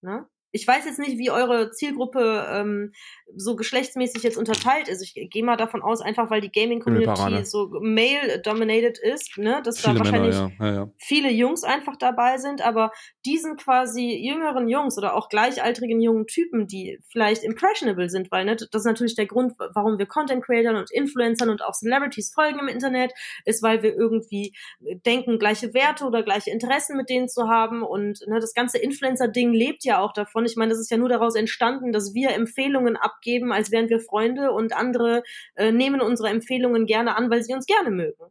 Ne? 0.00 0.26
Ich 0.56 0.66
weiß 0.66 0.84
jetzt 0.86 0.98
nicht, 0.98 1.18
wie 1.18 1.30
eure 1.30 1.70
Zielgruppe 1.70 2.46
ähm, 2.50 2.92
so 3.34 3.56
geschlechtsmäßig 3.56 4.22
jetzt 4.22 4.38
unterteilt 4.38 4.88
ist. 4.88 5.02
Ich 5.02 5.14
gehe 5.30 5.44
mal 5.44 5.56
davon 5.56 5.82
aus, 5.82 6.00
einfach 6.00 6.30
weil 6.30 6.40
die 6.40 6.50
Gaming-Community 6.50 7.44
so 7.44 7.68
male-dominated 7.80 8.98
ist, 8.98 9.36
ne, 9.36 9.60
dass 9.62 9.80
viele 9.80 9.94
da 9.94 9.98
wahrscheinlich 10.00 10.34
Männer, 10.34 10.52
ja. 10.58 10.66
Ja, 10.66 10.74
ja. 10.74 10.90
viele 10.98 11.30
Jungs 11.30 11.62
einfach 11.62 11.96
dabei 11.96 12.38
sind, 12.38 12.64
aber 12.64 12.90
diesen 13.26 13.56
quasi 13.56 14.16
jüngeren 14.16 14.68
Jungs 14.68 14.96
oder 14.96 15.14
auch 15.14 15.28
gleichaltrigen 15.28 16.00
jungen 16.00 16.26
Typen, 16.26 16.66
die 16.66 16.98
vielleicht 17.08 17.44
impressionable 17.44 18.08
sind, 18.08 18.30
weil 18.30 18.44
ne, 18.46 18.56
das 18.56 18.68
ist 18.72 18.86
natürlich 18.86 19.16
der 19.16 19.26
Grund, 19.26 19.52
warum 19.74 19.98
wir 19.98 20.06
Content-Creatern 20.06 20.76
und 20.76 20.90
Influencern 20.90 21.50
und 21.50 21.62
auch 21.62 21.74
Celebrities 21.74 22.32
folgen 22.32 22.60
im 22.60 22.68
Internet, 22.68 23.12
ist, 23.44 23.62
weil 23.62 23.82
wir 23.82 23.94
irgendwie 23.94 24.54
denken, 24.80 25.38
gleiche 25.38 25.74
Werte 25.74 26.06
oder 26.06 26.22
gleiche 26.22 26.50
Interessen 26.50 26.96
mit 26.96 27.10
denen 27.10 27.28
zu 27.28 27.48
haben 27.48 27.82
und 27.82 28.20
ne, 28.26 28.40
das 28.40 28.54
ganze 28.54 28.78
Influencer-Ding 28.78 29.52
lebt 29.52 29.84
ja 29.84 29.98
auch 29.98 30.12
davon, 30.12 30.45
ich 30.46 30.56
meine, 30.56 30.70
das 30.70 30.80
ist 30.80 30.90
ja 30.90 30.96
nur 30.96 31.08
daraus 31.08 31.34
entstanden, 31.34 31.92
dass 31.92 32.14
wir 32.14 32.30
Empfehlungen 32.30 32.96
abgeben, 32.96 33.52
als 33.52 33.70
wären 33.70 33.88
wir 33.88 34.00
Freunde 34.00 34.52
und 34.52 34.74
andere 34.74 35.22
äh, 35.56 35.72
nehmen 35.72 36.00
unsere 36.00 36.28
Empfehlungen 36.30 36.86
gerne 36.86 37.16
an, 37.16 37.30
weil 37.30 37.42
sie 37.42 37.54
uns 37.54 37.66
gerne 37.66 37.90
mögen. 37.90 38.24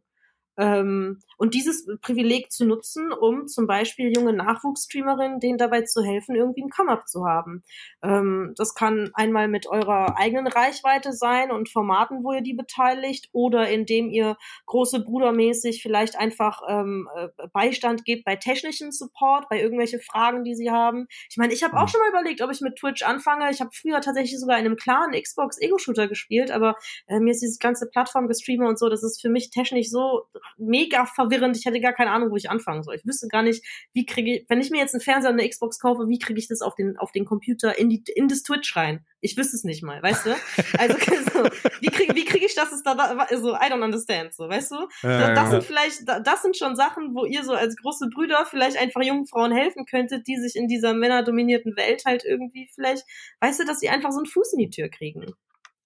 Ähm, 0.56 1.20
und 1.38 1.54
dieses 1.54 1.86
Privileg 2.00 2.50
zu 2.50 2.64
nutzen, 2.64 3.12
um 3.12 3.46
zum 3.46 3.66
Beispiel 3.66 4.12
junge 4.14 4.32
Nachwuchsstreamerinnen, 4.32 5.38
denen 5.38 5.58
dabei 5.58 5.82
zu 5.82 6.02
helfen, 6.02 6.34
irgendwie 6.34 6.62
ein 6.62 6.70
Come-up 6.70 7.06
zu 7.06 7.26
haben. 7.26 7.62
Ähm, 8.02 8.54
das 8.56 8.74
kann 8.74 9.10
einmal 9.14 9.48
mit 9.48 9.66
eurer 9.66 10.16
eigenen 10.16 10.46
Reichweite 10.46 11.12
sein 11.12 11.50
und 11.50 11.68
Formaten, 11.68 12.24
wo 12.24 12.32
ihr 12.32 12.40
die 12.40 12.54
beteiligt, 12.54 13.28
oder 13.32 13.68
indem 13.68 14.08
ihr 14.08 14.36
große 14.64 15.04
Brudermäßig 15.04 15.82
vielleicht 15.82 16.16
einfach 16.16 16.62
ähm, 16.68 17.08
äh, 17.14 17.28
Beistand 17.52 18.04
gebt 18.04 18.24
bei 18.24 18.36
technischen 18.36 18.92
Support, 18.92 19.48
bei 19.50 19.60
irgendwelche 19.60 19.98
Fragen, 19.98 20.42
die 20.42 20.54
sie 20.54 20.70
haben. 20.70 21.06
Ich 21.28 21.36
meine, 21.36 21.52
ich 21.52 21.62
habe 21.62 21.76
auch 21.76 21.82
mhm. 21.82 21.88
schon 21.88 22.00
mal 22.00 22.10
überlegt, 22.10 22.40
ob 22.40 22.50
ich 22.50 22.60
mit 22.62 22.76
Twitch 22.76 23.02
anfange. 23.02 23.50
Ich 23.50 23.60
habe 23.60 23.70
früher 23.74 24.00
tatsächlich 24.00 24.40
sogar 24.40 24.58
in 24.58 24.64
einem 24.64 24.76
klaren 24.76 25.12
Xbox 25.12 25.60
Ego-Shooter 25.60 26.08
gespielt, 26.08 26.50
aber 26.50 26.76
äh, 27.08 27.20
mir 27.20 27.32
ist 27.32 27.42
dieses 27.42 27.58
ganze 27.58 27.86
Plattform-Gestreamer 27.88 28.68
und 28.68 28.78
so, 28.78 28.88
das 28.88 29.02
ist 29.02 29.20
für 29.20 29.28
mich 29.28 29.50
technisch 29.50 29.90
so 29.90 30.24
mega 30.56 31.06
verwirrend. 31.06 31.56
Ich 31.56 31.64
hätte 31.64 31.80
gar 31.80 31.92
keine 31.92 32.10
Ahnung, 32.10 32.30
wo 32.30 32.36
ich 32.36 32.50
anfangen 32.50 32.82
soll. 32.82 32.96
Ich 32.96 33.06
wüsste 33.06 33.28
gar 33.28 33.42
nicht, 33.42 33.64
wie 33.92 34.06
kriege 34.06 34.36
ich, 34.36 34.46
wenn 34.48 34.60
ich 34.60 34.70
mir 34.70 34.78
jetzt 34.78 34.94
einen 34.94 35.00
Fernseher 35.00 35.30
und 35.30 35.38
eine 35.38 35.48
Xbox 35.48 35.78
kaufe, 35.78 36.08
wie 36.08 36.18
kriege 36.18 36.38
ich 36.38 36.48
das 36.48 36.60
auf 36.60 36.74
den, 36.74 36.96
auf 36.96 37.12
den 37.12 37.24
Computer 37.24 37.78
in 37.78 37.88
die, 37.88 38.02
in 38.14 38.28
das 38.28 38.42
Twitch 38.42 38.76
rein? 38.76 39.04
Ich 39.20 39.36
wüsste 39.36 39.56
es 39.56 39.64
nicht 39.64 39.82
mal, 39.82 40.02
weißt 40.02 40.26
du? 40.26 40.30
Also, 40.78 40.94
so, 41.32 41.44
wie 41.80 41.88
kriege 41.88 42.14
wie 42.14 42.24
krieg 42.24 42.42
ich 42.42 42.54
das, 42.54 42.72
ist 42.72 42.84
da, 42.84 43.26
so, 43.36 43.54
I 43.54 43.70
don't 43.70 43.84
understand, 43.84 44.34
so, 44.34 44.48
weißt 44.48 44.70
du? 44.70 44.76
Ja, 45.02 45.34
das 45.34 45.44
ja. 45.44 45.50
sind 45.50 45.64
vielleicht, 45.64 46.02
das 46.06 46.42
sind 46.42 46.56
schon 46.56 46.76
Sachen, 46.76 47.14
wo 47.14 47.24
ihr 47.24 47.44
so 47.44 47.52
als 47.52 47.76
große 47.76 48.08
Brüder 48.08 48.46
vielleicht 48.46 48.76
einfach 48.76 49.02
jungen 49.02 49.26
Frauen 49.26 49.52
helfen 49.52 49.84
könntet, 49.86 50.26
die 50.26 50.36
sich 50.36 50.56
in 50.56 50.68
dieser 50.68 50.94
männerdominierten 50.94 51.76
Welt 51.76 52.04
halt 52.06 52.24
irgendwie 52.24 52.68
vielleicht, 52.74 53.04
weißt 53.40 53.60
du, 53.60 53.64
dass 53.64 53.80
sie 53.80 53.88
einfach 53.88 54.12
so 54.12 54.18
einen 54.18 54.26
Fuß 54.26 54.54
in 54.54 54.60
die 54.60 54.70
Tür 54.70 54.88
kriegen. 54.88 55.26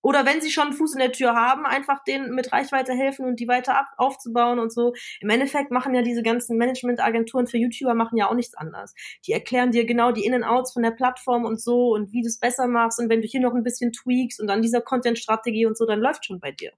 Oder 0.03 0.25
wenn 0.25 0.41
sie 0.41 0.51
schon 0.51 0.69
einen 0.69 0.73
Fuß 0.73 0.95
in 0.95 1.01
der 1.01 1.13
Tür 1.13 1.35
haben, 1.35 1.67
einfach 1.67 2.03
denen 2.05 2.35
mit 2.35 2.53
Reichweite 2.53 2.93
helfen 2.93 3.27
und 3.27 3.39
die 3.39 3.49
weiter 3.49 3.79
ab 3.79 3.87
aufzubauen 3.97 4.59
und 4.59 4.73
so. 4.73 4.95
Im 5.21 5.31
Endeffekt 5.31 5.71
machen 5.71 5.95
ja 5.95 6.03
diese 6.03 6.23
ganzen 6.23 6.57
Managementagenturen 6.57 7.47
für 7.47 7.59
YouTuber 7.59 7.95
machen 7.95 8.17
ja 8.17 8.29
auch 8.29 8.35
nichts 8.35 8.55
anderes. 8.55 8.95
Die 9.27 9.33
erklären 9.33 9.73
dir 9.73 9.85
genau 9.85 10.13
die 10.13 10.25
In-and-Outs 10.25 10.73
von 10.73 10.83
der 10.83 10.93
Plattform 10.93 11.45
und 11.45 11.61
so 11.61 11.93
und 11.95 12.13
wie 12.13 12.23
du 12.23 12.29
es 12.29 12.39
besser 12.39 12.67
machst 12.67 12.99
und 12.99 13.09
wenn 13.09 13.21
du 13.21 13.29
hier 13.29 13.41
noch 13.41 13.55
ein 13.55 13.63
bisschen 13.63 13.93
tweaks 13.93 14.41
und 14.41 14.51
an 14.51 14.63
dieser 14.63 14.81
Content-Strategie 14.81 15.67
und 15.67 15.77
so, 15.77 15.87
dann 15.87 16.01
läuft 16.01 16.27
schon 16.27 16.41
bei 16.41 16.53
dir. 16.53 16.73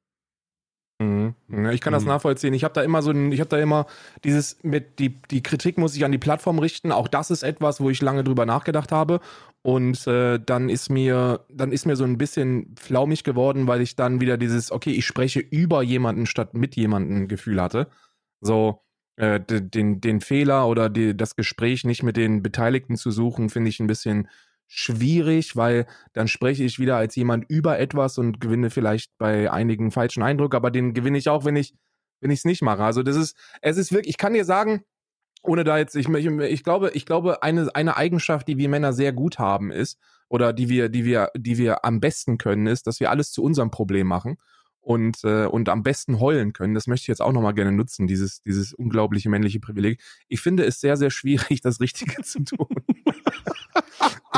Mhm. 1.03 1.71
Ich 1.71 1.81
kann 1.81 1.93
das 1.93 2.05
mhm. 2.05 2.11
nachvollziehen. 2.11 2.55
Ich 2.55 2.65
habe 2.65 2.75
da 2.75 2.83
immer 2.83 3.03
so 3.03 3.11
ein, 3.11 3.33
ich 3.33 3.41
habe 3.41 3.49
da 3.49 3.59
immer 3.59 3.87
dieses 4.25 4.63
mit 4.63 4.99
die 4.99 5.21
die 5.31 5.43
Kritik 5.43 5.79
muss 5.79 5.97
ich 5.97 6.05
an 6.05 6.13
die 6.13 6.19
Plattform 6.19 6.59
richten. 6.59 6.93
Auch 6.93 7.09
das 7.09 7.31
ist 7.31 7.43
etwas, 7.43 7.81
wo 7.81 7.91
ich 7.91 8.01
lange 8.03 8.25
drüber 8.25 8.47
nachgedacht 8.47 8.93
habe 8.93 9.21
und 9.63 10.07
äh, 10.07 10.39
dann 10.39 10.69
ist 10.69 10.91
mir 10.91 11.45
dann 11.49 11.73
ist 11.73 11.87
mir 11.87 11.97
so 11.97 12.05
ein 12.05 12.19
bisschen 12.19 12.75
flaumig 12.79 13.25
geworden, 13.25 13.67
weil 13.67 13.81
ich 13.81 13.97
dann 13.97 14.21
wieder 14.21 14.37
dieses 14.37 14.73
okay, 14.73 14.93
ich 14.93 15.07
spreche 15.07 15.41
über 15.41 15.83
jemanden 15.83 16.27
statt 16.27 16.55
mit 16.55 16.77
jemanden 16.77 17.29
Gefühl 17.29 17.61
hatte. 17.61 17.89
So 18.41 18.83
äh, 19.17 19.41
den 19.41 20.01
den 20.01 20.21
Fehler 20.21 20.69
oder 20.69 20.89
die, 20.89 21.17
das 21.17 21.37
Gespräch 21.37 21.85
nicht 21.85 22.03
mit 22.03 22.17
den 22.17 22.43
Beteiligten 22.43 22.97
zu 22.97 23.11
suchen, 23.11 23.51
finde 23.51 23.71
ich 23.71 23.81
ein 23.81 23.87
bisschen 23.87 24.29
schwierig, 24.75 25.55
weil 25.55 25.87
dann 26.15 26.29
spreche 26.29 26.65
ich 26.65 26.79
wieder 26.79 26.97
als 26.97 27.15
jemand 27.15 27.45
über 27.49 27.79
etwas 27.79 28.17
und 28.17 28.41
gewinne 28.41 28.71
vielleicht 28.71 29.17
bei 29.19 29.51
einigen 29.51 29.91
falschen 29.91 30.23
Eindruck, 30.23 30.55
aber 30.55 30.71
den 30.71 30.95
gewinne 30.95 31.19
ich 31.19 31.29
auch, 31.29 31.45
wenn 31.45 31.57
ich 31.57 31.75
wenn 32.21 32.31
ich 32.31 32.39
es 32.41 32.45
nicht 32.47 32.63
mache. 32.63 32.83
Also 32.83 33.03
das 33.03 33.17
ist 33.17 33.37
es 33.61 33.77
ist 33.77 33.93
wirklich, 33.93 34.11
ich 34.11 34.17
kann 34.17 34.33
dir 34.33 34.47
sagen, 34.47 34.83
ohne 35.43 35.65
da 35.65 35.77
jetzt 35.77 35.95
ich, 35.95 36.09
ich, 36.09 36.27
ich 36.27 36.65
glaube, 36.65 36.91
ich 36.95 37.05
glaube 37.05 37.43
eine 37.43 37.75
eine 37.75 37.97
Eigenschaft, 37.99 38.49
die 38.49 38.57
wir 38.57 38.71
Männer 38.71 38.95
sehr 38.95 39.13
gut 39.13 39.39
haben 39.39 39.71
ist 39.71 39.99
oder 40.31 40.55
die 40.55 40.71
wir 40.71 40.89
die 40.89 41.05
wir 41.05 41.29
die 41.37 41.59
wir 41.59 41.85
am 41.85 42.01
besten 42.01 42.39
können 42.39 42.67
ist, 42.67 42.87
dass 42.87 42.99
wir 42.99 43.11
alles 43.11 43.31
zu 43.31 43.43
unserem 43.43 43.71
Problem 43.71 44.07
machen 44.07 44.39
und 44.83 45.25
äh, 45.25 45.47
und 45.47 45.69
am 45.69 45.83
besten 45.83 46.21
heulen 46.21 46.53
können. 46.53 46.75
Das 46.75 46.87
möchte 46.87 47.05
ich 47.05 47.09
jetzt 47.09 47.23
auch 47.23 47.33
noch 47.33 47.41
mal 47.41 47.53
gerne 47.53 47.73
nutzen, 47.73 48.07
dieses 48.07 48.43
dieses 48.43 48.75
unglaubliche 48.75 49.31
männliche 49.31 49.61
Privileg. 49.61 50.03
Ich 50.29 50.41
finde 50.41 50.65
es 50.65 50.81
sehr 50.81 50.97
sehr 50.97 51.11
schwierig, 51.11 51.61
das 51.63 51.81
Richtige 51.81 52.23
zu 52.23 52.45
tun. 52.45 52.69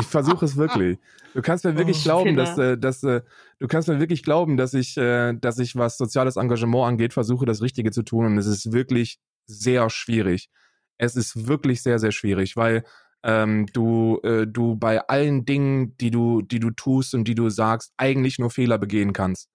Ich 0.01 0.07
versuche 0.07 0.45
es 0.45 0.57
wirklich. 0.57 0.99
Du 1.35 1.43
kannst 1.43 1.65
mir 1.65 1.77
wirklich 1.77 1.99
oh, 2.01 2.03
glauben, 2.03 2.37
dass, 2.37 2.59
äh, 2.59 2.77
dass 2.77 3.03
äh, 3.05 3.23
du 3.61 3.69
kannst 3.69 3.89
mir 3.89 4.01
wirklich 4.01 4.23
glauben, 4.23 4.57
dass 4.57 4.75
ich, 4.75 4.97
äh, 4.97 5.35
dass 5.35 5.59
ich 5.59 5.77
was 5.77 5.97
soziales 5.97 6.37
Engagement 6.37 6.85
angeht, 6.85 7.13
versuche 7.13 7.47
das 7.47 7.63
Richtige 7.63 7.91
zu 7.91 8.03
tun 8.03 8.27
und 8.27 8.39
es 8.39 8.47
ist 8.47 8.73
wirklich 8.73 9.21
sehr 9.47 9.89
schwierig. 9.91 10.51
Es 10.99 11.17
ist 11.17 11.47
wirklich 11.47 11.83
sehr 11.83 11.99
sehr 11.99 12.13
schwierig, 12.13 12.57
weil 12.57 12.85
ähm, 13.23 13.67
du 13.73 14.21
äh, 14.23 14.47
du 14.47 14.77
bei 14.77 15.01
allen 15.07 15.45
Dingen, 15.45 15.97
die 15.99 16.11
du 16.11 16.43
die 16.43 16.61
du 16.61 16.71
tust 16.71 17.15
und 17.15 17.27
die 17.27 17.35
du 17.35 17.49
sagst, 17.49 17.93
eigentlich 17.97 18.39
nur 18.39 18.51
Fehler 18.51 18.79
begehen 18.79 19.13
kannst. 19.13 19.49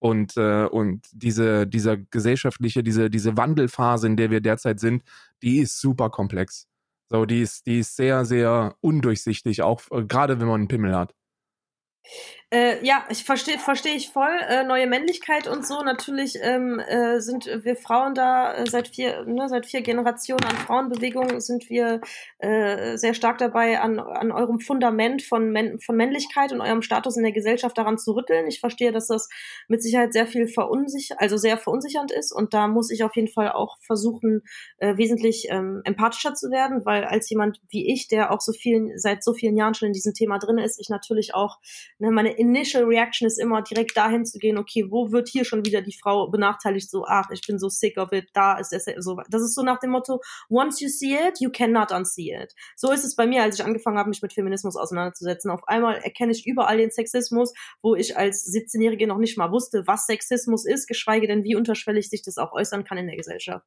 Und 0.00 0.36
äh, 0.36 0.64
und 0.64 1.06
diese 1.12 1.66
dieser 1.66 1.96
gesellschaftliche 1.98 2.82
diese 2.82 3.10
diese 3.10 3.36
Wandelphase, 3.36 4.06
in 4.06 4.16
der 4.16 4.30
wir 4.30 4.40
derzeit 4.40 4.80
sind, 4.80 5.04
die 5.42 5.58
ist 5.58 5.78
super 5.80 6.10
komplex. 6.10 6.66
So, 7.10 7.26
die 7.26 7.40
ist, 7.42 7.66
die 7.66 7.80
ist 7.80 7.96
sehr, 7.96 8.24
sehr 8.24 8.76
undurchsichtig, 8.80 9.62
auch 9.62 9.82
äh, 9.90 10.04
gerade 10.04 10.38
wenn 10.40 10.46
man 10.46 10.60
einen 10.60 10.68
Pimmel 10.68 10.96
hat. 10.96 11.14
Äh, 12.52 12.84
ja, 12.84 13.04
ich 13.08 13.22
verstehe 13.22 13.60
verstehe 13.60 13.94
ich 13.94 14.10
voll. 14.10 14.36
Äh, 14.48 14.64
neue 14.64 14.88
Männlichkeit 14.88 15.46
und 15.46 15.64
so. 15.64 15.82
Natürlich 15.84 16.36
ähm, 16.42 16.80
äh, 16.80 17.20
sind 17.20 17.46
wir 17.46 17.76
Frauen 17.76 18.12
da 18.14 18.52
äh, 18.54 18.68
seit 18.68 18.88
vier, 18.88 19.24
ne, 19.24 19.48
seit 19.48 19.66
vier 19.66 19.82
Generationen 19.82 20.42
an 20.42 20.56
Frauenbewegung 20.56 21.40
sind 21.40 21.70
wir 21.70 22.00
äh, 22.38 22.96
sehr 22.96 23.14
stark 23.14 23.38
dabei, 23.38 23.78
an, 23.80 24.00
an 24.00 24.32
eurem 24.32 24.58
Fundament 24.58 25.22
von, 25.22 25.56
von 25.80 25.96
Männlichkeit 25.96 26.50
und 26.50 26.60
eurem 26.60 26.82
Status 26.82 27.16
in 27.16 27.22
der 27.22 27.30
Gesellschaft 27.30 27.78
daran 27.78 27.98
zu 27.98 28.16
rütteln. 28.16 28.48
Ich 28.48 28.58
verstehe, 28.58 28.90
dass 28.90 29.06
das 29.06 29.28
mit 29.68 29.80
Sicherheit 29.80 30.12
sehr 30.12 30.26
viel 30.26 30.48
verunsichert, 30.48 31.20
also 31.20 31.36
sehr 31.36 31.56
verunsichernd 31.56 32.10
ist. 32.10 32.32
Und 32.32 32.52
da 32.52 32.66
muss 32.66 32.90
ich 32.90 33.04
auf 33.04 33.14
jeden 33.14 33.28
Fall 33.28 33.52
auch 33.52 33.78
versuchen, 33.78 34.42
äh, 34.78 34.96
wesentlich 34.96 35.46
ähm, 35.50 35.82
empathischer 35.84 36.34
zu 36.34 36.50
werden, 36.50 36.84
weil 36.84 37.04
als 37.04 37.30
jemand 37.30 37.60
wie 37.68 37.92
ich, 37.92 38.08
der 38.08 38.32
auch 38.32 38.40
so 38.40 38.52
vielen, 38.52 38.98
seit 38.98 39.22
so 39.22 39.34
vielen 39.34 39.56
Jahren 39.56 39.74
schon 39.74 39.86
in 39.86 39.92
diesem 39.92 40.14
Thema 40.14 40.38
drin 40.40 40.58
ist, 40.58 40.80
ich 40.80 40.88
natürlich 40.88 41.32
auch 41.32 41.58
ne, 42.00 42.10
meine 42.10 42.39
Initial 42.40 42.84
Reaction 42.84 43.26
ist 43.26 43.38
immer 43.38 43.60
direkt 43.60 43.94
dahin 43.98 44.24
zu 44.24 44.38
gehen, 44.38 44.56
okay, 44.56 44.86
wo 44.88 45.12
wird 45.12 45.28
hier 45.28 45.44
schon 45.44 45.62
wieder 45.66 45.82
die 45.82 45.92
Frau 45.92 46.30
benachteiligt? 46.30 46.90
So, 46.90 47.04
ach, 47.06 47.28
ich 47.30 47.46
bin 47.46 47.58
so 47.58 47.68
sick 47.68 47.98
of 47.98 48.12
it, 48.12 48.30
da 48.32 48.58
ist 48.58 48.72
es 48.72 48.86
so. 49.04 49.20
Das 49.28 49.42
ist 49.42 49.54
so 49.54 49.62
nach 49.62 49.78
dem 49.78 49.90
Motto, 49.90 50.22
once 50.48 50.80
you 50.80 50.88
see 50.88 51.14
it, 51.14 51.38
you 51.40 51.50
cannot 51.50 51.92
unsee 51.92 52.34
it. 52.34 52.54
So 52.76 52.92
ist 52.92 53.04
es 53.04 53.14
bei 53.14 53.26
mir, 53.26 53.42
als 53.42 53.58
ich 53.58 53.64
angefangen 53.64 53.98
habe, 53.98 54.08
mich 54.08 54.22
mit 54.22 54.32
Feminismus 54.32 54.76
auseinanderzusetzen. 54.76 55.50
Auf 55.50 55.68
einmal 55.68 55.96
erkenne 55.96 56.32
ich 56.32 56.46
überall 56.46 56.78
den 56.78 56.90
Sexismus, 56.90 57.52
wo 57.82 57.94
ich 57.94 58.16
als 58.16 58.46
17-Jährige 58.46 59.06
noch 59.06 59.18
nicht 59.18 59.36
mal 59.36 59.52
wusste, 59.52 59.82
was 59.86 60.06
Sexismus 60.06 60.64
ist, 60.64 60.86
geschweige 60.86 61.26
denn, 61.26 61.44
wie 61.44 61.56
unterschwellig 61.56 62.08
sich 62.08 62.22
das 62.22 62.38
auch 62.38 62.52
äußern 62.52 62.84
kann 62.84 62.96
in 62.96 63.06
der 63.06 63.16
Gesellschaft. 63.16 63.66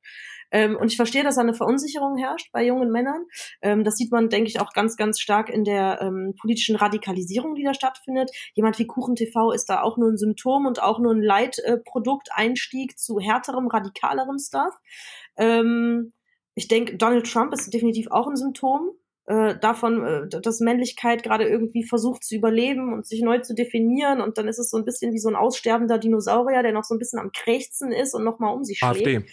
Ähm, 0.54 0.78
und 0.78 0.92
ich 0.92 0.96
verstehe, 0.96 1.24
dass 1.24 1.36
da 1.36 1.42
eine 1.42 1.56
Verunsicherung 1.56 2.16
herrscht 2.16 2.52
bei 2.52 2.64
jungen 2.64 2.92
Männern. 2.92 3.26
Ähm, 3.62 3.84
das 3.84 3.96
sieht 3.96 4.12
man, 4.12 4.30
denke 4.30 4.48
ich, 4.48 4.60
auch 4.60 4.72
ganz, 4.72 4.96
ganz 4.96 5.20
stark 5.20 5.50
in 5.50 5.64
der 5.64 6.00
ähm, 6.02 6.36
politischen 6.40 6.76
Radikalisierung, 6.76 7.56
die 7.56 7.64
da 7.64 7.74
stattfindet 7.74 8.32
jemand 8.54 8.78
wie 8.80 8.88
Kuchen 8.88 9.16
TV 9.16 9.52
ist 9.52 9.70
da 9.70 9.82
auch 9.82 9.98
nur 9.98 10.10
ein 10.10 10.18
Symptom 10.18 10.66
und 10.66 10.82
auch 10.82 11.00
nur 11.00 11.14
ein 11.14 11.22
Leitprodukteinstieg 11.22 12.98
zu 12.98 13.20
härterem, 13.20 13.68
radikalerem 13.68 14.38
Stuff. 14.38 14.76
Ähm, 15.38 16.14
ich 16.56 16.68
denke, 16.68 16.98
Donald 16.98 17.32
Trump 17.32 17.52
ist 17.52 17.74
definitiv 17.74 18.12
auch 18.12 18.28
ein 18.28 18.36
Symptom 18.36 18.92
äh, 19.26 19.58
davon, 19.58 20.06
äh, 20.06 20.42
dass 20.42 20.60
Männlichkeit 20.60 21.24
gerade 21.24 21.48
irgendwie 21.48 21.84
versucht 21.84 22.24
zu 22.24 22.36
überleben 22.36 22.94
und 22.94 23.08
sich 23.08 23.22
neu 23.22 23.40
zu 23.40 23.56
definieren 23.56 24.22
und 24.22 24.38
dann 24.38 24.48
ist 24.48 24.60
es 24.60 24.70
so 24.70 24.78
ein 24.78 24.86
bisschen 24.86 25.14
wie 25.14 25.20
so 25.20 25.30
ein 25.30 25.36
aussterbender 25.36 25.98
Dinosaurier, 25.98 26.62
der 26.62 26.74
noch 26.74 26.84
so 26.84 26.94
ein 26.94 27.00
bisschen 27.00 27.20
am 27.20 27.32
Krächzen 27.32 27.92
ist 27.92 28.14
und 28.14 28.24
nochmal 28.24 28.54
um 28.54 28.64
sich 28.64 28.80
schlägt. 28.80 29.08
AfD. 29.08 29.26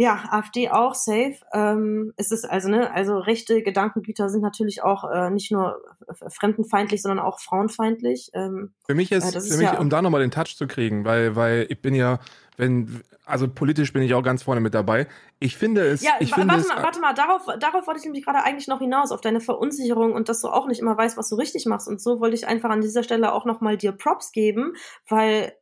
Ja, 0.00 0.24
AfD 0.30 0.70
auch 0.70 0.94
safe. 0.94 1.36
Ähm, 1.52 2.14
es 2.16 2.32
ist 2.32 2.48
also 2.48 2.70
ne, 2.70 2.90
also 2.90 3.18
rechte 3.18 3.62
Gedankengüter 3.62 4.30
sind 4.30 4.40
natürlich 4.40 4.82
auch 4.82 5.04
äh, 5.04 5.28
nicht 5.28 5.52
nur 5.52 5.78
fremdenfeindlich, 6.26 7.02
sondern 7.02 7.18
auch 7.18 7.38
frauenfeindlich. 7.38 8.30
Ähm, 8.32 8.72
für 8.86 8.94
mich 8.94 9.12
ist, 9.12 9.36
äh, 9.36 9.40
für 9.42 9.58
mich, 9.58 9.66
ja 9.66 9.78
um 9.78 9.90
da 9.90 10.00
nochmal 10.00 10.22
den 10.22 10.30
Touch 10.30 10.56
zu 10.56 10.66
kriegen, 10.66 11.04
weil 11.04 11.36
weil 11.36 11.66
ich 11.68 11.82
bin 11.82 11.94
ja, 11.94 12.18
wenn 12.56 13.02
also 13.26 13.46
politisch 13.46 13.92
bin 13.92 14.02
ich 14.02 14.14
auch 14.14 14.22
ganz 14.22 14.42
vorne 14.42 14.62
mit 14.62 14.72
dabei. 14.72 15.06
Ich 15.38 15.58
finde 15.58 15.82
es. 15.82 16.00
Ja, 16.00 16.12
ich 16.18 16.32
finde 16.32 16.54
warte, 16.54 16.68
mal, 16.68 16.82
warte 16.82 17.00
mal, 17.00 17.12
darauf, 17.12 17.42
darauf 17.58 17.86
wollte 17.86 17.98
ich 18.00 18.04
nämlich 18.06 18.24
gerade 18.24 18.42
eigentlich 18.42 18.68
noch 18.68 18.78
hinaus, 18.78 19.12
auf 19.12 19.20
deine 19.20 19.40
Verunsicherung 19.40 20.14
und 20.14 20.30
dass 20.30 20.40
du 20.40 20.48
auch 20.48 20.66
nicht 20.66 20.80
immer 20.80 20.96
weißt, 20.96 21.18
was 21.18 21.28
du 21.28 21.36
richtig 21.36 21.66
machst. 21.66 21.88
Und 21.88 22.00
so 22.00 22.20
wollte 22.20 22.36
ich 22.36 22.46
einfach 22.46 22.70
an 22.70 22.80
dieser 22.80 23.02
Stelle 23.02 23.34
auch 23.34 23.44
nochmal 23.44 23.76
dir 23.76 23.92
Props 23.92 24.32
geben, 24.32 24.72
weil 25.06 25.52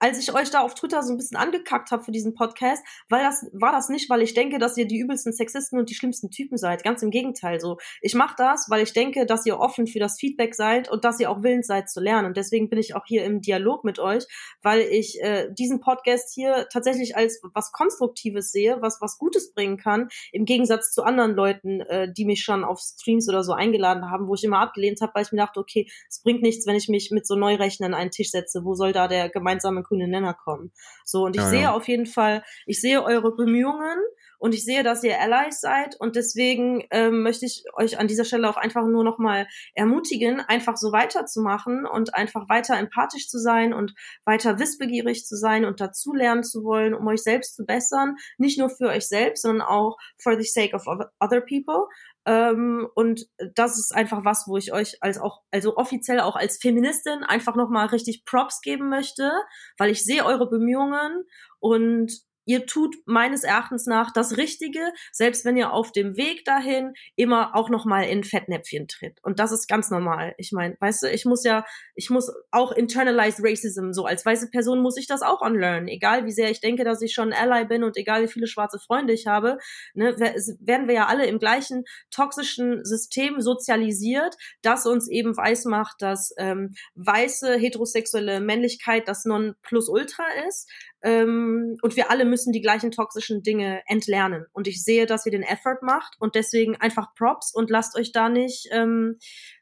als 0.00 0.18
ich 0.18 0.34
euch 0.34 0.50
da 0.50 0.60
auf 0.60 0.74
Twitter 0.74 1.02
so 1.02 1.12
ein 1.12 1.18
bisschen 1.18 1.36
angekackt 1.36 1.90
habe 1.90 2.02
für 2.02 2.10
diesen 2.10 2.34
Podcast, 2.34 2.82
weil 3.08 3.22
das 3.22 3.46
war 3.52 3.70
das 3.70 3.88
nicht, 3.88 4.08
weil 4.10 4.22
ich 4.22 4.34
denke, 4.34 4.58
dass 4.58 4.76
ihr 4.76 4.86
die 4.86 4.98
übelsten 4.98 5.32
Sexisten 5.32 5.78
und 5.78 5.90
die 5.90 5.94
schlimmsten 5.94 6.30
Typen 6.30 6.56
seid. 6.56 6.82
Ganz 6.82 7.02
im 7.02 7.10
Gegenteil 7.10 7.60
so. 7.60 7.76
Ich 8.00 8.14
mache 8.14 8.34
das, 8.38 8.66
weil 8.70 8.82
ich 8.82 8.92
denke, 8.92 9.26
dass 9.26 9.44
ihr 9.46 9.58
offen 9.58 9.86
für 9.86 9.98
das 9.98 10.18
Feedback 10.18 10.54
seid 10.54 10.90
und 10.90 11.04
dass 11.04 11.20
ihr 11.20 11.30
auch 11.30 11.42
willens 11.42 11.66
seid 11.66 11.90
zu 11.90 12.00
lernen. 12.00 12.26
Und 12.26 12.36
deswegen 12.36 12.70
bin 12.70 12.78
ich 12.78 12.96
auch 12.96 13.04
hier 13.06 13.24
im 13.24 13.42
Dialog 13.42 13.84
mit 13.84 13.98
euch, 13.98 14.24
weil 14.62 14.80
ich 14.80 15.20
äh, 15.20 15.52
diesen 15.52 15.80
Podcast 15.80 16.32
hier 16.34 16.66
tatsächlich 16.72 17.16
als 17.16 17.40
was 17.54 17.70
Konstruktives 17.72 18.50
sehe, 18.50 18.78
was 18.80 19.00
was 19.00 19.18
Gutes 19.18 19.52
bringen 19.52 19.76
kann, 19.76 20.08
im 20.32 20.46
Gegensatz 20.46 20.92
zu 20.92 21.02
anderen 21.02 21.34
Leuten, 21.34 21.82
äh, 21.82 22.12
die 22.12 22.24
mich 22.24 22.42
schon 22.42 22.64
auf 22.64 22.80
Streams 22.80 23.28
oder 23.28 23.44
so 23.44 23.52
eingeladen 23.52 24.10
haben, 24.10 24.28
wo 24.28 24.34
ich 24.34 24.44
immer 24.44 24.60
abgelehnt 24.60 25.02
habe, 25.02 25.12
weil 25.14 25.24
ich 25.24 25.32
mir 25.32 25.38
dachte, 25.38 25.60
okay, 25.60 25.90
es 26.08 26.22
bringt 26.22 26.42
nichts, 26.42 26.66
wenn 26.66 26.76
ich 26.76 26.88
mich 26.88 27.10
mit 27.10 27.26
so 27.26 27.36
Neurechnern 27.36 27.94
an 27.94 28.00
einen 28.00 28.10
Tisch 28.10 28.30
setze. 28.30 28.64
Wo 28.64 28.74
soll 28.74 28.92
da 28.92 29.08
der 29.08 29.28
gemeinsame 29.28 29.82
grünen 29.90 30.10
Nenner 30.10 30.34
kommen. 30.34 30.72
So, 31.04 31.24
und 31.24 31.36
ich 31.36 31.42
ja, 31.42 31.48
sehe 31.48 31.62
ja. 31.62 31.72
auf 31.74 31.88
jeden 31.88 32.06
Fall, 32.06 32.42
ich 32.66 32.80
sehe 32.80 33.02
eure 33.02 33.34
Bemühungen 33.34 33.98
und 34.38 34.54
ich 34.54 34.64
sehe, 34.64 34.82
dass 34.82 35.04
ihr 35.04 35.20
Allies 35.20 35.60
seid 35.60 36.00
und 36.00 36.16
deswegen 36.16 36.84
ähm, 36.90 37.22
möchte 37.22 37.44
ich 37.44 37.64
euch 37.74 37.98
an 37.98 38.08
dieser 38.08 38.24
Stelle 38.24 38.48
auch 38.48 38.56
einfach 38.56 38.86
nur 38.86 39.04
nochmal 39.04 39.46
ermutigen, 39.74 40.40
einfach 40.40 40.78
so 40.78 40.92
weiterzumachen 40.92 41.84
und 41.84 42.14
einfach 42.14 42.48
weiter 42.48 42.78
empathisch 42.78 43.28
zu 43.28 43.38
sein 43.38 43.74
und 43.74 43.92
weiter 44.24 44.58
wissbegierig 44.58 45.26
zu 45.26 45.36
sein 45.36 45.66
und 45.66 45.80
dazulernen 45.80 46.42
zu 46.42 46.64
wollen, 46.64 46.94
um 46.94 47.06
euch 47.06 47.22
selbst 47.22 47.54
zu 47.54 47.66
bessern. 47.66 48.16
Nicht 48.38 48.58
nur 48.58 48.70
für 48.70 48.88
euch 48.88 49.08
selbst, 49.08 49.42
sondern 49.42 49.66
auch 49.66 49.98
for 50.16 50.40
the 50.40 50.48
sake 50.48 50.74
of 50.74 50.86
other 51.20 51.42
people. 51.42 51.86
Ähm, 52.26 52.88
und 52.94 53.26
das 53.54 53.78
ist 53.78 53.94
einfach 53.94 54.24
was, 54.24 54.46
wo 54.46 54.56
ich 54.56 54.72
euch 54.72 55.02
als 55.02 55.18
auch, 55.18 55.42
also 55.50 55.76
offiziell 55.76 56.20
auch 56.20 56.36
als 56.36 56.58
Feministin 56.58 57.24
einfach 57.24 57.56
nochmal 57.56 57.86
richtig 57.86 58.24
Props 58.24 58.60
geben 58.60 58.88
möchte, 58.88 59.32
weil 59.78 59.90
ich 59.90 60.04
sehe 60.04 60.24
eure 60.24 60.48
Bemühungen 60.48 61.24
und 61.60 62.12
ihr 62.44 62.66
tut 62.66 62.96
meines 63.06 63.44
Erachtens 63.44 63.86
nach 63.86 64.12
das 64.12 64.36
Richtige, 64.36 64.80
selbst 65.12 65.44
wenn 65.44 65.56
ihr 65.56 65.72
auf 65.72 65.92
dem 65.92 66.16
Weg 66.16 66.44
dahin 66.44 66.94
immer 67.16 67.54
auch 67.54 67.68
noch 67.68 67.84
mal 67.84 68.02
in 68.02 68.24
Fettnäpfchen 68.24 68.88
tritt. 68.88 69.18
Und 69.22 69.38
das 69.38 69.52
ist 69.52 69.68
ganz 69.68 69.90
normal. 69.90 70.34
Ich 70.38 70.52
meine, 70.52 70.76
weißt 70.80 71.02
du, 71.02 71.10
ich 71.10 71.24
muss 71.24 71.44
ja, 71.44 71.64
ich 71.94 72.10
muss 72.10 72.32
auch 72.50 72.72
internalized 72.72 73.40
Racism, 73.44 73.92
so 73.92 74.04
als 74.04 74.24
weiße 74.24 74.50
Person 74.50 74.80
muss 74.80 74.96
ich 74.96 75.06
das 75.06 75.22
auch 75.22 75.40
unlearn. 75.40 75.88
Egal 75.88 76.24
wie 76.24 76.32
sehr 76.32 76.50
ich 76.50 76.60
denke, 76.60 76.84
dass 76.84 77.02
ich 77.02 77.12
schon 77.12 77.32
Ally 77.32 77.66
bin 77.66 77.84
und 77.84 77.96
egal 77.96 78.22
wie 78.22 78.28
viele 78.28 78.46
schwarze 78.46 78.78
Freunde 78.78 79.12
ich 79.12 79.26
habe, 79.26 79.58
ne, 79.94 80.16
werden 80.18 80.88
wir 80.88 80.94
ja 80.94 81.06
alle 81.06 81.26
im 81.26 81.38
gleichen 81.38 81.84
toxischen 82.10 82.84
System 82.84 83.40
sozialisiert, 83.40 84.36
das 84.62 84.86
uns 84.86 85.08
eben 85.08 85.36
weiß 85.36 85.66
macht, 85.66 86.02
dass 86.02 86.34
ähm, 86.38 86.74
weiße 86.94 87.56
heterosexuelle 87.56 88.40
Männlichkeit 88.40 89.08
das 89.08 89.24
Non-Plus-Ultra 89.24 90.24
ist 90.48 90.70
ähm, 91.02 91.76
und 91.82 91.96
wir 91.96 92.10
alle 92.10 92.24
müssen 92.24 92.52
die 92.52 92.60
gleichen 92.60 92.90
toxischen 92.90 93.42
Dinge 93.42 93.82
entlernen. 93.86 94.46
Und 94.52 94.66
ich 94.66 94.82
sehe, 94.82 95.06
dass 95.06 95.24
ihr 95.26 95.32
den 95.32 95.42
Effort 95.42 95.78
macht 95.82 96.16
und 96.18 96.34
deswegen 96.34 96.76
einfach 96.76 97.14
Props 97.14 97.54
und 97.54 97.70
lasst 97.70 97.96
euch 97.96 98.12
da 98.12 98.28
nicht, 98.28 98.68
ähm, 98.70 99.18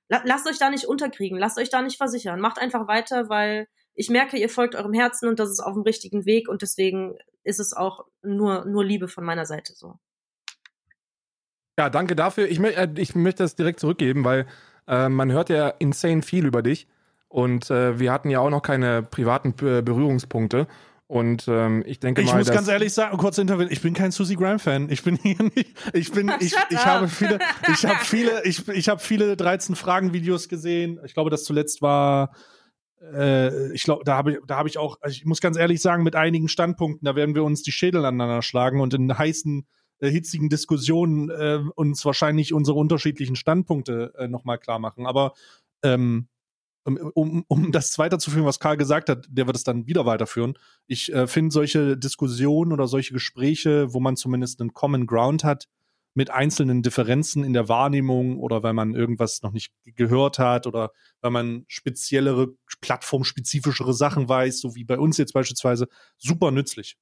la 0.08 0.22
lasst 0.24 0.48
euch 0.48 0.58
da 0.58 0.70
nicht 0.70 0.86
unterkriegen, 0.86 1.38
lasst 1.38 1.58
euch 1.58 1.70
da 1.70 1.82
nicht 1.82 1.96
versichern. 1.96 2.40
Macht 2.40 2.58
einfach 2.58 2.88
weiter, 2.88 3.28
weil 3.28 3.68
ich 3.94 4.10
merke, 4.10 4.36
ihr 4.36 4.48
folgt 4.48 4.74
eurem 4.74 4.92
Herzen 4.92 5.28
und 5.28 5.38
das 5.38 5.50
ist 5.50 5.60
auf 5.60 5.74
dem 5.74 5.82
richtigen 5.82 6.24
Weg 6.24 6.48
und 6.48 6.62
deswegen 6.62 7.16
ist 7.44 7.60
es 7.60 7.72
auch 7.72 8.06
nur, 8.22 8.64
nur 8.64 8.84
Liebe 8.84 9.08
von 9.08 9.24
meiner 9.24 9.46
Seite 9.46 9.74
so. 9.74 9.98
Ja, 11.78 11.90
danke 11.90 12.16
dafür. 12.16 12.48
Ich, 12.48 12.58
äh, 12.58 12.88
ich 12.96 13.14
möchte 13.14 13.44
das 13.44 13.54
direkt 13.54 13.78
zurückgeben, 13.78 14.24
weil 14.24 14.46
äh, 14.88 15.08
man 15.08 15.30
hört 15.30 15.48
ja 15.48 15.68
insane 15.68 16.22
viel 16.22 16.46
über 16.46 16.62
dich. 16.62 16.88
Und 17.28 17.70
äh, 17.70 18.00
wir 18.00 18.10
hatten 18.10 18.30
ja 18.30 18.40
auch 18.40 18.50
noch 18.50 18.62
keine 18.62 19.02
privaten 19.02 19.54
Berührungspunkte. 19.54 20.66
Und 21.08 21.48
ähm, 21.48 21.82
ich 21.86 22.00
denke 22.00 22.20
ich 22.20 22.26
mal. 22.26 22.40
Ich 22.40 22.46
muss 22.46 22.54
ganz 22.54 22.68
ehrlich 22.68 22.92
sagen, 22.92 23.16
kurz 23.16 23.38
Interview, 23.38 23.66
ich 23.70 23.80
bin 23.80 23.94
kein 23.94 24.12
Susie 24.12 24.36
Graham-Fan. 24.36 24.90
Ich 24.90 25.02
bin 25.02 25.16
hier 25.16 25.42
nicht. 25.42 25.74
Ich 25.94 26.12
bin, 26.12 26.30
ich, 26.40 26.54
ich 26.68 26.86
habe 26.86 27.08
viele, 27.08 27.38
ich 27.72 27.86
habe 27.86 28.04
viele, 28.04 28.44
ich, 28.44 28.68
ich 28.68 28.88
habe 28.90 29.00
viele 29.00 29.34
13 29.34 29.74
Fragen-Videos 29.74 30.50
gesehen. 30.50 31.00
Ich 31.06 31.14
glaube, 31.14 31.30
das 31.30 31.44
zuletzt 31.44 31.80
war. 31.80 32.34
Äh, 33.00 33.72
ich 33.72 33.84
glaube, 33.84 34.04
da 34.04 34.16
habe 34.16 34.32
ich, 34.32 34.38
da 34.46 34.58
habe 34.58 34.68
ich 34.68 34.76
auch, 34.76 34.98
also 35.00 35.14
ich 35.14 35.24
muss 35.24 35.40
ganz 35.40 35.56
ehrlich 35.56 35.80
sagen, 35.80 36.02
mit 36.02 36.14
einigen 36.14 36.46
Standpunkten, 36.46 37.06
da 37.06 37.16
werden 37.16 37.34
wir 37.34 37.42
uns 37.42 37.62
die 37.62 37.72
Schädel 37.72 38.04
aneinander 38.04 38.42
schlagen 38.42 38.82
und 38.82 38.92
in 38.92 39.16
heißen, 39.16 39.66
äh, 40.00 40.10
hitzigen 40.10 40.50
Diskussionen 40.50 41.30
äh, 41.30 41.60
uns 41.74 42.04
wahrscheinlich 42.04 42.52
unsere 42.52 42.76
unterschiedlichen 42.76 43.34
Standpunkte 43.34 44.12
äh, 44.18 44.28
nochmal 44.28 44.58
klar 44.58 44.78
machen. 44.78 45.06
Aber 45.06 45.32
ähm, 45.82 46.28
um, 46.96 47.44
um 47.48 47.72
das 47.72 47.98
weiterzuführen, 47.98 48.46
was 48.46 48.60
Karl 48.60 48.76
gesagt 48.76 49.08
hat, 49.08 49.26
der 49.28 49.46
wird 49.46 49.56
es 49.56 49.64
dann 49.64 49.86
wieder 49.86 50.06
weiterführen. 50.06 50.54
Ich 50.86 51.12
äh, 51.12 51.26
finde 51.26 51.52
solche 51.52 51.96
Diskussionen 51.96 52.72
oder 52.72 52.88
solche 52.88 53.12
Gespräche, 53.12 53.92
wo 53.92 54.00
man 54.00 54.16
zumindest 54.16 54.60
einen 54.60 54.72
Common 54.72 55.06
Ground 55.06 55.44
hat, 55.44 55.66
mit 56.14 56.30
einzelnen 56.30 56.82
Differenzen 56.82 57.44
in 57.44 57.52
der 57.52 57.68
Wahrnehmung 57.68 58.40
oder 58.40 58.62
weil 58.64 58.72
man 58.72 58.94
irgendwas 58.94 59.42
noch 59.42 59.52
nicht 59.52 59.72
gehört 59.84 60.40
hat 60.40 60.66
oder 60.66 60.90
weil 61.20 61.30
man 61.30 61.64
speziellere, 61.68 62.48
plattformspezifischere 62.80 63.94
Sachen 63.94 64.28
weiß, 64.28 64.60
so 64.60 64.74
wie 64.74 64.84
bei 64.84 64.98
uns 64.98 65.16
jetzt 65.16 65.32
beispielsweise, 65.32 65.86
super 66.16 66.50
nützlich. 66.50 66.96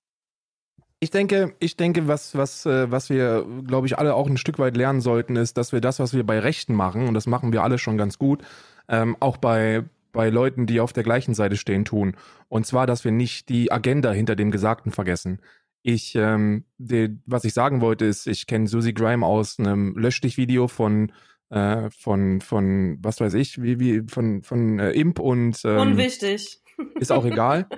Ich 1.00 1.10
denke, 1.10 1.54
ich 1.60 1.76
denke, 1.76 2.08
was, 2.08 2.34
was, 2.36 2.66
äh, 2.66 2.90
was 2.90 3.10
wir, 3.10 3.46
glaube 3.66 3.86
ich, 3.86 3.98
alle 3.98 4.14
auch 4.14 4.26
ein 4.26 4.38
Stück 4.38 4.58
weit 4.58 4.76
lernen 4.76 5.00
sollten, 5.00 5.36
ist, 5.36 5.56
dass 5.56 5.72
wir 5.72 5.80
das, 5.80 5.98
was 5.98 6.12
wir 6.12 6.24
bei 6.24 6.38
Rechten 6.38 6.74
machen, 6.74 7.08
und 7.08 7.14
das 7.14 7.26
machen 7.26 7.52
wir 7.52 7.62
alle 7.62 7.78
schon 7.78 7.98
ganz 7.98 8.18
gut, 8.18 8.42
ähm, 8.88 9.16
auch 9.20 9.36
bei, 9.36 9.84
bei 10.12 10.30
Leuten, 10.30 10.66
die 10.66 10.80
auf 10.80 10.92
der 10.92 11.02
gleichen 11.02 11.34
Seite 11.34 11.56
stehen, 11.56 11.84
tun. 11.84 12.16
Und 12.48 12.66
zwar, 12.66 12.86
dass 12.86 13.04
wir 13.04 13.12
nicht 13.12 13.48
die 13.48 13.72
Agenda 13.72 14.12
hinter 14.12 14.36
dem 14.36 14.50
Gesagten 14.50 14.92
vergessen. 14.92 15.40
Ich, 15.82 16.14
ähm, 16.16 16.64
die, 16.78 17.18
was 17.26 17.44
ich 17.44 17.54
sagen 17.54 17.80
wollte, 17.80 18.04
ist, 18.04 18.26
ich 18.26 18.46
kenne 18.46 18.66
Susie 18.66 18.94
Grime 18.94 19.24
aus 19.24 19.58
einem 19.58 19.96
Löschdich-Video 19.96 20.68
von 20.68 21.12
äh, 21.48 21.90
von 21.90 22.40
von 22.40 22.98
was 23.00 23.20
weiß 23.20 23.34
ich, 23.34 23.62
wie 23.62 23.78
wie 23.78 24.02
von 24.08 24.42
von 24.42 24.80
äh, 24.80 24.90
Imp 24.90 25.20
und 25.20 25.60
ähm, 25.64 25.78
unwichtig 25.78 26.60
ist 26.98 27.12
auch 27.12 27.24
egal. 27.24 27.68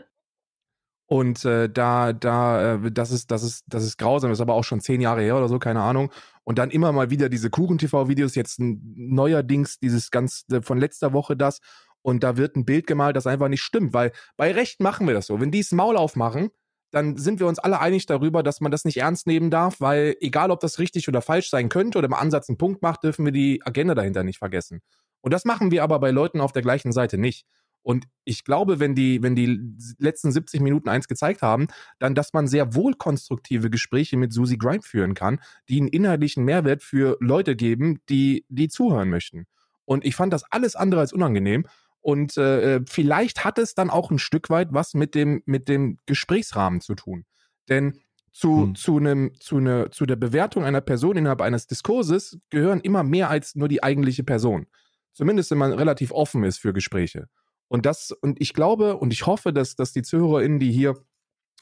Und 1.11 1.43
äh, 1.47 1.71
da, 1.71 2.13
da, 2.13 2.75
äh, 2.75 2.93
das 2.93 3.11
ist, 3.13 3.31
das 3.31 3.43
ist, 3.43 3.65
das 3.67 3.83
ist 3.83 3.97
grausam, 3.97 4.29
das 4.29 4.39
ist 4.39 4.43
aber 4.43 4.53
auch 4.53 4.65
schon 4.65 4.83
zehn 4.83 5.01
Jahre 5.01 5.23
her 5.23 5.39
oder 5.39 5.49
so, 5.49 5.59
keine 5.59 5.81
Ahnung. 5.81 6.13
Und 6.49 6.59
dann 6.59 6.71
immer 6.71 6.93
mal 6.93 7.11
wieder 7.11 7.29
diese 7.29 7.51
Kuchen-TV-Videos, 7.51 8.35
jetzt 8.35 8.59
neuerdings 8.59 9.79
dieses 9.81 10.11
ganz 10.11 10.47
von 10.63 10.79
letzter 10.79 11.13
Woche 11.13 11.37
das. 11.37 11.61
Und 12.01 12.25
da 12.25 12.39
wird 12.39 12.57
ein 12.57 12.65
Bild 12.65 12.87
gemalt, 12.87 13.17
das 13.17 13.27
einfach 13.27 13.49
nicht 13.49 13.61
stimmt, 13.61 13.93
weil 13.93 14.13
bei 14.39 14.51
Recht 14.53 14.81
machen 14.81 15.07
wir 15.07 15.13
das 15.13 15.27
so. 15.27 15.43
Wenn 15.43 15.51
die 15.51 15.61
das 15.61 15.73
Maul 15.73 15.99
aufmachen, 15.99 16.49
dann 16.91 17.19
sind 17.19 17.39
wir 17.39 17.49
uns 17.49 17.59
alle 17.59 17.81
einig 17.81 18.07
darüber, 18.07 18.43
dass 18.43 18.63
man 18.63 18.73
das 18.73 18.87
nicht 18.87 18.97
ernst 18.97 19.27
nehmen 19.27 19.51
darf, 19.51 19.83
weil 19.83 20.17
egal, 20.21 20.51
ob 20.51 20.61
das 20.61 20.79
richtig 20.79 21.07
oder 21.07 21.21
falsch 21.21 21.51
sein 21.51 21.69
könnte 21.69 21.99
oder 21.99 22.07
im 22.07 22.15
Ansatz 22.15 22.49
einen 22.49 22.57
Punkt 22.57 22.81
macht, 22.81 23.05
dürfen 23.05 23.27
wir 23.27 23.33
die 23.33 23.61
Agenda 23.67 23.95
dahinter 23.95 24.25
nicht 24.25 24.39
vergessen. 24.39 24.81
Und 25.21 25.35
das 25.35 25.45
machen 25.45 25.71
wir 25.71 25.83
aber 25.83 25.99
bei 26.01 26.13
Leuten 26.13 26.41
auf 26.41 26.53
der 26.53 26.63
gleichen 26.63 26.93
Seite 26.93 27.19
nicht. 27.19 27.45
Und 27.83 28.07
ich 28.25 28.45
glaube, 28.45 28.81
wenn 28.81 28.95
die, 28.95 29.23
wenn 29.23 29.35
die 29.35 29.75
letzten 29.99 30.31
70 30.31 30.61
Minuten 30.61 30.89
eins 30.89 31.09
gezeigt 31.09 31.43
haben, 31.43 31.69
dann, 31.99 32.15
dass 32.15 32.33
man 32.33 32.47
sehr 32.47 32.75
wohl 32.75 32.95
konstruktive 32.95 33.71
Gespräche 33.71 34.17
mit 34.17 34.33
Susie 34.33 34.59
Grime 34.59 34.83
führen 34.83 35.15
kann, 35.15 35.41
die 35.69 35.79
einen 35.79 35.89
inhaltlichen 35.89 36.45
Mehrwert 36.45 36.83
für 36.83 37.17
Leute 37.21 37.57
geben, 37.57 38.01
die, 38.09 38.45
die 38.49 38.69
zuhören 38.69 39.09
möchten. 39.09 39.47
Und 39.85 40.05
ich 40.05 40.17
fand 40.17 40.33
das 40.33 40.45
alles 40.45 40.77
andere 40.77 41.01
als 41.01 41.13
unangenehm. 41.13 41.65
Und 42.01 42.37
äh, 42.37 42.81
vielleicht 42.87 43.45
hat 43.45 43.59
es 43.59 43.75
dann 43.75 43.91
auch 43.91 44.11
ein 44.11 44.19
Stück 44.19 44.51
weit 44.51 44.69
was 44.73 44.95
mit 44.95 45.15
dem, 45.15 45.43
mit 45.47 45.69
dem 45.69 45.99
Gesprächsrahmen 46.07 46.81
zu 46.81 46.95
tun. 46.95 47.25
Denn 47.69 47.99
zu, 48.33 48.63
hm. 48.63 48.75
zu, 48.75 48.99
einem, 48.99 49.33
zu, 49.41 49.57
eine, 49.57 49.91
zu 49.91 50.07
der 50.07 50.17
Bewertung 50.17 50.65
einer 50.65 50.81
Person 50.81 51.17
innerhalb 51.17 51.41
eines 51.41 51.67
Diskurses 51.67 52.39
gehören 52.51 52.81
immer 52.81 53.03
mehr 53.03 53.31
als 53.31 53.57
nur 53.57 53.69
die 53.69 53.83
eigentliche 53.83 54.25
Person. 54.25 54.67
Zumindest 55.13 55.51
wenn 55.51 55.59
man 55.59 55.73
relativ 55.73 56.13
offen 56.13 56.45
ist 56.45 56.59
für 56.59 56.73
Gespräche. 56.73 57.29
Und 57.69 57.87
das, 57.87 58.13
und 58.13 58.41
ich 58.41 58.55
glaube 58.55 58.97
und 58.97 59.13
ich 59.13 59.27
hoffe, 59.27 59.53
dass, 59.53 59.77
dass 59.77 59.93
die 59.93 60.03
ZuhörerInnen, 60.03 60.59
die 60.59 60.73
hier 60.73 60.97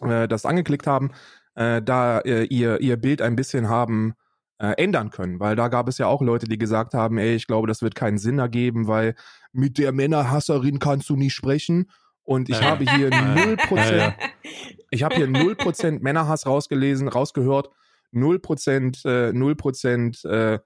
äh, 0.01 0.29
das 0.29 0.47
angeklickt 0.47 0.87
haben, 0.87 1.11
äh, 1.55 1.83
da 1.83 2.21
äh, 2.21 2.45
ihr, 2.45 2.81
ihr 2.81 2.97
Bild 2.97 3.23
ein 3.23 3.37
bisschen 3.37 3.69
haben 3.69 4.15
äh, 4.59 4.73
ändern 4.83 5.11
können. 5.11 5.41
Weil 5.41 5.57
da 5.57 5.69
gab 5.69 5.89
es 5.89 5.99
ja 5.99 6.07
auch 6.07 6.23
Leute, 6.23 6.47
die 6.47 6.59
gesagt 6.59 6.95
haben, 6.95 7.19
ey, 7.19 7.35
ich 7.35 7.47
glaube, 7.47 7.67
das 7.67 7.83
wird 7.83 7.95
keinen 7.95 8.19
Sinn 8.19 8.39
ergeben, 8.39 8.87
weil 8.87 9.15
mit 9.53 9.79
der 9.79 9.93
Männerhasserin 9.93 10.79
kannst 10.79 11.09
du 11.11 11.17
nicht 11.17 11.35
sprechen. 11.35 11.91
Und 12.23 12.49
ich 12.49 12.61
habe 12.61 12.85
hier 12.85 13.11
0%, 13.11 14.15
ich 14.91 15.03
habe 15.03 15.15
hier 15.15 15.29
0% 15.29 16.01
Männerhass 16.01 16.47
rausgelesen, 16.47 17.09
rausgehört, 17.09 17.71
0%, 18.13 19.07
äh, 19.07 19.33
0% 19.33 20.29
äh, 20.29 20.59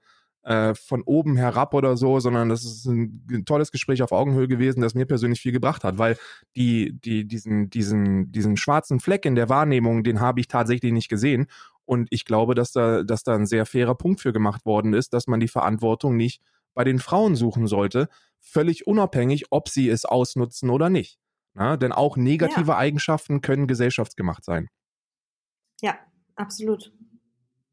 äh, 0.43 0.73
von 0.73 1.03
oben 1.03 1.37
herab 1.37 1.73
oder 1.73 1.97
so, 1.97 2.19
sondern 2.19 2.49
das 2.49 2.63
ist 2.63 2.85
ein, 2.85 3.45
tolles 3.45 3.71
Gespräch 3.71 4.01
auf 4.01 4.11
Augenhöhe 4.11 4.47
gewesen, 4.47 4.81
das 4.81 4.95
mir 4.95 5.05
persönlich 5.05 5.41
viel 5.41 5.51
gebracht 5.51 5.83
hat, 5.83 5.97
weil 5.97 6.17
die, 6.55 6.99
die, 6.99 7.27
diesen, 7.27 7.69
diesen, 7.69 8.31
diesen 8.31 8.57
schwarzen 8.57 8.99
Fleck 8.99 9.25
in 9.25 9.35
der 9.35 9.49
Wahrnehmung, 9.49 10.03
den 10.03 10.19
habe 10.19 10.39
ich 10.39 10.47
tatsächlich 10.47 10.91
nicht 10.93 11.09
gesehen. 11.09 11.47
Und 11.85 12.07
ich 12.11 12.25
glaube, 12.25 12.55
dass 12.55 12.71
da, 12.71 13.03
dass 13.03 13.23
da 13.23 13.35
ein 13.35 13.45
sehr 13.45 13.65
fairer 13.65 13.95
Punkt 13.95 14.21
für 14.21 14.33
gemacht 14.33 14.65
worden 14.65 14.93
ist, 14.93 15.13
dass 15.13 15.27
man 15.27 15.39
die 15.39 15.47
Verantwortung 15.47 16.15
nicht 16.15 16.41
bei 16.73 16.83
den 16.83 16.99
Frauen 16.99 17.35
suchen 17.35 17.67
sollte, 17.67 18.07
völlig 18.39 18.87
unabhängig, 18.87 19.45
ob 19.51 19.69
sie 19.69 19.89
es 19.89 20.05
ausnutzen 20.05 20.69
oder 20.69 20.89
nicht. 20.89 21.19
Na, 21.53 21.75
denn 21.75 21.91
auch 21.91 22.15
negative 22.15 22.71
ja. 22.71 22.77
Eigenschaften 22.77 23.41
können 23.41 23.67
gesellschaftsgemacht 23.67 24.45
sein. 24.45 24.69
Ja, 25.81 25.97
absolut. 26.35 26.93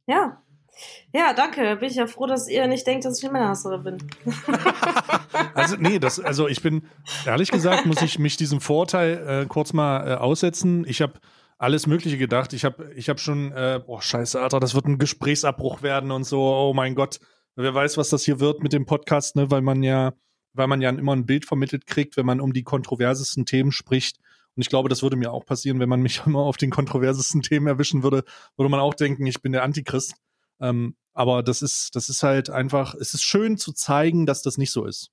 Ja, 0.07 0.43
ja, 1.13 1.33
danke. 1.33 1.77
Bin 1.77 1.89
ich 1.89 1.97
ja 1.97 2.07
froh, 2.07 2.27
dass 2.27 2.49
ihr 2.49 2.67
nicht 2.67 2.87
denkt, 2.87 3.05
dass 3.05 3.19
ich 3.19 3.25
eine 3.25 3.33
Männerhasserin 3.33 3.83
bin. 3.83 3.99
also, 5.55 5.77
nee, 5.79 5.99
das, 5.99 6.21
also 6.21 6.49
ich 6.49 6.63
bin, 6.63 6.83
ehrlich 7.27 7.51
gesagt, 7.51 7.87
muss 7.87 8.03
ich 8.03 8.19
mich 8.19 8.37
diesem 8.37 8.61
Vorteil 8.61 9.27
äh, 9.27 9.47
kurz 9.47 9.73
mal 9.73 10.07
äh, 10.07 10.15
aussetzen. 10.15 10.85
Ich 10.87 11.03
habe 11.03 11.15
alles 11.59 11.87
Mögliche 11.87 12.19
gedacht. 12.19 12.53
Ich 12.53 12.65
habe 12.65 12.93
ich 12.95 13.09
hab 13.09 13.21
schon, 13.21 13.53
äh, 13.53 13.81
boah, 13.85 14.01
scheiße, 14.01 14.41
Alter, 14.41 14.61
das 14.61 14.75
wird 14.75 14.87
ein 14.87 14.99
Gesprächsabbruch 14.99 15.83
werden 15.83 16.11
und 16.11 16.25
so. 16.25 16.41
Oh 16.41 16.73
mein 16.75 16.95
Gott. 16.95 17.19
Wer 17.57 17.75
weiß, 17.75 17.97
was 17.97 18.09
das 18.09 18.25
hier 18.25 18.39
wird 18.39 18.63
mit 18.63 18.73
dem 18.73 18.87
Podcast, 18.87 19.35
ne, 19.35 19.51
weil 19.51 19.63
man 19.63 19.83
ja, 19.83 20.13
weil 20.53 20.69
man 20.69 20.81
ja 20.81 20.91
immer 20.91 21.15
ein 21.15 21.27
Bild 21.27 21.45
vermittelt 21.45 21.87
kriegt, 21.87 22.17
wenn 22.17 22.27
man 22.27 22.41
um 22.41 22.53
die 22.53 22.63
kontroversesten 22.63 23.47
Themen 23.47 23.73
spricht. 23.73 24.19
Und 24.55 24.63
ich 24.63 24.69
glaube, 24.69 24.89
das 24.89 25.03
würde 25.03 25.17
mir 25.17 25.33
auch 25.33 25.45
passieren, 25.45 25.81
wenn 25.81 25.89
man 25.89 26.01
mich 26.01 26.23
immer 26.27 26.41
auf 26.41 26.57
den 26.57 26.71
kontroversesten 26.71 27.43
Themen 27.43 27.67
erwischen 27.67 28.05
würde, 28.05 28.23
würde 28.57 28.71
man 28.71 28.81
auch 28.81 28.95
denken, 28.95 29.27
ich 29.27 29.43
bin 29.43 29.53
der 29.53 29.65
Antichrist. 29.65 30.15
Ähm, 30.61 30.97
aber 31.15 31.43
das 31.43 31.63
ist, 31.63 31.97
das 31.97 32.09
ist 32.09 32.23
halt 32.23 32.51
einfach, 32.51 32.95
es 32.95 33.15
ist 33.15 33.23
schön 33.23 33.59
zu 33.59 33.73
zeigen, 33.73 34.27
dass 34.27 34.43
das 34.43 34.59
nicht 34.59 34.71
so 34.71 34.85
ist. 34.85 35.11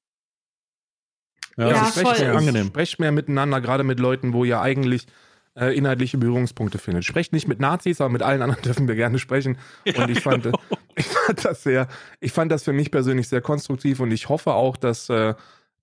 Ja, 1.57 1.69
ja 1.69 1.81
also 1.83 2.01
sprecht, 2.01 2.21
mehr, 2.21 2.35
angenehm. 2.35 2.67
sprecht 2.67 2.99
mehr 2.99 3.11
miteinander, 3.11 3.61
gerade 3.61 3.83
mit 3.83 3.99
Leuten, 3.99 4.33
wo 4.33 4.43
ihr 4.43 4.61
eigentlich 4.61 5.07
äh, 5.55 5.75
inhaltliche 5.75 6.17
Berührungspunkte 6.17 6.77
findet. 6.77 7.05
Sprecht 7.05 7.33
nicht 7.33 7.47
mit 7.47 7.59
Nazis, 7.59 8.01
aber 8.01 8.09
mit 8.09 8.21
allen 8.21 8.41
anderen 8.41 8.61
dürfen 8.63 8.87
wir 8.87 8.95
gerne 8.95 9.19
sprechen. 9.19 9.57
Ja, 9.85 10.03
und 10.03 10.09
ich 10.09 10.21
fand, 10.21 10.43
genau. 10.43 10.59
ich 10.95 11.07
fand 11.07 11.45
das 11.45 11.63
sehr, 11.63 11.87
ich 12.19 12.31
fand 12.31 12.51
das 12.51 12.63
für 12.63 12.73
mich 12.73 12.91
persönlich 12.91 13.27
sehr 13.27 13.41
konstruktiv 13.41 13.99
und 13.99 14.11
ich 14.11 14.29
hoffe 14.29 14.53
auch, 14.53 14.77
dass 14.77 15.09
äh, 15.09 15.33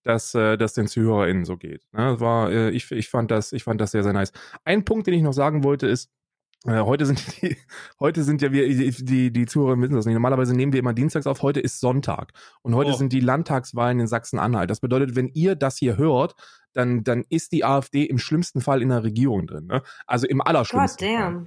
dass 0.03 0.35
äh, 0.35 0.57
das 0.57 0.75
den 0.75 0.89
ZuhörerInnen 0.89 1.45
so 1.45 1.57
geht. 1.57 1.83
Ne? 1.93 2.19
War, 2.21 2.51
äh, 2.51 2.71
ich, 2.71 2.91
ich, 2.91 3.09
fand 3.09 3.31
das, 3.31 3.53
ich 3.53 3.65
fand 3.65 3.81
das 3.81 3.93
sehr, 3.93 4.03
sehr 4.03 4.13
nice. 4.13 4.33
Ein 4.65 4.85
Punkt, 4.85 5.07
den 5.07 5.15
ich 5.15 5.23
noch 5.23 5.33
sagen 5.33 5.65
wollte, 5.65 5.87
ist, 5.87 6.11
heute 6.67 7.07
sind 7.07 7.43
die, 7.43 7.57
heute 8.01 8.23
sind 8.23 8.43
ja 8.43 8.53
wir, 8.53 8.69
die, 8.69 8.91
die, 9.05 9.33
die 9.33 9.47
Zuhörer 9.47 9.81
wissen 9.81 9.95
das 9.95 10.07
nicht. 10.07 10.15
Normalerweise 10.15 10.55
nehmen 10.55 10.73
wir 10.73 10.81
immer 10.81 10.95
dienstags 10.95 11.27
auf, 11.27 11.43
heute 11.43 11.61
ist 11.61 11.81
Sonntag. 11.81 12.33
Und 12.63 12.75
heute 12.75 12.93
oh. 12.93 12.95
sind 12.95 13.13
die 13.13 13.21
Landtagswahlen 13.21 14.01
in 14.01 14.07
Sachsen-Anhalt. 14.07 14.71
Das 14.71 14.81
bedeutet, 14.81 15.17
wenn 15.17 15.29
ihr 15.29 15.57
das 15.57 15.79
hier 15.79 15.97
hört, 15.97 16.35
dann, 16.73 17.05
dann 17.05 17.25
ist 17.29 17.53
die 17.53 17.65
AfD 17.65 18.05
im 18.05 18.19
schlimmsten 18.19 18.61
Fall 18.61 18.83
in 18.83 18.89
der 18.89 19.03
Regierung 19.03 19.47
drin. 19.47 19.67
Ne? 19.67 19.83
Also 20.07 20.27
im 20.27 20.41
allerschlimmsten. 20.41 21.09
God 21.09 21.19
damn. 21.19 21.47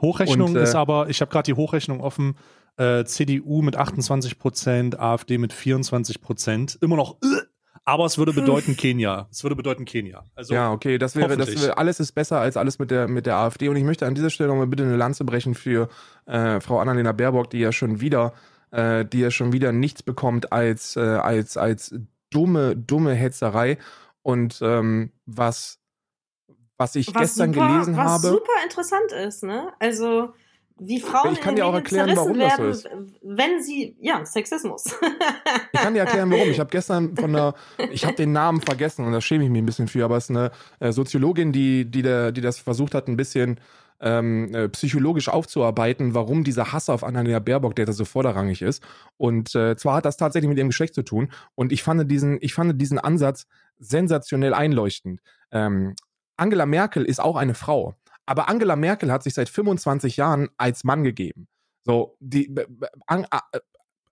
Hochrechnung 0.00 0.50
Und, 0.50 0.56
äh, 0.56 0.62
ist 0.64 0.74
aber, 0.74 1.08
ich 1.08 1.20
habe 1.20 1.30
gerade 1.30 1.46
die 1.46 1.54
Hochrechnung 1.54 2.00
offen, 2.00 2.36
äh, 2.76 3.04
CDU 3.04 3.62
mit 3.62 3.76
28 3.76 4.38
Prozent, 4.38 4.98
AfD 4.98 5.38
mit 5.38 5.52
24 5.52 6.20
Prozent. 6.20 6.78
Immer 6.80 6.96
noch, 6.96 7.16
äh, 7.22 7.42
aber 7.84 8.04
es 8.04 8.16
würde 8.16 8.32
bedeuten 8.32 8.76
Kenia. 8.76 9.26
Es 9.30 9.42
würde 9.42 9.56
bedeuten 9.56 9.84
Kenia. 9.84 10.24
Also 10.34 10.54
ja, 10.54 10.70
okay, 10.70 10.98
das 10.98 11.16
wäre, 11.16 11.36
das 11.36 11.48
wäre, 11.60 11.78
alles 11.78 11.98
ist 11.98 12.12
besser 12.12 12.40
als 12.40 12.56
alles 12.56 12.78
mit 12.78 12.90
der, 12.90 13.08
mit 13.08 13.26
der 13.26 13.36
AfD. 13.36 13.68
Und 13.68 13.76
ich 13.76 13.82
möchte 13.82 14.06
an 14.06 14.14
dieser 14.14 14.30
Stelle 14.30 14.48
nochmal 14.48 14.68
bitte 14.68 14.84
eine 14.84 14.96
Lanze 14.96 15.24
brechen 15.24 15.54
für 15.54 15.88
äh, 16.26 16.60
Frau 16.60 16.78
Annalena 16.78 17.12
Baerbock, 17.12 17.50
die 17.50 17.58
ja 17.58 17.72
schon 17.72 18.00
wieder, 18.00 18.34
äh, 18.70 19.04
die 19.04 19.20
ja 19.20 19.30
schon 19.32 19.52
wieder 19.52 19.72
nichts 19.72 20.02
bekommt 20.02 20.52
als, 20.52 20.96
äh, 20.96 21.00
als, 21.00 21.56
als 21.56 21.94
dumme, 22.30 22.76
dumme 22.76 23.14
Hetzerei. 23.14 23.78
Und 24.22 24.60
ähm, 24.62 25.10
was, 25.26 25.80
was 26.76 26.94
ich 26.94 27.12
was 27.12 27.22
gestern 27.22 27.52
super, 27.52 27.66
gelesen 27.66 27.96
was 27.96 28.06
habe. 28.06 28.22
Was 28.22 28.30
super 28.30 28.62
interessant 28.64 29.12
ist, 29.12 29.42
ne? 29.42 29.72
Also 29.80 30.32
wie 30.84 31.00
Frauen 31.00 31.32
ich 31.32 31.40
kann 31.40 31.56
dir 31.56 31.66
auch 31.66 31.74
erklären, 31.74 32.10
warum 32.16 32.38
werden, 32.38 32.66
das 32.66 32.82
so 32.82 32.88
ist. 32.88 32.96
Wenn 33.22 33.62
sie, 33.62 33.96
ja, 34.00 34.24
Sexismus. 34.24 34.84
ich 35.72 35.80
kann 35.80 35.94
dir 35.94 36.00
erklären, 36.00 36.30
warum. 36.30 36.48
Ich 36.48 36.60
habe 36.60 36.70
gestern 36.70 37.16
von 37.16 37.34
einer, 37.34 37.54
ich 37.90 38.04
habe 38.04 38.16
den 38.16 38.32
Namen 38.32 38.60
vergessen 38.60 39.04
und 39.04 39.12
da 39.12 39.20
schäme 39.20 39.44
ich 39.44 39.50
mich 39.50 39.62
ein 39.62 39.66
bisschen 39.66 39.88
für, 39.88 40.04
aber 40.04 40.16
es 40.16 40.24
ist 40.24 40.36
eine 40.36 40.50
äh, 40.80 40.92
Soziologin, 40.92 41.52
die, 41.52 41.84
die, 41.84 42.02
der, 42.02 42.32
die 42.32 42.40
das 42.40 42.58
versucht 42.58 42.94
hat, 42.94 43.08
ein 43.08 43.16
bisschen 43.16 43.60
ähm, 44.00 44.52
äh, 44.54 44.68
psychologisch 44.68 45.28
aufzuarbeiten, 45.28 46.14
warum 46.14 46.44
dieser 46.44 46.72
Hass 46.72 46.88
auf 46.88 47.04
Annalena 47.04 47.38
Baerbock, 47.38 47.76
der 47.76 47.86
da 47.86 47.92
so 47.92 48.04
vorderrangig 48.04 48.60
ist. 48.60 48.82
Und 49.16 49.54
äh, 49.54 49.76
zwar 49.76 49.96
hat 49.96 50.04
das 50.04 50.16
tatsächlich 50.16 50.48
mit 50.48 50.58
ihrem 50.58 50.68
Geschlecht 50.68 50.94
zu 50.94 51.02
tun. 51.02 51.30
Und 51.54 51.72
ich 51.72 51.82
fand 51.82 52.10
diesen, 52.10 52.38
ich 52.40 52.52
fand 52.52 52.80
diesen 52.80 52.98
Ansatz 52.98 53.46
sensationell 53.78 54.54
einleuchtend. 54.54 55.20
Ähm, 55.52 55.94
Angela 56.36 56.66
Merkel 56.66 57.04
ist 57.04 57.20
auch 57.20 57.36
eine 57.36 57.54
Frau. 57.54 57.94
Aber 58.32 58.48
Angela 58.48 58.76
Merkel 58.76 59.12
hat 59.12 59.22
sich 59.22 59.34
seit 59.34 59.50
25 59.50 60.16
Jahren 60.16 60.48
als 60.56 60.84
Mann 60.84 61.04
gegeben. 61.04 61.48
So, 61.82 62.16
die, 62.18 62.50
an, 63.06 63.26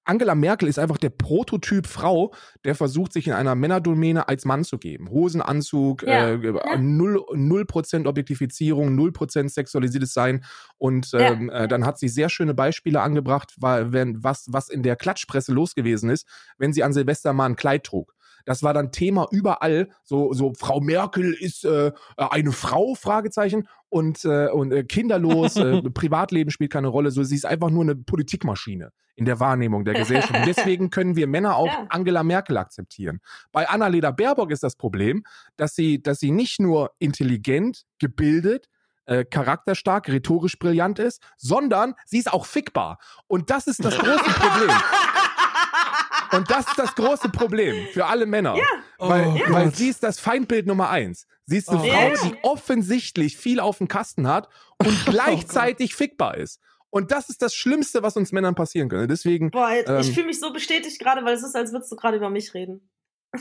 Angela 0.04 0.34
Merkel 0.34 0.68
ist 0.68 0.78
einfach 0.78 0.98
der 0.98 1.08
Prototyp 1.08 1.86
Frau, 1.86 2.34
der 2.66 2.74
versucht, 2.74 3.14
sich 3.14 3.28
in 3.28 3.32
einer 3.32 3.54
Männerdomäne 3.54 4.28
als 4.28 4.44
Mann 4.44 4.62
zu 4.62 4.76
geben. 4.76 5.08
Hosenanzug, 5.08 6.02
ja, 6.02 6.34
äh, 6.34 6.52
ja. 6.54 6.76
Null, 6.76 7.24
0% 7.32 8.06
Objektifizierung, 8.06 8.90
0% 8.90 9.48
sexualisiertes 9.48 10.12
Sein. 10.12 10.44
Und 10.76 11.12
ähm, 11.14 11.48
ja. 11.48 11.60
äh, 11.60 11.68
dann 11.68 11.86
hat 11.86 11.98
sie 11.98 12.10
sehr 12.10 12.28
schöne 12.28 12.52
Beispiele 12.52 13.00
angebracht, 13.00 13.54
weil, 13.56 13.94
wenn, 13.94 14.22
was, 14.22 14.48
was 14.50 14.68
in 14.68 14.82
der 14.82 14.96
Klatschpresse 14.96 15.54
los 15.54 15.74
gewesen 15.74 16.10
ist, 16.10 16.26
wenn 16.58 16.74
sie 16.74 16.82
an 16.82 16.92
Silvester 16.92 17.32
mal 17.32 17.46
ein 17.46 17.56
Kleid 17.56 17.84
trug. 17.84 18.14
Das 18.44 18.62
war 18.62 18.74
dann 18.74 18.92
Thema 18.92 19.28
überall. 19.30 19.88
So, 20.04 20.32
so 20.32 20.52
Frau 20.54 20.80
Merkel 20.80 21.32
ist 21.32 21.64
äh, 21.64 21.92
eine 22.16 22.52
Frau, 22.52 22.94
Fragezeichen, 22.94 23.68
und, 23.90 24.24
äh, 24.24 24.48
und 24.48 24.72
äh, 24.72 24.84
kinderlos, 24.84 25.56
äh, 25.56 25.82
Privatleben 25.94 26.50
spielt 26.50 26.72
keine 26.72 26.88
Rolle. 26.88 27.10
So, 27.10 27.22
sie 27.22 27.34
ist 27.34 27.44
einfach 27.44 27.70
nur 27.70 27.82
eine 27.82 27.96
Politikmaschine 27.96 28.92
in 29.16 29.26
der 29.26 29.38
Wahrnehmung 29.38 29.84
der 29.84 29.94
Gesellschaft. 29.94 30.34
Und 30.34 30.46
deswegen 30.46 30.88
können 30.90 31.16
wir 31.16 31.26
Männer 31.26 31.56
auch 31.56 31.66
ja. 31.66 31.86
Angela 31.90 32.22
Merkel 32.22 32.56
akzeptieren. 32.56 33.20
Bei 33.52 33.68
Annalena 33.68 34.12
Baerbock 34.12 34.50
ist 34.50 34.62
das 34.62 34.76
Problem, 34.76 35.24
dass 35.56 35.74
sie, 35.74 36.02
dass 36.02 36.20
sie 36.20 36.30
nicht 36.30 36.60
nur 36.60 36.92
intelligent, 36.98 37.84
gebildet, 37.98 38.66
äh, 39.04 39.24
charakterstark, 39.24 40.08
rhetorisch 40.08 40.58
brillant 40.58 40.98
ist, 40.98 41.20
sondern 41.36 41.94
sie 42.06 42.18
ist 42.18 42.32
auch 42.32 42.46
fickbar. 42.46 42.98
Und 43.26 43.50
das 43.50 43.66
ist 43.66 43.84
das 43.84 43.98
große 43.98 44.30
Problem. 44.30 44.70
Und 46.32 46.48
das 46.48 46.68
ist 46.68 46.78
das 46.78 46.94
große 46.94 47.28
Problem 47.30 47.88
für 47.92 48.06
alle 48.06 48.24
Männer. 48.24 48.54
Ja. 48.54 48.64
Weil, 49.00 49.26
oh, 49.26 49.52
weil 49.52 49.74
sie 49.74 49.88
ist 49.88 50.02
das 50.02 50.20
Feindbild 50.20 50.66
Nummer 50.66 50.90
eins. 50.90 51.26
Sie 51.46 51.56
ist 51.56 51.68
eine 51.68 51.82
oh. 51.82 51.86
Frau, 51.86 52.28
die 52.28 52.34
offensichtlich 52.42 53.36
viel 53.36 53.60
auf 53.60 53.78
dem 53.78 53.88
Kasten 53.88 54.28
hat 54.28 54.48
und 54.78 54.88
oh 55.08 55.10
gleichzeitig 55.10 55.94
fickbar 55.94 56.36
ist. 56.36 56.60
Und 56.90 57.12
das 57.12 57.28
ist 57.28 57.40
das 57.40 57.54
Schlimmste, 57.54 58.02
was 58.02 58.16
uns 58.16 58.32
Männern 58.32 58.54
passieren 58.54 58.88
könnte. 58.88 59.06
Deswegen. 59.06 59.50
Boah, 59.50 59.70
ähm, 59.70 60.00
ich 60.00 60.12
fühle 60.12 60.26
mich 60.26 60.40
so 60.40 60.52
bestätigt 60.52 60.98
gerade, 60.98 61.24
weil 61.24 61.34
es 61.34 61.42
ist, 61.42 61.54
als 61.54 61.72
würdest 61.72 61.90
du 61.90 61.96
gerade 61.96 62.16
über 62.16 62.30
mich 62.30 62.52
reden. 62.52 62.90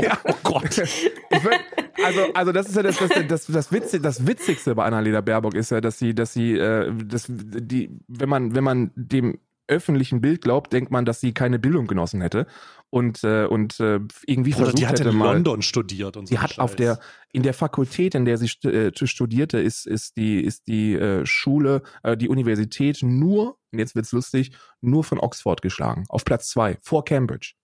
ja, 0.00 0.18
oh 0.24 0.34
Gott. 0.42 0.76
Würd, 0.76 1.60
also, 2.04 2.20
also 2.34 2.52
das 2.52 2.68
ist 2.68 2.74
ja 2.74 2.82
das, 2.82 2.98
das, 2.98 3.10
das, 3.28 3.46
das, 3.46 3.72
Witzig, 3.72 4.02
das 4.02 4.26
Witzigste 4.26 4.74
bei 4.74 4.84
Annalena 4.84 5.20
Baerbock 5.20 5.54
ist 5.54 5.70
ja, 5.70 5.80
dass 5.80 5.98
sie, 5.98 6.14
dass 6.14 6.32
sie, 6.32 6.54
äh, 6.54 6.92
dass 7.04 7.26
die, 7.28 7.96
wenn 8.08 8.28
man, 8.28 8.56
wenn 8.56 8.64
man 8.64 8.90
dem 8.96 9.38
öffentlichen 9.68 10.20
Bild 10.20 10.40
glaubt, 10.40 10.72
denkt 10.72 10.90
man, 10.90 11.04
dass 11.04 11.20
sie 11.20 11.32
keine 11.32 11.58
Bildung 11.58 11.86
genossen 11.86 12.20
hätte 12.22 12.46
und 12.90 13.22
äh, 13.24 13.46
und 13.46 13.80
äh, 13.80 14.00
irgendwie 14.26 14.54
Oder 14.54 14.64
versucht 14.64 14.78
die 14.78 14.86
hat 14.86 15.00
in 15.00 15.16
mal, 15.16 15.34
London 15.34 15.62
studiert 15.62 16.16
und 16.16 16.26
so. 16.26 16.34
Sie 16.34 16.38
hat 16.38 16.50
Scheiß. 16.50 16.58
auf 16.58 16.76
der 16.76 16.98
in 17.32 17.42
der 17.42 17.54
Fakultät, 17.54 18.14
in 18.14 18.24
der 18.24 18.38
sie 18.38 18.50
äh, 18.66 18.92
studierte, 19.06 19.58
ist 19.58 19.86
ist 19.86 20.16
die 20.16 20.40
ist 20.40 20.66
die 20.66 20.94
äh, 20.94 21.26
Schule, 21.26 21.82
äh, 22.02 22.16
die 22.16 22.28
Universität 22.28 23.02
nur 23.02 23.58
und 23.70 23.78
jetzt 23.78 23.94
wird's 23.94 24.12
lustig, 24.12 24.52
nur 24.80 25.04
von 25.04 25.18
Oxford 25.18 25.60
geschlagen, 25.60 26.04
auf 26.08 26.24
Platz 26.24 26.48
zwei 26.48 26.78
vor 26.80 27.04
Cambridge. 27.04 27.54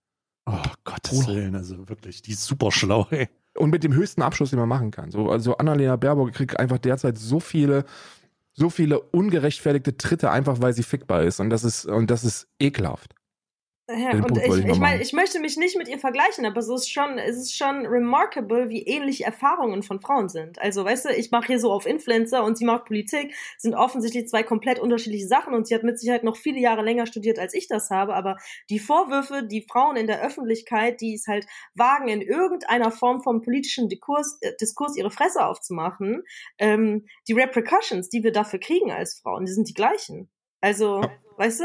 Oh 0.46 0.60
Gottes 0.84 1.26
Willen, 1.26 1.54
also 1.54 1.88
wirklich, 1.88 2.20
die 2.20 2.32
ist 2.32 2.44
super 2.44 2.70
schlau, 2.70 3.06
ey. 3.10 3.28
Und 3.56 3.70
mit 3.70 3.82
dem 3.82 3.94
höchsten 3.94 4.20
Abschluss, 4.20 4.50
den 4.50 4.58
man 4.58 4.68
machen 4.68 4.90
kann. 4.90 5.10
So, 5.10 5.30
also 5.30 5.56
Annalena 5.56 5.96
Baerbock 5.96 6.32
kriegt 6.32 6.58
einfach 6.58 6.78
derzeit 6.78 7.16
so 7.16 7.40
viele 7.40 7.84
so 8.54 8.70
viele 8.70 9.00
ungerechtfertigte 9.00 9.96
Tritte, 9.96 10.30
einfach 10.30 10.60
weil 10.60 10.72
sie 10.72 10.84
fickbar 10.84 11.24
ist. 11.24 11.40
Und 11.40 11.50
das 11.50 11.64
ist, 11.64 11.86
und 11.86 12.10
das 12.10 12.24
ist 12.24 12.46
ekelhaft. 12.60 13.14
Ja, 13.86 14.12
und 14.12 14.38
ich, 14.38 14.44
ich, 14.44 14.64
ich 14.64 14.78
meine, 14.78 15.02
ich 15.02 15.12
möchte 15.12 15.40
mich 15.40 15.58
nicht 15.58 15.76
mit 15.76 15.88
ihr 15.88 15.98
vergleichen, 15.98 16.46
aber 16.46 16.62
so 16.62 16.74
ist 16.74 16.90
schon, 16.90 17.18
es 17.18 17.36
ist 17.36 17.54
schon 17.54 17.84
remarkable, 17.84 18.70
wie 18.70 18.82
ähnlich 18.82 19.26
Erfahrungen 19.26 19.82
von 19.82 20.00
Frauen 20.00 20.30
sind. 20.30 20.58
Also, 20.58 20.86
weißt 20.86 21.04
du, 21.04 21.08
ich 21.10 21.30
mache 21.30 21.48
hier 21.48 21.60
so 21.60 21.70
auf 21.70 21.84
Influencer 21.84 22.44
und 22.44 22.56
sie 22.56 22.64
macht 22.64 22.86
Politik, 22.86 23.34
sind 23.58 23.74
offensichtlich 23.74 24.26
zwei 24.26 24.42
komplett 24.42 24.78
unterschiedliche 24.78 25.26
Sachen 25.26 25.52
und 25.52 25.66
sie 25.66 25.74
hat 25.74 25.82
mit 25.82 25.98
Sicherheit 25.98 26.24
noch 26.24 26.36
viele 26.36 26.60
Jahre 26.60 26.80
länger 26.82 27.04
studiert, 27.04 27.38
als 27.38 27.52
ich 27.52 27.68
das 27.68 27.90
habe, 27.90 28.14
aber 28.14 28.38
die 28.70 28.78
Vorwürfe, 28.78 29.42
die 29.42 29.66
Frauen 29.70 29.96
in 29.96 30.06
der 30.06 30.22
Öffentlichkeit, 30.22 31.02
die 31.02 31.12
es 31.12 31.26
halt 31.26 31.46
wagen, 31.74 32.08
in 32.08 32.22
irgendeiner 32.22 32.90
Form 32.90 33.20
vom 33.20 33.42
politischen 33.42 33.90
Diskurs, 33.90 34.38
äh, 34.40 34.52
Diskurs 34.58 34.96
ihre 34.96 35.10
Fresse 35.10 35.44
aufzumachen, 35.44 36.22
ähm, 36.56 37.04
die 37.28 37.34
Repercussions, 37.34 38.08
die 38.08 38.24
wir 38.24 38.32
dafür 38.32 38.60
kriegen 38.60 38.90
als 38.90 39.20
Frauen, 39.20 39.44
die 39.44 39.52
sind 39.52 39.68
die 39.68 39.74
gleichen. 39.74 40.30
Also, 40.62 41.02
weißt 41.36 41.60
du, 41.60 41.64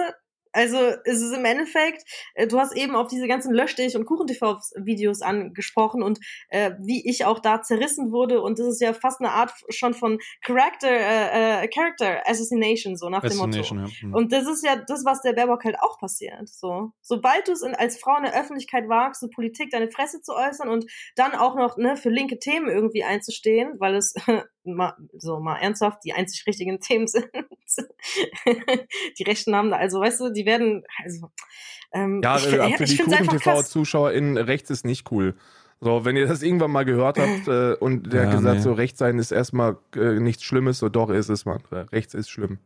also 0.52 0.78
es 1.06 1.22
ist 1.22 1.36
im 1.36 1.46
Endeffekt, 1.46 2.04
äh, 2.34 2.48
du 2.48 2.60
hast 2.60 2.76
eben 2.76 2.96
auf 2.96 3.08
diese 3.08 3.28
ganzen 3.28 3.54
Löschdich 3.54 3.96
und 3.96 4.06
Kuchen-TV-Videos 4.06 5.22
angesprochen 5.22 6.04
und 6.04 6.20
äh, 6.50 6.72
wie 6.80 7.08
ich 7.08 7.26
auch 7.26 7.40
da 7.40 7.62
zerrissen 7.62 8.12
wurde 8.12 8.42
und 8.42 8.60
das 8.60 8.68
ist 8.68 8.82
ja 8.82 8.94
fast 8.94 9.22
eine 9.22 9.32
Art 9.32 9.54
schon 9.70 9.94
von 9.94 10.20
Character, 10.42 10.90
äh, 10.90 11.64
äh, 11.64 11.68
Character 11.68 12.28
Assassination, 12.28 12.98
so 12.98 13.10
nach 13.10 13.22
dem 13.22 13.38
Motto. 13.38 13.60
Ja. 13.60 13.88
Mhm. 14.02 14.14
Und 14.14 14.32
das 14.32 14.48
ist 14.48 14.64
ja 14.64 14.76
das, 14.76 15.06
was 15.06 15.22
der 15.22 15.34
Baerbock 15.34 15.64
halt 15.64 15.78
auch 15.80 16.00
passiert. 16.00 16.48
So, 16.50 16.92
Sobald 17.02 17.48
du 17.48 17.54
es 17.54 17.64
als 17.64 18.00
Frau 18.00 18.18
in 18.18 18.24
der 18.24 18.40
Öffentlichkeit 18.40 18.88
wagst, 18.88 19.22
so 19.22 19.30
Politik 19.30 19.72
deine 19.72 19.90
Fresse 19.90 20.22
zu 20.22 20.34
äußern 20.36 20.70
und 20.70 20.86
dann 21.16 21.34
auch 21.34 21.56
noch 21.56 21.78
ne, 21.78 21.98
für 21.98 22.10
linke 22.10 22.40
Themen 22.40 22.70
irgendwie 22.70 23.04
einzustehen, 23.04 23.76
weil 23.80 23.96
es 23.96 24.14
mal, 24.76 24.96
so 25.18 25.40
mal 25.40 25.58
ernsthaft 25.58 26.04
die 26.04 26.14
einzig 26.14 26.46
richtigen 26.48 26.80
Themen 26.82 27.08
sind. 27.08 27.30
die 29.18 29.24
Rechten 29.24 29.56
haben 29.56 29.72
da, 29.72 29.78
also 29.78 30.00
weißt 30.00 30.22
du, 30.22 30.30
die 30.32 30.46
werden, 30.46 30.84
also 31.04 31.30
ähm, 31.92 32.22
ja, 32.24 32.38
ich, 32.38 32.48
äh, 32.48 32.78
für 32.78 32.84
ich 32.84 32.98
die 32.98 33.04
Kuchen-TV-ZuschauerInnen 33.04 34.38
rechts 34.38 34.70
ist 34.70 34.86
nicht 34.86 35.12
cool. 35.12 35.36
So, 35.82 36.04
wenn 36.04 36.18
ihr 36.18 36.28
das 36.28 36.42
irgendwann 36.42 36.72
mal 36.72 36.86
gehört 36.86 37.18
habt 37.18 37.48
äh, 37.48 37.74
und 37.80 38.12
der 38.12 38.26
ja, 38.26 38.32
gesagt, 38.32 38.58
nee. 38.58 38.62
so 38.62 38.74
rechts 38.74 39.00
sein 39.00 39.18
ist 39.18 39.32
erstmal 39.32 39.78
äh, 39.96 40.20
nichts 40.20 40.44
Schlimmes, 40.44 40.80
so 40.80 40.90
doch 40.90 41.10
ist 41.10 41.30
es, 41.30 41.46
man. 41.46 41.62
Rechts 41.72 42.14
ist 42.14 42.30
schlimm. 42.30 42.60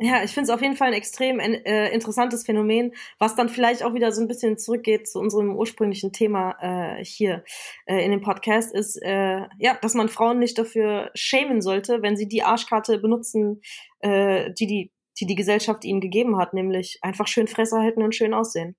Ja, 0.00 0.22
ich 0.22 0.32
finde 0.32 0.44
es 0.44 0.54
auf 0.54 0.62
jeden 0.62 0.76
Fall 0.76 0.88
ein 0.88 0.94
extrem 0.94 1.40
äh, 1.40 1.88
interessantes 1.92 2.44
Phänomen, 2.44 2.94
was 3.18 3.34
dann 3.34 3.48
vielleicht 3.48 3.82
auch 3.82 3.94
wieder 3.94 4.12
so 4.12 4.22
ein 4.22 4.28
bisschen 4.28 4.56
zurückgeht 4.56 5.08
zu 5.08 5.18
unserem 5.18 5.56
ursprünglichen 5.56 6.12
Thema 6.12 6.56
äh, 6.60 7.04
hier 7.04 7.42
äh, 7.86 8.04
in 8.04 8.12
dem 8.12 8.20
Podcast, 8.20 8.72
ist 8.72 8.96
äh, 9.02 9.40
ja, 9.58 9.76
dass 9.82 9.94
man 9.94 10.08
Frauen 10.08 10.38
nicht 10.38 10.56
dafür 10.56 11.10
schämen 11.14 11.60
sollte, 11.60 12.00
wenn 12.00 12.16
sie 12.16 12.28
die 12.28 12.44
Arschkarte 12.44 12.98
benutzen, 12.98 13.60
äh, 13.98 14.52
die, 14.52 14.68
die, 14.68 14.92
die 15.18 15.26
die 15.26 15.34
Gesellschaft 15.34 15.84
ihnen 15.84 16.00
gegeben 16.00 16.38
hat, 16.38 16.54
nämlich 16.54 17.00
einfach 17.02 17.26
schön 17.26 17.48
Fresse 17.48 17.78
halten 17.80 18.02
und 18.02 18.14
schön 18.14 18.34
aussehen. 18.34 18.76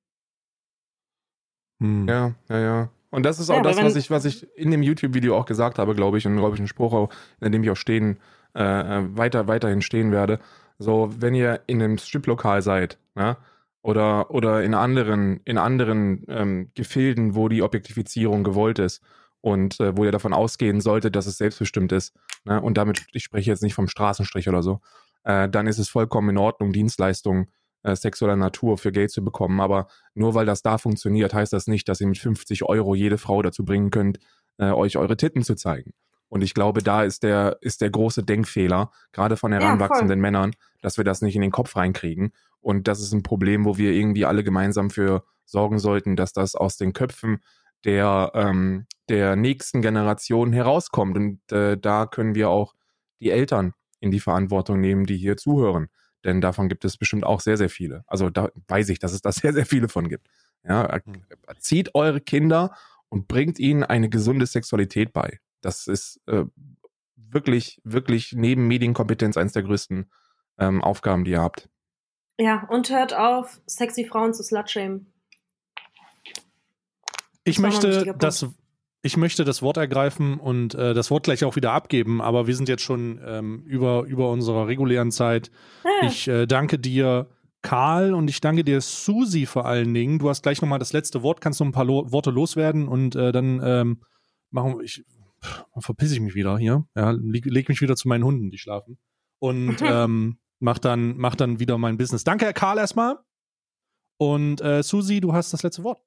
Hm. 1.81 2.07
Ja, 2.07 2.35
ja, 2.47 2.59
ja. 2.59 2.89
Und 3.11 3.23
das 3.25 3.39
ist 3.39 3.49
auch 3.49 3.55
ja, 3.55 3.61
das, 3.61 3.81
was 3.81 3.95
ich, 3.95 4.09
was 4.09 4.23
ich 4.23 4.47
in 4.55 4.71
dem 4.71 4.83
YouTube-Video 4.83 5.35
auch 5.35 5.45
gesagt 5.45 5.79
habe, 5.79 5.95
glaube 5.95 6.17
ich, 6.17 6.27
und 6.27 6.37
glaube 6.37 6.55
ich, 6.55 6.59
einen 6.59 6.67
Spruch, 6.67 6.93
auch, 6.93 7.09
in 7.41 7.51
dem 7.51 7.63
ich 7.63 7.71
auch 7.71 7.75
stehen, 7.75 8.19
äh, 8.55 8.63
äh, 8.63 9.17
weiter, 9.17 9.47
weiterhin 9.47 9.81
stehen 9.81 10.11
werde. 10.11 10.39
So, 10.79 11.13
wenn 11.19 11.35
ihr 11.35 11.61
in 11.67 11.81
einem 11.81 11.97
Striplokal 11.97 12.61
seid, 12.61 12.97
ja, 13.15 13.37
oder, 13.81 14.31
oder 14.31 14.63
in 14.63 14.73
anderen, 14.73 15.41
in 15.45 15.57
anderen 15.57 16.25
ähm, 16.27 16.71
Gefilden, 16.75 17.35
wo 17.35 17.47
die 17.49 17.61
Objektifizierung 17.61 18.43
gewollt 18.43 18.79
ist 18.79 19.01
und 19.41 19.79
äh, 19.79 19.95
wo 19.95 20.05
ihr 20.05 20.11
davon 20.11 20.33
ausgehen 20.33 20.81
solltet, 20.81 21.15
dass 21.15 21.27
es 21.27 21.37
selbstbestimmt 21.37 21.91
ist, 21.91 22.13
ne, 22.45 22.61
und 22.61 22.77
damit, 22.77 23.05
ich 23.13 23.23
spreche 23.23 23.51
jetzt 23.51 23.63
nicht 23.63 23.73
vom 23.73 23.87
Straßenstrich 23.87 24.49
oder 24.49 24.63
so, 24.63 24.81
äh, 25.23 25.47
dann 25.49 25.67
ist 25.67 25.79
es 25.79 25.89
vollkommen 25.89 26.29
in 26.29 26.37
Ordnung, 26.37 26.73
Dienstleistungen 26.73 27.47
äh, 27.83 27.95
sexueller 27.95 28.35
Natur 28.35 28.77
für 28.77 28.91
Geld 28.91 29.11
zu 29.11 29.23
bekommen. 29.23 29.59
Aber 29.59 29.87
nur 30.13 30.33
weil 30.33 30.45
das 30.45 30.61
da 30.61 30.77
funktioniert, 30.77 31.33
heißt 31.33 31.53
das 31.53 31.67
nicht, 31.67 31.87
dass 31.87 32.01
ihr 32.01 32.07
mit 32.07 32.17
50 32.17 32.63
Euro 32.63 32.95
jede 32.95 33.17
Frau 33.17 33.41
dazu 33.41 33.63
bringen 33.65 33.91
könnt, 33.91 34.19
äh, 34.57 34.71
euch 34.71 34.97
eure 34.97 35.17
Titten 35.17 35.43
zu 35.43 35.55
zeigen. 35.55 35.93
Und 36.29 36.41
ich 36.43 36.53
glaube, 36.53 36.81
da 36.81 37.03
ist 37.03 37.23
der, 37.23 37.57
ist 37.61 37.81
der 37.81 37.89
große 37.89 38.23
Denkfehler, 38.23 38.91
gerade 39.11 39.35
von 39.35 39.51
heranwachsenden 39.51 40.19
ja, 40.19 40.21
Männern, 40.21 40.53
dass 40.81 40.97
wir 40.97 41.03
das 41.03 41.21
nicht 41.21 41.35
in 41.35 41.41
den 41.41 41.51
Kopf 41.51 41.75
reinkriegen. 41.75 42.31
Und 42.61 42.87
das 42.87 43.01
ist 43.01 43.13
ein 43.13 43.23
Problem, 43.23 43.65
wo 43.65 43.77
wir 43.77 43.91
irgendwie 43.91 44.25
alle 44.25 44.43
gemeinsam 44.43 44.89
für 44.89 45.23
sorgen 45.45 45.79
sollten, 45.79 46.15
dass 46.15 46.31
das 46.33 46.55
aus 46.55 46.77
den 46.77 46.93
Köpfen 46.93 47.39
der, 47.83 48.31
ähm, 48.35 48.85
der 49.09 49.35
nächsten 49.35 49.81
Generation 49.81 50.53
herauskommt. 50.53 51.17
Und 51.17 51.51
äh, 51.51 51.77
da 51.77 52.05
können 52.05 52.35
wir 52.35 52.49
auch 52.49 52.75
die 53.19 53.31
Eltern 53.31 53.73
in 53.99 54.11
die 54.11 54.19
Verantwortung 54.19 54.79
nehmen, 54.79 55.05
die 55.05 55.17
hier 55.17 55.37
zuhören. 55.37 55.87
Denn 56.23 56.41
davon 56.41 56.69
gibt 56.69 56.85
es 56.85 56.97
bestimmt 56.97 57.25
auch 57.25 57.39
sehr, 57.39 57.57
sehr 57.57 57.69
viele. 57.69 58.03
Also 58.07 58.29
da 58.29 58.49
weiß 58.67 58.89
ich, 58.89 58.99
dass 58.99 59.13
es 59.13 59.21
da 59.21 59.31
sehr, 59.31 59.53
sehr 59.53 59.65
viele 59.65 59.89
von 59.89 60.09
gibt. 60.09 60.27
Ja, 60.63 60.93
hm. 60.93 61.23
erzieht 61.47 61.95
eure 61.95 62.21
Kinder 62.21 62.75
und 63.07 63.27
bringt 63.27 63.59
ihnen 63.59 63.83
eine 63.83 64.09
gesunde 64.09 64.45
Sexualität 64.45 65.13
bei. 65.13 65.39
Das 65.61 65.87
ist 65.87 66.21
äh, 66.27 66.45
wirklich, 67.15 67.81
wirklich 67.83 68.33
neben 68.33 68.67
Medienkompetenz 68.67 69.37
eines 69.37 69.53
der 69.53 69.63
größten 69.63 70.11
ähm, 70.57 70.81
Aufgaben, 70.81 71.23
die 71.25 71.31
ihr 71.31 71.41
habt. 71.41 71.69
Ja, 72.37 72.65
und 72.69 72.89
hört 72.89 73.13
auf, 73.13 73.59
sexy 73.65 74.05
Frauen 74.05 74.33
zu 74.33 74.43
slutshamen. 74.43 75.13
Ich 77.43 77.59
möchte 77.59 78.15
das, 78.17 78.45
ich 79.01 79.17
möchte 79.17 79.43
das 79.43 79.61
Wort 79.61 79.77
ergreifen 79.77 80.39
und 80.39 80.75
äh, 80.75 80.93
das 80.93 81.09
Wort 81.09 81.23
gleich 81.23 81.43
auch 81.43 81.55
wieder 81.55 81.71
abgeben, 81.71 82.21
aber 82.21 82.47
wir 82.47 82.55
sind 82.55 82.69
jetzt 82.69 82.83
schon 82.83 83.19
ähm, 83.25 83.63
über, 83.65 84.03
über 84.03 84.31
unserer 84.31 84.67
regulären 84.67 85.11
Zeit. 85.11 85.51
Ja. 85.83 86.07
Ich 86.07 86.27
äh, 86.27 86.45
danke 86.45 86.79
dir, 86.79 87.29
Karl, 87.61 88.13
und 88.13 88.29
ich 88.29 88.39
danke 88.39 88.63
dir, 88.63 88.79
Susi, 88.81 89.45
vor 89.45 89.65
allen 89.65 89.93
Dingen. 89.93 90.19
Du 90.19 90.29
hast 90.29 90.43
gleich 90.43 90.61
nochmal 90.61 90.79
das 90.79 90.93
letzte 90.93 91.23
Wort, 91.23 91.41
kannst 91.41 91.59
du 91.59 91.65
ein 91.65 91.71
paar 91.71 91.85
Lo 91.85 92.11
Worte 92.11 92.31
loswerden 92.31 92.87
und 92.87 93.15
äh, 93.15 93.31
dann 93.31 93.61
ähm, 93.63 94.01
machen 94.49 94.79
ich 94.83 95.03
dann 95.05 95.18
verpiss 95.77 96.11
ich 96.11 96.19
mich 96.19 96.35
wieder 96.35 96.57
hier. 96.57 96.85
Ja, 96.95 97.11
leg, 97.11 97.45
leg 97.45 97.69
mich 97.69 97.81
wieder 97.81 97.95
zu 97.95 98.07
meinen 98.07 98.23
Hunden, 98.23 98.51
die 98.51 98.57
schlafen. 98.57 98.97
Und 99.39 99.77
ähm, 99.81 100.39
mach, 100.59 100.79
dann, 100.79 101.17
mach 101.17 101.35
dann 101.35 101.59
wieder 101.59 101.77
mein 101.77 101.97
Business. 101.97 102.23
Danke, 102.23 102.45
Herr 102.45 102.53
Karl, 102.53 102.77
erstmal. 102.77 103.17
Und 104.17 104.61
äh, 104.61 104.83
Susi, 104.83 105.21
du 105.21 105.33
hast 105.33 105.53
das 105.53 105.63
letzte 105.63 105.83
Wort. 105.83 106.01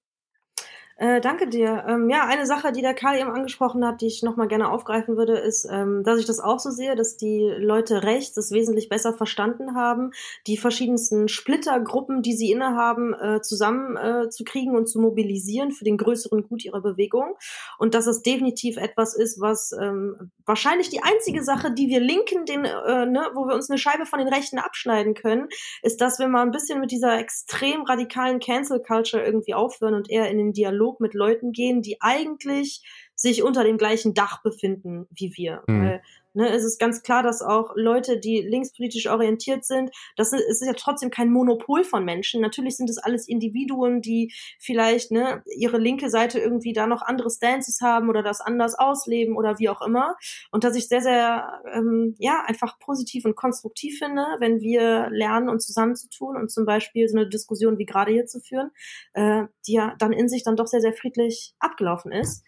Äh, 1.03 1.21
danke 1.21 1.49
dir. 1.49 1.85
Ähm, 1.89 2.09
ja, 2.09 2.27
eine 2.27 2.47
Sache, 2.47 2.71
die 2.71 2.81
der 2.81 2.95
Karl 2.95 3.19
eben 3.19 3.29
angesprochen 3.29 3.85
hat, 3.85 4.03
die 4.03 4.07
ich 4.07 4.23
nochmal 4.23 4.47
gerne 4.47 4.71
aufgreifen 4.71 5.17
würde, 5.17 5.37
ist, 5.37 5.67
ähm, 5.69 6.05
dass 6.05 6.21
ich 6.21 6.27
das 6.27 6.39
auch 6.39 6.61
so 6.61 6.71
sehe, 6.71 6.95
dass 6.95 7.17
die 7.17 7.53
Leute 7.59 8.05
rechts 8.05 8.37
es 8.37 8.53
wesentlich 8.53 8.89
besser 8.89 9.13
verstanden 9.13 9.75
haben, 9.75 10.13
die 10.47 10.57
verschiedensten 10.57 11.27
Splittergruppen, 11.27 12.23
die 12.23 12.35
sie 12.35 12.53
innehaben, 12.53 13.15
äh, 13.15 13.41
zusammenzukriegen 13.43 14.75
äh, 14.75 14.77
und 14.77 14.87
zu 14.87 15.01
mobilisieren 15.01 15.73
für 15.73 15.83
den 15.83 15.97
größeren 15.97 16.47
Gut 16.47 16.65
ihrer 16.65 16.81
Bewegung. 16.81 17.35
Und 17.79 17.95
dass 17.95 18.07
es 18.07 18.23
definitiv 18.23 18.77
etwas 18.77 19.17
ist, 19.17 19.41
was 19.41 19.73
ähm, 19.73 20.31
wahrscheinlich 20.47 20.89
die 20.89 21.03
einzige 21.03 21.43
Sache, 21.43 21.73
die 21.73 21.89
wir 21.89 21.99
Linken, 21.99 22.45
den, 22.47 22.65
äh, 22.65 23.07
ne, 23.07 23.27
wo 23.35 23.49
wir 23.49 23.57
uns 23.57 23.69
eine 23.69 23.79
Scheibe 23.79 24.07
von 24.07 24.21
den 24.21 24.29
Rechten 24.29 24.61
abschneiden 24.61 25.15
können, 25.15 25.49
ist, 25.83 26.01
dass 26.01 26.21
wir 26.21 26.29
mal 26.29 26.43
ein 26.43 26.53
bisschen 26.53 26.79
mit 26.79 26.93
dieser 26.93 27.19
extrem 27.19 27.83
radikalen 27.83 28.39
Cancel 28.39 28.81
Culture 28.81 29.25
irgendwie 29.25 29.55
aufhören 29.55 29.95
und 29.95 30.09
eher 30.09 30.31
in 30.31 30.39
den 30.39 30.53
Dialog 30.53 30.92
Dialog 30.93 31.01
mit 31.01 31.15
Leuten 31.15 31.53
gehen, 31.53 31.83
die 31.83 32.01
eigentlich 32.01 32.83
sich 33.23 33.43
unter 33.43 33.65
dem 33.65 33.79
gleichen 33.79 34.15
Dach 34.15 34.43
befinden 34.43 35.07
wie 35.11 35.33
wir. 35.37 35.63
Mhm. 35.67 35.85
Weil 35.85 36.03
Ne, 36.35 36.49
es 36.49 36.65
ist 36.65 36.79
ganz 36.79 37.03
klar, 37.03 37.23
dass 37.23 37.43
auch 37.43 37.73
Leute, 37.75 38.19
die 38.19 38.41
linkspolitisch 38.41 39.07
orientiert 39.07 39.67
sind, 39.67 39.91
das 40.17 40.33
ist, 40.33 40.41
ist 40.41 40.65
ja 40.65 40.73
trotzdem 40.73 41.11
kein 41.11 41.31
Monopol 41.31 41.85
von 41.85 42.07
Menschen. 42.07 42.41
Natürlich 42.41 42.79
sind 42.79 42.89
es 42.89 42.97
alles 42.97 43.29
Individuen, 43.29 44.01
die 44.01 44.33
vielleicht 44.59 45.11
ne, 45.11 45.43
ihre 45.59 45.77
linke 45.77 46.09
Seite 46.09 46.39
irgendwie 46.39 46.73
da 46.73 46.87
noch 46.87 47.03
andere 47.03 47.29
Stances 47.29 47.83
haben 47.83 48.09
oder 48.09 48.23
das 48.23 48.41
anders 48.41 48.75
ausleben 48.79 49.37
oder 49.37 49.59
wie 49.59 49.69
auch 49.69 49.83
immer. 49.83 50.17
Und 50.51 50.65
dass 50.65 50.75
ich 50.75 50.89
sehr, 50.89 51.03
sehr 51.03 51.61
ähm, 51.71 52.15
ja 52.19 52.43
einfach 52.47 52.79
positiv 52.79 53.27
und 53.27 53.37
konstruktiv 53.37 53.99
finde, 53.99 54.25
wenn 54.39 54.61
wir 54.61 55.11
lernen, 55.11 55.51
uns 55.51 55.67
zusammenzutun 55.67 56.37
und 56.37 56.51
zum 56.51 56.65
Beispiel 56.65 57.09
so 57.09 57.19
eine 57.19 57.29
Diskussion 57.29 57.77
wie 57.77 57.85
gerade 57.85 58.11
hier 58.11 58.25
zu 58.25 58.41
führen, 58.41 58.71
äh, 59.13 59.45
die 59.67 59.75
ja 59.75 59.95
dann 59.99 60.15
in 60.15 60.31
sich 60.31 60.45
dann 60.45 60.57
doch 60.57 60.67
sehr, 60.67 60.81
sehr 60.81 60.95
friedlich 60.95 61.53
abgelaufen 61.59 62.11
ist. 62.11 62.43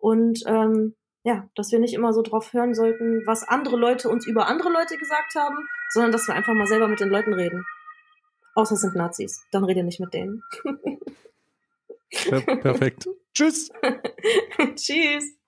Und 0.00 0.42
ähm, 0.46 0.94
ja, 1.22 1.48
dass 1.54 1.70
wir 1.70 1.78
nicht 1.78 1.94
immer 1.94 2.12
so 2.12 2.22
drauf 2.22 2.52
hören 2.52 2.74
sollten, 2.74 3.22
was 3.26 3.46
andere 3.46 3.76
Leute 3.76 4.08
uns 4.08 4.26
über 4.26 4.46
andere 4.48 4.70
Leute 4.70 4.96
gesagt 4.96 5.34
haben, 5.34 5.56
sondern 5.90 6.12
dass 6.12 6.26
wir 6.26 6.34
einfach 6.34 6.54
mal 6.54 6.66
selber 6.66 6.88
mit 6.88 7.00
den 7.00 7.10
Leuten 7.10 7.34
reden. 7.34 7.64
Außer 8.54 8.74
es 8.74 8.80
sind 8.80 8.96
Nazis. 8.96 9.44
Dann 9.52 9.64
rede 9.64 9.84
nicht 9.84 10.00
mit 10.00 10.14
denen. 10.14 10.42
Perfekt. 12.10 13.08
Tschüss. 13.34 13.70
Tschüss. 14.74 15.39